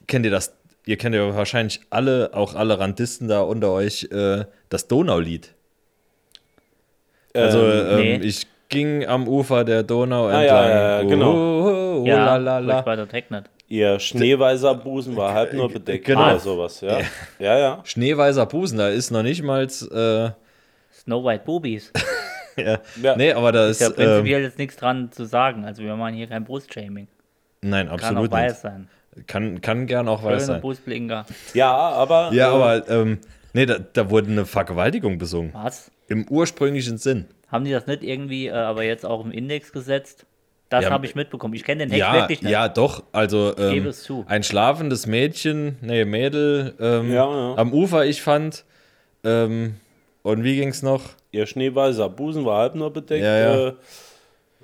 kennt 0.08 0.26
ihr 0.26 0.32
das? 0.32 0.54
Ihr 0.86 0.98
kennt 0.98 1.16
ja 1.16 1.34
wahrscheinlich 1.34 1.80
alle, 1.90 2.32
auch 2.34 2.56
alle 2.56 2.78
Randisten 2.78 3.30
da 3.30 3.40
unter 3.40 3.72
euch, 3.72 4.10
äh, 4.12 4.44
das 4.68 4.90
Donaulied. 4.90 5.54
Also 7.36 7.60
ähm, 7.72 7.98
nee. 7.98 8.16
ich 8.18 8.48
ging 8.70 9.06
am 9.06 9.28
Ufer 9.28 9.64
der 9.64 9.84
Donau 9.84 10.28
Ah, 10.28 10.42
entlang. 10.42 10.46
ja, 10.46 10.70
ja, 10.70 11.02
ja, 11.02 11.08
genau. 11.10 11.32
Oh, 11.34 11.64
oh, 11.98 12.02
oh, 12.02 12.06
ja, 12.06 12.26
la, 12.26 12.38
la, 12.38 12.60
la. 12.60 12.80
ich 12.80 12.86
war 12.86 12.96
der 12.96 13.08
Tech 13.08 13.30
nicht. 13.30 13.44
Ihr 13.68 14.00
schneeweißer 14.00 14.76
Busen 14.76 15.16
war 15.16 15.34
halb 15.34 15.54
nur 15.54 15.72
bedeckt 15.72 16.06
Genau. 16.06 16.24
oder 16.26 16.40
sowas, 16.40 16.82
ja. 16.82 17.00
Ja, 17.40 17.58
ja. 17.58 17.80
Schneeweißer 17.84 18.46
Busen, 18.46 18.78
da 18.78 18.90
ist 18.90 19.10
noch 19.12 19.24
nicht 19.24 19.42
mal. 19.42 19.64
Äh, 19.64 20.32
Snow 20.94 21.24
White 21.26 21.44
Boobies. 21.46 21.92
ja. 22.58 22.80
Ja. 23.02 23.16
Nee, 23.16 23.34
aber 23.34 23.52
da 23.52 23.68
Ist 23.68 23.82
ist. 23.82 23.82
ja 23.82 23.88
ähm, 23.88 23.96
prinzipiell 23.96 24.42
jetzt 24.44 24.58
nichts 24.60 24.76
dran 24.76 25.12
zu 25.12 25.26
sagen. 25.26 25.66
Also 25.66 25.82
wir 25.84 25.96
machen 25.96 26.14
hier 26.14 26.28
kein 26.28 26.44
Brustshaming. 26.44 27.08
nein, 27.62 27.88
Kann 27.88 27.96
absolut 28.00 28.30
auch 28.30 28.34
weiß 28.36 28.52
nicht. 28.52 28.62
sein. 28.62 28.88
Kann, 29.28 29.62
kann 29.62 29.86
gern 29.88 30.08
auch 30.08 30.24
weiß 30.24 30.34
Schöne 30.34 30.40
sein. 30.46 30.62
Brustblinker. 30.62 31.26
Ja, 31.54 31.72
aber. 31.74 32.30
Ja, 32.32 32.50
äh, 32.52 32.54
aber 32.56 32.90
ähm, 32.90 33.18
nee, 33.54 33.66
da, 33.66 33.78
da 33.80 34.10
wurde 34.10 34.28
eine 34.30 34.46
Vergewaltigung 34.46 35.18
besungen. 35.18 35.52
Was? 35.54 35.90
Im 36.14 36.28
ursprünglichen 36.30 36.98
Sinn. 36.98 37.26
Haben 37.52 37.66
die 37.66 37.72
das 37.72 37.88
nicht 37.88 38.04
irgendwie, 38.04 38.48
äh, 38.48 38.52
aber 38.52 38.84
jetzt 38.84 39.06
auch 39.06 39.24
im 39.26 39.32
Index 39.32 39.72
gesetzt? 39.72 40.26
Das 40.70 40.86
Ja, 40.86 40.92
habe 40.92 41.06
ich 41.06 41.14
mitbekommen. 41.14 41.54
Ich 41.54 41.64
kenne 41.64 41.80
den 41.86 41.90
Text 41.90 42.00
Ja, 42.00 42.14
wirklich 42.16 42.42
nicht. 42.42 42.52
ja, 42.52 42.68
doch. 42.70 43.04
Also 43.12 43.54
gebe 43.56 43.72
ähm, 43.76 43.86
es 43.88 44.04
zu. 44.04 44.24
ein 44.28 44.42
schlafendes 44.44 45.06
Mädchen, 45.06 45.78
nee, 45.82 46.04
Mädel 46.06 46.74
ähm, 46.80 47.12
Ja, 47.12 47.26
ja. 47.30 47.56
am 47.58 47.74
Ufer, 47.74 48.06
ich 48.06 48.22
fand. 48.22 48.64
Ähm, 49.24 49.76
und 50.24 50.44
wie 50.44 50.56
ging's 50.56 50.82
noch? 50.82 51.02
Ihr 51.32 51.46
schneeweißer 51.46 52.10
Busen 52.10 52.46
war 52.46 52.60
halb 52.60 52.76
nur 52.76 52.92
bedeckt. 52.92 53.24
Ja, 53.24 53.38
ja. 53.38 53.68
Äh, 53.68 53.74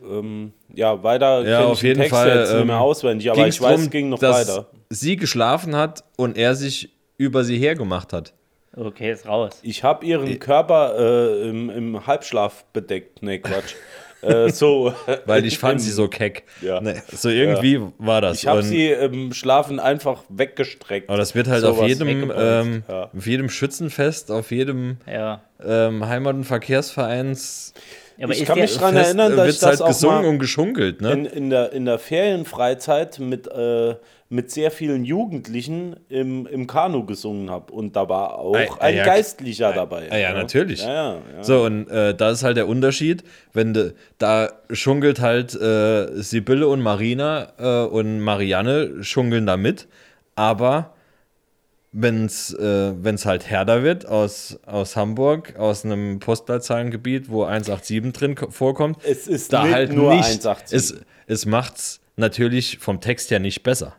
ähm, 0.09 0.53
ja, 0.73 1.03
weiter 1.03 1.47
Ja, 1.47 1.65
auf 1.65 1.83
jeden 1.83 1.99
Text 1.99 2.15
Fall, 2.15 2.29
jetzt 2.39 2.53
nicht 2.53 2.65
mehr 2.65 2.75
ähm, 2.75 2.81
auswendig, 2.81 3.29
aber 3.29 3.47
ich 3.47 3.61
weiß, 3.61 3.75
drum, 3.75 3.81
es 3.85 3.89
ging 3.91 4.09
noch 4.09 4.19
dass 4.19 4.47
weiter. 4.49 4.67
sie 4.89 5.15
geschlafen 5.17 5.75
hat 5.75 6.03
und 6.15 6.37
er 6.37 6.55
sich 6.55 6.89
über 7.17 7.43
sie 7.43 7.57
hergemacht 7.57 8.13
hat. 8.13 8.33
Okay, 8.75 9.11
ist 9.11 9.27
raus. 9.27 9.59
Ich 9.63 9.83
habe 9.83 10.05
ihren 10.05 10.39
Körper 10.39 10.95
äh, 10.97 11.49
im, 11.49 11.69
im 11.69 12.07
Halbschlaf 12.07 12.65
bedeckt. 12.71 13.21
Nee, 13.23 13.39
Quatsch. 13.39 13.73
äh, 14.21 14.49
so. 14.49 14.93
Weil 15.25 15.45
ich 15.45 15.57
fand 15.57 15.81
sie 15.81 15.91
so 15.91 16.07
keck. 16.07 16.43
Ja. 16.61 16.79
Nee, 16.79 17.01
so 17.11 17.29
irgendwie 17.29 17.81
war 17.97 18.21
das. 18.21 18.37
Ich 18.37 18.47
habe 18.47 18.61
sie 18.61 18.87
im 18.87 19.33
Schlafen 19.33 19.79
einfach 19.79 20.23
weggestreckt. 20.29 21.09
Aber 21.09 21.17
das 21.17 21.35
wird 21.35 21.47
halt 21.47 21.63
auf 21.63 21.85
jedem, 21.85 22.31
ähm, 22.35 22.83
ja. 22.87 23.09
auf 23.15 23.25
jedem 23.25 23.49
Schützenfest, 23.49 24.31
auf 24.31 24.51
jedem 24.51 24.97
Ja. 25.11 25.41
ähm, 25.63 26.07
Heimat- 26.07 26.35
und 26.35 26.43
Verkehrsvereins 26.43 27.73
Ja, 28.17 28.25
aber 28.25 28.33
Ich 28.33 28.45
kann 28.45 28.59
mich 28.59 28.71
Fest 28.73 28.95
erinnern, 28.95 29.33
äh, 29.33 29.35
dass 29.35 29.49
ich 29.49 29.59
das 29.59 29.69
halt 29.69 29.81
auch 29.81 29.87
gesungen 29.87 30.21
mal 30.23 30.29
und 30.29 30.39
geschunkelt, 30.39 31.01
ne? 31.01 31.11
in, 31.11 31.25
in, 31.25 31.49
der, 31.49 31.71
in 31.73 31.85
der 31.85 31.97
Ferienfreizeit 31.99 33.19
mit, 33.19 33.47
äh, 33.47 33.95
mit 34.31 34.51
sehr 34.51 34.69
vielen 34.69 35.05
Jugendlichen 35.05 35.95
im, 36.07 36.45
im 36.45 36.67
Kanu 36.67 37.03
gesungen 37.05 37.49
habe. 37.49 37.73
Und 37.73 37.95
da 37.95 38.07
war 38.09 38.35
auch 38.37 38.55
Ah, 38.55 38.65
ah, 38.79 38.83
ein 38.85 38.95
ja, 38.97 39.03
Geistlicher 39.05 39.73
dabei. 39.73 40.07
Ah, 40.11 40.17
ja, 40.17 40.33
natürlich. 40.33 40.83
Ja, 40.83 41.15
ja. 41.15 41.43
So, 41.43 41.63
und 41.63 41.87
äh, 41.89 42.13
da 42.13 42.29
ist 42.29 42.43
halt 42.43 42.55
der 42.57 42.67
Unterschied, 42.67 43.23
wenn 43.53 43.73
de, 43.73 43.93
da 44.19 44.49
schunkelt 44.69 45.19
halt 45.19 45.55
äh, 45.55 46.21
Sibylle 46.21 46.67
und 46.67 46.81
Marina 46.81 47.53
äh, 47.57 47.87
und 47.87 48.19
Marianne 48.19 49.03
schunkeln 49.03 49.47
da 49.47 49.57
mit, 49.57 49.87
aber 50.35 50.93
wenn 51.91 52.25
es 52.25 52.53
äh, 52.53 52.93
wenn's 53.03 53.25
halt 53.25 53.49
härter 53.49 53.81
wird 53.81 54.05
aus, 54.07 54.59
aus 54.67 54.95
Hamburg, 54.95 55.55
aus 55.57 55.83
einem 55.85 56.19
Postleitzahlengebiet, 56.19 57.29
wo 57.31 57.45
187 57.45 58.13
drin 58.13 58.35
ko- 58.35 58.51
vorkommt, 58.51 58.99
Es 59.03 59.25
ist 59.27 59.51
da 59.53 59.67
halt 59.67 59.91
nur 59.91 60.13
nicht. 60.13 60.45
187. 60.45 60.77
Es, 60.77 60.95
es 61.25 61.45
macht's 61.47 61.99
natürlich 62.15 62.77
vom 62.77 63.01
Text 63.01 63.31
her 63.31 63.39
nicht 63.39 63.63
besser. 63.63 63.95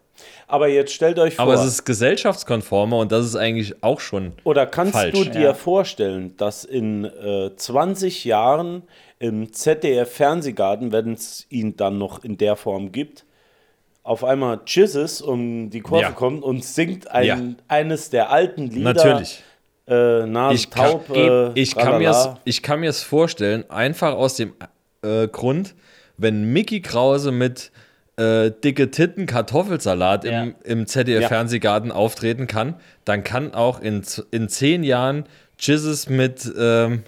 Aber 0.51 0.69
jetzt 0.69 0.93
stellt 0.93 1.19
euch 1.19 1.37
vor, 1.37 1.45
Aber 1.45 1.55
es 1.55 1.65
ist 1.65 1.85
gesellschaftskonformer 1.85 2.99
und 2.99 3.13
das 3.13 3.25
ist 3.25 3.37
eigentlich 3.37 3.83
auch 3.85 4.01
schon 4.01 4.33
oder 4.45 4.67
kannst 4.67 4.93
falsch. 4.95 5.13
du 5.13 5.25
dir 5.25 5.41
Ja. 5.41 5.55
vorstellen, 5.55 6.37
dass 6.37 6.65
in 6.65 7.05
äh, 7.05 7.55
20 7.55 8.25
Jahren 8.25 8.83
im 9.21 9.53
ZDF-Fernsehgarten, 9.53 10.93
wenn 10.93 11.13
es 11.13 11.47
ihn 11.51 11.77
dann 11.77 11.99
noch 11.99 12.25
in 12.25 12.37
der 12.37 12.57
Form 12.57 12.91
gibt, 12.93 13.25
auf 14.03 14.25
einmal 14.25 14.61
Jesus 14.67 15.21
um 15.23 15.71
die 15.71 15.81
Kurve 15.81 16.03
Ja. 16.03 16.11
kommt 16.13 16.43
und 16.43 16.65
singt 16.65 17.11
ein, 17.11 17.27
Ja. 17.27 17.37
eines 17.69 18.11
der 18.11 18.31
alten 18.31 18.67
Lieder. 18.67 18.93
Natürlich. 18.95 19.43
Äh, 19.89 20.53
Ich 20.55 20.71
kann, 20.71 20.91
taub. 20.91 21.11
äh, 21.11 21.53
ich, 21.61 21.75
kann 21.77 21.99
mir's, 21.99 22.31
ich 22.45 22.63
kann 22.63 22.81
mir 22.81 22.91
es 22.91 23.03
vorstellen, 23.03 23.69
einfach 23.71 24.15
aus 24.15 24.37
dem 24.37 24.55
äh, 25.03 25.29
Grund, 25.29 25.75
wenn 26.17 26.53
Mickey 26.53 26.81
Krause 26.81 27.31
mit 27.33 27.71
äh, 28.21 28.51
dicke 28.63 28.91
Titten 28.91 29.27
Kartoffelsalat 29.27 30.25
Ja. 30.25 30.43
im, 30.43 30.55
im 30.65 30.87
ZDF-Fernsehgarten 30.87 31.91
auftreten 31.93 32.47
kann, 32.47 32.75
dann 33.05 33.25
kann 33.25 33.55
auch 33.55 33.81
in, 33.81 34.03
in 34.31 34.49
zehn 34.49 34.83
Jahren 34.85 35.25
Jesus 35.59 36.09
mit, 36.09 36.51
ähm, 36.59 37.03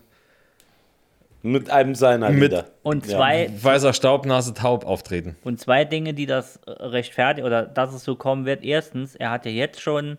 Mit 1.43 1.71
einem 1.71 1.95
seiner 1.95 2.31
Mit- 2.31 2.53
Lieder. 2.53 2.67
Und 2.83 3.07
Ja. 3.07 3.17
zwei, 3.19 3.51
weißer 3.61 3.93
Staubnase 3.93 4.55
taub 4.55 4.85
auftreten. 4.87 5.37
Und 5.45 5.59
zwei 5.61 5.85
Dinge, 5.85 6.15
die 6.15 6.27
das 6.27 6.57
äh, 6.67 6.71
rechtfertigen 6.71 7.47
oder 7.47 7.63
dass 7.65 7.93
es 7.95 8.05
so 8.05 8.15
kommen 8.17 8.45
wird. 8.47 8.65
Erstens, 8.65 9.15
er 9.17 9.31
hat 9.31 9.45
ja 9.47 9.51
jetzt 9.53 9.81
schon, 9.81 10.19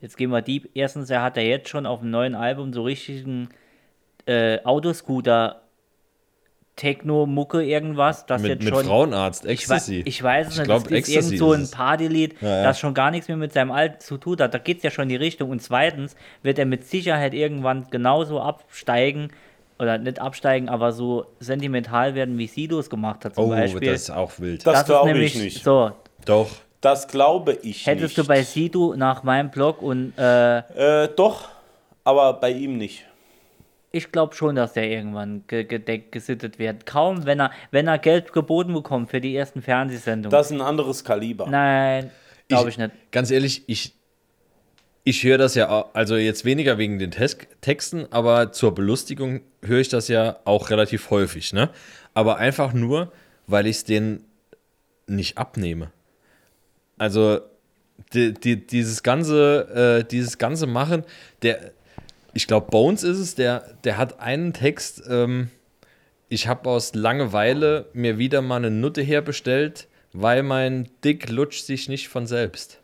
jetzt 0.00 0.16
gehen 0.16 0.30
wir 0.30 0.40
deep, 0.42 0.70
erstens, 0.74 1.10
er 1.10 1.22
hat 1.22 1.36
ja 1.36 1.42
jetzt 1.42 1.68
schon 1.68 1.84
auf 1.86 2.00
dem 2.00 2.10
neuen 2.10 2.34
Album 2.34 2.72
so 2.72 2.82
richtigen 2.84 3.48
äh, 4.26 4.58
Autoscooter, 4.64 5.60
Techno, 6.76 7.26
Mucke, 7.26 7.62
irgendwas, 7.62 8.26
das 8.26 8.42
Mit, 8.42 8.50
jetzt 8.50 8.64
mit 8.64 8.74
schon. 8.74 8.84
Frauenarzt, 8.84 9.44
Ich, 9.44 9.68
wei- 9.68 9.74
Ecstasy. 9.76 10.02
ich 10.04 10.22
weiß 10.22 10.46
es 10.48 10.52
Ich 10.54 10.58
nicht, 10.58 10.66
glaub, 10.66 10.82
das 10.82 10.90
ist 10.92 10.98
Ecstasy 10.98 11.18
irgend 11.36 11.38
so 11.38 11.52
ein 11.52 11.62
es. 11.62 11.70
Partylied, 11.70 12.34
Ja, 12.40 12.48
ja. 12.48 12.62
das 12.64 12.78
schon 12.80 12.94
gar 12.94 13.10
nichts 13.10 13.28
mehr 13.28 13.36
mit 13.36 13.52
seinem 13.52 13.70
Alten 13.70 14.00
zu 14.00 14.16
tun 14.18 14.38
hat. 14.40 14.52
Da 14.54 14.58
geht 14.58 14.78
es 14.78 14.82
ja 14.82 14.90
schon 14.90 15.04
in 15.04 15.08
die 15.10 15.16
Richtung. 15.16 15.50
Und 15.50 15.62
zweitens 15.62 16.16
wird 16.42 16.58
er 16.58 16.66
mit 16.66 16.86
Sicherheit 16.86 17.32
irgendwann 17.34 17.86
genauso 17.90 18.40
absteigen, 18.40 19.28
oder 19.78 19.98
nicht 19.98 20.20
absteigen, 20.20 20.68
aber 20.68 20.92
so 20.92 21.26
sentimental 21.40 22.14
werden, 22.14 22.38
wie 22.38 22.46
Sido 22.46 22.78
es 22.78 22.88
gemacht 22.88 23.24
hat 23.24 23.34
zum 23.34 23.44
oh, 23.46 23.48
Beispiel. 23.50 23.90
das 23.92 24.02
ist 24.02 24.10
auch 24.10 24.32
wild. 24.38 24.64
Das 24.66 24.80
ist 24.80 24.86
glaube 24.86 25.18
ich 25.18 25.34
nicht. 25.36 25.64
So, 25.64 25.90
Doch. 26.24 26.48
Das 26.80 27.08
glaube 27.08 27.58
ich 27.62 27.86
hättest 27.86 28.16
nicht. 28.16 28.18
du 28.18 28.24
bei 28.26 28.42
Sido 28.42 28.94
nach 28.96 29.22
meinem 29.22 29.50
Blog 29.50 29.80
und 29.82 30.12
äh, 30.18 30.58
Äh, 31.04 31.08
doch, 31.16 31.48
aber 32.04 32.34
bei 32.34 32.50
ihm 32.50 32.76
nicht. 32.76 33.04
Ich 33.94 34.10
glaube 34.10 34.34
schon, 34.34 34.56
dass 34.56 34.72
der 34.72 34.90
irgendwann 34.90 35.44
ge 35.46 35.64
gedeckt, 35.64 36.12
gesittet 36.12 36.58
wird. 36.58 36.84
Kaum, 36.84 37.24
wenn 37.26 37.40
er, 37.40 37.52
wenn 37.70 37.86
er 37.86 37.98
Geld 37.98 38.32
geboten 38.32 38.74
bekommt 38.74 39.10
für 39.10 39.20
die 39.20 39.34
ersten 39.36 39.62
Fernsehsendungen. 39.62 40.30
Das 40.30 40.46
ist 40.46 40.52
ein 40.52 40.60
anderes 40.60 41.04
Kaliber. 41.04 41.46
Nein, 41.48 42.10
glaube 42.48 42.70
ich, 42.70 42.78
nicht. 42.78 42.90
Ganz 43.12 43.30
ehrlich, 43.30 43.62
ich, 43.68 43.94
ich 45.04 45.22
höre 45.22 45.38
das 45.38 45.54
ja, 45.54 45.86
also 45.92 46.16
jetzt 46.16 46.44
weniger 46.44 46.76
wegen 46.76 46.98
den 46.98 47.12
Tes 47.12 47.38
Texten, 47.60 48.06
aber 48.10 48.52
zur 48.52 48.74
Belustigung 48.74 49.42
höre 49.62 49.80
ich 49.80 49.88
das 49.88 50.08
ja 50.08 50.38
auch 50.44 50.70
relativ 50.70 51.10
häufig, 51.10 51.52
ne? 51.52 51.70
Aber 52.14 52.38
einfach 52.38 52.72
nur, 52.72 53.12
weil 53.46 53.66
ich 53.66 53.76
es 53.76 53.84
denen 53.84 54.24
nicht 55.06 55.38
abnehme. 55.38 55.92
Also 56.98 57.40
die, 58.12 58.34
die, 58.34 58.66
dieses 58.66 59.02
ganze, 59.02 60.00
äh, 60.02 60.08
dieses 60.08 60.38
ganze 60.38 60.66
Machen, 60.66 61.04
der, 61.42 61.72
ich 62.34 62.46
glaube, 62.46 62.70
Bones 62.70 63.02
ist 63.02 63.18
es, 63.18 63.34
der, 63.34 63.74
der 63.84 63.96
hat 63.96 64.20
einen 64.20 64.52
Text, 64.52 65.02
ähm, 65.08 65.50
ich 66.28 66.48
habe 66.48 66.68
aus 66.70 66.94
Langeweile 66.94 67.86
mir 67.92 68.18
wieder 68.18 68.42
mal 68.42 68.56
eine 68.56 68.70
Nutte 68.70 69.02
herbestellt, 69.02 69.88
weil 70.12 70.42
mein 70.42 70.88
Dick 71.04 71.28
lutscht 71.28 71.64
sich 71.64 71.88
nicht 71.88 72.08
von 72.08 72.26
selbst. 72.26 72.80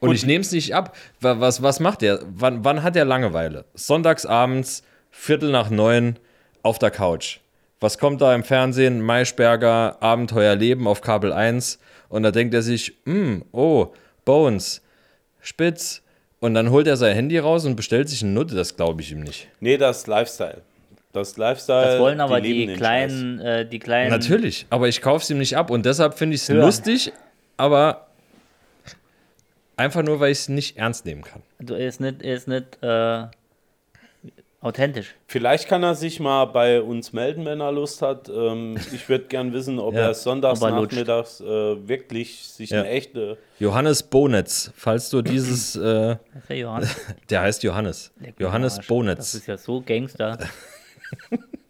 Und 0.00 0.12
ich 0.12 0.24
nehme 0.24 0.42
es 0.42 0.52
nicht 0.52 0.74
ab. 0.74 0.96
Wa- 1.20 1.40
Was, 1.40 1.60
was 1.62 1.80
macht 1.80 2.02
er? 2.04 2.20
Wann, 2.30 2.64
wann 2.64 2.82
hat 2.84 2.94
er 2.94 3.04
Langeweile? 3.04 3.64
Sonntags 3.74 4.26
abends, 4.26 4.82
Viertel 5.10 5.50
nach 5.50 5.70
neun, 5.70 6.18
auf 6.62 6.78
der 6.78 6.90
Couch. 6.92 7.40
Was 7.80 7.98
kommt 7.98 8.20
da 8.20 8.34
im 8.34 8.44
Fernsehen? 8.44 9.00
Maischberger, 9.00 9.96
Abenteuerleben 10.00 10.86
auf 10.86 11.00
Kabel 11.00 11.32
1. 11.32 11.78
Und 12.08 12.22
da 12.22 12.30
denkt 12.30 12.54
er 12.54 12.62
sich, 12.62 12.94
"Hm, 13.06 13.44
oh, 13.52 13.92
Bones, 14.24 14.82
Spitz. 15.40 16.02
Und 16.40 16.54
dann 16.54 16.70
holt 16.70 16.86
er 16.86 16.96
sein 16.96 17.14
Handy 17.14 17.38
raus 17.38 17.64
und 17.64 17.74
bestellt 17.74 18.08
sich 18.08 18.22
eine 18.22 18.32
Nutte. 18.32 18.54
Das 18.54 18.76
glaube 18.76 19.02
ich 19.02 19.10
ihm 19.12 19.20
nicht. 19.20 19.48
Nee, 19.60 19.76
das 19.76 19.98
ist 19.98 20.06
Lifestyle. 20.06 20.62
Das 21.12 21.30
ist 21.30 21.38
Lifestyle. 21.38 21.86
Das 21.86 22.00
wollen 22.00 22.20
aber 22.20 22.40
die, 22.40 22.66
den 22.66 22.76
kleinen, 22.76 23.40
äh, 23.40 23.66
die 23.66 23.78
kleinen. 23.78 24.10
Natürlich, 24.10 24.66
aber 24.70 24.88
ich 24.88 25.00
kaufe 25.00 25.22
es 25.22 25.30
ihm 25.30 25.38
nicht 25.38 25.56
ab. 25.56 25.70
Und 25.70 25.84
deshalb 25.84 26.14
finde 26.14 26.36
ich 26.36 26.42
es 26.42 26.48
lustig, 26.48 27.12
aber 27.56 28.06
einfach 29.76 30.02
nur, 30.02 30.20
weil 30.20 30.30
ich 30.32 30.38
es 30.38 30.48
nicht 30.48 30.76
ernst 30.76 31.06
nehmen 31.06 31.22
kann. 31.22 31.42
Du 31.58 31.74
er 31.74 31.88
ist 31.88 32.00
nicht, 32.00 32.22
er 32.22 32.34
ist 32.34 32.46
nicht 32.46 32.78
äh, 32.82 33.26
authentisch. 34.68 35.14
Vielleicht 35.26 35.66
kann 35.68 35.82
er 35.82 35.94
sich 35.94 36.20
mal 36.20 36.44
bei 36.46 36.80
uns 36.80 37.12
melden, 37.12 37.44
wenn 37.44 37.60
er 37.60 37.72
Lust 37.72 38.02
hat. 38.02 38.28
Ähm, 38.28 38.76
ich 38.92 39.08
würde 39.08 39.24
gern 39.24 39.52
wissen, 39.52 39.78
ob 39.78 39.94
Ja, 39.94 40.00
er 40.08 40.14
sonntags 40.14 40.62
ob 40.62 40.68
er 40.70 40.80
nachmittags 40.80 41.40
äh, 41.40 41.44
wirklich 41.88 42.38
sich 42.46 42.70
Ja. 42.70 42.80
eine 42.80 42.90
echte. 42.90 43.38
Johannes 43.58 44.02
Bonetz, 44.04 44.70
falls 44.76 45.10
du 45.10 45.22
dieses, 45.22 45.74
äh, 45.76 46.16
Das 46.34 46.48
ja 46.50 46.54
Johannes. 46.56 46.96
der 47.30 47.40
heißt 47.40 47.62
Johannes. 47.64 48.12
Mir 48.20 48.32
Johannes 48.38 48.74
Arsch. 48.74 48.86
Das 48.86 48.86
Bonetz. 48.88 49.34
ist 49.34 49.46
ja 49.46 49.56
so 49.58 49.80
Gangster. 49.84 50.38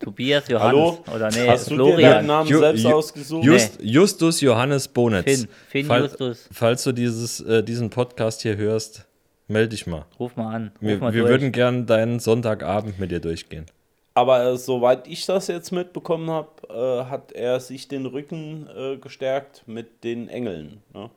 Tobias 0.00 0.46
Johannes. 0.48 0.78
Hallo? 0.80 0.98
Oder 1.14 1.28
nee, 1.30 1.48
Hast 1.48 1.66
du 1.66 1.70
dir 1.70 1.76
Florian. 1.76 2.10
deinen 2.12 2.26
Namen 2.26 2.48
Ju- 2.50 2.58
selbst 2.60 2.84
Ju- 2.84 2.92
ausgesucht? 2.92 3.44
Just, 3.44 3.78
Justus 3.82 4.40
Johannes 4.40 4.86
Bonetz. 4.88 5.24
Finn, 5.24 5.48
Finn 5.68 5.86
Fall- 5.86 6.02
Justus. 6.02 6.48
Falls 6.52 6.84
du 6.84 6.92
dieses, 6.92 7.40
äh, 7.40 7.62
diesen 7.62 7.90
Podcast 7.90 8.42
hier 8.42 8.56
hörst, 8.56 9.06
melde 9.48 9.70
dich 9.70 9.86
mal. 9.86 10.04
Ruf 10.18 10.36
mal 10.36 10.54
an. 10.54 10.70
Ruf 10.74 10.80
Wir, 10.82 10.98
mal 10.98 11.12
wir 11.14 11.24
würden 11.28 11.52
gern 11.52 11.86
deinen 11.86 12.20
Sonntagabend 12.20 12.98
mit 12.98 13.10
dir 13.10 13.20
durchgehen. 13.20 13.66
Aber 14.14 14.44
äh, 14.44 14.56
soweit 14.56 15.06
ich 15.06 15.26
das 15.26 15.46
jetzt 15.46 15.70
mitbekommen 15.70 16.28
habe, 16.30 16.50
äh, 16.68 17.10
hat 17.10 17.32
er 17.32 17.60
sich 17.60 17.86
den 17.88 18.04
Rücken 18.06 18.68
äh, 18.76 18.96
gestärkt 18.96 19.62
mit 19.66 20.02
den 20.04 20.28
Engeln. 20.28 20.82
Ne? 20.92 21.10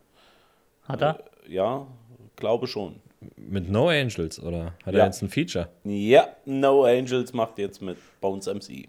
Hat 0.83 1.01
er? 1.01 1.23
Ja, 1.47 1.87
glaube 2.35 2.67
schon. 2.67 2.97
Mit 3.37 3.69
No 3.69 3.89
Angels, 3.89 4.41
oder 4.41 4.73
hat 4.85 4.93
Ja. 4.93 5.01
er 5.01 5.05
jetzt 5.07 5.21
ein 5.21 5.29
Feature? 5.29 5.67
Ja, 5.83 6.27
No 6.45 6.83
Angels 6.85 7.33
macht 7.33 7.57
jetzt 7.59 7.81
mit 7.81 7.97
Bones 8.19 8.47
MC. 8.47 8.87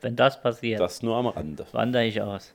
Wenn 0.00 0.14
das 0.16 0.40
passiert, 0.40 0.80
Das 0.80 1.02
nur 1.02 1.16
am 1.16 1.26
Rande. 1.26 1.66
wandere 1.72 2.04
ich 2.04 2.20
aus. 2.22 2.54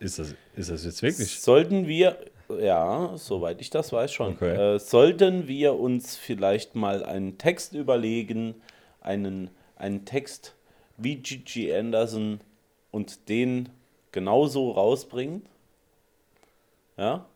Ist 0.00 0.18
das, 0.18 0.34
ist 0.56 0.70
das 0.70 0.84
jetzt 0.84 1.02
wirklich? 1.02 1.40
Sollten 1.40 1.86
wir, 1.86 2.16
ja, 2.60 3.12
soweit 3.16 3.60
ich 3.60 3.70
das 3.70 3.92
weiß 3.92 4.12
schon, 4.12 4.32
Okay. 4.34 4.74
äh, 4.74 4.78
sollten 4.78 5.48
wir 5.48 5.74
uns 5.78 6.16
vielleicht 6.16 6.74
mal 6.74 7.04
einen 7.04 7.38
Text 7.38 7.74
überlegen, 7.74 8.54
einen, 9.00 9.50
einen 9.76 10.04
Text 10.04 10.54
wie 10.96 11.16
Gigi 11.16 11.72
Anderson 11.74 12.40
und 12.90 13.28
den 13.28 13.68
genauso 14.12 14.70
rausbringen? 14.72 15.42
Ja? 16.96 17.26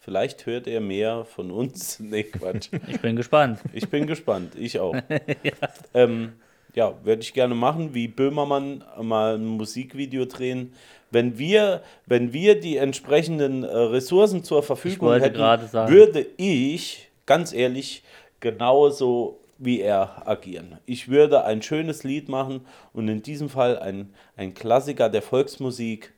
Vielleicht 0.00 0.46
hört 0.46 0.66
er 0.66 0.80
mehr 0.80 1.24
von 1.24 1.50
uns. 1.50 2.00
Nee, 2.00 2.24
Quatsch. 2.24 2.70
Ich 2.86 3.00
bin 3.00 3.16
gespannt. 3.16 3.60
Ich 3.72 3.88
bin 3.88 4.06
gespannt, 4.06 4.54
ich 4.56 4.78
auch. 4.80 4.94
ja, 5.42 5.52
ähm, 5.94 6.32
ja 6.74 6.94
würde 7.04 7.22
ich 7.22 7.34
gerne 7.34 7.54
machen, 7.54 7.94
wie 7.94 8.08
Böhmermann 8.08 8.84
mal 9.00 9.36
ein 9.36 9.46
Musikvideo 9.46 10.24
drehen. 10.24 10.72
Wenn 11.10 11.38
wir, 11.38 11.82
wenn 12.06 12.32
wir 12.32 12.60
die 12.60 12.76
entsprechenden 12.76 13.64
äh, 13.64 13.66
Ressourcen 13.66 14.44
zur 14.44 14.62
Verfügung 14.62 15.12
hätten, 15.14 15.38
würde 15.38 16.26
ich, 16.36 17.08
ganz 17.24 17.52
ehrlich, 17.52 18.02
genauso 18.40 19.38
wie 19.58 19.80
er 19.80 20.26
agieren. 20.26 20.78
Ich 20.86 21.08
würde 21.08 21.44
ein 21.44 21.62
schönes 21.62 22.04
Lied 22.04 22.28
machen 22.28 22.60
und 22.92 23.08
in 23.08 23.22
diesem 23.22 23.48
Fall 23.48 23.78
ein, 23.78 24.10
ein 24.36 24.54
Klassiker 24.54 25.08
der 25.08 25.22
Volksmusik. 25.22 26.12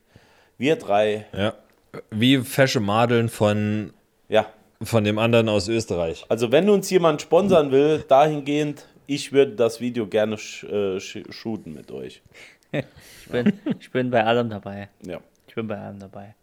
Wir 0.57 0.75
drei, 0.75 1.25
Ja. 1.35 1.53
Wie 2.09 2.37
Fesche 2.37 2.79
Madeln 2.79 3.27
von, 3.27 3.91
ja. 4.29 4.45
von 4.81 5.03
dem 5.03 5.17
anderen 5.17 5.49
aus 5.49 5.67
Österreich. 5.67 6.23
Also 6.29 6.51
wenn 6.51 6.69
uns 6.69 6.89
jemand 6.89 7.21
sponsern 7.21 7.71
will, 7.71 8.05
dahingehend, 8.07 8.85
ich 9.07 9.31
würde 9.31 9.53
das 9.55 9.81
Video 9.81 10.07
gerne 10.07 10.37
sch 10.37 10.63
äh, 10.63 10.99
shooten 10.99 11.73
mit 11.73 11.91
euch. 11.91 12.21
Ich 12.71 13.27
bin, 13.29 13.53
ich 13.79 13.91
bin 13.91 14.09
bei 14.09 14.23
allem 14.23 14.49
dabei. 14.49 14.89
Ja. 15.05 15.19
Ich 15.47 15.55
bin 15.55 15.67
bei 15.67 15.77
allem 15.77 15.99
dabei. 15.99 16.35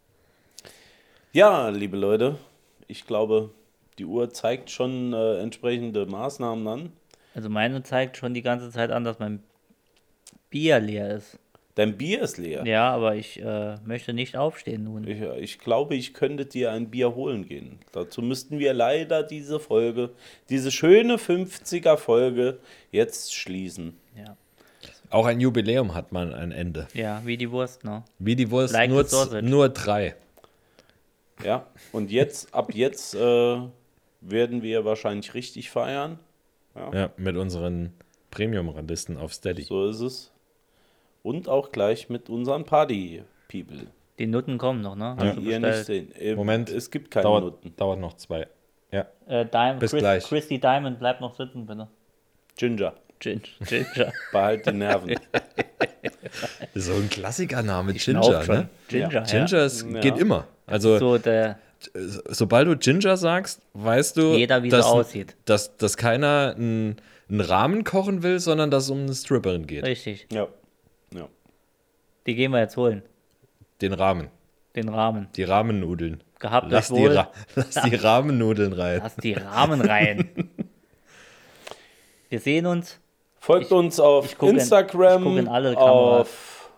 ja, 1.33 1.71
liebe 1.71 1.97
Leute, 1.97 2.37
ich 2.87 3.07
glaube, 3.07 3.51
die 3.99 4.05
Uhr 4.05 4.31
zeigt 4.31 4.71
schon 4.71 5.13
äh, 5.13 5.39
entsprechende 5.41 6.07
Maßnahmen 6.07 6.69
an. 6.69 6.93
Also 7.35 7.49
meine 7.49 7.83
zeigt 7.83 8.17
schon 8.17 8.35
die 8.35 8.43
ganze 8.43 8.71
Zeit 8.71 8.91
an, 8.91 9.05
dass 9.05 9.19
mein 9.19 9.43
Bier 10.51 10.81
leer 10.81 11.15
ist. 11.15 11.39
Dein 11.79 11.97
Bier 11.97 12.23
ist 12.23 12.39
leer. 12.39 12.67
Ja, 12.67 12.91
aber 12.91 13.15
ich 13.15 13.41
äh, 13.41 13.77
möchte 13.85 14.13
nicht 14.13 14.37
aufstehen 14.37 14.83
nun. 14.83 15.07
Ich, 15.07 15.21
ich 15.21 15.59
glaube, 15.61 15.95
ich 15.95 16.13
könnte 16.13 16.45
dir 16.45 16.73
ein 16.73 16.91
Bier 16.91 17.15
holen 17.15 17.47
gehen. 17.47 17.79
Dazu 17.93 18.21
müssten 18.21 18.59
wir 18.59 18.75
leider 18.75 19.23
diese 19.23 19.61
Folge, 19.61 20.11
diese 20.49 20.73
schöne 20.73 21.19
50er 21.19 21.97
Folge 21.97 22.59
jetzt 22.91 23.33
schließen. 23.33 23.97
Ja, 24.17 24.37
Auch 25.11 25.27
ein 25.27 25.39
Jubiläum 25.39 25.95
hat 25.95 26.11
man 26.11 26.35
ein 26.35 26.51
Ende. 26.51 26.89
ja 26.95 27.23
wie 27.25 27.37
die 27.37 27.53
Wurst, 27.53 27.85
ne? 27.85 28.03
Wie 28.19 28.35
die 28.35 28.51
Wurst, 28.51 28.75
Like 28.75 28.91
nur, 28.91 29.07
nur 29.43 29.69
drei. 29.69 30.17
Ja, 31.45 31.65
und 31.93 32.11
jetzt, 32.11 32.53
ab 32.53 32.75
jetzt 32.75 33.15
äh, 33.15 33.61
werden 34.21 34.63
wir 34.63 34.85
wahrscheinlich 34.85 35.33
richtig 35.35 35.71
feiern. 35.71 36.19
Ja, 36.75 37.11
mit 37.17 37.37
unseren 37.37 37.93
Premium-Randisten 38.33 39.17
auf 39.17 39.33
Steady. 39.33 39.63
So 39.63 39.87
ist 39.87 40.01
es. 40.01 40.33
Und 41.29 41.49
auch 41.49 41.73
gleich 41.73 42.09
mit 42.09 42.31
unseren 42.31 42.65
Party-People. 42.65 43.87
Die 44.19 44.27
Nutten 44.27 44.57
kommen 44.57 44.81
noch, 44.81 44.97
ne? 44.97 45.15
Du 45.35 45.41
Die 45.41 45.51
ihr 45.51 45.61
nicht 45.61 45.85
sehen. 45.85 46.11
Äh, 46.13 46.35
Moment. 46.35 46.71
Es 46.71 46.91
gibt 46.91 47.11
keine 47.11 47.25
dauert, 47.25 47.45
Nutten. 47.45 47.77
dauert 47.77 48.01
noch 48.01 48.15
zwei. 48.15 48.47
Ja. 48.91 49.07
Äh, 49.27 49.45
Diamond, 49.45 49.81
Bis 49.81 49.91
Chris, 49.91 50.01
gleich. 50.01 50.25
Christy 50.25 50.59
Diamond, 50.59 50.99
bleib 50.99 51.21
noch 51.21 51.35
sitzen, 51.35 51.67
bitte. 51.67 51.87
Ginger. 52.57 52.95
Gin, 53.21 53.43
Ginger. 53.67 54.13
Behalt 54.33 54.65
die 54.67 54.73
Nerven. 54.73 55.15
So 56.75 56.93
ein 56.95 57.09
Klassikername, 57.11 57.93
Ginger, 57.95 58.43
schon. 58.45 58.57
ne? 58.57 58.69
Ginger, 58.89 59.11
ja. 59.13 59.21
Ginger 59.23 59.65
ist, 59.65 59.87
Ja. 59.91 60.01
geht 60.01 60.17
immer. 60.19 60.47
Also, 60.67 60.99
So, 60.99 61.19
der, 61.19 61.59
sobald 62.29 62.69
du 62.69 62.77
Ginger 62.77 63.17
sagst, 63.17 63.61
weißt 63.75 64.17
du, 64.17 64.35
Jeder, 64.35 64.63
wie 64.63 64.69
dass, 64.69 64.87
aussieht. 64.87 65.37
Dass, 65.45 65.77
dass 65.77 65.97
keiner 65.97 66.55
einen, 66.57 66.97
einen 67.29 67.41
Rahmen 67.41 67.85
kochen 67.85 68.23
will, 68.23 68.39
sondern 68.41 68.71
dass 68.71 68.85
es 68.85 68.91
um 68.91 69.01
eine 69.01 69.15
Stripperin 69.15 69.67
geht. 69.67 69.85
richtig. 69.85 70.27
ja. 70.31 70.43
ja. 70.43 70.49
Die 72.29 72.35
gehen 72.37 72.53
wir 72.53 72.61
jetzt 72.61 72.77
holen. 72.77 73.03
Den 73.81 73.93
Rahmen. 73.95 74.29
Den 74.77 74.89
Rahmen. 74.91 75.29
Die 75.35 75.43
Rahmennudeln. 75.45 76.23
Gehabt 76.39 76.71
Lass 76.71 76.89
die, 76.89 76.95
wohl. 76.95 77.17
Ra 77.17 77.33
lass 77.57 77.71
die 77.71 77.95
Rahmennudeln 77.97 78.73
rein. 78.75 79.01
Lass 79.03 79.17
die 79.17 79.33
Rahmen 79.33 79.81
rein. 79.81 80.29
Wir 82.29 82.39
sehen 82.41 82.67
uns. 82.67 83.01
Folgt 83.41 83.67
Ich- 83.67 83.73
uns 83.73 83.99
auf 83.99 84.27
ich 84.27 84.37
guck 84.39 84.51
in- 84.51 84.57
Instagram, 84.57 85.23
ich 85.23 85.29
guck 85.29 85.39
in 85.39 85.49
alle 85.49 85.75
Kameras. 85.75 86.21
auf 86.21 86.71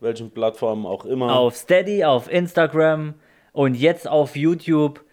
welchen 0.00 0.30
Plattformen 0.30 0.86
auch 0.86 1.04
immer. 1.04 1.34
Auf 1.36 1.56
Steady, 1.56 2.04
auf 2.04 2.30
Instagram 2.30 3.14
und 3.52 3.74
jetzt 3.74 4.06
auf 4.08 4.36
YouTube. 4.36 5.04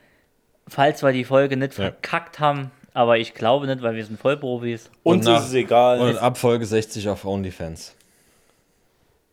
Falls 0.68 1.02
wir 1.04 1.12
die 1.12 1.24
Folge 1.24 1.58
nicht 1.58 1.74
Ja. 1.78 1.86
verkackt 1.86 2.40
haben. 2.40 2.72
Aber 2.94 3.18
ich 3.18 3.34
glaube 3.34 3.66
nicht, 3.68 3.82
weil 3.82 3.96
wir 3.96 4.06
sind 4.06 4.20
Vollprofis. 4.20 4.90
Uns 5.04 5.26
nach- 5.26 5.40
ist 5.40 5.48
es 5.48 5.54
egal. 5.56 6.00
Und 6.00 6.18
ab 6.18 6.38
Folge 6.38 6.66
60 6.66 7.10
auf 7.10 7.26
OnlyFans. 7.26 7.95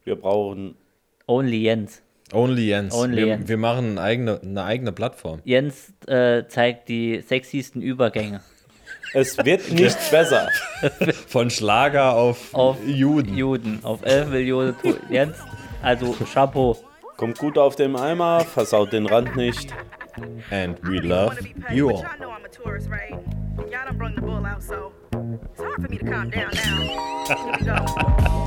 Wir 0.04 0.16
brauchen 0.16 0.76
Only 1.26 1.62
Jens. 1.62 2.02
Only 2.32 2.68
Jens. 2.68 2.94
Only 2.94 3.16
wir, 3.18 3.26
Jens. 3.26 3.48
wir 3.48 3.56
machen 3.58 3.92
eine 3.98 4.00
eigene, 4.00 4.40
eine 4.42 4.64
eigene 4.64 4.92
Plattform. 4.92 5.40
Jens 5.44 5.92
äh, 6.06 6.44
zeigt 6.48 6.88
die 6.88 7.20
sexiesten 7.20 7.82
Übergänge. 7.82 8.40
Es 9.14 9.36
wird 9.44 9.70
nicht 9.70 9.98
besser. 10.10 10.48
Von 11.28 11.50
Schlager 11.50 12.14
auf, 12.14 12.54
Auf 12.54 12.78
Juden. 12.86 13.36
Juden. 13.36 13.80
Auf 13.82 14.02
11 14.02 14.30
Millionen. 14.30 14.76
Jens, 15.10 15.36
also 15.82 16.16
Chapeau. 16.32 16.76
Kommt 17.18 17.38
gut 17.38 17.58
auf 17.58 17.76
dem 17.76 17.94
Eimer, 17.96 18.40
versaut 18.40 18.92
den 18.92 19.06
Rand 19.06 19.36
nicht. 19.36 19.72
And 20.50 20.78
we 20.82 20.98
love 21.00 21.36
you 21.70 21.88
all. 21.90 21.96
Y'all 22.02 22.16
know 22.18 22.30
I'm 22.30 22.44
a 22.44 22.48
tourist, 22.48 22.88
right? 22.90 23.12
Y'all 23.70 23.84
done 23.86 23.96
brung 23.98 24.14
the 24.14 24.20
bull 24.22 24.44
out, 24.44 24.62
so 24.62 24.92
it's 25.44 25.60
hard 25.60 25.82
for 25.82 25.88
me 25.88 25.98
to 25.98 26.04
calm 26.04 26.30
down 26.30 26.50
now. 26.54 27.26
Here 27.26 27.36
we 27.46 27.64
go. 27.64 27.76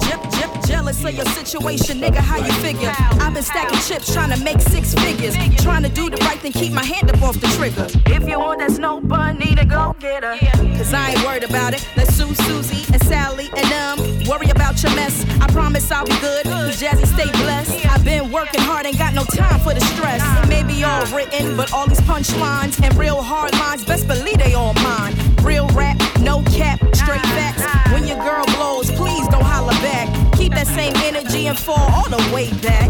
Jip, 0.06 0.22
jip, 0.32 0.55
jealous 0.76 1.06
of 1.06 1.15
your 1.15 1.26
situation, 1.39 2.02
nigga. 2.02 2.18
How 2.18 2.38
you 2.38 2.52
figure? 2.68 2.91
I've 3.23 3.34
been 3.34 3.43
stacking 3.43 3.80
chips, 3.80 4.14
trying 4.14 4.31
to 4.35 4.43
make 4.43 4.60
six 4.60 4.93
figures. 4.93 5.34
Trying 5.64 5.84
to 5.84 5.89
do 5.89 6.10
the 6.10 6.18
right 6.27 6.38
thing, 6.38 6.52
keep 6.52 6.73
my 6.73 6.84
hand 6.84 7.10
up 7.10 7.22
off 7.22 7.39
the 7.39 7.47
trigger. 7.57 7.88
If 8.07 8.27
you 8.27 8.38
want 8.39 8.60
that 8.60 8.72
snow 8.72 8.99
bun, 8.99 9.38
need 9.38 9.57
to 9.57 9.65
go 9.65 9.95
get 10.02 10.23
her. 10.23 10.35
Cause 10.77 10.93
I 10.93 11.11
ain't 11.11 11.23
worried 11.26 11.45
about 11.45 11.73
it. 11.73 11.88
Let's 11.95 12.14
sue 12.14 12.34
Susie 12.47 12.84
and 12.91 13.02
Sally 13.03 13.47
and 13.56 13.68
them. 13.76 13.95
Worry 14.27 14.49
about 14.49 14.84
your 14.84 14.93
mess. 14.95 15.26
I 15.39 15.47
promise 15.47 15.89
I'll 15.91 16.06
be 16.06 16.19
good. 16.19 16.43
Cause 16.43 16.81
Jazzy 16.81 17.07
stay 17.07 17.31
blessed. 17.43 17.85
I've 17.85 18.03
been 18.03 18.30
working 18.30 18.60
hard, 18.60 18.85
ain't 18.85 18.97
got 18.97 19.14
no 19.14 19.23
time 19.23 19.61
for 19.61 19.73
the 19.73 19.84
stress. 19.93 20.22
It 20.43 20.49
may 20.49 20.64
be 20.64 20.84
all 20.84 21.06
written, 21.15 21.56
but 21.56 21.72
all 21.72 21.88
these 21.88 22.02
punchlines 22.02 22.84
and 22.84 22.93
real 22.97 23.22
hard 23.22 23.53
lines, 23.53 23.85
best 23.85 24.07
believe 24.07 24.39
they 24.39 24.53
all 24.56 24.73
mine. 24.89 25.15
Real 25.41 25.69
rap, 25.69 25.97
no 26.19 26.43
cap, 26.60 26.80
straight 26.93 27.27
facts. 27.38 27.64
When 27.93 28.06
your 28.07 28.18
girl 28.18 28.43
blows, 28.57 28.91
please 28.91 29.26
don't 29.30 29.45
holler 29.53 29.77
back. 29.80 30.24
Keep 30.38 30.53
that 30.53 30.68
same 30.68 30.94
energy 30.98 31.48
and 31.48 31.57
fall 31.57 31.80
all 31.80 32.10
the 32.10 32.18
way 32.34 32.52
back. 32.62 32.90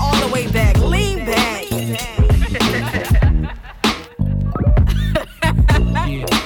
All 0.00 0.16
the 0.16 0.28
way 0.32 0.46
back. 0.50 0.76
Lean 0.78 1.24
back. 1.24 1.62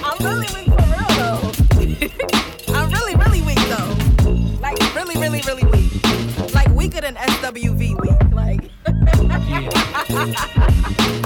I'm 0.04 0.18
really 0.24 0.46
weak 0.54 0.68
for 0.68 0.88
real 0.88 1.10
though. 1.16 1.40
I'm 2.74 2.90
really, 2.90 3.14
really 3.16 3.42
weak 3.42 3.58
though. 3.68 3.94
Like 4.60 4.78
really, 4.94 5.16
really, 5.20 5.40
really 5.42 5.64
weak. 5.64 5.92
Like 6.54 6.68
weaker 6.70 7.00
than 7.00 7.16
SWV 7.16 8.00
weak. 8.00 8.32
Like 8.32 8.70